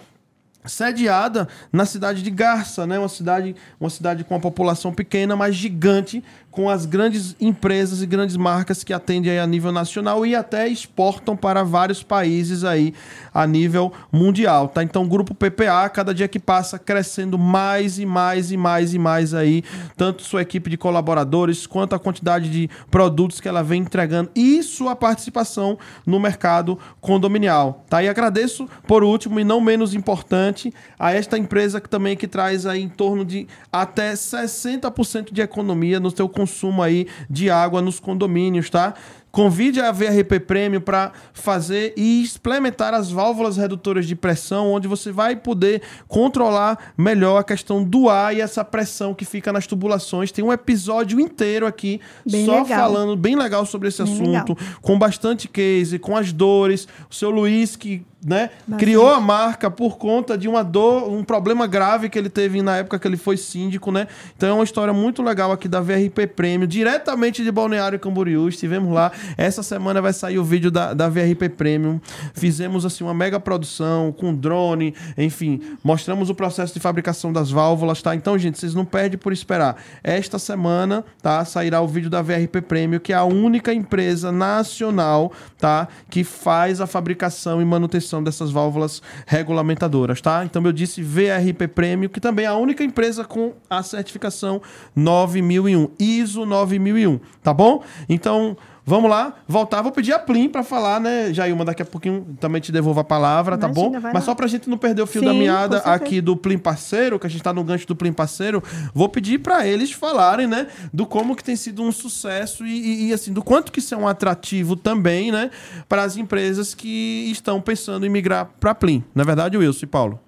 sediada 0.66 1.48
na 1.72 1.86
cidade 1.86 2.22
de 2.22 2.30
Garça, 2.32 2.86
né? 2.86 2.98
Uma 2.98 3.10
cidade, 3.10 3.56
uma 3.80 3.90
cidade 3.90 4.24
com 4.24 4.34
uma 4.34 4.42
população 4.42 4.94
pequena, 4.94 5.36
mas 5.36 5.56
gigante, 5.56 6.24
com 6.56 6.70
as 6.70 6.86
grandes 6.86 7.36
empresas 7.38 8.02
e 8.02 8.06
grandes 8.06 8.38
marcas 8.38 8.82
que 8.82 8.94
atendem 8.94 9.38
a 9.38 9.46
nível 9.46 9.74
nacional 9.74 10.26
e 10.26 10.34
até 10.34 10.70
exportam 10.70 11.36
para 11.36 11.64
vários 11.64 12.02
países 12.02 12.64
aí 12.64 12.94
a 13.34 13.46
nível 13.46 13.92
mundial, 14.10 14.70
tá? 14.70 14.82
Então, 14.82 15.04
o 15.04 15.08
grupo 15.08 15.36
PPA, 15.36 15.90
cada 15.90 16.14
dia 16.14 16.30
que 16.30 16.40
passa, 16.40 16.80
crescendo 16.80 17.38
mais 17.38 18.00
e 18.00 18.06
mais 18.06 18.52
e 18.52 18.56
mais 18.56 18.94
e 18.94 18.98
mais 18.98 19.34
aí, 19.34 19.64
tanto 19.98 20.24
sua 20.24 20.42
equipe 20.42 20.70
de 20.70 20.78
colaboradores 20.78 21.68
quanto 21.68 21.94
a 21.94 22.00
quantidade 22.00 22.50
de 22.50 22.70
produtos 22.90 23.42
que 23.42 23.50
ela 23.50 23.62
vem 23.62 23.82
entregando 23.82 24.30
e 24.34 24.64
sua 24.64 24.96
participação 24.96 25.78
no 26.06 26.18
mercado 26.22 26.80
condominial, 27.02 27.84
tá? 27.90 28.02
E 28.02 28.08
agradeço 28.08 28.70
por 28.88 29.04
último 29.04 29.42
e 29.42 29.44
não 29.44 29.60
menos 29.60 29.94
importante 29.94 30.74
a 30.98 31.12
esta 31.12 31.38
empresa 31.38 31.82
que 31.82 31.90
também 31.90 32.16
que 32.16 32.30
traz 32.30 32.66
aí 32.66 32.82
em 32.82 32.88
torno 32.90 33.26
de 33.26 33.46
até 33.70 34.14
60% 34.14 35.34
de 35.34 35.42
economia 35.42 36.00
no 36.00 36.10
seu 36.10 36.30
consumo 36.46 36.84
aí 36.84 37.08
de 37.28 37.50
água 37.50 37.82
nos 37.82 38.00
condomínios, 38.00 38.70
tá? 38.70 38.94
Convide 39.32 39.82
a 39.82 39.92
VRP 39.92 40.40
Premium 40.40 40.80
para 40.80 41.12
fazer 41.34 41.94
e 41.98 42.24
implementar 42.24 42.94
as 42.94 43.12
válvulas 43.12 43.58
redutoras 43.58 44.08
de 44.08 44.16
pressão, 44.16 44.72
onde 44.72 44.88
você 44.88 45.12
vai 45.12 45.36
poder 45.36 45.82
controlar 46.08 46.94
melhor 46.98 47.40
a 47.40 47.44
questão 47.44 47.84
do 47.84 48.08
ar 48.08 48.34
e 48.34 48.40
essa 48.40 48.64
pressão 48.64 49.14
que 49.14 49.26
fica 49.26 49.52
nas 49.52 49.68
tubulações. 49.68 50.32
Tem 50.32 50.46
um 50.46 50.54
episódio 50.54 51.20
inteiro 51.20 51.66
aqui 51.68 52.00
Bem 52.26 52.46
só 52.46 52.62
legal. 52.62 52.80
falando 52.80 53.18
bem 53.18 53.36
legal 53.36 53.66
sobre 53.66 53.90
esse 53.90 54.02
Bem 54.02 54.14
assunto, 54.14 54.54
legal. 54.54 54.80
com 54.82 54.98
bastante 54.98 55.50
case, 55.50 56.00
com 56.00 56.16
as 56.16 56.32
dores. 56.32 56.88
O 57.12 57.14
seu 57.14 57.30
Luiz 57.30 57.76
que 57.76 58.06
né, 58.26 58.50
Bastante. 58.66 58.80
criou 58.80 59.08
a 59.08 59.22
marca 59.22 59.70
por 59.70 59.98
conta 59.98 60.36
de 60.36 60.48
uma 60.48 60.64
dor, 60.64 61.08
um 61.08 61.24
problema 61.24 61.68
grave 61.68 62.10
que 62.10 62.18
ele 62.18 62.30
teve 62.30 62.60
na 62.64 62.78
época 62.78 62.98
que 62.98 63.08
ele 63.08 63.18
foi 63.18 63.38
síndico, 63.38 63.92
né? 63.92 64.08
Então 64.36 64.50
é 64.50 64.54
uma 64.54 64.64
história 64.64 64.92
muito 64.92 65.22
legal 65.22 65.52
aqui 65.52 65.68
da 65.68 65.80
VRP 65.80 66.26
Prêmio, 66.36 66.68
diretamente 66.68 67.44
de 67.44 67.52
Balneário 67.52 68.00
Camboriú. 68.00 68.50
Estivemos 68.50 68.92
lá. 68.92 69.12
Essa 69.38 69.62
semana 69.62 70.02
vai 70.02 70.12
sair 70.12 70.40
o 70.40 70.44
vídeo 70.44 70.72
da, 70.72 70.96
da 70.96 71.08
VRP 71.08 71.50
Premium. 71.50 72.02
Fizemos 72.34 72.84
assim 72.84 73.04
uma 73.04 73.14
mega 73.14 73.40
produção 73.40 74.12
com 74.12 74.34
drone, 74.34 74.96
enfim, 75.16 75.62
mostramos 75.84 76.28
o 76.28 76.34
processo 76.34 76.74
de 76.74 76.80
fabricação 76.80 77.32
das 77.32 77.52
válvulas, 77.52 78.02
tá? 78.02 78.16
Então, 78.16 78.40
gente, 78.40 78.58
vocês 78.58 78.74
não 78.74 78.86
perdem 78.86 79.20
por 79.20 79.34
esperar. 79.34 79.78
Esta 80.04 80.40
semana, 80.40 81.06
tá, 81.22 81.46
sairá 81.46 81.80
o 81.80 81.88
vídeo 81.88 82.10
da 82.10 82.24
VRP 82.24 82.62
Premium, 82.62 83.00
que 83.00 83.14
é 83.14 83.16
a 83.16 83.24
única 83.24 83.72
empresa 83.72 84.32
nacional, 84.32 85.32
tá, 85.60 85.88
que 86.10 86.24
faz 86.24 86.82
a 86.82 86.88
fabricação 86.88 87.62
e 87.62 87.66
manutenção 87.66 88.15
dessas 88.24 88.52
válvulas 88.52 89.02
regulamentadoras, 89.26 90.22
tá? 90.22 90.44
Então 90.46 90.64
eu 90.64 90.72
disse 90.72 91.02
VRP 91.02 91.68
Premium, 91.68 92.10
que 92.10 92.20
também 92.20 92.46
é 92.46 92.50
a 92.50 92.56
única 92.56 92.84
empresa 92.84 93.24
com 93.24 93.54
a 93.70 93.82
certificação 93.84 94.62
9001, 94.96 95.90
ISO 96.00 96.46
9001, 96.46 97.20
tá 97.42 97.54
bom? 97.54 97.84
Então, 98.10 98.58
Vamos 98.88 99.10
lá, 99.10 99.34
voltar. 99.48 99.82
Vou 99.82 99.92
pedir 99.92 100.14
a 100.14 100.20
Plim 100.20 100.48
para 100.48 100.62
falar, 100.62 101.00
né, 101.02 101.34
Jailma? 101.34 101.66
Daqui 101.66 101.82
a 101.82 101.86
pouquinho 101.86 102.38
também 102.40 102.62
te 102.62 102.72
devolvo 102.72 103.00
a 103.00 103.04
palavra, 103.04 103.58
tá 103.58 103.66
Imagina, 103.68 104.00
bom? 104.00 104.00
Mas 104.04 104.14
lá. 104.14 104.22
só 104.22 104.36
pra 104.36 104.46
gente 104.46 104.70
não 104.70 104.78
perder 104.78 105.02
o 105.02 105.08
fio 105.08 105.22
Sim, 105.22 105.26
da 105.26 105.34
meada 105.34 105.78
aqui 105.80 106.22
do 106.22 106.38
Plim 106.38 106.60
Parceiro, 106.60 107.18
que 107.18 107.26
a 107.26 107.30
gente 107.30 107.42
tá 107.42 107.52
no 107.52 107.64
gancho 107.64 107.88
do 107.88 107.96
Plim 107.96 108.14
Parceiro, 108.14 108.62
vou 108.94 109.10
pedir 109.10 109.40
para 109.40 109.66
eles 109.66 109.92
falarem, 109.92 110.46
né, 110.46 110.68
do 110.94 111.06
como 111.08 111.36
que 111.36 111.44
tem 111.44 111.56
sido 111.56 111.82
um 111.82 111.92
sucesso 111.92 112.64
e, 112.64 112.70
e- 112.72 113.08
e, 113.10 113.14
assim, 113.14 113.34
do 113.34 113.44
quanto 113.44 113.72
que 113.72 113.80
isso 113.80 113.96
é 113.96 113.98
um 113.98 114.08
atrativo 114.08 114.76
também, 114.76 115.32
né, 115.32 115.50
para 115.90 116.04
as 116.04 116.16
empresas 116.16 116.76
que 116.76 117.28
estão 117.32 117.60
pensando 117.60 118.06
em 118.06 118.10
migrar 118.10 118.50
para 118.60 118.76
Plim. 118.76 119.04
Na 119.16 119.24
é 119.24 119.26
verdade, 119.26 119.58
Wilson 119.58 119.86
e 119.86 119.88
Paulo. 119.88 120.20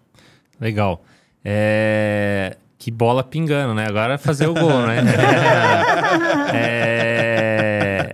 Legal. 0.60 1.04
É, 1.46 2.58
Que 2.80 2.92
bola 2.92 3.24
pingando, 3.24 3.74
né? 3.74 3.86
Agora 3.88 4.16
é 4.16 4.18
fazer 4.18 4.48
o 4.48 4.54
gol, 4.54 4.82
né? 4.86 4.98
É, 6.54 7.47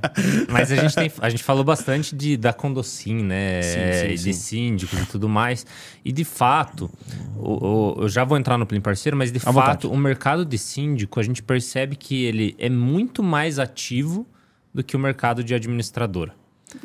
Mas 0.50 0.72
a 0.72 0.76
gente, 0.76 0.96
tem, 0.96 1.12
a 1.20 1.30
gente 1.30 1.44
falou 1.44 1.64
bastante 1.64 2.16
de, 2.16 2.36
da 2.38 2.52
Condocin, 2.54 3.24
né? 3.24 3.62
Sim, 3.62 3.80
sim, 4.10 4.18
sim. 4.18 4.24
de 4.24 4.34
síndicos 4.34 5.00
e 5.00 5.06
tudo 5.06 5.28
mais. 5.30 5.66
E 6.04 6.12
de 6.12 6.24
fato, 6.24 6.90
o- 7.38 7.66
o- 8.00 8.02
eu 8.04 8.10
já 8.10 8.24
vou 8.24 8.38
entrar 8.38 8.58
no 8.58 8.66
Plim 8.66 8.82
Parceiro, 8.82 9.16
mas 9.18 9.32
de 9.32 9.40
À 9.46 9.52
vontade. 9.52 9.84
fato, 9.84 9.92
o 9.92 9.98
mercado 9.98 10.46
de 10.46 10.58
síndico, 10.58 11.20
a 11.20 11.24
gente 11.24 11.42
percebe 11.42 11.96
que 11.96 12.24
ele 12.24 12.56
é 12.60 12.70
muito 12.70 13.24
mais 13.24 13.60
ativo 13.60 14.28
do 14.74 14.84
que 14.84 14.96
o 14.96 15.00
mercado 15.00 15.44
de 15.44 15.54
administradora. 15.54 16.34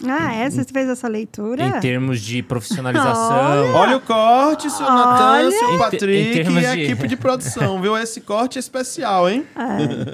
Ah, 0.06 0.32
é? 0.34 0.48
Você 0.50 0.64
fez 0.64 0.88
essa 0.88 1.08
leitura? 1.08 1.62
Em 1.64 1.80
termos 1.80 2.20
de 2.20 2.42
profissionalização. 2.42 3.74
Olha 3.74 3.96
o 3.96 4.00
corte, 4.00 4.70
seu 4.70 4.86
Natan, 4.86 5.50
seu 5.50 5.70
Em 5.70 5.74
em 5.74 5.78
Patrick 5.78 6.32
termos 6.32 6.62
e 6.62 6.66
a 6.66 6.74
de- 6.74 6.82
equipe 6.82 7.08
de 7.08 7.16
produção, 7.16 7.80
viu? 7.80 7.96
Esse 7.96 8.20
corte 8.20 8.58
é 8.58 8.60
especial, 8.60 9.28
hein? 9.28 9.44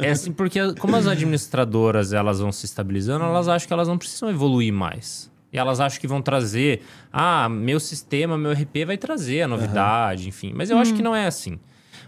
É 0.00 0.10
assim, 0.10 0.32
porque 0.32 0.74
como 0.74 0.96
as 0.96 1.06
administradoras 1.06 2.12
elas 2.12 2.40
vão 2.40 2.52
se 2.52 2.64
estabilizando, 2.66 3.24
elas 3.24 3.48
acham 3.48 3.66
que 3.66 3.72
elas 3.72 3.88
não 3.88 3.98
precisam 3.98 4.28
evoluir 4.30 4.72
mais. 4.72 5.30
E 5.52 5.58
elas 5.58 5.78
acham 5.78 6.00
que 6.00 6.06
vão 6.08 6.20
trazer, 6.20 6.82
ah, 7.12 7.48
meu 7.48 7.78
sistema, 7.78 8.36
meu 8.36 8.50
RP 8.52 8.84
vai 8.86 8.96
trazer 8.96 9.42
a 9.42 9.48
novidade, 9.48 10.28
enfim. 10.28 10.52
Mas 10.54 10.68
eu 10.68 10.76
acho 10.78 10.92
que 10.94 11.02
não 11.02 11.14
é 11.14 11.26
assim. 11.26 11.60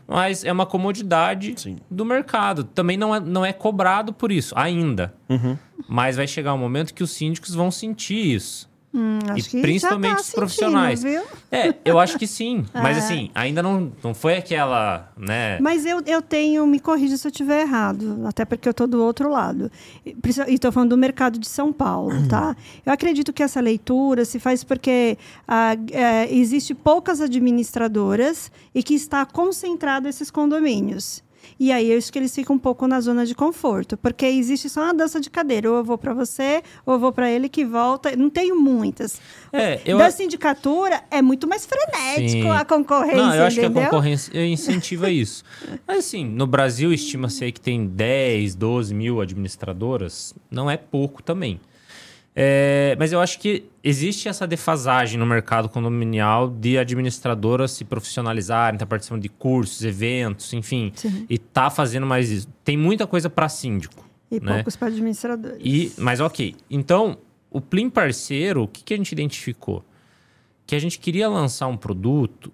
Mas 0.07 0.45
é 0.45 0.53
uma 0.53 0.67
comodidade 0.67 1.55
Sim. 1.57 1.77
do 1.91 2.05
mercado. 2.05 2.65
Também 2.65 2.97
não 2.97 3.15
é, 3.15 3.21
não 3.21 3.45
é 3.45 3.53
cobrado 3.53 4.13
por 4.13 4.31
isso, 4.31 4.55
ainda. 4.57 5.15
Uhum. 5.29 5.59
Mas 5.89 6.17
vai 6.17 6.27
chegar 6.27 6.55
um 6.55 6.59
momento 6.59 6.95
que 6.95 7.03
os 7.03 7.11
síndicos 7.11 7.55
vão 7.55 7.71
sentir 7.71 8.35
isso. 8.35 8.71
Hum, 8.99 9.19
E 9.37 9.61
principalmente 9.61 10.15
tá 10.15 10.21
os 10.23 10.31
profissionais. 10.31 11.03
viu? 11.03 11.23
É, 11.53 11.75
eu 11.85 11.99
acho 11.99 12.19
que 12.19 12.27
sim. 12.27 12.65
Mas 12.73 12.97
É. 12.97 13.01
assim, 13.01 13.31
ainda 13.35 13.63
não, 13.63 13.93
não 14.03 14.15
foi 14.15 14.39
aquela, 14.39 15.13
né? 15.17 15.59
Mas 15.61 15.85
eu, 15.85 16.01
eu 16.07 16.23
tenho, 16.23 16.67
me 16.67 16.81
corrija 16.81 17.17
se 17.19 17.27
eu 17.27 17.31
estiver 17.31 17.61
errado, 17.61 18.23
até 18.27 18.47
porque 18.47 18.67
eu 18.67 18.71
estou 18.71 18.87
do 18.87 19.03
outro 19.03 19.29
lado. 19.29 19.71
E 20.05 20.15
estou 20.55 20.73
falando 20.73 20.91
do 20.91 20.97
mercado 20.97 21.39
de 21.39 21.47
São 21.47 21.73
Paulo, 21.73 22.27
tá? 22.27 22.57
Eu 22.87 22.93
acredito 22.93 23.33
que 23.35 23.43
essa 23.43 23.61
leitura 23.61 24.25
se 24.25 24.39
faz 24.39 24.65
porque 24.65 25.19
ah, 25.47 25.77
é, 25.93 26.35
existe 26.35 26.75
poucas 26.75 27.21
administradoras 27.21 28.51
e 28.75 28.83
que 28.83 28.95
está 28.95 29.27
concentrado 29.27 30.09
esses 30.09 30.31
condomínios. 30.31 31.23
E 31.59 31.73
aí 31.73 31.91
eu 31.91 31.97
acho 31.99 32.13
que 32.13 32.19
eles 32.19 32.35
ficam 32.35 32.57
um 32.57 32.59
pouco 32.59 32.87
na 32.87 33.01
zona 33.01 33.25
de 33.25 33.35
conforto, 33.35 33.97
porque 33.97 34.27
existe 34.27 34.69
só 34.69 34.83
uma 34.83 34.93
dança 34.95 35.19
de 35.21 35.31
cadeira. 35.31 35.71
Ou 35.71 35.79
eu 35.79 35.85
vou 35.85 35.97
para 35.97 36.13
você, 36.13 36.63
ou 36.85 36.95
eu 36.95 37.01
vou 37.01 37.13
para 37.13 37.31
ele 37.31 37.49
que 37.49 37.65
volta. 37.65 38.15
Não 38.15 38.29
tenho 38.29 38.55
muitas. 38.61 39.21
É, 39.53 39.81
eu- 39.87 39.97
Da 39.97 40.11
sindicatura 40.11 41.03
é 41.11 41.23
muito 41.23 41.49
mais 41.49 41.65
frenético 41.67 42.43
Sim. 42.43 42.51
a 42.51 42.65
concorrência, 42.65 43.17
Não, 43.17 43.35
eu 43.35 43.45
acho 43.45 43.59
entendeu? 43.59 43.81
que 43.83 43.87
a 43.87 43.91
concorrência 43.91 44.47
incentiva 44.47 45.09
isso. 45.11 45.43
Mas 45.87 45.99
assim, 45.99 46.25
no 46.27 46.47
Brasil 46.47 46.93
estima-se 46.93 47.51
que 47.53 47.61
tem 47.61 47.87
10, 47.87 48.55
12 48.55 48.93
mil 48.95 49.21
administradoras. 49.21 50.35
Não 50.51 50.71
é 50.71 50.77
pouco 50.77 51.23
também. 51.23 51.59
É, 52.39 52.95
mas 52.99 53.13
eu 53.13 53.21
acho 53.21 53.39
que 53.39 53.65
existe 53.83 54.29
essa 54.29 54.47
defasagem 54.47 55.19
no 55.19 55.25
mercado 55.25 55.71
condominial 55.71 56.51
de 56.51 56.77
administradoras 56.77 57.71
se 57.71 57.83
profissionalizarem, 57.83 58.79
tá 58.79 58.85
participando 58.85 59.23
de 59.23 59.31
cursos, 59.31 59.83
eventos, 59.83 60.53
enfim, 60.53 60.93
Sim. 60.95 61.25
e 61.31 61.39
tá 61.39 61.71
fazendo 61.71 62.05
mais 62.07 62.31
isso. 62.31 62.47
Tem 62.63 62.77
muita 62.77 63.07
coisa 63.07 63.31
para 63.31 63.49
síndico. 63.49 64.07
E 64.31 64.39
né? 64.39 64.57
poucos 64.57 64.77
para 64.77 64.89
administradores. 64.89 65.63
E, 65.65 65.93
mas 65.97 66.21
ok. 66.21 66.55
Então, 66.69 67.17
o 67.51 67.59
Plim 67.59 67.89
Parceiro, 67.89 68.65
o 68.65 68.69
que, 68.69 68.85
que 68.85 68.93
a 68.93 68.97
gente 68.99 69.13
identificou? 69.13 69.83
Que 70.67 70.75
a 70.75 70.79
gente 70.79 70.99
queria 70.99 71.31
lançar 71.31 71.69
um 71.69 71.77
produto 71.77 72.53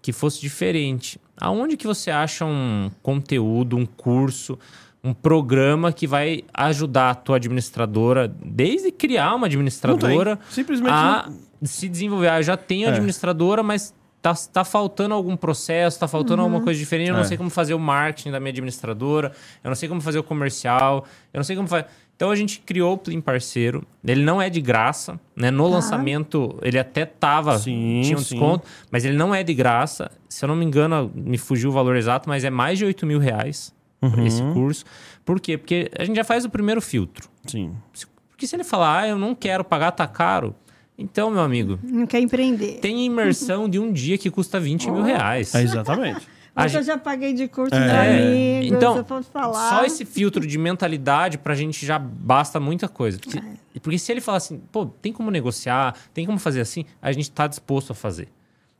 que 0.00 0.12
fosse 0.12 0.40
diferente. 0.40 1.20
Aonde 1.36 1.76
que 1.76 1.86
você 1.86 2.10
acha 2.10 2.44
um 2.44 2.90
conteúdo, 3.02 3.76
um 3.76 3.86
curso, 3.86 4.58
um 5.04 5.12
programa 5.12 5.92
que 5.92 6.06
vai 6.06 6.42
ajudar 6.54 7.10
a 7.10 7.14
tua 7.14 7.36
administradora, 7.36 8.28
desde 8.44 8.92
criar 8.92 9.34
uma 9.34 9.46
administradora, 9.46 10.38
Simplesmente 10.48 10.92
a 10.92 11.26
não- 11.28 11.66
se 11.66 11.88
desenvolver. 11.88 12.28
Ah, 12.28 12.38
eu 12.38 12.42
já 12.44 12.56
tenho 12.56 12.86
É. 12.88 12.90
administradora, 12.92 13.62
mas 13.62 13.92
tá, 14.20 14.32
tá 14.52 14.64
faltando 14.64 15.14
algum 15.14 15.36
processo, 15.36 15.98
tá 15.98 16.06
faltando 16.06 16.42
alguma 16.42 16.60
coisa 16.60 16.78
diferente. 16.78 17.08
Eu 17.08 17.14
não 17.14 17.22
É. 17.22 17.24
sei 17.24 17.36
como 17.36 17.50
fazer 17.50 17.74
o 17.74 17.78
marketing 17.80 18.30
da 18.30 18.38
minha 18.38 18.50
administradora, 18.50 19.32
eu 19.64 19.68
não 19.68 19.74
sei 19.74 19.88
como 19.88 20.00
fazer 20.00 20.20
o 20.20 20.22
comercial, 20.22 21.04
eu 21.32 21.38
não 21.38 21.44
sei 21.44 21.56
como 21.56 21.66
fazer. 21.66 21.86
Então 22.14 22.30
a 22.30 22.36
gente 22.36 22.60
criou 22.60 22.92
o 22.94 22.98
Plim 22.98 23.20
Parceiro. 23.20 23.84
Ele 24.06 24.22
não 24.22 24.40
é 24.40 24.48
de 24.48 24.60
graça, 24.60 25.18
né? 25.34 25.50
No 25.50 25.66
lançamento 25.66 26.56
ele 26.62 26.78
até 26.78 27.04
tava, 27.04 27.58
Sim, 27.58 28.02
tinha 28.04 28.16
um 28.16 28.20
sim. 28.20 28.36
desconto, 28.36 28.64
mas 28.92 29.04
ele 29.04 29.16
não 29.16 29.34
é 29.34 29.42
de 29.42 29.52
graça. 29.52 30.08
Se 30.28 30.44
eu 30.44 30.48
não 30.48 30.54
me 30.54 30.64
engano, 30.64 31.10
me 31.12 31.36
fugiu 31.36 31.70
o 31.70 31.72
valor 31.72 31.96
exato, 31.96 32.28
mas 32.28 32.44
é 32.44 32.50
mais 32.50 32.78
de 32.78 32.84
8 32.84 33.04
mil 33.04 33.18
reais 33.18 33.74
Uhum. 34.02 34.26
esse 34.26 34.42
curso. 34.52 34.84
Por 35.24 35.38
quê? 35.40 35.56
Porque 35.56 35.90
a 35.98 36.04
gente 36.04 36.16
já 36.16 36.24
faz 36.24 36.44
o 36.44 36.50
primeiro 36.50 36.80
filtro. 36.82 37.28
Sim. 37.46 37.72
Porque 38.30 38.46
se 38.46 38.56
ele 38.56 38.64
falar, 38.64 39.00
ah, 39.02 39.08
eu 39.08 39.18
não 39.18 39.34
quero 39.34 39.62
pagar, 39.64 39.92
tá 39.92 40.06
caro. 40.06 40.54
Então, 40.98 41.30
meu 41.30 41.40
amigo, 41.40 41.78
Não 41.82 42.06
quer 42.06 42.20
empreender. 42.20 42.78
tem 42.80 43.04
imersão 43.06 43.68
de 43.68 43.78
um 43.78 43.92
dia 43.92 44.18
que 44.18 44.30
custa 44.30 44.60
20 44.60 44.90
mil 44.90 45.02
reais. 45.02 45.54
É 45.54 45.62
exatamente. 45.62 46.26
Mas 46.54 46.74
eu 46.74 46.80
gente- 46.80 46.86
já 46.88 46.98
paguei 46.98 47.32
de 47.32 47.48
curso 47.48 47.74
É. 47.74 47.78
de 47.78 47.90
amigos, 48.20 48.76
Então, 48.76 48.96
eu 48.98 49.54
só 49.54 49.84
esse 49.86 50.04
filtro 50.04 50.46
de 50.46 50.58
mentalidade 50.58 51.38
pra 51.38 51.54
gente 51.54 51.86
já 51.86 51.98
basta 51.98 52.60
muita 52.60 52.88
coisa. 52.88 53.18
Porque, 53.18 53.38
É. 53.38 53.42
porque 53.80 53.98
se 53.98 54.12
ele 54.12 54.20
falar 54.20 54.36
assim, 54.36 54.60
pô, 54.70 54.84
tem 54.84 55.12
como 55.14 55.30
negociar, 55.30 55.94
tem 56.12 56.26
como 56.26 56.38
fazer 56.38 56.60
assim, 56.60 56.84
a 57.00 57.10
gente 57.10 57.30
tá 57.30 57.46
disposto 57.46 57.92
a 57.92 57.94
fazer. 57.94 58.28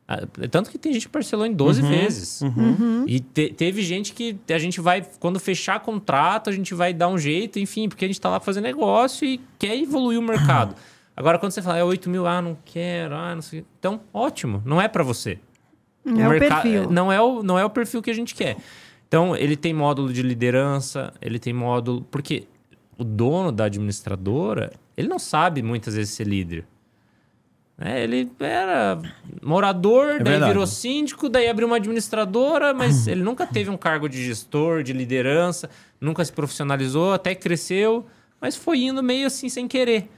Ah, 0.09 0.20
Tanto 0.50 0.70
que 0.70 0.78
tem 0.78 0.92
gente 0.92 1.07
que 1.07 1.12
parcelou 1.12 1.46
em 1.46 1.53
12 1.53 1.80
vezes. 1.82 2.40
Uhum. 2.42 3.05
E 3.07 3.20
te- 3.20 3.50
teve 3.57 3.82
gente 3.82 4.12
que 4.12 4.36
a 4.50 4.59
gente 4.59 4.80
vai, 4.80 5.07
quando 5.20 5.38
fechar 5.38 5.80
contrato, 5.80 6.50
a 6.50 6.53
gente 6.53 6.74
vai 6.74 6.92
dar 6.92 7.09
um 7.09 7.16
jeito, 7.18 7.59
enfim, 7.59 7.88
porque 7.88 8.05
a 8.05 8.09
gente 8.09 8.20
tá 8.20 8.28
lá 8.28 8.40
fazer 8.40 8.61
negócio 8.61 9.24
e 9.26 9.40
quer 9.59 9.76
evoluir 9.78 10.18
o 10.18 10.22
mercado. 10.22 10.74
Agora, 11.16 11.38
quando 11.38 11.53
você 11.53 11.62
fala, 11.62 11.78
é 11.78 11.84
8 11.84 12.09
mil, 12.11 12.26
ah, 12.26 12.40
não 12.42 12.57
quero, 12.64 13.14
ah, 13.14 13.34
não 13.34 13.42
sei. 13.42 13.64
Então, 13.78 14.00
ótimo, 14.12 14.62
não 14.64 14.80
é 14.80 14.88
pra 14.88 15.03
você. 15.05 15.38
Não 16.05 16.20
é 16.20 16.36
o 16.36 16.38
perfil. 16.40 16.90
Não 16.90 17.12
é 17.12 17.20
o, 17.20 17.42
não 17.42 17.59
é 17.59 17.64
o 17.64 17.70
perfil 17.70 18.03
que 18.03 18.11
a 18.11 18.14
gente 18.14 18.34
quer. 18.34 18.57
Então, 19.07 19.36
ele 19.36 19.55
tem 19.57 19.72
módulo 19.74 20.12
de 20.12 20.22
liderança, 20.22 21.12
ele 21.20 21.38
tem 21.38 21.53
módulo. 21.53 22.03
Porque 22.11 22.44
o 22.98 23.05
dono 23.05 23.53
da 23.53 23.64
administradora, 23.66 24.72
ele 24.96 25.07
não 25.07 25.18
sabe 25.18 25.62
muitas 25.62 25.94
vezes 25.94 26.14
ser 26.14 26.26
líder. 26.26 26.64
É, 27.85 28.03
ele 28.05 28.30
era 28.39 29.01
morador, 29.43 30.18
daí 30.18 30.24
verdade. 30.33 30.53
virou 30.53 30.66
síndico, 30.66 31.28
daí 31.28 31.49
abriu 31.49 31.66
uma 31.66 31.76
administradora, 31.76 32.72
mas 32.72 33.07
ele 33.09 33.22
nunca 33.22 33.47
teve 33.47 33.70
um 33.70 33.76
cargo 33.76 34.09
de 34.09 34.24
gestor, 34.24 34.83
de 34.83 34.93
liderança, 34.93 35.68
nunca 36.01 36.24
se 36.24 36.33
profissionalizou, 36.33 37.12
até 37.12 37.35
cresceu, 37.35 38.07
mas 38.41 38.57
foi 38.57 38.83
indo 38.83 39.03
meio 39.03 39.26
assim 39.26 39.49
sem 39.49 39.66
querer. 39.66 40.09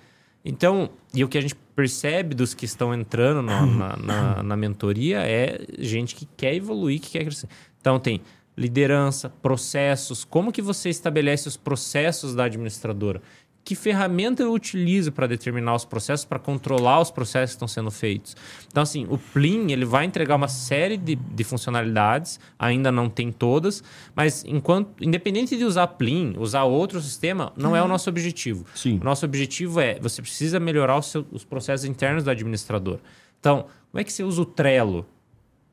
Então, 0.44 0.90
e 1.14 1.24
o 1.24 1.28
que 1.28 1.38
a 1.38 1.40
gente 1.40 1.54
percebe 1.74 2.34
dos 2.34 2.52
que 2.52 2.66
estão 2.66 2.92
entrando 2.94 3.40
na, 3.42 3.64
na, 3.66 3.96
na- 3.96 4.42
na 4.42 4.56
mentoria 4.56 5.20
é 5.20 5.58
gente 5.78 6.14
que 6.14 6.28
quer 6.36 6.54
evoluir, 6.54 7.00
que 7.00 7.10
quer 7.12 7.24
crescer. 7.24 7.48
Então, 7.80 7.98
tem 7.98 8.20
liderança, 8.56 9.28
processos, 9.42 10.24
como 10.24 10.52
que 10.52 10.62
você 10.62 10.88
estabelece 10.88 11.48
os 11.48 11.56
processos 11.56 12.34
da 12.34 12.44
administradora? 12.44 13.20
Que 13.64 13.74
ferramenta 13.74 14.42
eu 14.42 14.52
utilizo 14.52 15.10
para 15.10 15.26
determinar 15.26 15.74
os 15.74 15.86
processos, 15.86 16.26
para 16.26 16.38
controlar 16.38 17.00
os 17.00 17.10
processos 17.10 17.52
que 17.52 17.56
estão 17.56 17.66
sendo 17.68 17.90
feitos? 17.90 18.36
Então, 18.66 18.82
assim, 18.82 19.06
o 19.08 19.16
Plin 19.16 19.72
ele 19.72 19.86
vai 19.86 20.04
entregar 20.04 20.36
uma 20.36 20.48
série 20.48 20.98
de, 20.98 21.14
de 21.16 21.44
funcionalidades, 21.44 22.38
ainda 22.58 22.92
não 22.92 23.08
tem 23.08 23.32
todas, 23.32 23.82
mas 24.14 24.44
enquanto, 24.46 25.02
independente 25.02 25.56
de 25.56 25.64
usar 25.64 25.86
Plin, 25.86 26.34
usar 26.38 26.64
outro 26.64 27.00
sistema, 27.00 27.54
não 27.56 27.74
é 27.74 27.82
o 27.82 27.88
nosso 27.88 28.10
objetivo. 28.10 28.66
Sim. 28.74 28.98
O 29.00 29.04
nosso 29.04 29.24
objetivo 29.24 29.80
é 29.80 29.98
você 29.98 30.20
precisa 30.20 30.60
melhorar 30.60 30.96
o 30.98 31.02
seu- 31.02 31.24
os 31.32 31.42
processos 31.42 31.86
internos 31.86 32.22
do 32.22 32.30
administrador. 32.30 32.98
Então, 33.40 33.62
como 33.90 33.98
é 34.00 34.04
que 34.04 34.12
você 34.12 34.22
usa 34.22 34.42
o 34.42 34.44
Trello 34.44 35.06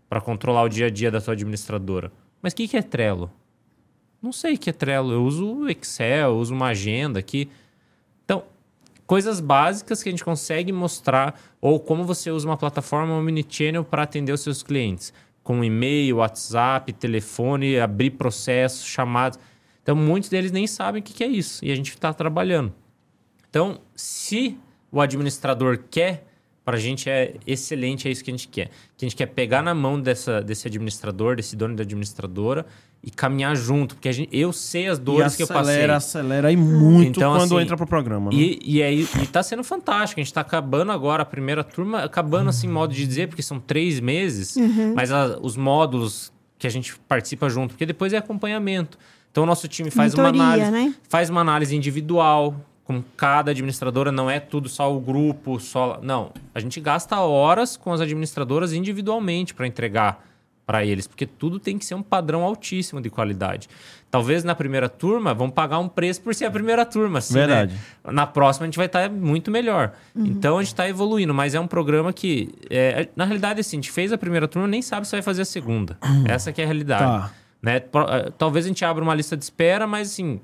para 0.07 0.21
controlar 0.21 0.63
o 0.63 0.69
dia 0.69 0.85
a 0.85 0.89
dia 0.89 1.11
da 1.11 1.19
sua 1.19 1.33
administradora? 1.33 2.09
Mas 2.41 2.53
o 2.53 2.55
que, 2.55 2.69
que 2.69 2.77
é 2.77 2.81
Trello? 2.81 3.29
Não 4.21 4.31
sei 4.31 4.53
o 4.53 4.57
que 4.57 4.69
é 4.69 4.73
Trello. 4.73 5.11
Eu 5.11 5.25
uso 5.25 5.45
o 5.45 5.69
Excel, 5.69 6.29
eu 6.29 6.37
uso 6.37 6.53
uma 6.53 6.67
agenda 6.67 7.19
aqui. 7.19 7.49
Coisas 9.11 9.41
básicas 9.41 10.01
que 10.01 10.07
a 10.07 10.11
gente 10.13 10.23
consegue 10.23 10.71
mostrar, 10.71 11.37
ou 11.59 11.81
como 11.81 12.05
você 12.05 12.31
usa 12.31 12.47
uma 12.47 12.55
plataforma 12.55 13.13
omnichannel 13.13 13.83
para 13.83 14.03
atender 14.03 14.31
os 14.31 14.39
seus 14.39 14.63
clientes, 14.63 15.11
com 15.43 15.61
e-mail, 15.65 16.15
WhatsApp, 16.15 16.93
telefone, 16.93 17.77
abrir 17.77 18.11
processos, 18.11 18.85
chamados. 18.85 19.37
Então, 19.83 19.97
muitos 19.97 20.29
deles 20.29 20.49
nem 20.53 20.65
sabem 20.65 21.01
o 21.01 21.03
que 21.03 21.21
é 21.25 21.27
isso, 21.27 21.59
e 21.61 21.73
a 21.73 21.75
gente 21.75 21.89
está 21.89 22.13
trabalhando. 22.13 22.73
Então, 23.49 23.81
se 23.93 24.57
o 24.89 25.01
administrador 25.01 25.77
quer, 25.91 26.25
para 26.63 26.77
a 26.77 26.79
gente 26.79 27.09
é 27.09 27.35
excelente, 27.45 28.07
é 28.07 28.11
isso 28.11 28.23
que 28.23 28.31
a 28.31 28.33
gente 28.33 28.47
quer. 28.47 28.69
Que 28.95 29.03
a 29.03 29.09
gente 29.09 29.17
quer 29.17 29.25
pegar 29.25 29.61
na 29.61 29.75
mão 29.75 29.99
dessa, 29.99 30.41
desse 30.41 30.69
administrador, 30.69 31.35
desse 31.35 31.57
dono 31.57 31.75
da 31.75 31.83
administradora 31.83 32.65
e 33.03 33.09
caminhar 33.09 33.55
junto, 33.55 33.95
porque 33.95 34.07
a 34.09 34.11
gente, 34.11 34.29
eu 34.35 34.53
sei 34.53 34.87
as 34.87 34.99
E 34.99 35.01
dores 35.01 35.35
que 35.35 35.41
eu 35.41 35.47
passei. 35.47 35.73
acelera, 35.73 35.95
acelera 35.97 36.47
aí 36.49 36.55
muito 36.57 37.17
Então, 37.19 37.31
quando 37.35 37.55
assim, 37.57 37.63
entra 37.63 37.75
pro 37.75 37.87
programa. 37.87 38.29
né? 38.29 38.37
E, 38.37 38.59
e 38.63 38.83
aí 38.83 39.07
e 39.23 39.25
tá 39.27 39.41
sendo 39.41 39.63
fantástico. 39.63 40.19
A 40.19 40.23
gente 40.23 40.31
tá 40.33 40.41
acabando 40.41 40.91
agora 40.91 41.23
a 41.23 41.25
primeira 41.25 41.63
turma, 41.63 42.03
acabando 42.03 42.49
assim, 42.51 42.67
modo 42.67 42.93
de 42.93 43.05
dizer, 43.07 43.27
porque 43.27 43.41
são 43.41 43.59
três 43.59 43.99
meses, 43.99 44.55
mas 44.95 45.11
a- 45.11 45.39
os 45.41 45.57
módulos 45.57 46.31
que 46.59 46.67
a 46.67 46.69
gente 46.69 46.95
participa 47.07 47.49
junto, 47.49 47.71
porque 47.71 47.87
depois 47.87 48.13
é 48.13 48.17
acompanhamento. 48.17 48.99
Então 49.31 49.43
o 49.43 49.47
nosso 49.47 49.67
time 49.67 49.89
faz 49.89 50.13
uma 50.13 50.25
Mentoria, 50.31 50.43
análise, 50.67 50.71
né? 50.71 50.93
faz 51.09 51.29
uma 51.29 51.41
análise 51.41 51.75
individual 51.75 52.55
com 52.83 53.01
cada 53.17 53.49
administradora, 53.51 54.11
não 54.11 54.29
é 54.29 54.39
tudo 54.39 54.67
só 54.69 54.93
o 54.95 54.99
grupo, 54.99 55.59
só. 55.59 55.99
Não. 56.03 56.31
A 56.53 56.59
gente 56.59 56.79
gasta 56.79 57.19
horas 57.19 57.75
com 57.77 57.91
as 57.93 58.01
administradoras 58.01 58.73
individualmente 58.73 59.53
para 59.55 59.65
entregar 59.65 60.23
para 60.71 60.85
eles, 60.85 61.05
porque 61.05 61.25
tudo 61.25 61.59
tem 61.59 61.77
que 61.77 61.83
ser 61.83 61.95
um 61.95 62.01
padrão 62.01 62.43
altíssimo 62.43 63.01
de 63.01 63.09
qualidade. 63.09 63.67
Talvez 64.09 64.41
na 64.45 64.55
primeira 64.55 64.87
turma 64.87 65.33
vão 65.33 65.49
pagar 65.49 65.79
um 65.79 65.87
preço 65.89 66.21
por 66.21 66.33
ser 66.33 66.45
a 66.45 66.51
primeira 66.51 66.85
turma, 66.85 67.19
assim, 67.19 67.33
né? 67.33 67.45
Verdade. 67.45 67.75
Na 68.05 68.25
próxima 68.25 68.63
a 68.63 68.67
gente 68.67 68.77
vai 68.77 68.85
estar 68.85 69.09
muito 69.09 69.51
melhor. 69.51 69.91
Então 70.15 70.57
a 70.57 70.61
gente 70.61 70.71
está 70.71 70.87
evoluindo, 70.87 71.33
mas 71.33 71.53
é 71.53 71.59
um 71.59 71.67
programa 71.67 72.13
que, 72.13 72.53
é, 72.69 73.09
na 73.17 73.25
realidade, 73.25 73.59
assim, 73.59 73.77
a 73.77 73.81
gente 73.81 73.91
fez 73.91 74.13
a 74.13 74.17
primeira 74.17 74.47
turma 74.47 74.65
nem 74.65 74.81
sabe 74.81 75.05
se 75.05 75.11
vai 75.11 75.21
fazer 75.21 75.41
a 75.41 75.45
segunda. 75.45 75.97
Essa 76.25 76.53
que 76.53 76.61
é 76.61 76.63
a 76.63 76.67
realidade. 76.67 77.03
Tá. 77.03 77.31
Né? 77.61 77.75
Eh, 77.77 78.31
Talvez 78.37 78.63
a 78.65 78.69
gente 78.69 78.85
abra 78.85 79.03
uma 79.03 79.13
lista 79.13 79.35
de 79.35 79.43
espera, 79.43 79.85
mas 79.85 80.09
assim, 80.11 80.39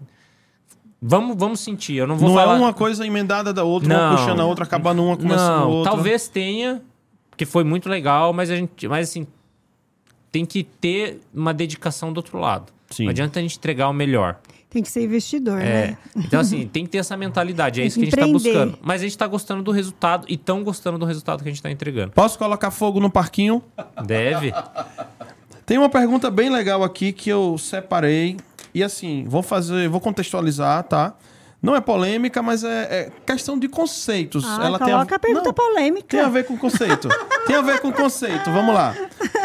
vamos, 1.01 1.37
vamos 1.37 1.61
sentir. 1.61 1.95
Eu 1.95 2.07
não 2.07 2.17
vou 2.17 2.29
Não 2.29 2.35
falar. 2.35 2.55
é 2.55 2.59
uma 2.59 2.73
coisa 2.73 3.07
emendada 3.07 3.53
da 3.53 3.63
outra, 3.63 3.87
uma 3.93 4.09
Não. 4.09 4.17
puxando 4.17 4.39
a 4.41 4.45
outra, 4.45 4.65
acabando 4.65 5.03
uma, 5.03 5.15
começando 5.15 5.39
a 5.55 5.59
Não, 5.61 5.69
outra. 5.71 5.91
talvez 5.93 6.27
tenha, 6.27 6.81
porque 7.29 7.45
foi 7.45 7.63
muito 7.63 7.87
legal, 7.89 8.33
mas 8.33 8.49
a 8.51 8.55
gente, 8.55 8.87
mas 8.87 9.09
assim, 9.09 9.25
tem 10.31 10.45
que 10.45 10.63
ter 10.63 11.19
uma 11.33 11.53
dedicação 11.53 12.11
do 12.13 12.17
outro 12.17 12.37
lado. 12.39 12.71
Sim. 12.89 13.03
Não 13.03 13.09
adianta 13.11 13.39
a 13.39 13.41
gente 13.41 13.57
entregar 13.57 13.89
o 13.89 13.93
melhor. 13.93 14.39
Tem 14.69 14.83
que 14.83 14.89
ser 14.91 15.03
investidor, 15.03 15.61
É, 15.61 15.63
né? 15.63 15.97
então, 16.15 16.39
assim, 16.41 16.67
tem 16.67 16.83
que 16.83 16.89
ter 16.91 16.97
essa 16.97 17.15
mentalidade. 17.15 17.79
É 17.79 17.83
Tem 17.83 17.87
isso 17.87 17.99
que 17.99 18.05
a 18.05 18.09
que 18.09 18.15
gente 18.19 18.35
está 18.35 18.51
buscando. 18.51 18.77
Mas 18.81 19.01
a 19.01 19.03
gente 19.03 19.11
está 19.11 19.25
gostando 19.25 19.63
do 19.63 19.71
resultado 19.71 20.25
e 20.29 20.35
tão 20.37 20.61
gostando 20.63 20.97
do 20.97 21.05
resultado 21.05 21.41
que 21.41 21.47
a 21.47 21.51
gente 21.51 21.59
está 21.59 21.71
entregando. 21.71 22.11
Posso 22.11 22.37
colocar 22.37 22.69
fogo 22.69 22.99
no 22.99 23.09
parquinho? 23.09 23.63
Deve. 24.05 24.53
Tem 25.65 25.77
uma 25.77 25.89
pergunta 25.89 26.29
bem 26.29 26.49
legal 26.49 26.83
aqui 26.83 27.11
que 27.13 27.29
eu 27.29 27.57
separei. 27.57 28.37
E 28.73 28.83
assim, 28.83 29.25
vou 29.27 29.41
fazer, 29.41 29.87
vou 29.89 29.99
contextualizar, 30.01 30.83
tá? 30.83 31.15
Não 31.61 31.75
é 31.75 31.81
polêmica, 31.81 32.41
mas 32.43 32.63
é, 32.63 32.83
é 32.83 33.11
questão 33.25 33.57
de 33.57 33.67
conceitos. 33.67 34.45
Ah, 34.45 34.65
Ela 34.65 34.77
tem 34.77 34.89
coloca 34.89 35.15
a 35.15 35.19
pergunta 35.19 35.45
Não, 35.45 35.53
polêmica. 35.53 36.07
Tem 36.09 36.19
a 36.19 36.29
ver 36.29 36.45
com 36.45 36.57
conceito. 36.57 37.07
tem 37.47 37.55
a 37.55 37.61
ver 37.61 37.79
com 37.79 37.91
conceito. 37.91 38.51
Vamos 38.51 38.73
lá. 38.75 38.93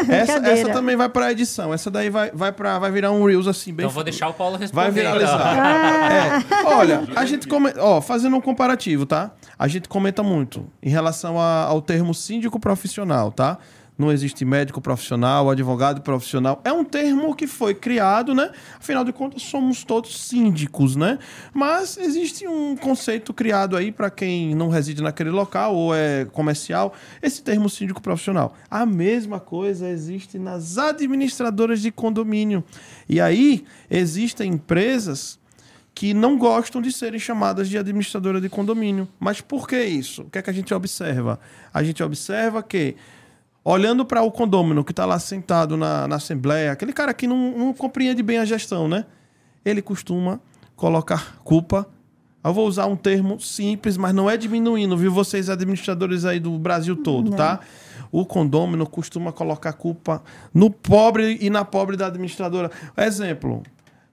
Essa, 0.09 0.33
essa 0.47 0.69
também 0.69 0.95
vai 0.95 1.09
pra 1.09 1.31
edição. 1.31 1.73
Essa 1.73 1.89
daí 1.89 2.09
vai, 2.09 2.29
vai, 2.33 2.51
pra, 2.51 2.77
vai 2.77 2.91
virar 2.91 3.11
um 3.11 3.25
Reels 3.25 3.47
assim, 3.47 3.73
bem. 3.73 3.85
Então 3.85 3.93
vou 3.93 4.03
deixar 4.03 4.27
o 4.29 4.33
Paulo 4.33 4.57
responder. 4.57 4.81
Vai 4.83 4.91
viralizar. 4.91 5.41
Ah. 5.41 6.43
É, 6.63 6.65
olha, 6.65 7.03
a 7.15 7.25
gente 7.25 7.47
comenta, 7.47 7.81
ó, 7.81 8.01
fazendo 8.01 8.35
um 8.35 8.41
comparativo, 8.41 9.05
tá? 9.05 9.31
A 9.57 9.67
gente 9.67 9.87
comenta 9.87 10.21
muito 10.21 10.67
em 10.81 10.89
relação 10.89 11.39
a- 11.39 11.63
ao 11.63 11.81
termo 11.81 12.13
síndico 12.13 12.59
profissional, 12.59 13.31
tá? 13.31 13.57
Não 13.97 14.11
existe 14.11 14.43
médico 14.43 14.81
profissional, 14.81 15.49
advogado 15.49 16.01
profissional. 16.01 16.61
É 16.63 16.71
um 16.71 16.83
termo 16.83 17.35
que 17.35 17.45
foi 17.45 17.75
criado, 17.75 18.33
né? 18.33 18.51
Afinal 18.79 19.03
de 19.03 19.13
contas, 19.13 19.43
somos 19.43 19.83
todos 19.83 20.19
síndicos, 20.27 20.95
né? 20.95 21.19
Mas 21.53 21.97
existe 21.97 22.47
um 22.47 22.75
conceito 22.75 23.33
criado 23.33 23.77
aí 23.77 23.91
para 23.91 24.09
quem 24.09 24.55
não 24.55 24.69
reside 24.69 25.01
naquele 25.01 25.29
local 25.29 25.75
ou 25.75 25.95
é 25.95 26.25
comercial, 26.25 26.93
esse 27.21 27.43
termo 27.43 27.69
síndico 27.69 28.01
profissional. 28.01 28.55
A 28.69 28.85
mesma 28.85 29.39
coisa 29.39 29.87
existe 29.87 30.39
nas 30.39 30.77
administradoras 30.77 31.81
de 31.81 31.91
condomínio. 31.91 32.63
E 33.07 33.21
aí 33.21 33.63
existem 33.89 34.53
empresas 34.53 35.39
que 35.95 36.13
não 36.13 36.37
gostam 36.37 36.81
de 36.81 36.91
serem 36.91 37.19
chamadas 37.19 37.69
de 37.69 37.77
administradora 37.77 38.41
de 38.41 38.49
condomínio. 38.49 39.07
Mas 39.19 39.41
por 39.41 39.67
que 39.67 39.81
isso? 39.83 40.23
O 40.23 40.29
que 40.29 40.39
é 40.39 40.41
que 40.41 40.49
a 40.49 40.53
gente 40.53 40.73
observa? 40.73 41.39
A 41.73 41.83
gente 41.83 42.01
observa 42.01 42.63
que, 42.63 42.95
olhando 43.63 44.05
para 44.05 44.21
o 44.21 44.31
condômino 44.31 44.83
que 44.83 44.91
está 44.91 45.05
lá 45.05 45.17
sentado 45.19 45.77
na, 45.77 46.07
na 46.07 46.17
assembleia, 46.17 46.71
aquele 46.71 46.91
cara 46.91 47.13
que 47.13 47.25
não, 47.25 47.57
não 47.57 47.73
compreende 47.73 48.21
bem 48.21 48.37
a 48.37 48.45
gestão, 48.45 48.87
né? 48.87 49.05
Ele 49.63 49.81
costuma 49.81 50.39
colocar 50.75 51.37
culpa. 51.43 51.87
Eu 52.43 52.53
vou 52.53 52.67
usar 52.67 52.87
um 52.87 52.95
termo 52.95 53.39
simples, 53.39 53.95
mas 53.95 54.13
não 54.13 54.29
é 54.29 54.35
diminuindo, 54.35 54.97
viu? 54.97 55.11
Vocês 55.13 55.49
administradores 55.49 56.25
aí 56.25 56.41
do 56.41 56.59
Brasil 56.59 56.97
todo, 56.97 57.31
tá? 57.31 57.61
O 58.11 58.25
condômino 58.25 58.85
costuma 58.85 59.31
colocar 59.31 59.71
culpa 59.73 60.21
no 60.53 60.69
pobre 60.69 61.37
e 61.39 61.49
na 61.49 61.63
pobre 61.63 61.95
da 61.95 62.07
administradora. 62.07 62.69
Exemplo, 62.97 63.63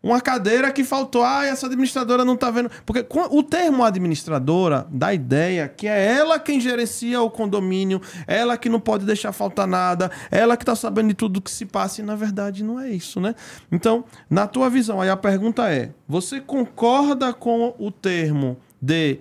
uma 0.02 0.20
cadeira 0.20 0.72
que 0.72 0.82
faltou. 0.82 1.22
Ah, 1.22 1.44
essa 1.44 1.66
administradora 1.66 2.24
não 2.24 2.36
tá 2.36 2.51
vendo. 2.51 2.70
Porque 2.86 3.06
o 3.31 3.43
termo 3.43 3.85
administradora 3.85 4.86
dá 4.90 5.09
a 5.09 5.14
ideia 5.14 5.68
que 5.68 5.86
é 5.86 6.14
ela 6.16 6.39
quem 6.39 6.60
gerencia 6.60 7.20
o 7.20 7.31
condomínio, 7.31 8.01
ela 8.27 8.56
que 8.56 8.68
não 8.68 8.81
pode 8.81 9.05
deixar 9.05 9.32
faltar 9.32 9.66
nada, 9.66 10.10
ela 10.31 10.56
que 10.56 10.64
tá 10.64 10.74
sabendo 10.74 11.09
de 11.09 11.14
tudo 11.14 11.40
que 11.40 11.51
se 11.51 11.66
passa, 11.66 12.01
e 12.01 12.05
na 12.05 12.16
verdade 12.16 12.64
não 12.64 12.81
é 12.81 12.90
isso, 12.90 13.20
né? 13.20 13.35
Então, 13.70 14.05
na 14.28 14.47
tua 14.47 14.70
visão, 14.70 15.01
aí 15.01 15.10
a 15.10 15.16
pergunta 15.16 15.70
é: 15.70 15.90
você 16.09 16.40
concorda 16.40 17.32
com 17.32 17.74
o 17.78 17.90
termo 17.90 18.56
de 18.81 19.18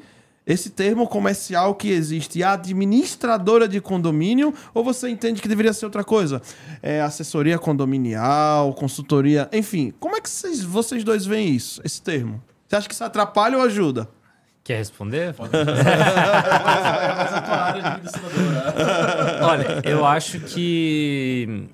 esse 0.50 0.72
termo 0.72 1.08
comercial 1.08 1.76
que 1.76 1.92
existe, 1.92 2.44
administradora 2.44 3.68
de 3.68 3.80
condomínio, 3.80 4.52
ou 4.74 4.84
você 4.84 5.08
entende 5.08 5.44
que 5.44 5.48
deveria 5.48 5.72
ser 5.72 5.86
outra 5.86 6.04
coisa? 6.04 6.42
É 6.82 7.02
assessoria 7.02 7.60
condominial, 7.60 8.74
consultoria, 8.74 9.48
enfim. 9.54 9.94
Como 10.00 10.16
é 10.16 10.22
que 10.22 10.28
vocês, 10.28 10.64
vocês 10.64 11.04
dois 11.04 11.24
veem 11.24 11.56
isso, 11.56 11.80
esse 11.86 12.02
termo? 12.02 12.42
Você 12.68 12.76
acha 12.76 12.88
que 12.88 12.96
isso 12.96 13.04
atrapalha 13.04 13.58
ou 13.58 13.64
ajuda? 13.64 14.10
Quer 14.64 14.78
responder? 14.78 15.36
Mas 15.38 15.50
a 17.34 17.42
tua 17.42 17.56
área 17.56 17.88
administradora. 17.94 19.46
Olha, 19.46 19.82
eu 19.84 20.04
acho 20.04 20.40
que 20.40 21.68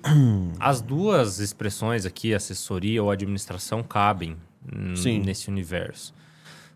as 0.59 0.81
duas 0.81 1.39
expressões 1.39 2.05
aqui, 2.05 2.33
assessoria 2.33 3.01
ou 3.01 3.09
administração, 3.09 3.81
cabem 3.81 4.35
Sim. 4.95 5.19
nesse 5.19 5.49
universo. 5.49 6.13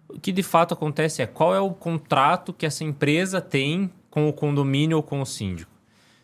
O 0.10 0.20
que 0.20 0.32
de 0.32 0.44
fato 0.44 0.74
acontece 0.74 1.22
é 1.22 1.28
qual 1.28 1.54
é 1.54 1.60
o 1.60 1.72
contrato 1.72 2.52
que 2.52 2.66
essa 2.66 2.84
empresa 2.84 3.40
tem 3.40 3.92
com 4.10 4.28
o 4.28 4.34
condomínio 4.34 4.98
ou 4.98 5.04
com 5.04 5.22
o 5.22 5.26
síndico. 5.26 5.72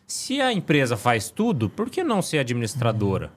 Se 0.06 0.40
a 0.40 0.52
empresa 0.52 0.96
faz 0.96 1.30
tudo, 1.30 1.68
por 1.68 1.88
que 1.90 2.02
não 2.04 2.20
ser 2.20 2.38
administradora 2.38 3.32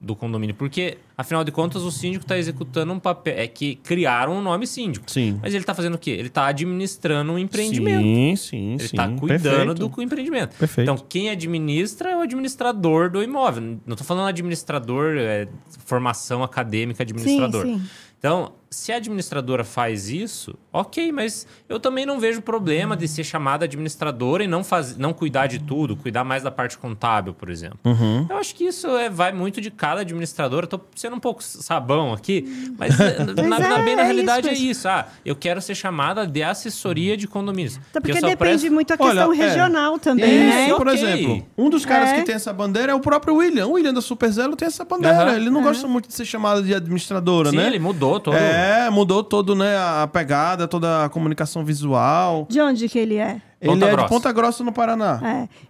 do 0.00 0.14
condomínio? 0.14 0.54
Porque, 0.54 0.98
afinal 1.16 1.42
de 1.42 1.50
contas, 1.50 1.82
o 1.82 1.90
síndico 1.90 2.24
está 2.24 2.38
executando 2.38 2.92
um 2.92 2.98
papel. 3.00 3.34
É 3.36 3.48
que 3.48 3.76
criaram 3.76 4.34
um 4.34 4.40
nome 4.42 4.66
síndico. 4.66 5.10
Sim. 5.10 5.38
Mas 5.42 5.54
ele 5.54 5.62
está 5.62 5.74
fazendo 5.74 5.94
o 5.94 5.98
quê? 5.98 6.10
Ele 6.10 6.28
está 6.28 6.46
administrando 6.46 7.32
um 7.32 7.38
empreendimento. 7.38 8.02
Sim, 8.02 8.36
sim, 8.36 8.68
Ele 8.70 8.78
sim. 8.78 8.84
está 8.84 9.08
cuidando 9.08 9.74
Perfeito. 9.74 9.88
do 9.88 10.02
empreendimento. 10.02 10.56
Perfeito. 10.56 10.90
Então, 10.90 11.04
quem 11.08 11.30
administra 11.30 12.10
é 12.10 12.16
o 12.16 12.20
administrador 12.20 13.10
do 13.10 13.20
imóvel. 13.20 13.78
Não 13.84 13.94
estou 13.94 14.06
falando 14.06 14.28
administrador, 14.28 15.16
é, 15.16 15.48
formação 15.84 16.44
acadêmica 16.44 17.02
administrador. 17.02 17.66
Sim, 17.66 17.78
sim. 17.78 17.84
Então, 18.18 18.52
se 18.70 18.92
a 18.92 18.96
administradora 18.96 19.64
faz 19.64 20.08
isso, 20.08 20.58
ok, 20.80 21.12
mas 21.12 21.46
eu 21.68 21.78
também 21.80 22.04
não 22.06 22.18
vejo 22.18 22.40
problema 22.42 22.96
de 22.96 23.06
ser 23.08 23.24
chamada 23.24 23.64
administradora 23.64 24.42
e 24.44 24.46
não, 24.46 24.62
faz, 24.64 24.96
não 24.96 25.12
cuidar 25.12 25.46
de 25.46 25.58
tudo, 25.58 25.96
cuidar 25.96 26.24
mais 26.24 26.42
da 26.42 26.50
parte 26.50 26.78
contábil, 26.78 27.34
por 27.34 27.50
exemplo. 27.50 27.78
Uhum. 27.84 28.26
Eu 28.28 28.36
acho 28.38 28.54
que 28.54 28.64
isso 28.64 28.86
é, 28.96 29.08
vai 29.10 29.32
muito 29.32 29.60
de 29.60 29.70
cada 29.70 30.00
administradora. 30.02 30.64
Estou 30.64 30.86
sendo 30.94 31.16
um 31.16 31.20
pouco 31.20 31.42
sabão 31.42 32.12
aqui, 32.12 32.72
mas, 32.78 32.98
eh, 33.00 33.18
na, 33.46 33.58
na- 33.58 33.78
é, 33.78 33.82
bem 33.82 33.96
na 33.96 34.02
é 34.02 34.04
realidade 34.06 34.48
isso 34.48 34.56
é 34.56 34.70
isso. 34.70 34.88
Ah, 34.88 35.06
eu 35.24 35.34
quero 35.36 35.60
ser 35.60 35.74
chamada 35.74 36.26
de 36.26 36.42
assessoria 36.42 37.16
de 37.16 37.26
condomínios. 37.26 37.76
Eu 37.94 38.00
porque 38.00 38.12
depende 38.14 38.36
presto- 38.36 38.72
muito 38.72 38.90
a 38.92 38.96
Olha, 39.00 39.10
questão 39.26 39.32
é. 39.32 39.36
regional 39.48 39.98
também, 39.98 40.46
Isso, 40.48 40.56
né? 40.56 40.74
por 40.74 40.88
Ok. 40.88 40.94
exemplo, 41.02 41.46
um 41.56 41.68
dos 41.70 41.84
caras 41.84 42.10
É. 42.10 42.14
que 42.20 42.22
tem 42.22 42.34
essa 42.34 42.52
bandeira 42.52 42.92
é 42.92 42.94
o 42.94 43.00
próprio 43.00 43.34
William. 43.36 43.66
O 43.66 43.72
William 43.72 43.92
da 43.92 44.00
Superzelo 44.00 44.54
tem 44.56 44.66
essa 44.66 44.84
bandeira. 44.84 45.22
Aham. 45.24 45.36
Ele 45.36 45.50
não 45.50 45.62
gosta 45.62 45.86
muito 45.88 46.08
de 46.08 46.14
ser 46.14 46.24
chamado 46.24 46.62
de 46.62 46.74
administradora, 46.74 47.50
Sim, 47.50 47.56
né? 47.56 47.66
ele 47.66 47.78
mudou 47.78 48.20
todo. 48.20 48.36
É, 48.36 48.88
mudou 48.90 49.24
todo, 49.24 49.54
né, 49.54 49.76
a 49.76 50.06
pegada, 50.06 50.67
toda 50.68 51.04
a 51.04 51.08
comunicação 51.08 51.64
visual. 51.64 52.46
De 52.48 52.60
onde 52.60 52.88
que 52.88 52.98
ele 52.98 53.16
é? 53.16 53.40
Ele 53.60 53.72
Ponta 53.72 53.86
é 53.86 53.90
Grossa. 53.90 54.04
de 54.04 54.08
Ponta 54.08 54.32
Grossa, 54.32 54.64
no 54.64 54.72
Paraná. 54.72 55.20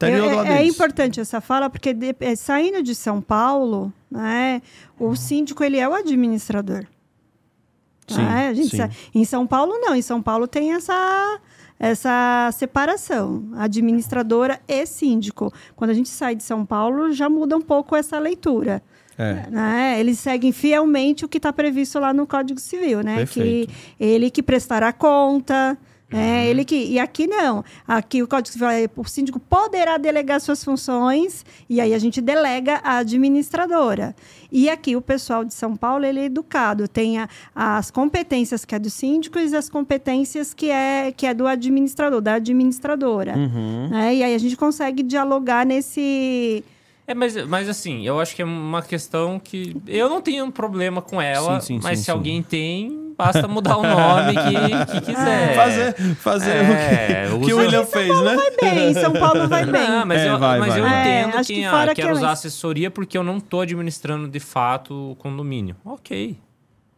É, 0.03 0.11
Eu- 0.11 0.43
é, 0.43 0.59
é 0.63 0.67
importante 0.67 1.21
essa 1.21 1.41
fala, 1.41 1.71
porque 1.71 1.95
de- 1.95 2.15
é, 2.21 2.37
saindo 2.37 2.83
de 2.83 2.95
São 2.95 3.21
Paulo, 3.23 3.91
né, 4.11 4.61
o 4.99 5.17
síndico 5.17 5.65
ele 5.65 5.79
é 5.79 5.89
o 5.89 5.95
administrador. 5.95 6.85
Sim, 8.07 8.23
né? 8.23 8.49
A 8.49 8.55
gente 8.55 8.71
sim. 8.71 8.77
sa- 8.79 8.91
Em 9.15 9.25
São 9.25 9.47
Paulo, 9.47 9.75
não. 9.81 9.95
Em 9.95 10.03
São 10.03 10.21
Paulo 10.23 10.47
tem 10.49 10.73
essa, 10.73 11.39
essa 11.79 12.51
separação, 12.53 13.45
administradora 13.57 14.61
e 14.67 14.87
síndico. 14.87 15.53
Quando 15.77 15.91
a 15.91 15.95
gente 15.95 16.09
sai 16.09 16.35
de 16.35 16.43
São 16.43 16.65
Paulo, 16.65 17.13
já 17.13 17.29
muda 17.29 17.57
um 17.57 17.61
pouco 17.63 17.95
essa 17.97 18.19
leitura. 18.19 18.83
É. 19.19 19.51
né? 19.51 19.97
Eles 19.99 20.19
seguem 20.19 20.53
fielmente 20.53 21.25
o 21.25 21.29
que 21.29 21.39
está 21.39 21.53
previsto 21.53 21.99
lá 21.99 22.13
no 22.15 22.27
Código 22.27 22.61
Civil, 22.61 23.03
né? 23.03 23.17
Perfeito. 23.17 23.69
Que 23.73 24.05
ele 24.05 24.31
que 24.31 24.43
prestará 24.43 24.93
conta, 24.93 25.77
né? 26.11 26.47
Ele 26.47 26.65
que 26.65 26.75
e 26.77 26.99
aqui 26.99 27.27
não. 27.27 27.63
Aqui 27.87 28.23
o 28.23 28.29
Código 28.29 28.51
Civil 28.53 28.69
é, 28.69 28.89
o 28.97 29.05
síndico 29.05 29.39
poderá 29.39 29.99
delegar 29.99 30.41
suas 30.41 30.65
funções 30.65 31.45
e 31.69 31.81
aí 31.83 31.93
a 31.93 31.99
gente 31.99 32.21
delega 32.23 32.81
a 32.83 32.99
administradora. 32.99 34.15
E 34.51 34.71
aqui 34.71 34.97
o 34.97 35.03
pessoal 35.03 35.45
de 35.45 35.53
São 35.53 35.77
Paulo 35.77 36.07
ele 36.07 36.21
é 36.21 36.25
educado, 36.25 36.89
tem 36.89 37.19
a- 37.19 37.29
as 37.55 37.91
competências 37.91 38.65
que 38.65 38.75
é 38.75 38.79
do 38.79 38.89
síndico 38.89 39.39
e 39.39 39.55
as 39.55 39.69
competências 39.69 40.55
que 40.55 40.71
é 40.71 41.13
que 41.15 41.27
é 41.27 41.35
do 41.35 41.47
administrador, 41.47 42.21
da 42.23 42.35
administradora. 42.35 43.37
Uhum. 43.37 43.89
né? 43.91 44.15
E 44.15 44.23
aí 44.23 44.35
a 44.35 44.39
gente 44.39 44.57
consegue 44.57 45.03
dialogar 45.03 45.67
nesse 45.67 46.65
É, 47.09 47.15
mas, 47.15 47.35
mas 47.47 47.69
assim, 47.71 48.07
eu 48.07 48.21
acho 48.21 48.37
que 48.37 48.43
é 48.43 48.45
uma 48.45 48.83
questão 48.83 49.41
que. 49.41 49.75
Eu 49.87 50.11
não 50.11 50.21
tenho 50.21 50.45
um 50.45 50.51
problema 50.51 51.01
com 51.01 51.21
ela, 51.21 51.59
Sim, 51.59 51.79
sim, 51.79 51.81
mas 51.83 51.99
sim, 52.01 52.05
se 52.05 52.05
sim. 52.05 52.11
alguém 52.11 52.43
tem, 52.43 53.15
basta 53.17 53.49
mudar 53.49 53.79
o 53.79 53.83
nome 53.83 54.35
que, 54.35 54.93
que 54.93 55.01
quiser. 55.07 55.57
Fazer, 55.57 55.95
fazer 56.17 56.51
É, 56.51 57.31
o 57.33 57.41
que, 57.41 57.47
que 57.47 57.55
o 57.55 57.59
William 57.61 57.87
fez, 57.87 58.09
né? 58.21 58.37
vai 58.37 58.51
bem, 58.75 58.93
São 58.93 59.13
Paulo 59.15 59.49
vai 59.49 59.65
bem. 59.73 59.89
Não, 59.89 60.05
mas, 60.05 60.21
É, 60.21 60.29
eu, 60.29 60.39
vai, 60.39 60.59
mas 60.59 60.69
vai, 60.69 60.81
eu. 60.81 60.87
É, 60.87 61.01
entendo 61.23 61.37
que 61.39 61.55
quem 61.55 61.67
ah, 61.67 61.71
fora 61.71 61.95
quer 61.95 62.05
que 62.07 62.13
usar 62.13 62.31
assessoria 62.33 62.91
porque 62.91 63.17
eu 63.17 63.25
não 63.25 63.41
tô 63.41 63.63
administrando 63.63 64.29
de 64.29 64.39
fato 64.39 65.13
o 65.13 65.17
condomínio. 65.17 65.77
Ok. 65.87 66.37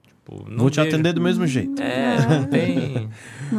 Tipo, 0.05 0.45
não 0.51 0.59
Vou 0.59 0.71
te 0.71 0.81
vejo- 0.81 0.89
atender 0.89 1.13
do 1.13 1.21
mesmo 1.21 1.47
jeito. 1.47 1.81
É, 1.81 2.17
não 2.29 2.45
tem. 2.47 3.09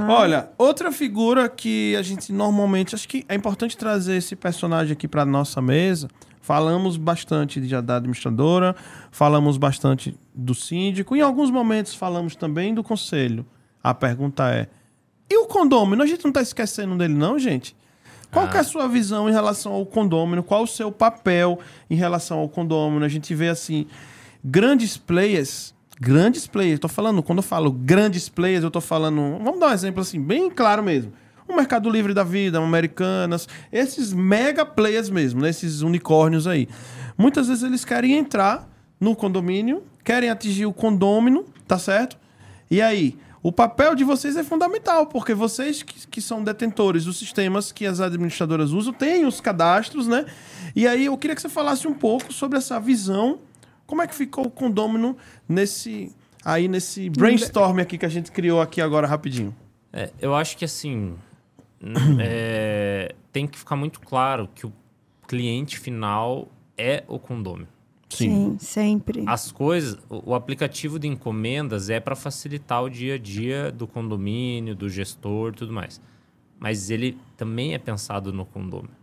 Olha, 0.09 0.49
outra 0.57 0.91
figura 0.91 1.47
que 1.47 1.95
a 1.95 2.01
gente 2.01 2.33
normalmente. 2.33 2.93
Acho 2.93 3.07
que 3.07 3.23
é 3.29 3.35
importante 3.35 3.77
trazer 3.77 4.17
esse 4.17 4.35
personagem 4.35 4.91
aqui 4.91 5.07
para 5.07 5.23
nossa 5.23 5.61
mesa. 5.61 6.09
Falamos 6.41 6.97
bastante 6.97 7.61
de, 7.61 7.79
da 7.81 7.97
administradora, 7.97 8.75
falamos 9.11 9.57
bastante 9.57 10.17
do 10.33 10.55
síndico, 10.55 11.15
em 11.15 11.21
alguns 11.21 11.51
momentos 11.51 11.93
falamos 11.93 12.35
também 12.35 12.73
do 12.73 12.83
conselho. 12.83 13.45
A 13.83 13.93
pergunta 13.93 14.49
é: 14.49 14.67
e 15.29 15.37
o 15.37 15.45
condômino? 15.45 16.01
A 16.01 16.05
gente 16.05 16.23
não 16.23 16.29
está 16.29 16.41
esquecendo 16.41 16.97
dele, 16.97 17.13
não, 17.13 17.39
gente? 17.39 17.75
Qual 18.31 18.47
que 18.47 18.57
é 18.57 18.61
a 18.61 18.63
sua 18.63 18.87
visão 18.87 19.29
em 19.29 19.31
relação 19.31 19.73
ao 19.73 19.85
condômino? 19.85 20.41
Qual 20.41 20.63
o 20.63 20.67
seu 20.67 20.91
papel 20.91 21.59
em 21.89 21.95
relação 21.95 22.39
ao 22.39 22.47
condômino? 22.47 23.03
A 23.03 23.09
gente 23.09 23.35
vê 23.35 23.49
assim, 23.49 23.85
grandes 24.43 24.95
players, 24.95 25.73
grandes 25.99 26.47
players, 26.47 26.79
tô 26.79 26.87
falando, 26.87 27.21
quando 27.21 27.39
eu 27.39 27.43
falo 27.43 27.71
grandes 27.71 28.29
players, 28.29 28.63
eu 28.63 28.71
tô 28.71 28.79
falando, 28.79 29.37
vamos 29.43 29.59
dar 29.59 29.67
um 29.67 29.73
exemplo 29.73 30.01
assim, 30.01 30.19
bem 30.19 30.49
claro 30.49 30.81
mesmo. 30.81 31.11
O 31.51 31.55
Mercado 31.55 31.89
Livre 31.89 32.13
da 32.13 32.23
Vida, 32.23 32.59
Americanas, 32.59 33.45
esses 33.73 34.13
mega 34.13 34.65
players 34.65 35.09
mesmo, 35.09 35.41
né? 35.41 35.49
esses 35.49 35.81
unicórnios 35.81 36.47
aí. 36.47 36.65
Muitas 37.17 37.49
vezes 37.49 37.61
eles 37.61 37.83
querem 37.83 38.13
entrar 38.13 38.69
no 38.97 39.13
condomínio, 39.13 39.83
querem 40.01 40.29
atingir 40.29 40.65
o 40.65 40.71
condômino, 40.71 41.43
tá 41.67 41.77
certo? 41.77 42.17
E 42.69 42.81
aí, 42.81 43.17
o 43.43 43.51
papel 43.51 43.95
de 43.95 44.05
vocês 44.05 44.37
é 44.37 44.45
fundamental, 44.45 45.07
porque 45.07 45.33
vocês 45.33 45.83
que, 45.83 46.07
que 46.07 46.21
são 46.21 46.41
detentores 46.41 47.03
dos 47.03 47.19
sistemas 47.19 47.69
que 47.69 47.85
as 47.85 47.99
administradoras 47.99 48.71
usam, 48.71 48.93
têm 48.93 49.25
os 49.25 49.41
cadastros, 49.41 50.07
né? 50.07 50.25
E 50.73 50.87
aí 50.87 51.05
eu 51.05 51.17
queria 51.17 51.35
que 51.35 51.41
você 51.41 51.49
falasse 51.49 51.85
um 51.85 51.93
pouco 51.93 52.31
sobre 52.31 52.57
essa 52.59 52.79
visão, 52.79 53.39
como 53.85 54.01
é 54.01 54.07
que 54.07 54.15
ficou 54.15 54.45
o 54.45 54.49
condômino 54.49 55.17
nesse 55.49 56.15
aí 56.45 56.69
nesse 56.69 57.09
brainstorm 57.09 57.79
aqui 57.79 57.97
que 57.97 58.05
a 58.05 58.09
gente 58.09 58.31
criou 58.31 58.61
aqui 58.61 58.79
agora 58.79 59.05
rapidinho. 59.05 59.53
É, 59.91 60.11
eu 60.21 60.33
acho 60.33 60.55
que 60.55 60.63
assim 60.63 61.15
é, 62.19 63.15
tem 63.31 63.47
que 63.47 63.57
ficar 63.57 63.75
muito 63.75 63.99
claro 63.99 64.47
que 64.53 64.65
o 64.65 64.73
cliente 65.27 65.79
final 65.79 66.47
é 66.77 67.03
o 67.07 67.17
condômino. 67.17 67.67
Sim, 68.09 68.57
sempre. 68.59 69.23
As 69.25 69.51
coisas, 69.51 69.97
o, 70.09 70.35
aplicativo 70.35 70.99
de 70.99 71.07
encomendas 71.07 71.89
é 71.89 71.99
para 71.99 72.15
facilitar 72.15 72.83
o 72.83 72.89
dia 72.89 73.15
a 73.15 73.17
dia 73.17 73.71
do 73.71 73.87
condomínio, 73.87 74.75
do 74.75 74.89
gestor, 74.89 75.53
tudo 75.53 75.71
mais. 75.71 76.01
Mas 76.59 76.89
ele 76.89 77.17
também 77.37 77.73
é 77.73 77.77
pensado 77.77 78.33
no 78.33 78.45
condomínio. 78.45 78.95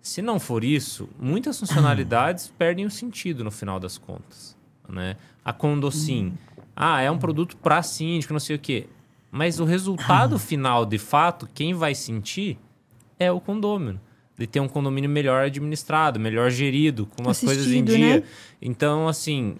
Se 0.00 0.22
não 0.22 0.40
for 0.40 0.64
isso, 0.64 1.08
muitas 1.18 1.60
funcionalidades 1.60 2.48
perdem 2.56 2.86
o 2.86 2.90
sentido 2.90 3.44
no 3.44 3.50
final 3.50 3.78
das 3.78 3.98
contas, 3.98 4.56
né? 4.88 5.16
A 5.44 5.52
Condosim, 5.52 6.32
ah, 6.74 7.00
é 7.02 7.10
um 7.10 7.18
produto 7.18 7.56
para 7.58 7.82
síndico, 7.82 8.32
não 8.32 8.40
sei 8.40 8.56
o 8.56 8.58
quê. 8.58 8.86
Mas 9.30 9.60
o 9.60 9.64
resultado 9.64 10.38
final, 10.38 10.84
de 10.84 10.98
fato, 10.98 11.48
quem 11.54 11.72
vai 11.72 11.94
sentir 11.94 12.58
é 13.18 13.30
o 13.30 13.40
condômino. 13.40 14.00
De 14.36 14.46
ter 14.46 14.58
um 14.58 14.68
condomínio 14.68 15.08
melhor 15.10 15.44
administrado, 15.44 16.18
melhor 16.18 16.50
gerido, 16.50 17.06
com 17.06 17.28
as 17.28 17.40
coisas 17.40 17.66
em 17.66 17.84
dia. 17.84 18.20
né? 18.20 18.22
Então, 18.60 19.06
assim, 19.06 19.56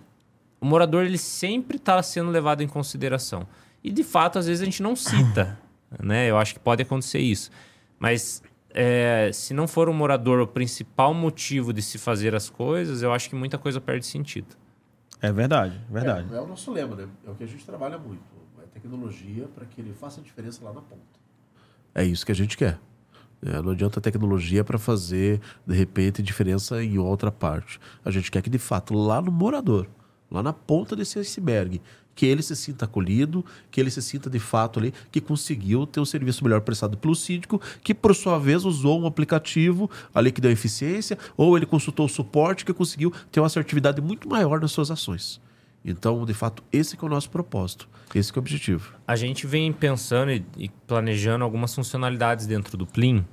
o 0.61 0.67
morador 0.67 1.05
ele 1.05 1.19
sempre 1.19 1.77
está 1.77 2.03
sendo 2.03 2.31
levado 2.31 2.63
em 2.63 2.67
consideração. 2.67 3.47
E 3.85 3.91
de 3.91 4.03
fato, 4.03 4.39
às 4.39 4.47
vezes 4.47 4.63
a 4.63 4.65
gente 4.65 4.83
não 4.83 4.97
cita, 4.97 5.59
né? 6.03 6.31
Eu 6.31 6.39
acho 6.39 6.55
que 6.55 6.61
pode 6.61 6.83
acontecer 6.83 7.19
isso. 7.19 7.51
Mas 7.99 8.43
é, 8.73 9.31
se 9.33 9.53
não 9.53 9.69
for 9.69 9.89
o 9.89 9.95
morador 9.95 10.41
o 10.41 10.47
principal 10.47 11.13
motivo 11.13 11.73
de 11.73 11.83
se 11.83 11.99
fazer 11.99 12.35
as 12.35 12.49
coisas, 12.49 13.03
eu 13.03 13.13
acho 13.13 13.29
que 13.29 13.35
muita 13.37 13.59
coisa 13.59 13.81
perde 13.81 14.07
sentido. 14.07 14.57
É 15.21 15.31
verdade, 15.31 15.79
verdade. 15.91 16.33
É, 16.33 16.37
é 16.39 16.41
o 16.41 16.47
nosso 16.47 16.73
lema, 16.73 16.97
né? 16.97 17.07
É 17.27 17.31
o 17.31 17.35
que 17.35 17.45
a 17.45 17.47
gente 17.47 17.65
trabalha 17.67 17.99
muito. 17.99 18.23
Tecnologia 18.73 19.49
para 19.55 19.67
que 19.67 19.81
ele 19.81 19.93
faça 19.93 20.21
diferença 20.21 20.65
lá 20.65 20.73
na 20.73 20.81
ponta. 20.81 21.03
É 21.95 22.05
isso 22.05 22.25
que 22.25 22.33
a 22.33 22.35
gente 22.35 22.57
quer. 22.57 22.79
É, 23.43 23.61
não 23.63 23.73
adianta 23.73 24.01
tecnologia 24.01 24.63
para 24.63 24.79
fazer, 24.79 25.41
de 25.67 25.75
repente, 25.75 26.23
diferença 26.23 26.83
em 26.85 26.99
outra 26.99 27.33
parte. 27.33 27.81
A 28.05 28.11
gente 28.11 28.31
quer 28.31 28.43
que, 28.43 28.51
de 28.51 28.59
fato, 28.59 28.93
lá 28.93 29.21
no 29.21 29.33
morador, 29.33 29.87
lá 30.31 30.43
na 30.43 30.53
ponta 30.53 30.95
desse 30.95 31.19
iceberg, 31.19 31.81
que 32.15 32.27
ele 32.27 32.43
se 32.43 32.55
sinta 32.55 32.85
acolhido, 32.85 33.43
que 33.71 33.81
ele 33.81 33.91
se 33.91 34.03
sinta, 34.03 34.29
de 34.29 34.39
fato, 34.39 34.79
ali, 34.79 34.93
que 35.11 35.23
conseguiu 35.23 35.87
ter 35.87 36.01
um 36.01 36.05
serviço 36.05 36.45
melhor 36.45 36.61
prestado 36.61 36.99
pelo 36.99 37.15
síndico, 37.15 37.59
que, 37.83 37.95
por 37.95 38.15
sua 38.15 38.39
vez, 38.39 38.67
usou 38.67 39.01
um 39.01 39.07
aplicativo 39.07 39.91
ali 40.15 40.31
que 40.31 40.41
deu 40.41 40.51
eficiência, 40.51 41.17
ou 41.35 41.57
ele 41.57 41.65
consultou 41.65 42.05
o 42.05 42.11
suporte 42.11 42.65
que 42.65 42.75
conseguiu 42.75 43.11
ter 43.33 43.41
uma 43.41 43.47
assertividade 43.47 44.03
muito 44.03 44.29
maior 44.29 44.61
nas 44.61 44.71
suas 44.71 44.91
ações. 44.91 45.41
Então, 45.85 46.25
de 46.25 46.35
fato, 46.35 46.63
esse 46.73 46.97
que 46.97 47.05
é 47.05 47.07
o 47.07 47.11
nosso 47.11 47.31
propósito, 47.31 47.89
esse 48.15 48.33
que 48.33 48.39
é 48.39 48.41
o 48.41 48.43
objetivo. 48.43 48.95
A 49.07 49.17
gente 49.17 49.47
vem 49.47 49.73
pensando 49.73 50.31
e, 50.31 50.45
e 50.57 50.69
planejando 50.87 51.45
algumas 51.45 51.75
funcionalidades 51.75 52.47
dentro 52.47 52.77
do 52.77 52.87
Plim 52.87 53.25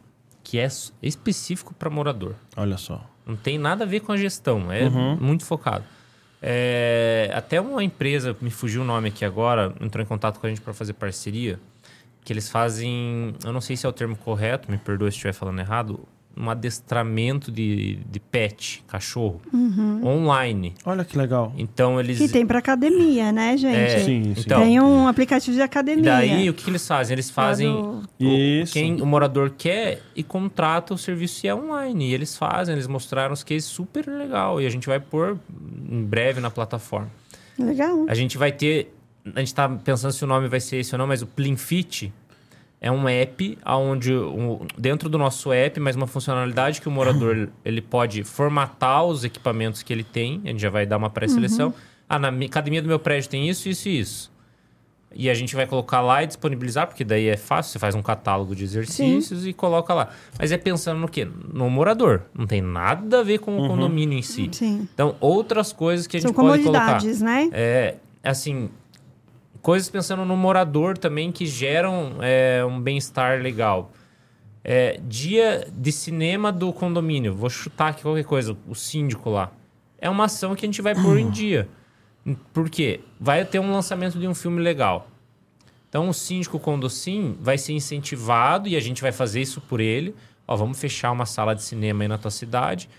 que 0.47 0.57
é 0.57 0.67
específico 1.03 1.73
para 1.73 1.89
morador. 1.89 2.33
Olha 2.55 2.77
só. 2.77 3.05
Não 3.25 3.35
tem 3.35 3.57
nada 3.57 3.83
a 3.83 3.87
ver 3.87 3.99
com 3.99 4.13
a 4.13 4.17
gestão, 4.17 4.71
é 4.71 4.89
muito 4.89 5.43
focado. 5.43 5.83
É, 6.41 7.29
até 7.33 7.59
uma 7.59 7.83
empresa, 7.83 8.33
me 8.39 8.49
fugiu 8.49 8.81
o 8.81 8.85
nome 8.85 9.09
aqui 9.09 9.25
agora, 9.25 9.73
entrou 9.81 10.01
em 10.01 10.07
contato 10.07 10.39
com 10.39 10.47
a 10.47 10.49
gente 10.49 10.61
para 10.61 10.73
fazer 10.73 10.93
parceria, 10.93 11.59
que 12.23 12.31
eles 12.31 12.49
fazem, 12.49 13.35
eu 13.43 13.51
não 13.51 13.59
sei 13.59 13.75
se 13.75 13.85
é 13.85 13.89
o 13.89 13.91
termo 13.91 14.15
correto, 14.15 14.71
me 14.71 14.77
perdoe 14.77 15.11
se 15.11 15.17
estiver 15.17 15.33
falando 15.33 15.59
errado, 15.59 16.07
um 16.39 16.49
adestramento 16.49 17.51
de, 17.51 17.95
de 18.09 18.19
pet, 18.19 18.83
cachorro, 18.87 19.41
online. 20.03 20.73
Olha 20.85 21.03
que 21.03 21.17
legal. 21.17 21.53
Então 21.57 21.99
eles... 21.99 22.17
Que 22.17 22.27
tem 22.29 22.45
para 22.45 22.59
academia, 22.59 23.31
né, 23.31 23.57
gente? 23.57 23.75
É, 23.75 23.99
Sim, 23.99 24.33
sim. 24.35 24.41
Então, 24.45 24.61
tem 24.61 24.79
um 24.79 25.07
aplicativo 25.07 25.55
de 25.55 25.61
academia. 25.61 26.03
daí 26.03 26.49
o 26.49 26.53
que, 26.53 26.63
que 26.65 26.69
eles 26.69 26.87
fazem? 26.87 27.13
Eles 27.15 27.29
fazem 27.29 27.71
do- 27.71 28.03
o- 28.19 28.25
Isso. 28.27 28.73
quem 28.73 29.01
o 29.01 29.05
morador 29.05 29.51
quer 29.57 30.01
e 30.15 30.23
contrata 30.23 30.93
o 30.93 30.97
serviço 30.97 31.45
e 31.45 31.49
é 31.49 31.55
online. 31.55 32.09
E 32.09 32.13
eles 32.13 32.35
fazem, 32.37 32.73
eles 32.75 32.87
mostraram 32.87 33.33
os 33.33 33.43
cases 33.43 33.65
super 33.65 34.07
legal. 34.07 34.61
E 34.61 34.65
a 34.65 34.69
gente 34.69 34.87
vai 34.87 34.99
pôr 34.99 35.37
em 35.89 36.03
breve 36.03 36.39
na 36.39 36.49
plataforma. 36.51 37.09
Legal. 37.57 38.05
A 38.07 38.13
gente 38.13 38.37
vai 38.37 38.51
ter. 38.51 38.93
A 39.35 39.39
gente 39.39 39.53
tá 39.53 39.67
pensando 39.67 40.11
se 40.13 40.23
o 40.23 40.27
nome 40.27 40.47
vai 40.47 40.59
ser 40.59 40.77
esse 40.77 40.93
ou 40.93 40.99
não, 40.99 41.07
mas 41.07 41.21
o 41.21 41.27
Plinfit 41.27 42.13
é 42.79 42.91
um 42.91 43.07
app 43.09 43.57
onde 43.65 44.11
dentro 44.77 45.09
do 45.09 45.17
nosso 45.17 45.51
app, 45.51 45.79
mas 45.79 45.95
uma 45.95 46.07
funcionalidade 46.07 46.79
que 46.79 46.87
o 46.87 46.91
morador 46.91 47.49
ele 47.65 47.81
pode 47.81 48.23
formatar 48.23 49.03
os 49.03 49.23
equipamentos 49.23 49.81
que 49.83 49.91
ele 49.91 50.03
tem. 50.03 50.41
A 50.45 50.49
gente 50.49 50.61
já 50.61 50.69
vai 50.69 50.85
dar 50.85 50.97
uma 50.97 51.09
pré-seleção. 51.09 51.73
Ah, 52.07 52.19
na 52.19 52.29
mi- 52.31 52.45
academia 52.45 52.81
do 52.81 52.87
meu 52.87 52.99
prédio 52.99 53.29
tem 53.29 53.49
isso, 53.49 53.67
isso 53.67 53.89
e 53.89 53.99
isso. 53.99 54.31
E 55.15 55.29
a 55.29 55.33
gente 55.33 55.55
vai 55.55 55.65
colocar 55.65 56.01
lá 56.01 56.21
e 56.21 56.27
disponibilizar, 56.27 56.85
porque 56.85 57.03
daí 57.03 57.27
é 57.27 57.37
fácil, 57.37 57.71
você 57.71 57.79
faz 57.79 57.95
um 57.95 58.01
catálogo 58.03 58.53
de 58.55 58.63
exercícios 58.65 59.47
e 59.47 59.53
coloca 59.53 59.93
lá. 59.93 60.09
Mas 60.37 60.51
é 60.51 60.57
pensando 60.57 60.99
no 60.99 61.07
quê? 61.07 61.27
No 61.53 61.69
morador. 61.69 62.23
Não 62.37 62.45
tem 62.45 62.61
nada 62.61 63.21
a 63.21 63.23
ver 63.23 63.39
com 63.39 63.57
o 63.57 63.67
condomínio 63.67 64.19
em 64.19 64.21
si. 64.21 64.49
Sim. 64.51 64.87
Então, 64.93 65.15
outras 65.19 65.73
coisas 65.73 66.05
que 66.05 66.17
a 66.17 66.19
gente 66.19 66.27
São 66.27 66.35
pode 66.45 66.61
colocar. 66.61 66.85
comodidades, 66.85 67.21
né? 67.21 67.49
É, 67.51 67.95
assim, 68.23 68.69
coisas 69.67 69.89
pensando 69.89 70.23
no 70.23 70.37
morador 70.37 70.97
também 70.97 71.29
que 71.29 71.45
geram 71.45 72.19
é, 72.21 72.63
um 72.63 72.79
bem-estar 72.79 73.41
legal. 73.41 73.91
É, 74.63 74.97
dia 75.03 75.67
de 75.75 75.91
cinema 75.91 76.53
do 76.53 76.71
condomínio, 76.71 77.35
vou 77.35 77.49
chutar 77.49 77.89
aqui 77.89 78.01
qualquer 78.01 78.23
coisa, 78.23 78.55
o 78.65 78.73
síndico 78.73 79.29
lá. 79.29 79.51
É 79.99 80.09
uma 80.09 80.23
ação 80.23 80.55
que 80.55 80.65
a 80.65 80.69
gente 80.69 80.81
vai 80.81 80.95
pôr 80.95 81.19
em 81.19 81.29
dia. 81.29 81.67
Por 82.53 82.69
quê? 82.69 83.01
Vai 83.19 83.43
ter 83.43 83.59
um 83.59 83.69
lançamento 83.69 84.17
de 84.17 84.25
um 84.25 84.33
filme 84.33 84.61
legal. 84.61 85.09
Então 85.89 86.07
o 86.07 86.13
síndico 86.13 86.57
Condocim 86.57 87.35
vai 87.37 87.57
ser 87.57 87.73
incentivado 87.73 88.69
e 88.69 88.77
a 88.77 88.79
gente 88.79 89.01
vai 89.01 89.11
fazer 89.11 89.41
isso 89.41 89.59
por 89.59 89.81
ele. 89.81 90.15
Ó, 90.47 90.55
vamos 90.55 90.79
fechar 90.79 91.11
uma 91.11 91.25
sala 91.25 91.53
de 91.53 91.61
cinema 91.61 92.05
aí 92.05 92.07
na 92.07 92.17
tua 92.17 92.31
cidade. 92.31 92.89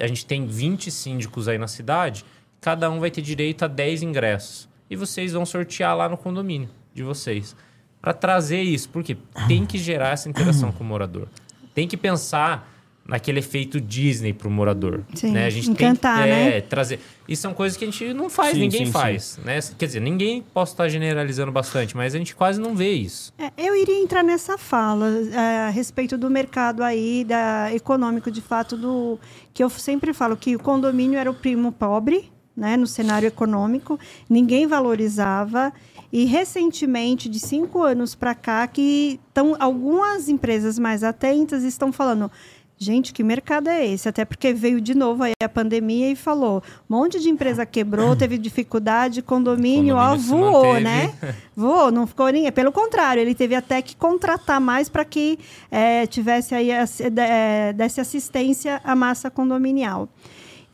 A 0.00 0.06
gente 0.06 0.24
tem 0.24 0.46
20 0.46 0.90
síndicos 0.90 1.48
aí 1.48 1.58
na 1.58 1.68
cidade. 1.68 2.24
Cada 2.62 2.90
um 2.90 2.98
vai 2.98 3.10
ter 3.10 3.20
direito 3.20 3.62
a 3.62 3.68
10 3.68 4.02
ingressos. 4.02 4.72
E 4.88 4.96
vocês 4.96 5.32
vão 5.32 5.46
sortear 5.46 5.96
lá 5.96 6.08
no 6.08 6.16
condomínio 6.16 6.68
de 6.92 7.02
vocês. 7.02 7.56
Para 8.00 8.12
trazer 8.12 8.60
isso, 8.60 8.88
porque 8.90 9.16
tem 9.48 9.64
que 9.64 9.78
gerar 9.78 10.10
essa 10.10 10.28
interação 10.28 10.70
com 10.72 10.84
o 10.84 10.86
morador. 10.86 11.26
Tem 11.74 11.88
que 11.88 11.96
pensar 11.96 12.70
naquele 13.06 13.38
efeito 13.38 13.80
Disney 13.80 14.32
pro 14.32 14.50
morador. 14.50 15.02
Sim, 15.14 15.32
né? 15.32 15.46
A 15.46 15.50
gente 15.50 15.70
encantar, 15.70 16.22
tem 16.22 16.24
que, 16.24 16.30
é, 16.30 16.50
né? 16.50 16.60
trazer. 16.62 17.00
E 17.28 17.36
são 17.36 17.52
coisas 17.52 17.76
que 17.76 17.84
a 17.84 17.90
gente 17.90 18.12
não 18.14 18.30
faz, 18.30 18.54
Sim, 18.54 18.60
ninguém 18.60 18.86
sim, 18.86 18.92
faz. 18.92 19.38
Né? 19.44 19.58
Quer 19.78 19.86
dizer, 19.86 20.00
ninguém 20.00 20.42
posso 20.42 20.72
estar 20.72 20.88
generalizando 20.88 21.52
bastante, 21.52 21.96
mas 21.96 22.14
a 22.14 22.18
gente 22.18 22.34
quase 22.34 22.60
não 22.60 22.74
vê 22.74 22.92
isso. 22.92 23.32
É, 23.38 23.50
eu 23.58 23.76
iria 23.76 24.00
entrar 24.02 24.22
nessa 24.22 24.56
fala 24.56 25.06
é, 25.32 25.66
a 25.66 25.70
respeito 25.70 26.16
do 26.16 26.30
mercado 26.30 26.82
aí, 26.82 27.24
da 27.24 27.72
econômico, 27.74 28.30
de 28.30 28.40
fato, 28.40 28.76
do 28.76 29.18
que 29.52 29.62
eu 29.62 29.68
sempre 29.68 30.12
falo 30.12 30.36
que 30.36 30.56
o 30.56 30.58
condomínio 30.58 31.18
era 31.18 31.30
o 31.30 31.34
primo 31.34 31.72
pobre, 31.72 32.30
né, 32.56 32.76
no 32.76 32.86
cenário 32.86 33.26
econômico, 33.26 33.98
ninguém 34.28 34.66
valorizava. 34.66 35.72
E 36.12 36.24
recentemente, 36.26 37.28
de 37.28 37.40
cinco 37.40 37.82
anos 37.82 38.14
para 38.14 38.36
cá, 38.36 38.66
que 38.68 39.18
tão, 39.32 39.56
algumas 39.58 40.28
empresas 40.28 40.78
mais 40.78 41.02
atentas 41.02 41.64
estão 41.64 41.92
falando. 41.92 42.30
Gente, 42.76 43.12
que 43.12 43.22
mercado 43.22 43.68
é 43.68 43.86
esse? 43.86 44.08
Até 44.08 44.24
porque 44.24 44.52
veio 44.52 44.80
de 44.80 44.94
novo 44.94 45.22
aí 45.22 45.32
a 45.42 45.48
pandemia 45.48 46.10
e 46.10 46.16
falou: 46.16 46.62
um 46.90 46.96
monte 46.96 47.20
de 47.20 47.28
empresa 47.28 47.64
quebrou, 47.64 48.14
teve 48.16 48.36
dificuldade, 48.36 49.22
condomínio, 49.22 49.96
ó, 49.96 50.16
voou, 50.16 50.80
né? 50.80 51.14
Voou, 51.56 51.92
não 51.92 52.04
ficou 52.04 52.28
nem. 52.30 52.50
Pelo 52.50 52.72
contrário, 52.72 53.20
ele 53.20 53.34
teve 53.34 53.54
até 53.54 53.80
que 53.80 53.94
contratar 53.94 54.60
mais 54.60 54.88
para 54.88 55.04
que 55.04 55.38
eh, 55.70 56.04
tivesse 56.08 56.52
aí 56.52 56.70
eh, 56.70 57.72
desse 57.72 58.00
assistência 58.00 58.80
à 58.82 58.96
massa 58.96 59.30
condominial. 59.30 60.08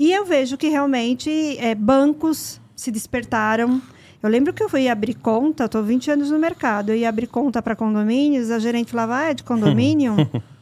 E 0.01 0.11
eu 0.15 0.25
vejo 0.25 0.57
que 0.57 0.67
realmente 0.71 1.31
eh, 1.59 1.75
bancos 1.75 2.59
se 2.75 2.91
despertaram. 2.91 3.83
Eu 4.23 4.31
lembro 4.31 4.51
que 4.51 4.63
eu 4.63 4.69
fui 4.69 4.89
abrir 4.89 5.13
conta, 5.13 5.67
estou 5.67 5.83
20 5.83 6.11
anos 6.13 6.31
no 6.31 6.39
mercado, 6.39 6.89
eu 6.89 6.97
ia 6.97 7.07
abrir 7.07 7.27
conta 7.27 7.61
para 7.61 7.77
condomínios, 7.77 8.51
a 8.51 8.59
gerente 8.59 8.93
falava, 8.93 9.19
ah, 9.19 9.31
é 9.31 9.35
de 9.35 9.45
condomínio? 9.45 10.17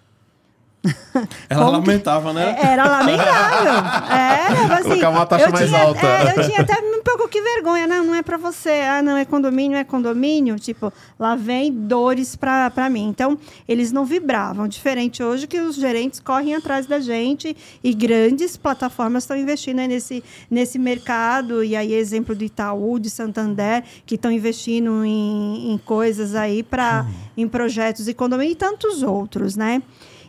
Ela 1.48 1.64
Como 1.64 1.82
que- 1.82 1.88
lamentava, 1.90 2.32
né? 2.32 2.56
É, 2.58 2.66
Era 2.72 2.84
lamentável. 2.88 3.72
Era, 4.10 4.74
assim, 4.78 4.88
Colocar 4.88 5.10
uma 5.10 5.26
taxa 5.26 5.46
eu 5.46 5.52
mais 5.52 5.68
tinha, 5.68 5.82
alta. 5.82 6.06
é, 6.06 6.34
eu 6.36 6.44
tinha 6.46 6.60
até 6.60 6.74
um 6.80 7.02
pouco 7.02 7.28
que 7.28 7.40
vergonha. 7.40 7.86
Não, 7.86 8.04
não 8.04 8.14
é 8.14 8.22
pra 8.22 8.36
você. 8.36 8.70
Ah, 8.88 9.02
não, 9.02 9.16
é 9.16 9.24
condomínio, 9.24 9.76
é 9.76 9.84
condomínio. 9.84 10.56
Tipo, 10.58 10.92
lá 11.18 11.34
vem 11.34 11.72
dores 11.72 12.36
pra, 12.36 12.70
pra 12.70 12.88
mim. 12.88 13.08
Então, 13.08 13.38
eles 13.68 13.90
não 13.92 14.04
vibravam. 14.04 14.68
Diferente 14.68 15.22
hoje 15.22 15.46
que 15.46 15.58
os 15.60 15.76
gerentes 15.76 16.20
correm 16.20 16.54
atrás 16.54 16.86
da 16.86 17.00
gente 17.00 17.56
e 17.82 17.94
grandes 17.94 18.56
plataformas 18.56 19.24
estão 19.24 19.36
investindo 19.36 19.80
aí 19.80 19.88
nesse, 19.88 20.22
nesse 20.50 20.78
mercado. 20.78 21.64
E 21.64 21.74
aí, 21.76 21.92
exemplo 21.94 22.34
do 22.34 22.44
Itaú, 22.44 22.98
de 22.98 23.10
Santander, 23.10 23.82
que 24.06 24.14
estão 24.14 24.30
investindo 24.30 25.04
em, 25.04 25.72
em 25.72 25.78
coisas 25.78 26.34
aí 26.34 26.62
para 26.62 27.06
em 27.36 27.46
projetos 27.48 28.08
e 28.08 28.14
condomínio 28.14 28.52
e 28.52 28.56
tantos 28.56 29.02
outros, 29.02 29.56
né? 29.56 29.82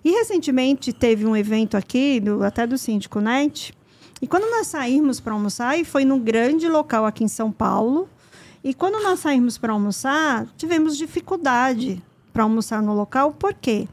E 0.03 0.11
recentemente 0.11 0.93
teve 0.93 1.25
um 1.25 1.35
evento 1.35 1.75
aqui, 1.75 2.19
do- 2.19 2.43
até 2.43 2.65
do 2.65 2.77
Síndico 2.77 3.19
Net, 3.19 3.73
e 4.21 4.27
quando 4.27 4.49
nós 4.51 4.67
saímos 4.67 5.19
para 5.19 5.33
almoçar, 5.33 5.77
e 5.79 5.83
foi 5.85 6.03
num 6.05 6.19
grande 6.19 6.67
local 6.67 7.05
aqui 7.05 7.23
em 7.23 7.27
São 7.27 7.51
Paulo, 7.51 8.07
e 8.63 8.73
quando 8.73 9.01
nós 9.01 9.19
saímos 9.19 9.57
para 9.57 9.71
almoçar, 9.73 10.45
tivemos 10.57 10.97
dificuldade 10.97 12.01
para 12.33 12.43
almoçar 12.43 12.81
no 12.81 12.93
local, 12.93 13.31
por 13.31 13.53
quê? 13.53 13.87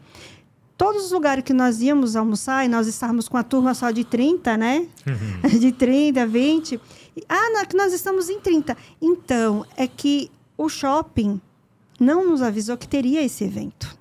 Todos 0.76 1.06
os 1.06 1.12
lugares 1.12 1.42
que 1.42 1.52
nós 1.54 1.80
íamos 1.80 2.16
almoçar, 2.16 2.64
e 2.64 2.68
nós 2.68 2.86
estávamos 2.86 3.28
com 3.28 3.36
a 3.36 3.42
turma 3.42 3.72
só 3.72 3.90
de 3.90 4.04
30, 4.04 4.56
né? 4.56 4.86
De 5.58 5.72
30, 5.72 6.26
20. 6.26 6.80
e, 7.16 7.24
Ah, 7.28 7.64
nós 7.74 7.92
estamos 7.94 8.28
em 8.28 8.38
30. 8.40 8.76
Então, 9.00 9.64
é 9.76 9.86
que 9.86 10.30
o 10.58 10.68
shopping 10.68 11.40
não 11.98 12.28
nos 12.28 12.42
avisou 12.42 12.76
que 12.76 12.86
teria 12.86 13.22
esse 13.22 13.42
evento. 13.44 13.95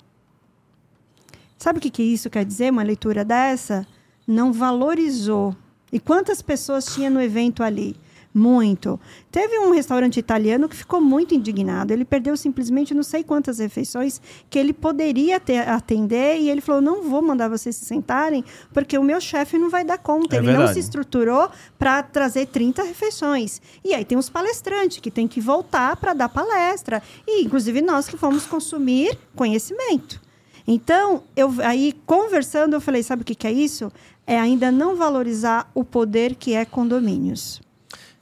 Sabe 1.58 1.78
o 1.78 1.82
que, 1.82 1.90
que 1.90 2.02
isso 2.02 2.28
quer 2.28 2.44
dizer, 2.44 2.70
uma 2.70 2.82
leitura 2.82 3.24
dessa? 3.24 3.86
Não 4.26 4.52
valorizou. 4.52 5.56
E 5.92 5.98
quantas 5.98 6.42
pessoas 6.42 6.86
tinha 6.86 7.08
no 7.08 7.20
evento 7.20 7.62
ali? 7.62 7.96
Muito. 8.34 9.00
Teve 9.30 9.58
um 9.60 9.70
restaurante 9.70 10.20
italiano 10.20 10.68
que 10.68 10.76
ficou 10.76 11.00
muito 11.00 11.34
indignado. 11.34 11.90
Ele 11.90 12.04
perdeu 12.04 12.36
simplesmente 12.36 12.92
não 12.92 13.02
sei 13.02 13.24
quantas 13.24 13.60
refeições 13.60 14.20
que 14.50 14.58
ele 14.58 14.74
poderia 14.74 15.40
ter, 15.40 15.66
atender 15.66 16.38
e 16.38 16.50
ele 16.50 16.60
falou: 16.60 16.82
não 16.82 17.02
vou 17.02 17.22
mandar 17.22 17.48
vocês 17.48 17.74
se 17.74 17.86
sentarem 17.86 18.44
porque 18.74 18.98
o 18.98 19.02
meu 19.02 19.22
chefe 19.22 19.56
não 19.56 19.70
vai 19.70 19.86
dar 19.86 19.96
conta. 19.96 20.36
É 20.36 20.38
ele 20.40 20.48
não 20.48 20.58
verdade. 20.58 20.74
se 20.74 20.80
estruturou 20.80 21.48
para 21.78 22.02
trazer 22.02 22.48
30 22.48 22.82
refeições. 22.82 23.62
E 23.82 23.94
aí 23.94 24.04
tem 24.04 24.18
os 24.18 24.28
palestrantes 24.28 24.98
que 24.98 25.10
tem 25.10 25.26
que 25.26 25.40
voltar 25.40 25.96
para 25.96 26.12
dar 26.12 26.28
palestra. 26.28 27.02
E 27.26 27.42
inclusive 27.42 27.80
nós 27.80 28.06
que 28.06 28.18
fomos 28.18 28.44
consumir 28.44 29.18
conhecimento. 29.34 30.25
Então, 30.66 31.22
eu 31.36 31.54
aí 31.62 31.94
conversando, 32.04 32.74
eu 32.74 32.80
falei, 32.80 33.02
sabe 33.02 33.22
o 33.22 33.24
que, 33.24 33.34
que 33.34 33.46
é 33.46 33.52
isso? 33.52 33.92
É 34.26 34.38
ainda 34.38 34.72
não 34.72 34.96
valorizar 34.96 35.70
o 35.74 35.84
poder 35.84 36.34
que 36.34 36.54
é 36.54 36.64
condomínios. 36.64 37.60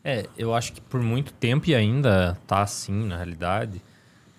É, 0.04 0.26
eu 0.36 0.54
acho 0.54 0.74
que 0.74 0.80
por 0.82 1.00
muito 1.00 1.32
tempo 1.32 1.70
e 1.70 1.74
ainda 1.74 2.36
tá 2.46 2.62
assim, 2.62 3.06
na 3.06 3.16
realidade, 3.16 3.80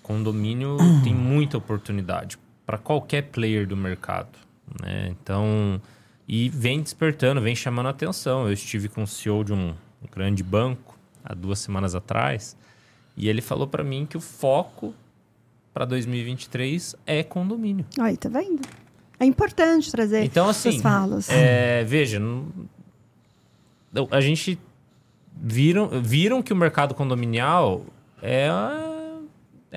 condomínio 0.03 0.77
tem 1.03 1.15
muita 1.15 1.57
oportunidade 1.57 2.37
para 2.65 2.77
qualquer 2.77 3.23
player 3.23 3.67
do 3.67 3.75
mercado, 3.75 4.37
né? 4.81 5.09
Então, 5.09 5.81
e 6.27 6.49
vem 6.49 6.81
despertando, 6.81 7.41
vem 7.41 7.55
chamando 7.55 7.87
a 7.87 7.89
atenção. 7.89 8.47
Eu 8.47 8.53
estive 8.53 8.87
com 8.87 9.03
o 9.03 9.07
CEO 9.07 9.43
de 9.43 9.53
um 9.53 9.73
grande 10.11 10.43
banco 10.43 10.97
há 11.23 11.33
duas 11.33 11.59
semanas 11.59 11.95
atrás 11.95 12.55
e 13.17 13.27
ele 13.27 13.41
falou 13.41 13.67
para 13.67 13.83
mim 13.83 14.05
que 14.05 14.17
o 14.17 14.21
foco 14.21 14.93
para 15.75 15.83
2023 15.83 16.95
é 17.05 17.21
condomínio. 17.21 17.85
Aí, 17.99 18.15
tá 18.15 18.29
vendo? 18.29 18.61
É 19.19 19.25
importante 19.25 19.91
trazer 19.91 20.23
Então, 20.23 20.49
essas 20.49 20.67
assim, 20.67 20.79
falas. 20.81 21.29
É, 21.29 21.83
veja, 21.83 22.17
a 24.09 24.21
gente 24.21 24.57
viram, 25.35 25.89
viram 26.01 26.41
que 26.41 26.53
o 26.53 26.55
mercado 26.55 26.95
condominial 26.95 27.85
é, 28.21 28.47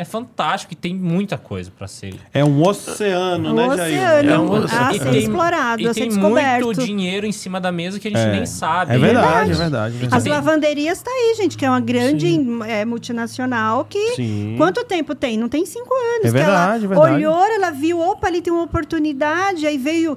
é 0.00 0.04
fantástico 0.04 0.72
e 0.72 0.76
tem 0.76 0.94
muita 0.94 1.36
coisa 1.36 1.70
para 1.76 1.86
ser. 1.88 2.14
É 2.32 2.44
um 2.44 2.62
oceano, 2.66 3.50
O 3.50 3.52
né, 3.54 3.76
Jair? 3.76 3.98
oceano. 3.98 4.30
É 4.30 4.38
um- 4.38 4.54
a 4.56 4.64
e 4.94 4.98
ser 4.98 5.04
tem- 5.10 5.18
explorado, 5.18 5.82
e 5.82 5.88
a 5.88 5.94
ser 5.94 6.00
tem 6.00 6.08
descoberto. 6.10 6.64
muito 6.64 6.84
dinheiro 6.84 7.26
em 7.26 7.32
cima 7.32 7.60
da 7.60 7.72
mesa 7.72 7.98
que 7.98 8.08
a 8.08 8.10
gente 8.10 8.20
É. 8.20 8.32
nem 8.32 8.46
sabe. 8.46 8.94
É 8.94 8.98
verdade, 8.98 9.26
verdade. 9.28 9.50
é 9.50 9.54
verdade. 9.54 9.96
é 9.96 9.98
verdade. 9.98 10.16
As 10.16 10.24
lavanderias 10.24 11.02
tá 11.02 11.10
aí, 11.10 11.34
gente, 11.36 11.56
que 11.56 11.64
é 11.64 11.70
uma 11.70 11.80
grande 11.80 12.26
Sim. 12.28 12.60
é, 12.64 12.84
multinacional 12.84 13.84
que. 13.84 14.14
Sim. 14.14 14.54
Quanto 14.56 14.84
tempo 14.84 15.14
tem? 15.14 15.36
Não 15.36 15.48
tem 15.48 15.66
cinco 15.66 15.92
anos. 15.92 16.24
É 16.24 16.28
que 16.28 16.30
verdade, 16.30 16.84
é 16.84 16.86
ela 16.86 16.94
verdade. 16.94 17.14
olhou, 17.14 17.44
ela 17.46 17.70
viu, 17.70 17.98
opa, 18.00 18.26
ali 18.28 18.40
tem 18.40 18.52
uma 18.52 18.62
oportunidade, 18.62 19.66
aí 19.66 19.78
veio, 19.78 20.16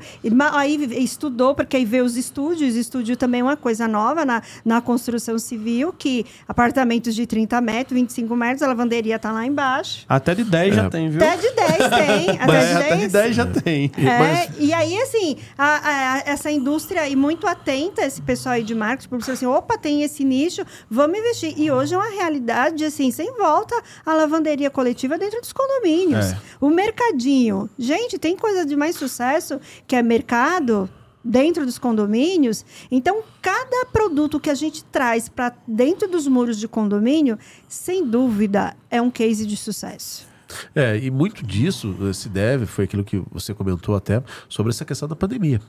aí 0.53 1.03
estudou, 1.03 1.53
porque 1.55 1.77
aí 1.77 1.85
veio 1.85 2.05
os 2.05 2.15
estúdios. 2.17 2.75
Estúdio 2.75 3.17
também 3.17 3.41
é 3.41 3.43
uma 3.43 3.57
coisa 3.57 3.87
nova 3.87 4.23
na, 4.25 4.41
na 4.63 4.81
construção 4.81 5.37
civil, 5.39 5.93
que 5.97 6.25
apartamentos 6.47 7.15
de 7.15 7.25
30 7.25 7.59
metros, 7.61 7.99
25 7.99 8.35
metros, 8.35 8.61
a 8.63 8.67
lavanderia 8.67 9.17
tá 9.17 9.31
lá 9.31 9.45
embaixo. 9.45 9.70
Até 10.07 10.35
de 10.35 10.43
10 10.43 10.75
já 10.75 10.83
É. 10.85 10.89
tem, 10.89 11.09
viu? 11.09 11.21
Até 11.23 11.37
de 11.37 11.55
10 11.55 11.77
tem. 11.89 12.29
Até 12.39 12.59
de 12.59 12.73
até 12.73 12.89
10 12.89 12.99
de 13.01 13.07
10 13.07 13.35
já 13.35 13.45
tem. 13.45 13.91
É, 13.97 14.19
Mas- 14.19 14.49
e 14.59 14.73
aí, 14.73 14.97
assim, 15.01 15.37
a- 15.57 15.81
a- 15.83 16.23
essa 16.25 16.49
indústria 16.51 17.07
e 17.07 17.15
muito 17.15 17.47
atenta, 17.47 18.01
esse 18.03 18.21
pessoal 18.21 18.55
aí 18.55 18.63
de 18.63 18.75
marketing, 18.75 19.09
por 19.09 19.31
assim, 19.31 19.45
opa, 19.45 19.77
tem 19.77 20.03
esse 20.03 20.23
nicho, 20.23 20.63
vamos 20.89 21.17
investir. 21.17 21.53
E 21.57 21.71
hoje 21.71 21.93
é 21.93 21.97
uma 21.97 22.09
realidade, 22.09 22.83
assim, 22.85 23.11
sem 23.11 23.31
volta 23.37 23.75
a 24.05 24.13
lavanderia 24.13 24.69
coletiva 24.69 25.17
dentro 25.17 25.39
dos 25.41 25.53
condomínios. 25.53 26.31
É. 26.33 26.37
O 26.59 26.69
mercadinho. 26.69 27.69
Gente, 27.77 28.17
tem 28.19 28.35
coisa 28.35 28.65
de 28.65 28.75
mais 28.75 28.95
sucesso 28.95 29.59
que 29.87 29.95
é 29.95 30.01
mercado 30.03 30.89
dentro 31.23 31.65
dos 31.65 31.77
condomínios. 31.77 32.65
Então, 32.89 33.23
cada 33.41 33.85
produto 33.85 34.39
que 34.39 34.49
a 34.49 34.55
gente 34.55 34.83
traz 34.85 35.29
para 35.29 35.55
dentro 35.67 36.07
dos 36.07 36.27
muros 36.27 36.57
de 36.57 36.67
condomínio, 36.67 37.37
sem 37.67 38.05
dúvida, 38.05 38.75
é 38.89 39.01
um 39.01 39.11
case 39.11 39.45
de 39.45 39.55
sucesso. 39.55 40.27
É, 40.75 40.97
e 40.97 41.09
muito 41.09 41.45
disso 41.45 41.95
eh, 42.01 42.13
se 42.13 42.27
deve, 42.27 42.65
foi 42.65 42.83
aquilo 42.83 43.03
que 43.03 43.21
você 43.31 43.53
comentou 43.53 43.95
até, 43.95 44.21
sobre 44.49 44.71
essa 44.71 44.83
questão 44.83 45.07
da 45.07 45.15
pandemia. 45.15 45.61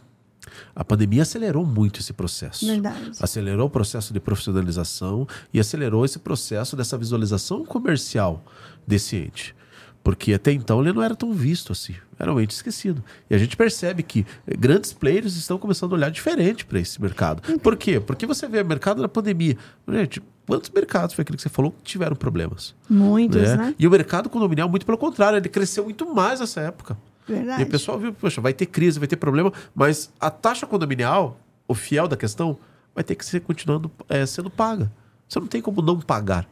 A 0.75 0.85
pandemia 0.85 1.23
acelerou 1.23 1.65
muito 1.65 2.01
esse 2.01 2.13
processo. 2.13 2.67
Verdade. 2.67 3.13
Acelerou 3.21 3.67
o 3.67 3.71
processo 3.71 4.13
de 4.13 4.19
profissionalização 4.19 5.27
e 5.53 5.61
acelerou 5.61 6.05
esse 6.05 6.19
processo 6.19 6.77
dessa 6.77 6.99
visualização 6.99 7.65
comercial 7.65 8.45
desse 8.87 9.17
ente. 9.17 9.55
Porque 10.03 10.35
até 10.35 10.51
então 10.51 10.81
ele 10.81 10.93
não 10.93 11.03
era 11.03 11.15
tão 11.15 11.33
visto 11.33 11.73
assim, 11.73 11.95
era 12.19 12.33
um 12.33 12.41
ente 12.41 12.55
esquecido. 12.55 13.03
E 13.31 13.35
a 13.35 13.39
gente 13.39 13.57
percebe 13.57 14.03
que 14.03 14.27
eh, 14.47 14.57
grandes 14.57 14.93
players 14.93 15.37
estão 15.37 15.59
começando 15.59 15.93
a 15.93 15.95
olhar 15.95 16.11
diferente 16.11 16.65
para 16.65 16.81
esse 16.81 17.01
mercado. 17.01 17.41
Por 17.61 17.77
quê? 17.77 18.01
Porque 18.01 18.27
você 18.27 18.49
vê 18.49 18.61
o 18.61 18.67
mercado 18.67 19.01
da 19.01 19.09
pandemia. 19.09 19.57
Gente, 19.89 20.21
quantos 20.47 20.71
mercados 20.71 21.15
foi 21.15 21.23
aquilo 21.23 21.37
que 21.37 21.43
você 21.43 21.49
falou 21.49 21.71
que 21.71 21.85
tiveram 21.85 22.17
problemas? 22.17 22.75
Muitos, 22.91 23.43
né? 23.43 23.57
né? 23.57 23.75
E 23.79 23.87
o 23.87 23.91
mercado 23.91 24.29
condominial, 24.29 24.69
muito 24.69 24.85
pelo 24.85 24.99
contrário, 24.99 25.37
ele 25.37 25.49
cresceu 25.49 25.85
muito 25.85 26.13
mais 26.13 26.41
nessa 26.41 26.61
época. 26.61 26.97
Verdade. 27.27 27.63
E 27.63 27.65
o 27.65 27.69
pessoal 27.69 27.99
viu, 27.99 28.13
poxa, 28.13 28.41
vai 28.41 28.53
ter 28.53 28.67
crise, 28.67 28.99
vai 28.99 29.07
ter 29.07 29.17
problema, 29.17 29.53
mas 29.73 30.11
a 30.19 30.31
taxa 30.31 30.67
condominial, 30.67 31.39
o 31.69 31.75
fiel 31.75 32.09
da 32.09 32.17
questão, 32.17 32.59
vai 32.93 33.05
ter 33.05 33.15
que 33.15 33.25
ser 33.25 33.41
continuando 33.41 33.91
eh, 34.09 34.27
sendo 34.27 34.51
paga. 34.51 34.91
Você 35.29 35.39
não 35.39 35.47
tem 35.47 35.63
como 35.63 35.81
não 35.81 35.99
pagar. 36.01 36.47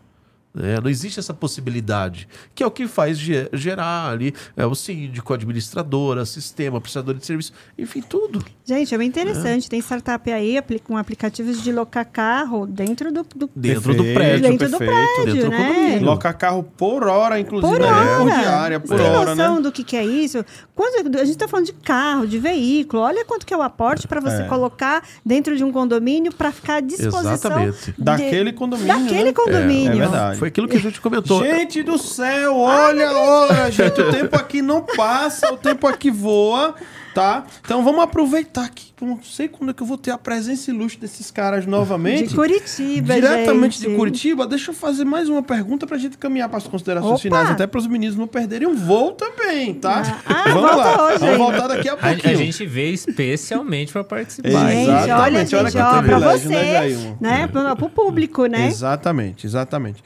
Né? 0.54 0.78
não 0.82 0.90
existe 0.90 1.18
essa 1.20 1.32
possibilidade, 1.32 2.26
que 2.54 2.62
é 2.62 2.66
o 2.66 2.70
que 2.70 2.86
faz 2.88 3.18
ge- 3.18 3.48
gerar 3.52 4.10
ali 4.10 4.34
é, 4.56 4.66
o 4.66 4.74
síndico, 4.74 5.32
administradora, 5.32 6.24
sistema, 6.24 6.80
prestador 6.80 7.14
de 7.14 7.24
serviço, 7.24 7.52
enfim, 7.78 8.02
tudo. 8.02 8.44
Gente, 8.64 8.94
é 8.94 8.98
bem 8.98 9.08
interessante. 9.08 9.68
Tem 9.68 9.80
startup 9.80 10.30
aí 10.32 10.58
com 10.84 10.96
aplicativos 10.96 11.62
de 11.62 11.72
locar 11.72 12.04
carro 12.04 12.66
dentro 12.66 13.12
do, 13.12 13.24
do 13.34 13.50
Dentro 13.54 13.94
do 13.94 14.02
prédio. 14.04 14.42
dentro 14.48 14.68
do 14.70 14.76
prédio, 14.78 15.24
dentro 15.24 15.42
do 15.44 15.48
né? 15.50 15.66
condomínio. 15.68 16.04
Loca 16.04 16.32
carro 16.32 16.62
por 16.62 17.06
hora, 17.06 17.38
inclusive. 17.40 17.72
Por 17.72 17.80
né? 17.80 17.86
hora. 17.90 18.18
Por 18.18 18.30
diária, 18.30 18.80
por 18.80 18.96
Tem 18.96 19.06
hora, 19.10 19.34
noção 19.34 19.56
né? 19.56 19.60
do 19.62 19.72
que, 19.72 19.82
que 19.84 19.96
é 19.96 20.04
isso? 20.04 20.44
Quando, 20.74 21.14
a 21.16 21.24
gente 21.24 21.30
está 21.30 21.46
falando 21.48 21.66
de 21.66 21.72
carro, 21.72 22.26
de 22.26 22.38
veículo. 22.38 23.02
Olha 23.02 23.24
quanto 23.24 23.44
que 23.46 23.52
é 23.52 23.56
o 23.56 23.62
aporte 23.62 24.06
para 24.08 24.20
você 24.20 24.42
É. 24.42 24.44
colocar 24.44 25.02
dentro 25.24 25.56
de 25.56 25.64
um 25.64 25.72
condomínio 25.72 26.32
para 26.32 26.50
ficar 26.52 26.76
à 26.76 26.80
disposição 26.80 27.32
Exatamente. 27.32 27.92
de- 27.92 28.02
Daquele 28.02 28.52
condomínio. 28.52 28.94
daquele 28.98 29.24
né? 29.24 29.32
condomínio. 29.32 29.92
É, 29.92 29.96
é 29.96 29.98
verdade. 29.98 30.39
Foi 30.40 30.48
aquilo 30.48 30.66
que 30.66 30.76
a 30.76 30.80
gente 30.80 31.00
comentou. 31.02 31.44
Gente 31.44 31.82
do 31.82 31.98
céu, 31.98 32.56
olha, 32.56 33.12
olha, 33.12 33.70
gente, 33.70 34.00
o 34.00 34.10
tempo 34.10 34.34
aqui 34.36 34.62
não 34.62 34.80
passa, 34.80 35.52
o 35.52 35.56
tempo 35.58 35.86
aqui 35.86 36.10
voa, 36.10 36.74
tá? 37.14 37.44
Então 37.62 37.84
vamos 37.84 38.02
aproveitar 38.02 38.64
aqui. 38.64 38.90
eu 39.02 39.06
Não 39.06 39.22
sei 39.22 39.48
quando 39.48 39.68
é 39.70 39.74
que 39.74 39.82
eu 39.82 39.86
vou 39.86 39.98
ter 39.98 40.12
a 40.12 40.16
presença 40.16 40.70
ilustre 40.70 40.98
desses 40.98 41.30
caras 41.30 41.66
novamente. 41.66 42.28
De 42.28 42.34
Curitiba, 42.34 43.14
Diretamente 43.16 43.78
gente. 43.80 43.90
de 43.90 43.96
Curitiba, 43.96 44.46
deixa 44.46 44.70
eu 44.70 44.74
fazer 44.74 45.04
mais 45.04 45.28
uma 45.28 45.42
pergunta 45.42 45.86
pra 45.86 45.98
gente 45.98 46.16
caminhar 46.16 46.48
para 46.48 46.56
as 46.56 46.66
considerações 46.66 47.12
Opa! 47.12 47.20
finais, 47.20 47.50
até 47.50 47.66
para 47.66 47.78
os 47.78 47.86
meninos 47.86 48.16
não 48.16 48.26
perderem 48.26 48.66
um 48.66 48.74
voo 48.76 49.12
também, 49.12 49.74
tá? 49.74 50.22
Ah, 50.24 50.44
vamos 50.48 50.62
volta 50.62 50.76
lá, 50.76 51.06
hoje 51.06 51.18
vamos 51.18 51.36
voltar 51.36 51.68
daqui 51.68 51.88
a 51.90 51.96
pouquinho. 51.98 52.32
a 52.34 52.36
gente 52.36 52.64
veio 52.64 52.94
especialmente 52.94 53.92
para 53.92 54.04
participar. 54.04 54.70
Gente, 54.70 54.88
Exatamente, 54.90 55.12
olha, 55.12 55.24
olha 55.24 55.44
gente, 55.44 55.72
que 55.72 55.78
ó, 55.78 55.90
para 55.90 56.02
privilégio, 56.02 56.48
você, 56.48 56.48
né, 56.48 56.72
Jailma? 56.72 57.16
né? 57.20 57.46
Para 57.46 57.84
o 57.84 57.90
público, 57.90 58.46
né? 58.46 58.68
Exatamente, 58.68 59.46
exatamente. 59.46 60.02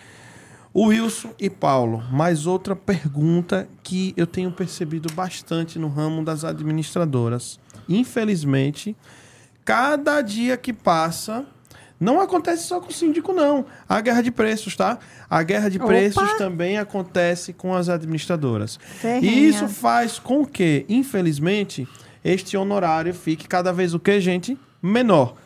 Wilson 0.76 1.32
e 1.38 1.48
Paulo, 1.48 2.02
mais 2.10 2.46
outra 2.46 2.74
pergunta 2.74 3.68
que 3.82 4.12
eu 4.16 4.26
tenho 4.26 4.50
percebido 4.50 5.12
bastante 5.14 5.78
no 5.78 5.88
ramo 5.88 6.24
das 6.24 6.44
administradoras. 6.44 7.60
Infelizmente, 7.88 8.96
cada 9.64 10.20
dia 10.20 10.56
que 10.56 10.72
passa, 10.72 11.46
não 12.00 12.20
acontece 12.20 12.64
só 12.64 12.80
com 12.80 12.88
o 12.88 12.92
síndico, 12.92 13.32
não. 13.32 13.66
A 13.88 14.00
guerra 14.00 14.20
de 14.20 14.32
preços, 14.32 14.74
tá? 14.74 14.98
A 15.30 15.42
guerra 15.44 15.68
de 15.68 15.78
Opa! 15.78 15.86
preços 15.86 16.32
também 16.38 16.76
acontece 16.76 17.52
com 17.52 17.72
as 17.72 17.88
administradoras. 17.88 18.78
Ferrenha. 18.82 19.30
E 19.30 19.48
isso 19.48 19.68
faz 19.68 20.18
com 20.18 20.44
que, 20.44 20.84
infelizmente, 20.88 21.86
este 22.24 22.56
honorário 22.56 23.14
fique 23.14 23.46
cada 23.46 23.72
vez 23.72 23.94
o 23.94 24.00
que, 24.00 24.20
gente? 24.20 24.58
Menor. 24.82 25.36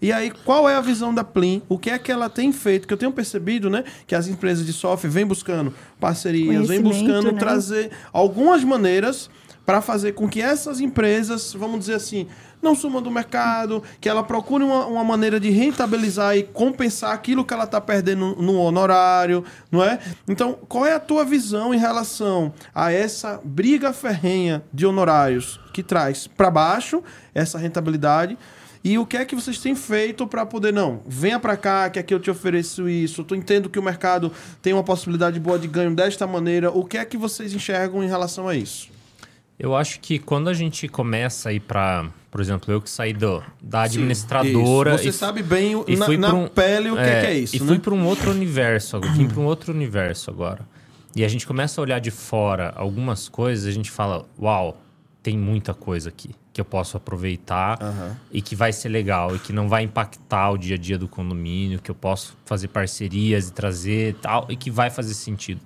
E 0.00 0.12
aí, 0.12 0.30
qual 0.30 0.68
é 0.68 0.74
a 0.74 0.80
visão 0.80 1.14
da 1.14 1.24
Plim? 1.24 1.62
O 1.68 1.78
que 1.78 1.90
é 1.90 1.98
que 1.98 2.12
ela 2.12 2.28
tem 2.28 2.52
feito? 2.52 2.86
Que 2.86 2.94
eu 2.94 2.98
tenho 2.98 3.12
percebido, 3.12 3.70
né? 3.70 3.84
Que 4.06 4.14
as 4.14 4.28
empresas 4.28 4.66
de 4.66 4.72
software 4.72 5.10
vêm 5.10 5.26
buscando 5.26 5.72
parcerias, 5.98 6.68
vêm 6.68 6.80
buscando 6.80 7.32
né? 7.32 7.38
trazer 7.38 7.90
algumas 8.12 8.62
maneiras 8.62 9.30
para 9.64 9.80
fazer 9.80 10.12
com 10.12 10.28
que 10.28 10.40
essas 10.40 10.80
empresas, 10.80 11.52
vamos 11.52 11.80
dizer 11.80 11.94
assim, 11.94 12.28
não 12.62 12.74
sumam 12.74 13.02
do 13.02 13.10
mercado, 13.10 13.82
que 14.00 14.08
ela 14.08 14.22
procure 14.22 14.62
uma, 14.62 14.86
uma 14.86 15.04
maneira 15.04 15.40
de 15.40 15.50
rentabilizar 15.50 16.36
e 16.36 16.44
compensar 16.44 17.12
aquilo 17.12 17.44
que 17.44 17.52
ela 17.52 17.64
está 17.64 17.80
perdendo 17.80 18.36
no 18.36 18.58
honorário, 18.58 19.44
não 19.70 19.82
é? 19.82 19.98
Então, 20.28 20.56
qual 20.68 20.86
é 20.86 20.94
a 20.94 21.00
tua 21.00 21.24
visão 21.24 21.74
em 21.74 21.78
relação 21.78 22.52
a 22.72 22.92
essa 22.92 23.40
briga 23.44 23.92
ferrenha 23.92 24.62
de 24.72 24.86
honorários 24.86 25.60
que 25.72 25.82
traz 25.82 26.26
para 26.26 26.50
baixo 26.50 27.02
essa 27.34 27.58
rentabilidade? 27.58 28.38
E 28.88 28.98
o 28.98 29.04
que 29.04 29.16
é 29.16 29.24
que 29.24 29.34
vocês 29.34 29.58
têm 29.58 29.74
feito 29.74 30.28
para 30.28 30.46
poder, 30.46 30.72
não, 30.72 31.00
venha 31.08 31.40
para 31.40 31.56
cá, 31.56 31.90
que 31.90 31.98
aqui 31.98 32.14
eu 32.14 32.20
te 32.20 32.30
ofereço 32.30 32.88
isso, 32.88 33.24
tu 33.24 33.34
entendo 33.34 33.68
que 33.68 33.80
o 33.80 33.82
mercado 33.82 34.30
tem 34.62 34.72
uma 34.72 34.84
possibilidade 34.84 35.40
boa 35.40 35.58
de 35.58 35.66
ganho 35.66 35.92
desta 35.92 36.24
maneira, 36.24 36.70
o 36.70 36.84
que 36.84 36.96
é 36.96 37.04
que 37.04 37.16
vocês 37.16 37.52
enxergam 37.52 38.04
em 38.04 38.06
relação 38.06 38.46
a 38.46 38.54
isso? 38.54 38.88
Eu 39.58 39.74
acho 39.74 39.98
que 39.98 40.20
quando 40.20 40.48
a 40.48 40.54
gente 40.54 40.86
começa 40.86 41.48
a 41.48 41.52
ir 41.52 41.58
para, 41.58 42.06
por 42.30 42.40
exemplo, 42.40 42.72
eu 42.72 42.80
que 42.80 42.88
saí 42.88 43.12
do, 43.12 43.42
da 43.60 43.82
administradora. 43.82 44.94
Isso. 44.94 45.02
Você 45.02 45.08
e- 45.08 45.12
sabe 45.12 45.42
bem 45.42 45.82
e 45.88 45.96
na, 45.96 46.06
fui 46.06 46.16
na 46.16 46.32
um- 46.32 46.46
pele 46.46 46.92
o 46.92 46.94
que 46.94 47.00
é, 47.00 47.20
que 47.22 47.26
é 47.26 47.34
isso, 47.38 47.56
E 47.56 47.58
né? 47.58 47.66
fui 47.66 47.80
para 47.80 47.92
um 47.92 48.06
outro 48.06 48.30
universo, 48.30 48.98
agora, 48.98 49.12
vim 49.14 49.26
para 49.26 49.40
um 49.40 49.46
outro 49.46 49.72
universo 49.72 50.30
agora. 50.30 50.60
E 51.16 51.24
a 51.24 51.28
gente 51.28 51.44
começa 51.44 51.80
a 51.80 51.82
olhar 51.82 51.98
de 51.98 52.12
fora 52.12 52.72
algumas 52.76 53.28
coisas, 53.28 53.66
a 53.66 53.72
gente 53.72 53.90
fala, 53.90 54.24
uau, 54.40 54.80
tem 55.24 55.36
muita 55.36 55.74
coisa 55.74 56.08
aqui 56.08 56.30
que 56.56 56.60
eu 56.60 56.64
posso 56.64 56.96
aproveitar 56.96 57.78
e 58.32 58.40
que 58.40 58.56
vai 58.56 58.72
ser 58.72 58.88
legal 58.88 59.36
e 59.36 59.38
que 59.38 59.52
não 59.52 59.68
vai 59.68 59.82
impactar 59.82 60.52
o 60.52 60.56
dia 60.56 60.74
a 60.74 60.78
dia 60.78 60.96
do 60.96 61.06
condomínio, 61.06 61.82
que 61.82 61.90
eu 61.90 61.94
posso 61.94 62.34
fazer 62.46 62.68
parcerias 62.68 63.50
e 63.50 63.52
trazer 63.52 64.14
tal 64.22 64.46
e 64.48 64.56
que 64.56 64.70
vai 64.70 64.88
fazer 64.88 65.12
sentido. 65.12 65.60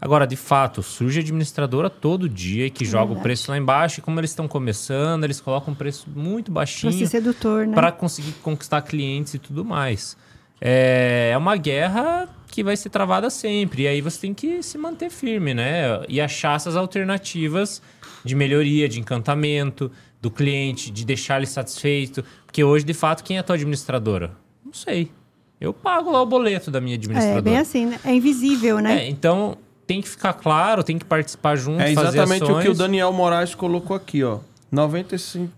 Agora, 0.00 0.28
de 0.28 0.36
fato, 0.36 0.84
surge 0.84 1.18
administradora 1.18 1.90
todo 1.90 2.28
dia 2.28 2.66
e 2.66 2.70
que 2.70 2.84
joga 2.84 3.12
o 3.12 3.20
preço 3.20 3.50
lá 3.50 3.58
embaixo 3.58 3.98
e 3.98 4.02
como 4.02 4.20
eles 4.20 4.30
estão 4.30 4.46
começando, 4.46 5.24
eles 5.24 5.40
colocam 5.40 5.72
um 5.74 5.76
preço 5.76 6.08
muito 6.14 6.52
Pra 6.52 6.60
baixinho 6.60 6.92
ser 6.92 7.08
sedutor, 7.08 7.66
né? 7.66 7.74
para 7.74 7.90
conseguir 7.90 8.32
conquistar 8.34 8.82
clientes 8.82 9.34
e 9.34 9.38
tudo 9.40 9.64
mais. 9.64 10.16
É, 10.60 11.30
é 11.32 11.36
uma 11.36 11.56
guerra 11.56 12.28
que 12.46 12.62
vai 12.62 12.76
ser 12.76 12.90
travada 12.90 13.28
sempre. 13.30 13.82
E 13.82 13.88
aí 13.88 14.00
você 14.00 14.20
tem 14.20 14.32
que 14.32 14.62
se 14.62 14.78
manter 14.78 15.10
firme, 15.10 15.54
né? 15.54 16.04
E 16.08 16.20
achar 16.20 16.54
essas 16.54 16.76
alternativas 16.76 17.82
de 18.24 18.34
melhoria, 18.34 18.88
de 18.88 19.00
encantamento 19.00 19.90
do 20.20 20.30
cliente, 20.30 20.90
de 20.90 21.04
deixar 21.04 21.38
ele 21.38 21.46
satisfeito. 21.46 22.24
Porque 22.46 22.62
hoje, 22.62 22.84
de 22.84 22.94
fato, 22.94 23.24
quem 23.24 23.36
é 23.36 23.40
a 23.40 23.42
tua 23.42 23.54
administradora? 23.56 24.32
Não 24.64 24.72
sei. 24.72 25.10
Eu 25.60 25.72
pago 25.72 26.10
lá 26.10 26.22
o 26.22 26.26
boleto 26.26 26.70
da 26.70 26.80
minha 26.80 26.96
administradora. 26.96 27.38
É 27.38 27.42
bem 27.42 27.58
assim, 27.58 27.86
né? 27.86 28.00
É 28.04 28.14
invisível, 28.14 28.78
né? 28.78 29.04
É, 29.04 29.08
então 29.08 29.56
tem 29.86 30.00
que 30.00 30.08
ficar 30.08 30.32
claro, 30.34 30.82
tem 30.82 30.98
que 30.98 31.04
participar 31.04 31.56
junto, 31.56 31.80
É 31.82 31.92
fazer 31.94 32.18
exatamente 32.18 32.50
o 32.50 32.60
que 32.60 32.68
o. 32.68 32.74
Daniel 32.74 33.12
Moraes 33.12 33.54
colocou 33.54 33.94
aqui, 33.96 34.22
ó. 34.24 34.38
95% 34.72 35.48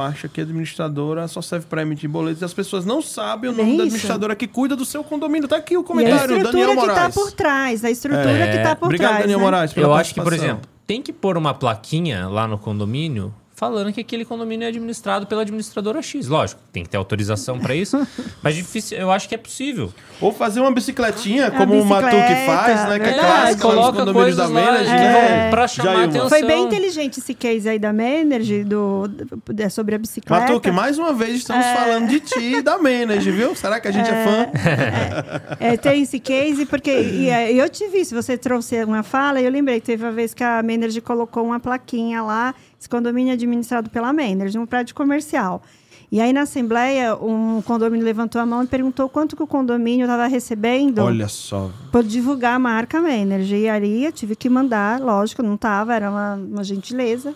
acha 0.00 0.28
que 0.28 0.40
a 0.40 0.44
administradora 0.44 1.26
só 1.28 1.42
serve 1.42 1.66
para 1.66 1.82
emitir 1.82 2.08
boletos 2.08 2.40
e 2.42 2.44
as 2.44 2.54
pessoas 2.54 2.84
não 2.84 3.02
sabem 3.02 3.50
o 3.50 3.52
nome 3.52 3.68
Bem 3.70 3.76
da 3.76 3.82
administradora 3.84 4.34
que 4.36 4.46
cuida 4.46 4.74
do 4.76 4.84
seu 4.84 5.02
condomínio. 5.04 5.48
Tá 5.48 5.56
aqui 5.56 5.76
o 5.76 5.80
E 5.80 5.82
a 5.82 5.86
comentário, 5.86 6.36
estrutura 6.36 6.52
Daniel 6.52 6.68
que 6.70 6.76
tá 6.76 6.94
Moraes. 6.94 7.14
por 7.14 7.32
trás, 7.32 7.84
a 7.84 7.90
estrutura 7.90 8.30
É. 8.30 8.56
que 8.56 8.62
tá 8.62 8.76
por 8.76 8.86
Obrigado, 8.86 9.08
trás. 9.10 9.22
Daniel 9.22 9.38
né? 9.38 9.44
Moraes, 9.44 9.72
pela 9.72 9.86
Eu 9.88 9.94
acho 9.94 10.14
que, 10.14 10.20
por 10.20 10.32
exemplo, 10.32 10.62
tem 10.86 11.02
que 11.02 11.12
pôr 11.12 11.36
uma 11.36 11.52
plaquinha 11.54 12.28
lá 12.28 12.46
no 12.48 12.58
condomínio 12.58 13.34
falando 13.58 13.92
que 13.92 14.00
aquele 14.00 14.24
condomínio 14.24 14.64
é 14.64 14.68
administrado 14.68 15.26
pela 15.26 15.42
administradora 15.42 16.00
X. 16.00 16.28
Lógico, 16.28 16.60
tem 16.72 16.84
que 16.84 16.88
ter 16.88 16.96
autorização 16.96 17.58
para 17.58 17.74
isso, 17.74 18.06
mas 18.40 18.54
difícil, 18.54 18.96
eu 18.96 19.10
acho 19.10 19.28
que 19.28 19.34
é 19.34 19.38
possível. 19.38 19.92
Ou 20.20 20.32
fazer 20.32 20.60
uma 20.60 20.70
bicicletinha, 20.70 21.50
como 21.50 21.74
o 21.80 21.84
Matu 21.84 22.08
que 22.08 22.46
faz, 22.46 22.88
né? 22.88 22.98
Que 23.00 23.04
é 23.06 23.12
verdade. 23.12 23.18
clássica 23.18 23.38
lá 23.38 23.50
nos 23.50 23.60
coloca 23.60 23.98
condomínios 23.98 24.36
da 24.36 24.48
Menage, 24.48 24.90
é, 24.90 25.50
pra 25.50 25.66
chamar 25.66 26.04
atenção. 26.04 26.28
Foi 26.28 26.42
bem 26.44 26.64
inteligente 26.64 27.18
esse 27.18 27.34
case 27.34 27.68
aí 27.68 27.78
da 27.78 27.92
Manager, 27.92 28.64
do, 28.64 29.08
do- 29.08 29.62
é 29.62 29.68
sobre 29.68 29.96
a 29.96 29.98
bicicleta. 29.98 30.40
Matuque, 30.44 30.70
mais 30.70 30.96
uma 30.96 31.12
vez 31.12 31.36
estamos 31.36 31.66
falando 31.66 32.08
de 32.08 32.20
ti 32.20 32.54
e 32.58 32.62
da 32.62 32.78
Menage, 32.78 33.30
viu? 33.32 33.54
Será 33.56 33.80
que 33.80 33.88
a 33.88 33.90
gente 33.92 34.08
é, 34.08 34.24
fã? 34.24 34.46
É, 35.58 35.76
tem 35.76 36.02
esse 36.02 36.20
case, 36.20 36.64
porque 36.66 36.90
e, 36.90 37.28
é, 37.28 37.52
eu 37.52 37.68
te 37.68 37.88
vi, 37.88 38.04
se 38.04 38.14
você 38.14 38.38
trouxe 38.38 38.82
uma 38.84 39.02
fala, 39.02 39.40
eu 39.40 39.50
lembrei 39.50 39.80
que 39.80 39.86
teve 39.86 40.04
uma 40.04 40.12
vez 40.12 40.32
que 40.32 40.44
a 40.44 40.62
Manager 40.62 41.02
colocou 41.02 41.44
uma 41.44 41.58
plaquinha 41.58 42.22
lá, 42.22 42.54
esse 42.78 42.88
condomínio 42.88 43.30
é 43.30 43.34
administrado 43.34 43.90
pela 43.90 44.12
Manager, 44.12 44.60
um 44.60 44.66
prédio 44.66 44.94
comercial. 44.94 45.62
E 46.10 46.22
aí, 46.22 46.32
na 46.32 46.42
Assembleia, 46.42 47.14
um 47.16 47.60
condomínio 47.60 48.04
levantou 48.04 48.40
a 48.40 48.46
mão 48.46 48.62
e 48.62 48.66
perguntou 48.66 49.10
quanto 49.10 49.36
que 49.36 49.42
o 49.42 49.46
condomínio 49.46 50.04
estava 50.04 50.26
recebendo 50.26 51.00
Olha 51.00 51.28
só. 51.28 51.70
por 51.92 52.02
divulgar 52.02 52.54
a 52.54 52.58
marca 52.58 53.00
Manager. 53.02 53.58
E 53.58 53.68
aí, 53.68 54.10
tive 54.12 54.34
que 54.34 54.48
mandar, 54.48 55.00
lógico, 55.00 55.42
não 55.42 55.56
estava, 55.56 55.94
era 55.94 56.10
uma, 56.10 56.34
uma 56.36 56.64
gentileza. 56.64 57.34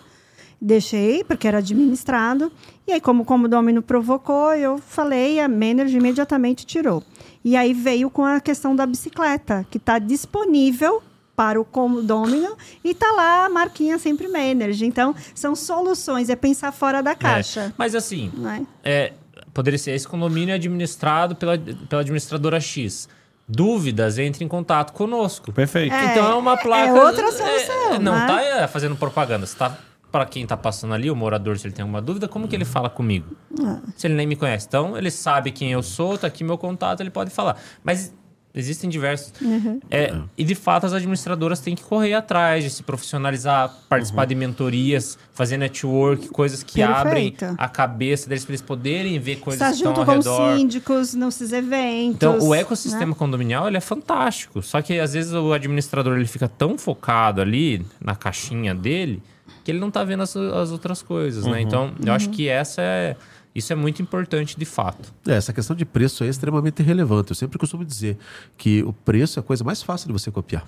Deixei, 0.59 1.23
porque 1.23 1.47
era 1.47 1.59
administrado. 1.59 2.51
E 2.87 2.93
aí, 2.93 3.01
como 3.01 3.21
o 3.21 3.25
condomínio 3.25 3.81
provocou, 3.81 4.53
eu 4.53 4.79
falei, 4.79 5.39
a 5.39 5.47
Manager 5.47 5.97
imediatamente 5.97 6.65
tirou. 6.65 7.03
E 7.45 7.55
aí 7.55 7.73
veio 7.73 8.09
com 8.09 8.25
a 8.25 8.39
questão 8.39 8.75
da 8.75 8.87
bicicleta, 8.87 9.67
que 9.69 9.77
está 9.77 9.99
disponível 9.99 11.03
para 11.35 11.59
o 11.59 11.65
condomínio 11.65 12.55
e 12.83 12.91
está 12.91 13.11
lá 13.11 13.45
a 13.45 13.49
marquinha 13.49 13.97
sempre 13.97 14.27
Manager. 14.27 14.87
Então, 14.87 15.15
são 15.33 15.55
soluções, 15.55 16.29
é 16.29 16.35
pensar 16.35 16.71
fora 16.71 17.01
da 17.01 17.15
caixa. 17.15 17.61
É, 17.61 17.73
Mas 17.77 17.95
assim, 17.95 18.31
Né? 18.35 18.65
é, 18.83 19.13
poderia 19.53 19.79
ser 19.79 19.91
esse 19.91 20.07
condomínio 20.07 20.51
é 20.51 20.55
administrado 20.55 21.35
pela, 21.35 21.57
pela 21.57 22.01
administradora 22.01 22.59
X. 22.59 23.07
Dúvidas, 23.47 24.17
entre 24.17 24.45
em 24.45 24.47
contato 24.47 24.93
conosco. 24.93 25.51
Perfeito. 25.51 25.93
É, 25.93 26.11
então 26.11 26.31
é 26.31 26.35
uma 26.35 26.55
placa. 26.55 26.89
é 26.89 26.93
outra 26.93 27.29
solução, 27.31 27.93
é, 27.93 27.99
não 27.99 28.13
né? 28.17 28.25
tá 28.25 28.41
é, 28.41 28.67
fazendo 28.67 28.95
propaganda. 28.95 29.45
Você 29.45 29.57
tá 29.57 29.77
para 30.09 30.27
quem 30.27 30.45
tá 30.45 30.55
passando 30.55 30.93
ali, 30.93 31.09
o 31.09 31.15
morador, 31.15 31.57
se 31.57 31.65
ele 31.65 31.73
tem 31.73 31.81
alguma 31.81 31.99
dúvida, 31.99 32.27
como 32.27 32.47
que 32.47 32.55
ele 32.55 32.65
fala 32.65 32.87
comigo? 32.87 33.35
Ah. 33.59 33.79
Se 33.97 34.05
ele 34.05 34.13
nem 34.13 34.27
me 34.27 34.35
conhece. 34.35 34.67
Então, 34.67 34.95
ele 34.95 35.09
sabe 35.09 35.51
quem 35.51 35.71
eu 35.71 35.81
sou, 35.81 36.19
tá 36.19 36.27
aqui 36.27 36.43
meu 36.43 36.55
contato, 36.55 37.01
ele 37.01 37.09
pode 37.09 37.31
falar. 37.31 37.57
Mas 37.83 38.13
existem 38.55 38.89
diversos. 38.89 39.33
Uhum. 39.41 39.79
É, 39.89 40.13
e 40.37 40.43
de 40.43 40.53
fato, 40.55 40.85
as 40.85 40.93
administradoras 40.93 41.59
têm 41.59 41.75
que 41.75 41.83
correr 41.83 42.13
atrás 42.13 42.63
de 42.63 42.69
se 42.69 42.83
profissionalizar, 42.83 43.73
participar 43.89 44.25
de 44.25 44.35
mentorias, 44.35 45.17
fazer 45.33 45.57
network, 45.57 46.27
coisas 46.29 46.61
que 46.63 46.81
abrem 46.81 47.31
Perfeito. 47.31 47.55
a 47.59 47.67
cabeça 47.67 48.27
deles 48.29 48.45
para 48.45 48.51
eles 48.51 48.61
poderem 48.61 49.17
ver 49.19 49.37
coisas 49.37 49.61
Estar 49.61 49.69
que 49.71 49.75
estão 49.77 49.91
junto 49.95 49.99
ao 50.01 50.05
com 50.05 50.19
os 50.19 50.25
redor. 50.25 50.57
síndicos 50.57 51.13
nesses 51.13 51.51
eventos. 51.51 52.15
Então, 52.15 52.39
o 52.39 52.51
né? 52.51 52.59
ecossistema 52.61 53.15
condominial 53.15 53.67
ele 53.67 53.77
é 53.77 53.81
fantástico. 53.81 54.61
Só 54.61 54.81
que 54.81 54.99
às 54.99 55.13
vezes 55.13 55.33
o 55.33 55.51
administrador 55.53 56.15
ele 56.17 56.27
fica 56.27 56.47
tão 56.47 56.77
focado 56.77 57.41
ali 57.41 57.83
na 57.99 58.15
caixinha 58.15 58.75
dele 58.75 59.21
que 59.63 59.71
ele 59.71 59.79
não 59.79 59.89
tá 59.89 60.03
vendo 60.03 60.23
as, 60.23 60.35
as 60.35 60.71
outras 60.71 61.01
coisas, 61.01 61.45
né? 61.45 61.61
Então, 61.61 61.93
eu 61.99 62.07
Uhum. 62.09 62.13
acho 62.13 62.29
que 62.29 62.49
essa 62.49 62.81
é 62.81 63.15
isso 63.55 63.71
é 63.71 63.75
muito 63.75 64.01
importante 64.01 64.57
de 64.57 64.65
fato. 64.65 65.13
É, 65.27 65.33
essa 65.33 65.53
questão 65.53 65.75
de 65.75 65.85
preço 65.85 66.23
aí 66.23 66.27
é 66.27 66.31
extremamente 66.31 66.81
relevante. 66.81 67.31
Eu 67.31 67.35
sempre 67.35 67.57
costumo 67.57 67.85
dizer 67.85 68.17
que 68.57 68.83
o 68.83 68.93
preço 68.93 69.39
é 69.39 69.41
a 69.41 69.43
coisa 69.43 69.63
mais 69.63 69.83
fácil 69.83 70.07
de 70.07 70.13
você 70.13 70.31
copiar. 70.31 70.65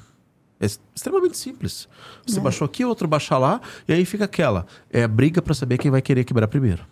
É 0.59 0.65
extremamente 0.65 1.37
simples. 1.37 1.87
Você 2.25 2.39
baixou 2.39 2.65
aqui, 2.65 2.85
outro 2.85 3.07
baixa 3.07 3.37
lá, 3.37 3.59
e 3.87 3.93
aí 3.93 4.05
fica 4.05 4.23
aquela. 4.25 4.65
É 4.89 5.05
briga 5.07 5.41
para 5.41 5.53
saber 5.53 5.77
quem 5.77 5.91
vai 5.91 6.01
querer 6.01 6.23
quebrar 6.23 6.47
primeiro. 6.47 6.85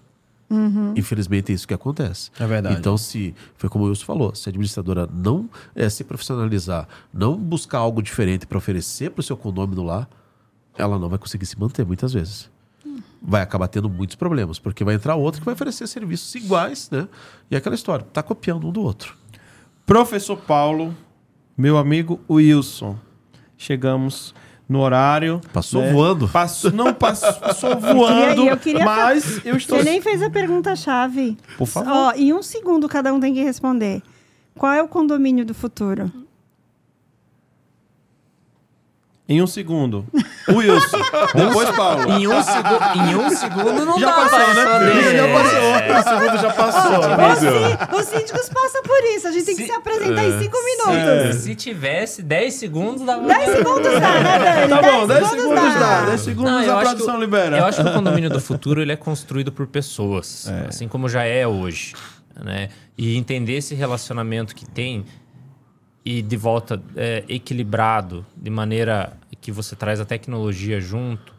Infelizmente 0.95 1.51
é 1.51 1.55
isso 1.55 1.67
que 1.67 1.73
acontece. 1.73 2.29
É 2.39 2.45
verdade. 2.45 2.75
Então, 2.77 2.97
se 2.97 3.33
foi 3.55 3.69
como 3.69 3.85
o 3.85 3.87
Wilson 3.87 4.05
falou, 4.05 4.35
se 4.35 4.47
a 4.47 4.51
administradora 4.51 5.07
não 5.11 5.49
eh, 5.73 5.89
se 5.89 6.03
profissionalizar, 6.03 6.87
não 7.11 7.35
buscar 7.35 7.79
algo 7.79 8.01
diferente 8.01 8.45
para 8.45 8.57
oferecer 8.57 9.09
para 9.11 9.21
o 9.21 9.23
seu 9.23 9.35
condomínio 9.35 9.83
lá, 9.83 10.07
ela 10.77 10.99
não 10.99 11.09
vai 11.09 11.17
conseguir 11.17 11.45
se 11.45 11.59
manter 11.59 11.85
muitas 11.85 12.13
vezes. 12.13 12.51
Vai 13.21 13.41
acabar 13.41 13.67
tendo 13.67 13.89
muitos 13.89 14.15
problemas, 14.15 14.59
porque 14.59 14.83
vai 14.83 14.95
entrar 14.95 15.15
outro 15.15 15.41
que 15.41 15.45
vai 15.45 15.53
oferecer 15.53 15.87
serviços 15.87 16.33
iguais, 16.35 16.89
né? 16.91 17.07
E 17.49 17.55
é 17.55 17.57
aquela 17.57 17.75
história, 17.75 18.05
tá 18.11 18.21
copiando 18.21 18.67
um 18.67 18.71
do 18.71 18.81
outro. 18.81 19.15
Professor 19.85 20.37
Paulo, 20.37 20.95
meu 21.57 21.77
amigo 21.77 22.19
Wilson. 22.29 22.97
Chegamos 23.57 24.33
no 24.67 24.79
horário. 24.79 25.39
Passou 25.53 25.81
né? 25.81 25.91
voando. 25.91 26.27
Passou, 26.27 26.71
não, 26.71 26.91
passou, 26.95 27.77
voando. 27.79 28.45
eu 28.47 28.57
queria 28.57 28.83
fa- 28.83 28.95
mas 28.95 29.45
eu 29.45 29.55
estou. 29.55 29.77
Você 29.77 29.83
nem 29.83 30.01
fez 30.01 30.21
a 30.21 30.29
pergunta-chave. 30.29 31.37
Por 31.57 31.67
favor. 31.67 31.91
Ó, 31.91 32.11
em 32.13 32.33
um 32.33 32.41
segundo 32.41 32.87
cada 32.89 33.13
um 33.13 33.19
tem 33.19 33.33
que 33.33 33.43
responder. 33.43 34.01
Qual 34.55 34.71
é 34.71 34.81
o 34.81 34.87
condomínio 34.87 35.45
do 35.45 35.53
futuro? 35.53 36.11
Em 39.27 39.41
um 39.41 39.47
segundo. 39.47 40.05
O 40.49 40.55
Wilson. 40.55 40.97
Depois 41.33 41.69
Paulo. 41.71 42.11
Em 42.11 42.27
um, 42.27 42.43
segu- 42.43 42.83
em 42.95 43.15
um 43.15 43.29
segundo 43.29 43.85
não 43.85 43.97
Já 43.97 44.07
dá 44.07 44.13
passou, 44.15 44.39
pra 44.53 44.79
né? 44.79 45.17
Já 45.17 45.27
passou. 45.29 45.59
É. 45.59 45.99
O 45.99 46.03
segundo 46.03 46.41
já 46.41 46.53
passou, 46.53 47.99
Os, 47.99 48.05
síndicos 48.07 48.49
passam 48.49 48.83
por 48.83 48.99
isso. 49.15 49.27
A 49.29 49.31
gente 49.31 49.45
tem 49.45 49.55
que 49.55 49.61
Se- 49.61 49.67
se 49.69 49.73
apresentar 49.73 50.25
em 50.25 50.39
cinco 50.43 50.57
minutos. 50.61 51.37
Se 51.37 51.55
tivesse 51.55 52.21
10 52.21 52.53
segundos, 52.53 53.05
dava 53.05 53.25
10 53.25 53.49
segundos 53.57 53.93
dá, 53.93 53.99
né, 54.19 54.39
Dani? 54.67 54.69
Tá 54.69 54.81
bom, 54.91 55.07
10 55.07 55.19
10 55.19 55.29
segundos 55.29 55.73
dá. 55.79 56.01
10 56.05 56.21
segundos 56.21 56.51
Não, 56.51 56.77
a 56.77 56.81
produção 56.81 57.15
que, 57.15 57.21
libera. 57.21 57.57
Eu 57.59 57.65
acho 57.65 57.81
que 57.81 57.89
o 57.89 57.93
condomínio 57.93 58.29
do 58.29 58.41
futuro 58.41 58.81
ele 58.81 58.91
é 58.91 58.97
construído 58.97 59.53
por 59.53 59.67
pessoas, 59.67 60.51
assim 60.67 60.87
como 60.89 61.07
já 61.07 61.23
é 61.23 61.47
hoje, 61.47 61.93
né? 62.43 62.67
E 62.97 63.15
entender 63.17 63.53
esse 63.53 63.73
relacionamento 63.73 64.53
que 64.53 64.65
tem 64.65 65.05
e 66.05 66.21
de 66.21 66.35
volta 66.35 66.81
é, 66.95 67.23
equilibrado, 67.27 68.25
de 68.35 68.49
maneira 68.49 69.13
que 69.39 69.51
você 69.51 69.75
traz 69.75 69.99
a 69.99 70.05
tecnologia 70.05 70.79
junto. 70.79 71.33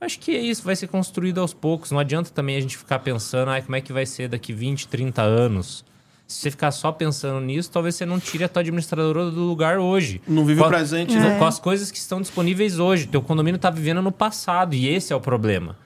Acho 0.00 0.18
que 0.18 0.32
é 0.36 0.40
isso, 0.40 0.62
vai 0.62 0.76
ser 0.76 0.88
construído 0.88 1.40
aos 1.40 1.54
poucos. 1.54 1.90
Não 1.90 1.98
adianta 1.98 2.30
também 2.30 2.56
a 2.56 2.60
gente 2.60 2.76
ficar 2.76 2.98
pensando, 2.98 3.50
ah, 3.50 3.62
como 3.62 3.76
é 3.76 3.80
que 3.80 3.92
vai 3.92 4.04
ser 4.04 4.28
daqui 4.28 4.52
20, 4.52 4.88
30 4.88 5.22
anos. 5.22 5.84
Se 6.26 6.40
você 6.40 6.50
ficar 6.50 6.70
só 6.72 6.90
pensando 6.90 7.40
nisso, 7.40 7.70
talvez 7.70 7.94
você 7.94 8.04
não 8.04 8.18
tire 8.18 8.44
a 8.44 8.48
tua 8.48 8.60
administradora 8.60 9.30
do 9.30 9.42
lugar 9.42 9.78
hoje. 9.78 10.20
Não 10.26 10.44
vive 10.44 10.60
Com 10.60 10.66
o 10.66 10.70
presente, 10.70 11.14
com- 11.14 11.20
né? 11.20 11.38
Com 11.38 11.46
as 11.46 11.58
coisas 11.58 11.90
que 11.90 11.98
estão 11.98 12.20
disponíveis 12.20 12.78
hoje. 12.78 13.06
Teu 13.06 13.22
condomínio 13.22 13.56
está 13.56 13.70
vivendo 13.70 14.02
no 14.02 14.10
passado 14.12 14.74
e 14.74 14.88
esse 14.88 15.12
é 15.12 15.16
o 15.16 15.20
problema. 15.20 15.76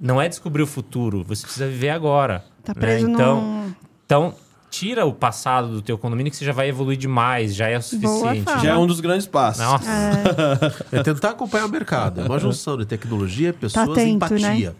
Não 0.00 0.20
é 0.20 0.28
descobrir 0.28 0.62
o 0.62 0.66
futuro, 0.66 1.24
você 1.24 1.42
precisa 1.42 1.66
viver 1.66 1.90
agora. 1.90 2.44
Tá 2.64 2.72
né? 2.74 2.80
preso 2.80 3.08
então, 3.08 3.40
num... 3.40 3.74
então, 4.04 4.34
tira 4.70 5.04
o 5.04 5.12
passado 5.12 5.68
do 5.68 5.82
teu 5.82 5.98
condomínio 5.98 6.30
que 6.30 6.36
você 6.38 6.44
já 6.44 6.52
vai 6.52 6.68
evoluir 6.68 6.96
demais, 6.96 7.54
já 7.54 7.68
é 7.68 7.76
o 7.78 7.82
suficiente. 7.82 8.42
fala. 8.42 8.58
Já 8.60 8.70
é 8.70 8.76
um 8.78 8.86
dos 8.86 9.00
grandes 9.00 9.26
passos. 9.26 9.62
Nossa, 9.62 9.84
É 10.92 11.02
tentar 11.02 11.30
acompanhar 11.30 11.66
o 11.66 11.68
mercado. 11.68 12.20
É 12.20 12.24
uma 12.24 12.38
junção 12.38 12.76
de 12.76 12.86
tecnologia, 12.86 13.52
pessoas 13.52 13.88
e 13.88 13.90
atento, 13.92 14.10
empatia. 14.34 14.76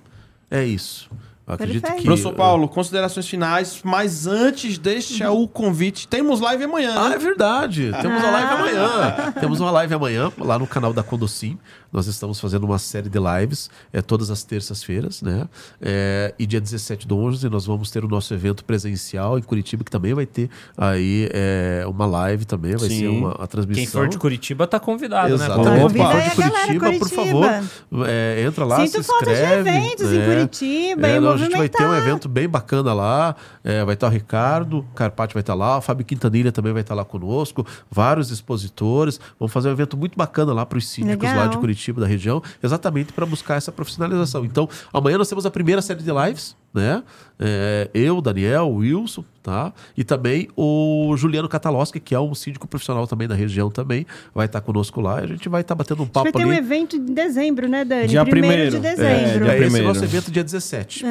É 0.51 0.65
isso. 0.65 1.09
Eu 1.47 1.55
acredito 1.55 1.81
Perfeito. 1.83 2.03
que. 2.03 2.07
Professor 2.07 2.33
Paulo, 2.33 2.69
considerações 2.69 3.27
finais, 3.27 3.81
mas 3.83 4.25
antes 4.29 4.79
deixa 4.79 5.31
o 5.33 5.49
convite. 5.49 6.07
Temos 6.07 6.39
live 6.41 6.63
amanhã, 6.63 6.95
Ah, 6.97 7.09
né? 7.09 7.17
é 7.17 7.19
verdade. 7.19 7.91
Temos 8.01 8.23
uma 8.23 8.31
live 8.31 8.53
amanhã. 8.55 9.33
Temos 9.41 9.61
uma 9.61 9.71
live 9.73 9.95
amanhã 9.95 10.33
lá 10.39 10.57
no 10.61 10.67
canal 10.69 10.93
da 10.93 11.03
Condocim. 11.03 11.59
Nós 11.93 12.07
estamos 12.07 12.39
fazendo 12.41 12.65
uma 12.65 12.79
série 12.79 13.09
de 13.09 13.19
lives 13.19 13.69
é, 13.93 14.01
todas 14.01 14.31
as 14.31 14.43
terças-feiras, 14.45 15.23
né? 15.23 15.49
É, 15.81 16.35
e 16.39 16.47
dia 16.47 16.61
17 16.61 17.07
do 17.07 17.17
11 17.19 17.49
nós 17.49 17.67
vamos 17.67 17.91
ter 17.91 18.05
o 18.05 18.09
nosso 18.09 18.33
evento 18.33 18.65
presencial 18.65 19.39
em 19.39 19.43
Curitiba, 19.43 19.83
que 19.85 19.91
também 19.91 20.15
vai 20.15 20.27
ter 20.27 20.49
aí 20.77 21.29
é, 21.33 21.85
uma 21.87 22.07
live 22.07 22.45
também, 22.45 22.77
vai 22.77 22.89
Sim. 22.89 22.99
ser 23.01 23.09
uma 23.09 23.33
a 23.33 23.47
transmissão. 23.47 23.83
quem 23.83 23.87
for 23.87 24.09
de 24.09 24.19
Curitiba 24.19 24.67
tá 24.67 24.79
convidado, 24.79 25.35
Exatamente. 25.35 25.69
né? 25.69 25.77
Opa. 25.77 25.83
Convida 25.91 26.09
Quem 26.11 26.21
aí 26.21 26.31
for 26.31 26.45
de 26.45 26.51
Curitiba, 26.79 26.93
por 26.99 27.09
favor, 27.09 28.07
é, 28.07 28.45
entra 28.47 28.65
lá, 28.65 28.87
Sinto 28.87 29.03
se 29.03 29.09
falta 29.09 29.25
de 29.27 29.33
inscreve. 29.33 29.69
eventos 29.69 30.13
em 30.13 30.19
né? 30.19 30.27
Curitiba, 30.35 31.07
É, 31.09 31.17
e 31.17 31.21
não, 31.21 31.33
a 31.33 31.37
gente 31.37 31.57
vai 31.57 31.69
ter 31.69 31.85
um 31.85 31.95
evento 31.95 32.29
bem 32.29 32.49
bacana 32.49 32.93
lá. 32.95 33.35
é, 33.65 33.85
vai 33.85 33.95
estar 33.95 34.07
o 34.07 34.11
Ricardo, 34.11 34.79
o 34.79 34.83
Carpati 34.95 35.35
vai 35.35 35.41
estar 35.41 35.55
lá, 35.55 35.79
o 35.79 35.81
Fábio 35.81 36.05
Quintanilha 36.05 36.53
também 36.53 36.73
vai 36.73 36.83
estar 36.83 36.95
lá 36.95 37.05
conosco, 37.05 37.67
vários 37.91 38.31
expositores. 38.31 39.19
Vamos 39.39 39.53
fazer 39.53 39.69
um 39.69 39.73
evento 39.73 39.97
muito 39.97 40.17
bacana 40.17 40.53
lá 40.53 40.65
para 40.65 40.79
os 40.79 40.89
síndicos 40.89 41.29
Legal. 41.29 41.45
lá 41.45 41.47
de 41.47 41.59
Curitiba, 41.59 41.80
da 42.01 42.07
região, 42.07 42.43
exatamente 42.63 43.13
para 43.13 43.25
buscar 43.27 43.57
essa 43.57 43.73
profissionalização. 43.73 44.45
Então, 44.45 44.69
amanhã 44.93 45.19
nós 45.19 45.29
temos 45.29 45.47
a 45.47 45.51
primeira 45.51 45.83
série 45.83 46.03
de 46.03 46.11
lives, 46.11 46.57
né? 46.73 47.03
É, 47.43 47.89
eu, 47.95 48.21
Daniel, 48.21 48.65
o 48.69 48.77
Wilson, 48.77 49.25
tá? 49.43 49.73
E 49.97 50.05
também 50.05 50.47
o 50.55 51.15
Juliano 51.17 51.49
Cataloschi, 51.49 51.99
que 51.99 52.15
é 52.15 52.21
um 52.21 52.35
síndico 52.35 52.69
profissional 52.69 53.07
também 53.07 53.27
da 53.27 53.35
região 53.35 53.71
também, 53.71 54.07
vai 54.35 54.45
estar 54.45 54.61
conosco 54.61 55.01
lá. 55.01 55.23
e 55.23 55.25
A 55.25 55.27
gente 55.27 55.49
vai 55.49 55.63
estar 55.63 55.75
batendo 55.75 56.01
um 56.01 56.03
A 56.03 56.05
gente 56.05 56.13
papo 56.13 56.25
vai 56.25 56.33
ter 56.33 56.45
um 56.47 56.51
ali. 56.51 56.59
evento 56.59 56.97
em 56.97 57.05
dezembro, 57.07 57.67
né, 57.67 57.83
Dani? 57.83 58.09
Dia 58.09 58.23
Primeiro 58.27 58.71
de 58.71 58.79
primeiro. 58.79 58.97
dezembro. 59.03 59.47
É, 59.49 59.55
É, 59.55 59.57
dia 59.59 59.67
esse 59.69 59.79
é 59.81 59.83
nosso 59.83 60.05
evento 60.05 60.31
dia 60.31 60.45
17. 60.45 61.05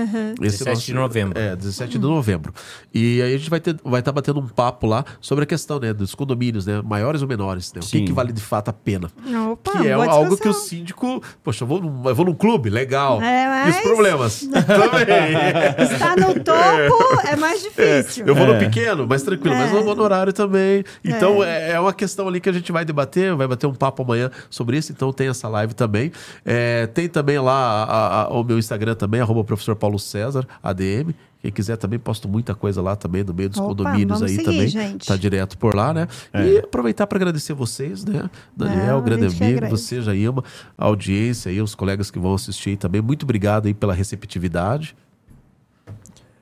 Esse 0.44 0.64
17 0.64 0.86
de 0.86 0.94
novembro. 0.94 1.40
É, 1.40 1.56
17 1.56 1.92
de 1.94 2.00
novembro. 2.00 2.54
E 2.94 3.20
aí 3.24 3.34
a 3.34 3.38
gente 3.40 3.50
vai 3.50 3.58
estar 3.58 3.76
vai 3.84 4.02
tá 4.04 4.12
batendo 4.12 4.40
um 4.40 4.48
papo 4.48 4.86
lá 4.86 5.04
sobre 5.20 5.46
a 5.46 5.48
questão 5.48 5.80
né, 5.80 5.92
dos 5.94 6.14
condomínios, 6.14 6.68
né? 6.68 6.80
Maiores 6.86 7.24
ou 7.24 7.28
menores. 7.28 7.74
Né? 7.74 7.82
O 7.84 7.88
que, 7.88 8.02
que 8.04 8.14
vale 8.14 8.32
de 8.32 8.42
fato 8.42 8.70
a 8.70 8.74
pena? 8.74 9.10
Opa, 9.52 9.72
que 9.82 9.88
é 9.88 9.94
algo 9.94 10.38
que 10.38 10.48
o 10.48 10.54
síndico. 10.54 11.24
Poxa, 11.44 11.64
eu 11.64 11.68
vou 11.68 11.82
num, 11.82 12.08
eu 12.08 12.14
vou 12.14 12.24
num 12.28 12.36
clube, 12.36 12.70
legal. 12.70 13.20
É, 13.20 13.66
E 13.66 13.70
os 13.72 13.76
mas- 13.78 13.84
problemas? 13.84 14.40
também. 14.68 15.49
Estar 15.94 16.16
no 16.18 16.34
topo 16.44 17.28
é 17.28 17.36
mais 17.36 17.62
difícil. 17.62 18.26
Eu 18.26 18.36
vou 18.36 18.46
É. 18.48 18.54
no 18.54 18.60
pequeno, 18.60 19.08
mais 19.08 19.22
tranquilo, 19.24 19.56
mas 19.56 19.72
eu 19.74 19.84
vou 19.84 19.96
no 19.96 20.04
horário 20.04 20.32
também. 20.34 20.84
Então 21.04 21.44
é. 21.44 21.72
é 21.72 21.80
uma 21.80 21.94
questão 21.94 22.28
ali 22.28 22.40
que 22.40 22.50
a 22.50 22.54
gente 22.54 22.72
vai 22.72 22.86
debater, 22.86 23.36
vai 23.36 23.48
bater 23.48 23.68
um 23.68 23.74
papo 23.74 24.04
amanhã 24.04 24.30
sobre 24.50 24.78
isso, 24.78 24.92
então 24.92 25.12
tem 25.14 25.28
essa 25.28 25.48
live 25.48 25.74
também. 25.74 26.12
É, 26.46 26.88
tem 26.88 27.08
também 27.08 27.40
lá 27.40 27.84
a- 27.84 28.22
a- 28.24 28.30
o 28.30 28.44
meu 28.44 28.58
Instagram 28.60 28.96
também, 28.96 29.22
arroba 29.22 29.44
professor 29.44 29.76
Paulo 29.76 30.00
César, 30.00 30.46
ADM. 30.64 31.14
Quem 31.42 31.54
quiser 31.54 31.78
também, 31.78 31.98
posto 31.98 32.28
muita 32.28 32.54
coisa 32.54 32.82
lá 32.82 32.98
também, 32.98 33.24
no 33.24 33.34
meio 33.34 33.48
dos 33.48 33.60
Opa, 33.60 33.70
condomínios 33.70 34.22
aí 34.22 34.28
seguir, 34.28 34.44
também. 34.44 34.68
gente. 34.68 35.08
Tá 35.08 35.16
direto 35.16 35.58
por 35.58 35.74
lá, 35.74 35.94
né? 35.94 36.06
E 36.34 36.58
aproveitar 36.58 37.08
para 37.08 37.18
agradecer 37.18 37.54
vocês, 37.54 38.04
né? 38.04 38.30
Daniel, 38.58 38.98
Não, 38.98 39.02
grande 39.02 39.28
amigo, 39.42 39.66
você, 39.70 40.02
Jailma, 40.02 40.44
a 40.78 40.84
audiência 40.84 41.50
aí, 41.50 41.62
os 41.62 41.74
colegas 41.76 42.12
que 42.12 42.20
vão 42.20 42.34
assistir 42.34 42.72
aí 42.72 42.78
também. 42.78 43.02
Muito 43.02 43.24
obrigado 43.24 43.68
aí 43.68 43.74
pela 43.74 43.94
receptividade. 43.94 44.98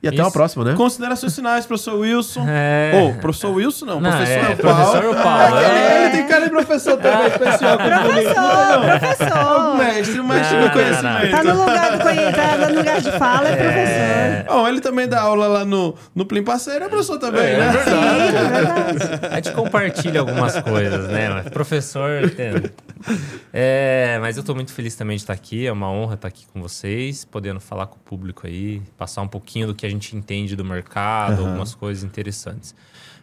E 0.00 0.06
até 0.06 0.14
Isso. 0.18 0.24
uma 0.24 0.30
próxima, 0.30 0.64
né? 0.64 0.74
Considerações 0.76 1.34
finais, 1.34 1.66
professor 1.66 1.96
Wilson. 1.98 2.44
É. 2.48 2.92
Ô, 3.16 3.20
professor 3.20 3.50
Wilson 3.52 3.84
não, 3.86 4.00
Não, 4.00 4.10
professor 4.12 4.32
é, 4.32 4.54
Paulo. 4.54 4.56
professor 4.92 5.22
Paulo, 5.24 5.56
É, 5.56 5.64
é. 5.64 6.04
Ele 6.04 6.10
tem 6.16 6.26
cara 6.28 6.44
de 6.44 6.50
professor 6.50 6.96
também, 6.98 7.26
especial. 7.26 7.76
Professor, 7.78 8.78
O 8.78 8.98
professor. 9.00 9.76
mestre, 9.76 10.20
o 10.20 10.24
mestre 10.24 10.54
Não, 10.54 10.60
do 10.60 10.66
não, 10.66 10.72
conhecimento. 10.72 11.30
Tá 11.32 11.42
no 11.42 11.54
lugar 11.58 11.96
do 11.98 12.02
conhe- 12.04 12.32
tá 12.32 12.56
no 12.68 12.76
lugar 12.76 13.00
de 13.00 13.10
fala, 13.12 13.48
é 13.48 13.56
professor. 13.56 14.54
Bom, 14.54 14.68
ele 14.68 14.80
também 14.80 15.08
dá 15.08 15.20
aula 15.20 15.46
lá 15.48 15.64
no, 15.64 15.94
no 16.14 16.24
Plim 16.24 16.44
Parceiro, 16.44 16.84
é 16.84 16.88
professor 16.88 17.18
também, 17.18 17.56
né? 17.56 17.72
Sim, 17.84 18.36
é 18.36 18.48
verdade. 18.48 19.26
A 19.32 19.34
gente 19.34 19.50
compartilha 19.52 20.20
algumas 20.20 20.60
coisas, 20.60 21.08
né? 21.08 21.28
Mas 21.28 21.48
Professor, 21.48 22.22
entende? 22.24 22.70
É, 23.52 24.18
mas 24.20 24.36
eu 24.36 24.42
tô 24.42 24.54
muito 24.54 24.72
feliz 24.72 24.94
também 24.94 25.16
de 25.16 25.22
estar 25.22 25.32
aqui. 25.32 25.66
É 25.66 25.72
uma 25.72 25.90
honra 25.90 26.14
estar 26.14 26.28
aqui 26.28 26.46
com 26.52 26.60
vocês, 26.62 27.24
podendo 27.24 27.58
falar 27.60 27.86
com 27.86 27.96
o 27.96 28.00
público 28.00 28.46
aí, 28.46 28.80
passar 28.96 29.22
um 29.22 29.28
pouquinho 29.28 29.66
do 29.66 29.74
que 29.74 29.86
a 29.86 29.87
gente 29.88 30.16
entende 30.16 30.54
do 30.54 30.64
mercado, 30.64 31.40
algumas 31.40 31.74
coisas 31.74 32.04
interessantes. 32.04 32.74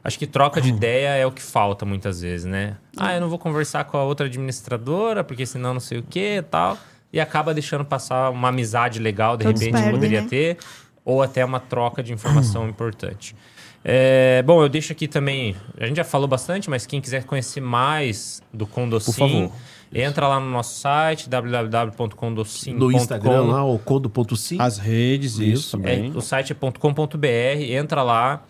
Acho 0.04 0.20
que 0.20 0.28
troca 0.28 0.62
de 0.62 0.70
ideia 0.70 1.16
é 1.16 1.26
o 1.26 1.32
que 1.32 1.42
falta 1.42 1.84
muitas 1.84 2.22
vezes, 2.22 2.46
né? 2.46 2.78
Ah, 2.96 3.16
eu 3.16 3.22
não 3.22 3.28
vou 3.28 3.40
conversar 3.40 3.86
com 3.86 3.98
a 3.98 4.04
outra 4.04 4.28
administradora, 4.28 5.24
porque 5.24 5.48
senão 5.48 5.74
não 5.74 5.80
sei 5.80 5.98
o 5.98 6.04
que 6.04 6.38
e 6.38 6.42
tal. 6.44 6.78
E 7.12 7.20
acaba 7.20 7.56
deixando 7.56 7.84
passar 7.84 8.30
uma 8.30 8.50
amizade 8.50 9.00
legal, 9.00 9.36
de 9.36 9.46
Todos 9.46 9.60
repente 9.60 9.74
perdem, 9.74 9.92
poderia 9.92 10.22
né? 10.22 10.28
ter, 10.28 10.58
ou 11.04 11.24
até 11.24 11.44
uma 11.44 11.60
troca 11.60 12.04
de 12.04 12.14
informação 12.14 12.68
importante. 12.70 13.36
É, 13.84 14.44
bom, 14.44 14.62
eu 14.62 14.70
deixo 14.70 14.92
aqui 14.92 15.08
também. 15.08 15.56
A 15.80 15.88
gente 15.88 15.98
já 15.98 16.04
falou 16.04 16.28
bastante, 16.28 16.70
mas 16.70 16.86
quem 16.86 17.02
quiser 17.02 17.24
conhecer 17.24 17.62
mais 17.62 18.44
do 18.54 18.68
favor. 19.14 19.52
Entra 19.95 20.27
lá 20.27 20.39
no 20.39 20.49
nosso 20.49 20.80
site 20.80 21.30
www.condocim.com. 21.30 22.77
No 22.77 22.91
Instagram 22.91 23.43
lá, 23.43 23.63
o 23.63 23.80
condo.sim. 23.80 24.57
As 24.59 24.77
redes, 24.77 25.39
isso, 25.39 25.43
Isso. 25.43 25.77
É, 25.77 25.80
também. 25.80 26.11
o 26.13 26.22
site 26.22 26.51
é 26.51 26.55
.com.br, 26.55 27.27
entra 27.69 28.03
lá, 28.03 28.43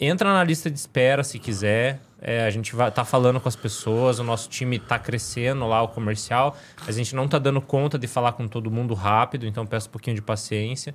entra 0.00 0.32
na 0.32 0.42
lista 0.42 0.68
de 0.68 0.78
espera 0.78 1.22
se 1.22 1.38
quiser. 1.38 2.00
É, 2.20 2.44
a 2.44 2.50
gente 2.50 2.74
vai 2.74 2.90
tá 2.90 3.04
falando 3.04 3.40
com 3.40 3.48
as 3.48 3.54
pessoas, 3.54 4.18
o 4.18 4.24
nosso 4.24 4.48
time 4.48 4.76
tá 4.76 4.98
crescendo 4.98 5.66
lá, 5.68 5.80
o 5.82 5.88
comercial. 5.88 6.56
A 6.84 6.90
gente 6.90 7.14
não 7.14 7.28
tá 7.28 7.38
dando 7.38 7.60
conta 7.60 7.96
de 7.96 8.08
falar 8.08 8.32
com 8.32 8.48
todo 8.48 8.68
mundo 8.70 8.92
rápido, 8.92 9.46
então 9.46 9.64
peço 9.64 9.88
um 9.88 9.92
pouquinho 9.92 10.16
de 10.16 10.22
paciência. 10.22 10.94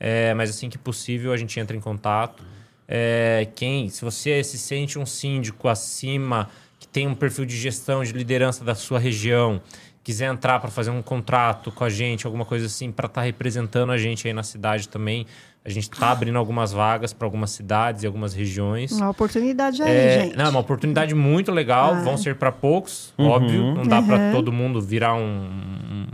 É, 0.00 0.34
mas 0.34 0.50
assim 0.50 0.68
que 0.68 0.76
possível 0.76 1.32
a 1.32 1.36
gente 1.36 1.58
entra 1.60 1.76
em 1.76 1.80
contato. 1.80 2.42
É, 2.88 3.48
quem, 3.54 3.88
se 3.88 4.04
você 4.04 4.42
se 4.42 4.58
sente 4.58 4.98
um 4.98 5.06
síndico 5.06 5.68
acima, 5.68 6.50
tem 6.94 7.08
um 7.08 7.14
perfil 7.14 7.44
de 7.44 7.56
gestão, 7.56 8.04
de 8.04 8.12
liderança 8.12 8.64
da 8.64 8.72
sua 8.76 9.00
região, 9.00 9.60
quiser 10.04 10.32
entrar 10.32 10.60
para 10.60 10.70
fazer 10.70 10.90
um 10.90 11.02
contrato 11.02 11.72
com 11.72 11.82
a 11.82 11.90
gente, 11.90 12.24
alguma 12.24 12.44
coisa 12.44 12.66
assim, 12.66 12.92
para 12.92 13.06
estar 13.06 13.22
representando 13.22 13.90
a 13.90 13.98
gente 13.98 14.28
aí 14.28 14.32
na 14.32 14.44
cidade 14.44 14.88
também, 14.88 15.26
a 15.64 15.68
gente 15.70 15.90
está 15.92 16.12
abrindo 16.12 16.38
algumas 16.38 16.70
vagas 16.72 17.12
para 17.12 17.26
algumas 17.26 17.50
cidades 17.50 18.04
e 18.04 18.06
algumas 18.06 18.32
regiões. 18.32 18.92
Uma 18.92 19.10
oportunidade 19.10 19.82
aí, 19.82 19.90
É, 19.90 20.20
gente. 20.26 20.36
não, 20.36 20.44
é 20.44 20.48
uma 20.50 20.60
oportunidade 20.60 21.14
muito 21.16 21.50
legal. 21.50 21.94
Ah. 21.94 22.00
Vão 22.02 22.16
ser 22.16 22.36
para 22.36 22.52
poucos, 22.52 23.12
óbvio. 23.18 23.74
Não 23.74 23.82
dá 23.82 24.00
para 24.00 24.16
Uhum. 24.16 24.30
todo 24.32 24.52
mundo 24.52 24.80
virar 24.80 25.14
um, 25.14 25.20
um- 25.50 26.06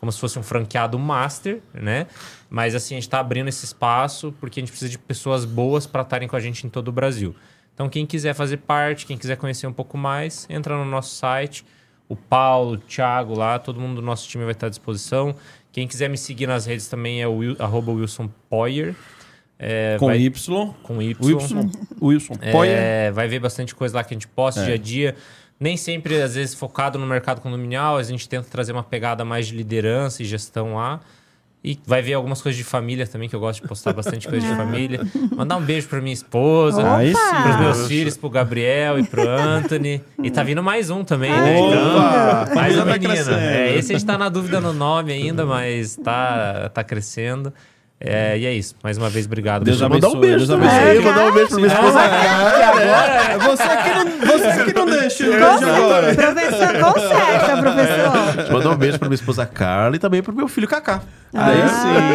como 0.00 0.10
se 0.10 0.18
fosse 0.18 0.38
um 0.38 0.42
franqueado 0.42 0.98
master, 0.98 1.60
né? 1.74 2.06
Mas 2.48 2.74
assim 2.74 2.94
a 2.94 2.96
gente 2.96 3.08
está 3.08 3.18
abrindo 3.20 3.48
esse 3.48 3.64
espaço 3.66 4.32
porque 4.40 4.58
a 4.58 4.62
gente 4.62 4.70
precisa 4.70 4.90
de 4.90 4.96
pessoas 4.98 5.44
boas 5.44 5.86
para 5.86 6.00
estarem 6.02 6.28
com 6.28 6.36
a 6.36 6.40
gente 6.40 6.66
em 6.66 6.70
todo 6.70 6.88
o 6.88 6.92
Brasil. 6.92 7.34
Então 7.74 7.88
quem 7.88 8.06
quiser 8.06 8.34
fazer 8.34 8.58
parte, 8.58 9.04
quem 9.04 9.18
quiser 9.18 9.36
conhecer 9.36 9.66
um 9.66 9.72
pouco 9.72 9.98
mais, 9.98 10.46
entra 10.48 10.76
no 10.76 10.84
nosso 10.84 11.14
site. 11.14 11.64
O 12.08 12.14
Paulo, 12.14 12.74
o 12.74 12.78
Thiago 12.78 13.34
lá, 13.34 13.58
todo 13.58 13.80
mundo 13.80 13.96
do 13.96 14.02
nosso 14.02 14.28
time 14.28 14.44
vai 14.44 14.52
estar 14.52 14.66
à 14.66 14.70
disposição. 14.70 15.34
Quem 15.72 15.88
quiser 15.88 16.08
me 16.08 16.16
seguir 16.16 16.46
nas 16.46 16.66
redes 16.66 16.86
também 16.86 17.20
é 17.20 17.26
o 17.26 17.36
Wil, 17.38 17.56
arroba 17.58 17.90
Wilson 17.92 18.28
Poyer. 18.48 18.94
É, 19.58 19.96
Com 19.98 20.06
vai- 20.06 20.18
Y. 20.20 20.74
com 20.82 21.00
Y. 21.02 21.16
Wilson, 21.34 21.70
Wilson 22.00 22.34
Poyer. 22.52 22.76
É, 22.78 23.10
vai 23.10 23.26
ver 23.26 23.38
bastante 23.40 23.74
coisa 23.74 23.96
lá 23.96 24.04
que 24.04 24.14
a 24.14 24.16
gente 24.16 24.28
posta 24.28 24.60
É. 24.60 24.64
dia 24.66 24.74
a 24.74 24.78
dia. 24.78 25.16
Nem 25.58 25.76
sempre, 25.76 26.20
às 26.20 26.34
vezes, 26.34 26.54
focado 26.54 26.98
no 26.98 27.06
mercado 27.06 27.40
condominial, 27.40 27.96
a 27.96 28.02
gente 28.02 28.28
tenta 28.28 28.48
trazer 28.50 28.72
uma 28.72 28.82
pegada 28.82 29.24
mais 29.24 29.46
de 29.46 29.56
liderança 29.56 30.22
e 30.22 30.26
gestão 30.26 30.74
lá. 30.74 31.00
E 31.64 31.78
vai 31.86 32.02
ver 32.02 32.12
algumas 32.12 32.42
coisas 32.42 32.58
de 32.58 32.62
família 32.62 33.06
também, 33.06 33.26
que 33.26 33.34
eu 33.34 33.40
gosto 33.40 33.62
de 33.62 33.66
postar 33.68 33.94
bastante 33.94 34.28
coisa 34.28 34.46
de 34.46 34.52
família. 34.54 35.00
Mandar 35.34 35.56
um 35.56 35.62
beijo 35.62 35.88
pra 35.88 35.98
minha 35.98 36.12
esposa, 36.12 36.82
Opa! 36.82 37.42
Pros 37.42 37.56
meus 37.58 37.88
filhos, 37.88 38.18
pro 38.18 38.28
Gabriel 38.28 38.98
e 38.98 39.04
pro 39.04 39.26
Anthony. 39.26 40.02
E 40.22 40.30
tá 40.30 40.42
vindo 40.42 40.62
mais 40.62 40.90
um 40.90 41.02
também, 41.02 41.32
né? 41.32 41.58
Então, 41.58 42.54
mais 42.54 42.76
uma 42.76 42.84
menina. 42.84 43.40
É, 43.40 43.78
esse 43.78 43.94
a 43.94 43.98
gente 43.98 44.06
tá 44.06 44.18
na 44.18 44.28
dúvida 44.28 44.60
no 44.60 44.74
nome 44.74 45.10
ainda, 45.10 45.46
mas 45.46 45.96
tá, 45.96 46.68
tá 46.68 46.84
crescendo. 46.84 47.50
É, 47.98 48.36
e 48.36 48.44
é 48.44 48.52
isso. 48.52 48.74
Mais 48.82 48.98
uma 48.98 49.08
vez, 49.08 49.24
obrigado. 49.24 49.64
Deus 49.64 49.80
Mandar 49.80 50.08
um 50.08 50.10
abençoe, 50.10 50.20
beijo 50.20 50.46
Deus 50.46 50.50
abençoe. 50.50 51.00
Mandar 51.00 51.26
um 51.26 51.32
beijo 51.32 51.48
pra 51.48 51.56
minha 51.56 51.68
esposa. 51.68 52.00
É, 52.00 53.38
você 53.38 53.76
que 53.82 53.94
não, 53.94 54.03
você 54.24 54.64
que 54.64 54.72
não 54.74 54.86
deixa 54.86 55.24
o 55.24 55.30
beijo 55.30 55.44
agora. 55.44 56.14
Professor, 56.14 56.78
conserta, 56.80 57.56
professor. 57.60 58.52
Mandar 58.52 58.70
um 58.70 58.76
beijo 58.76 58.98
pra 58.98 59.08
minha 59.08 59.16
esposa 59.16 59.46
Carla 59.46 59.96
e 59.96 59.98
também 59.98 60.22
pro 60.22 60.34
meu 60.34 60.48
filho 60.48 60.68
Kaká. 60.68 61.02
Aí 61.32 61.60
Ah, 61.62 61.68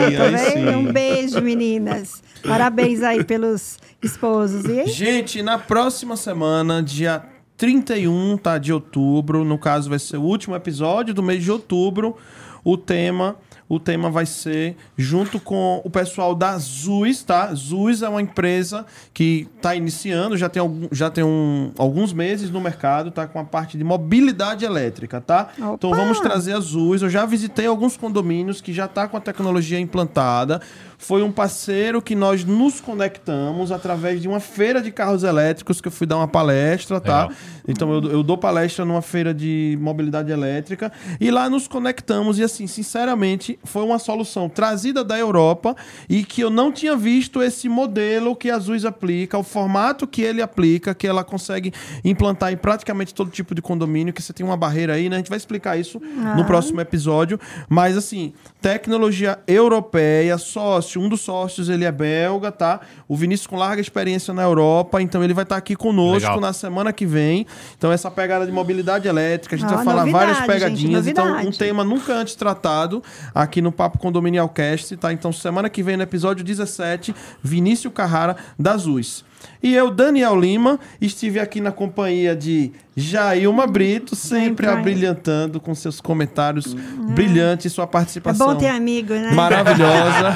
sim, 0.09 0.17
tá 0.17 0.23
aí 0.23 0.37
sim. 0.51 0.67
Um 0.69 0.91
beijo, 0.91 1.41
meninas. 1.41 2.21
Parabéns 2.45 3.03
aí 3.03 3.23
pelos 3.23 3.77
esposos. 4.01 4.65
E 4.65 4.85
Gente, 4.87 5.41
na 5.41 5.57
próxima 5.57 6.15
semana, 6.15 6.81
dia 6.81 7.23
31 7.57 8.37
tá, 8.37 8.57
de 8.57 8.71
outubro, 8.71 9.43
no 9.43 9.57
caso 9.57 9.89
vai 9.89 9.99
ser 9.99 10.17
o 10.17 10.21
último 10.21 10.55
episódio 10.55 11.13
do 11.13 11.21
mês 11.21 11.43
de 11.43 11.51
outubro, 11.51 12.15
o 12.63 12.77
tema... 12.77 13.35
O 13.69 13.79
tema 13.79 14.09
vai 14.09 14.25
ser 14.25 14.75
junto 14.97 15.39
com 15.39 15.79
o 15.85 15.89
pessoal 15.91 16.33
da 16.33 16.57
Zuz, 16.57 17.21
tá? 17.21 17.53
Zuz 17.53 18.01
é 18.01 18.09
uma 18.09 18.19
empresa 18.19 18.83
que 19.13 19.47
está 19.55 19.75
iniciando, 19.75 20.35
já 20.35 20.49
tem, 20.49 20.59
algum, 20.59 20.87
já 20.91 21.11
tem 21.11 21.23
um, 21.23 21.71
alguns 21.77 22.11
meses 22.11 22.49
no 22.49 22.59
mercado, 22.59 23.11
tá? 23.11 23.27
Com 23.27 23.37
a 23.37 23.45
parte 23.45 23.77
de 23.77 23.83
mobilidade 23.83 24.65
elétrica, 24.65 25.21
tá? 25.21 25.49
Opa! 25.59 25.73
Então 25.75 25.91
vamos 25.91 26.19
trazer 26.19 26.53
a 26.53 26.59
Zuz. 26.59 27.03
Eu 27.03 27.09
já 27.11 27.27
visitei 27.27 27.67
alguns 27.67 27.95
condomínios 27.95 28.59
que 28.59 28.73
já 28.73 28.87
tá 28.87 29.07
com 29.07 29.15
a 29.15 29.21
tecnologia 29.21 29.79
implantada. 29.79 30.61
Foi 31.01 31.23
um 31.23 31.31
parceiro 31.31 32.01
que 32.01 32.13
nós 32.13 32.43
nos 32.43 32.81
conectamos 32.81 33.71
através 33.71 34.21
de 34.21 34.27
uma 34.27 34.41
feira 34.41 34.81
de 34.81 34.91
carros 34.91 35.23
elétricos 35.23 35.79
que 35.79 35.87
eu 35.87 35.91
fui 35.91 36.05
dar 36.05 36.17
uma 36.17 36.27
palestra, 36.27 36.99
tá? 36.99 37.21
Legal. 37.23 37.37
Então 37.67 37.93
eu, 37.93 38.11
eu 38.11 38.21
dou 38.23 38.37
palestra 38.37 38.83
numa 38.83 39.01
feira 39.01 39.33
de 39.33 39.77
mobilidade 39.79 40.29
elétrica 40.29 40.91
e 41.19 41.31
lá 41.31 41.49
nos 41.49 41.67
conectamos 41.69 42.37
e 42.37 42.43
assim, 42.43 42.67
sinceramente, 42.67 43.57
foi 43.63 43.81
uma 43.83 43.97
solução 43.97 44.49
trazida 44.49 45.01
da 45.01 45.17
Europa 45.17 45.73
e 46.09 46.23
que 46.23 46.41
eu 46.41 46.49
não 46.49 46.69
tinha 46.69 46.97
visto 46.97 47.41
esse 47.41 47.69
modelo 47.69 48.35
que 48.35 48.49
a 48.51 48.59
Zuz 48.59 48.83
aplica, 48.83 49.37
o 49.37 49.43
formato 49.43 50.05
que 50.05 50.21
ele 50.21 50.41
aplica, 50.41 50.93
que 50.93 51.07
ela 51.07 51.23
consegue 51.23 51.71
implantar 52.03 52.51
em 52.51 52.57
praticamente 52.57 53.13
todo 53.13 53.31
tipo 53.31 53.55
de 53.55 53.61
condomínio, 53.61 54.11
que 54.13 54.21
você 54.21 54.33
tem 54.33 54.45
uma 54.45 54.57
barreira 54.57 54.95
aí, 54.95 55.07
né? 55.07 55.15
A 55.15 55.19
gente 55.19 55.29
vai 55.29 55.37
explicar 55.37 55.77
isso 55.79 55.97
no 56.35 56.41
Ah. 56.41 56.45
próximo 56.45 56.81
episódio, 56.81 57.39
mas 57.69 57.95
assim, 57.95 58.33
tecnologia 58.61 59.39
europeia, 59.47 60.37
sócio, 60.37 60.88
um 60.97 61.09
dos 61.09 61.21
sócios 61.21 61.69
ele 61.69 61.85
é 61.85 61.91
belga, 61.91 62.51
tá? 62.51 62.79
O 63.07 63.15
Vinícius 63.15 63.45
com 63.47 63.57
larga 63.57 63.81
experiência 63.81 64.33
na 64.33 64.41
Europa, 64.43 65.01
então 65.01 65.23
ele 65.23 65.33
vai 65.33 65.43
estar 65.43 65.57
aqui 65.57 65.75
conosco 65.75 66.27
Legal. 66.27 66.39
na 66.39 66.53
semana 66.53 66.93
que 66.93 67.05
vem. 67.05 67.45
Então 67.77 67.91
essa 67.91 68.09
pegada 68.09 68.45
de 68.45 68.51
mobilidade 68.51 69.07
elétrica, 69.07 69.55
a 69.55 69.59
gente 69.59 69.71
Ah, 69.71 69.75
vai 69.75 69.85
falar 69.85 70.05
novidade, 70.05 70.25
várias 70.25 70.47
pegadinhas, 70.47 71.05
gente, 71.05 71.11
então 71.11 71.37
um 71.41 71.51
tema 71.51 71.83
nunca 71.83 72.13
antes 72.13 72.35
tratado 72.35 73.03
aqui 73.35 73.61
no 73.61 73.71
Papo 73.71 73.99
Condominial 73.99 74.49
Cast, 74.49 74.95
tá? 74.97 75.11
Então 75.13 75.31
semana 75.31 75.69
que 75.69 75.83
vem 75.83 75.97
no 75.97 76.03
episódio 76.03 76.43
17, 76.43 77.13
Vinícius 77.43 77.93
Carrara 77.93 78.35
da 78.57 78.77
Zuz. 78.77 79.27
E 79.61 79.75
eu, 79.75 79.91
Daniel 79.91 80.39
Lima, 80.39 80.79
estive 81.01 81.39
aqui 81.39 81.59
na 81.59 81.71
companhia 81.71 82.35
de 82.35 82.71
Jailma 82.95 83.67
Brito, 83.67 84.15
sempre 84.15 84.67
aí. 84.67 84.73
abrilhantando 84.73 85.59
com 85.59 85.75
seus 85.75 85.99
comentários 85.99 86.73
brilhantes 87.13 87.65
e 87.65 87.69
sua 87.69 87.83
é 87.83 87.87
participação 87.87 88.47
bom 88.47 88.55
ter 88.55 88.67
amigo, 88.67 89.13
né? 89.13 89.31
maravilhosa. 89.31 90.35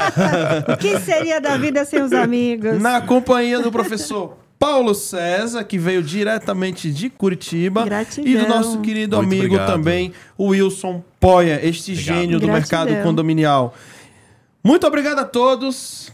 O 0.73 0.77
que 0.77 0.99
seria 0.99 1.39
da 1.39 1.57
vida 1.57 1.85
sem 1.85 2.01
os 2.01 2.11
amigos? 2.13 2.81
na 2.81 3.01
companhia 3.01 3.59
do 3.59 3.71
professor 3.71 4.37
Paulo 4.59 4.93
César, 4.95 5.63
que 5.65 5.77
veio 5.77 6.01
diretamente 6.01 6.89
de 6.91 7.09
Curitiba. 7.09 7.83
Gratidão. 7.83 8.31
E 8.31 8.37
do 8.37 8.47
nosso 8.47 8.79
querido 8.79 9.17
Muito 9.17 9.27
amigo 9.27 9.45
obrigado. 9.55 9.67
também, 9.67 10.13
o 10.37 10.47
Wilson 10.47 11.03
Poia, 11.19 11.59
este 11.61 11.91
Obrigado. 11.91 12.15
gênio 12.15 12.39
do 12.39 12.47
Gratidão. 12.47 12.85
mercado 12.85 13.03
condominial. 13.03 13.73
Muito 14.63 14.87
obrigado 14.87 15.19
a 15.19 15.25
todos. 15.25 16.11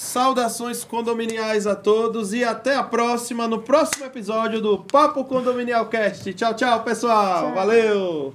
Saudações 0.00 0.82
condominiais 0.82 1.66
a 1.66 1.76
todos 1.76 2.32
e 2.32 2.42
até 2.42 2.74
a 2.74 2.82
próxima, 2.82 3.46
no 3.46 3.60
próximo 3.60 4.06
episódio 4.06 4.58
do 4.58 4.78
Papo 4.78 5.26
Condominial 5.26 5.86
Cast. 5.90 6.32
Tchau, 6.32 6.54
tchau, 6.54 6.82
pessoal. 6.82 7.52
Valeu! 7.54 8.34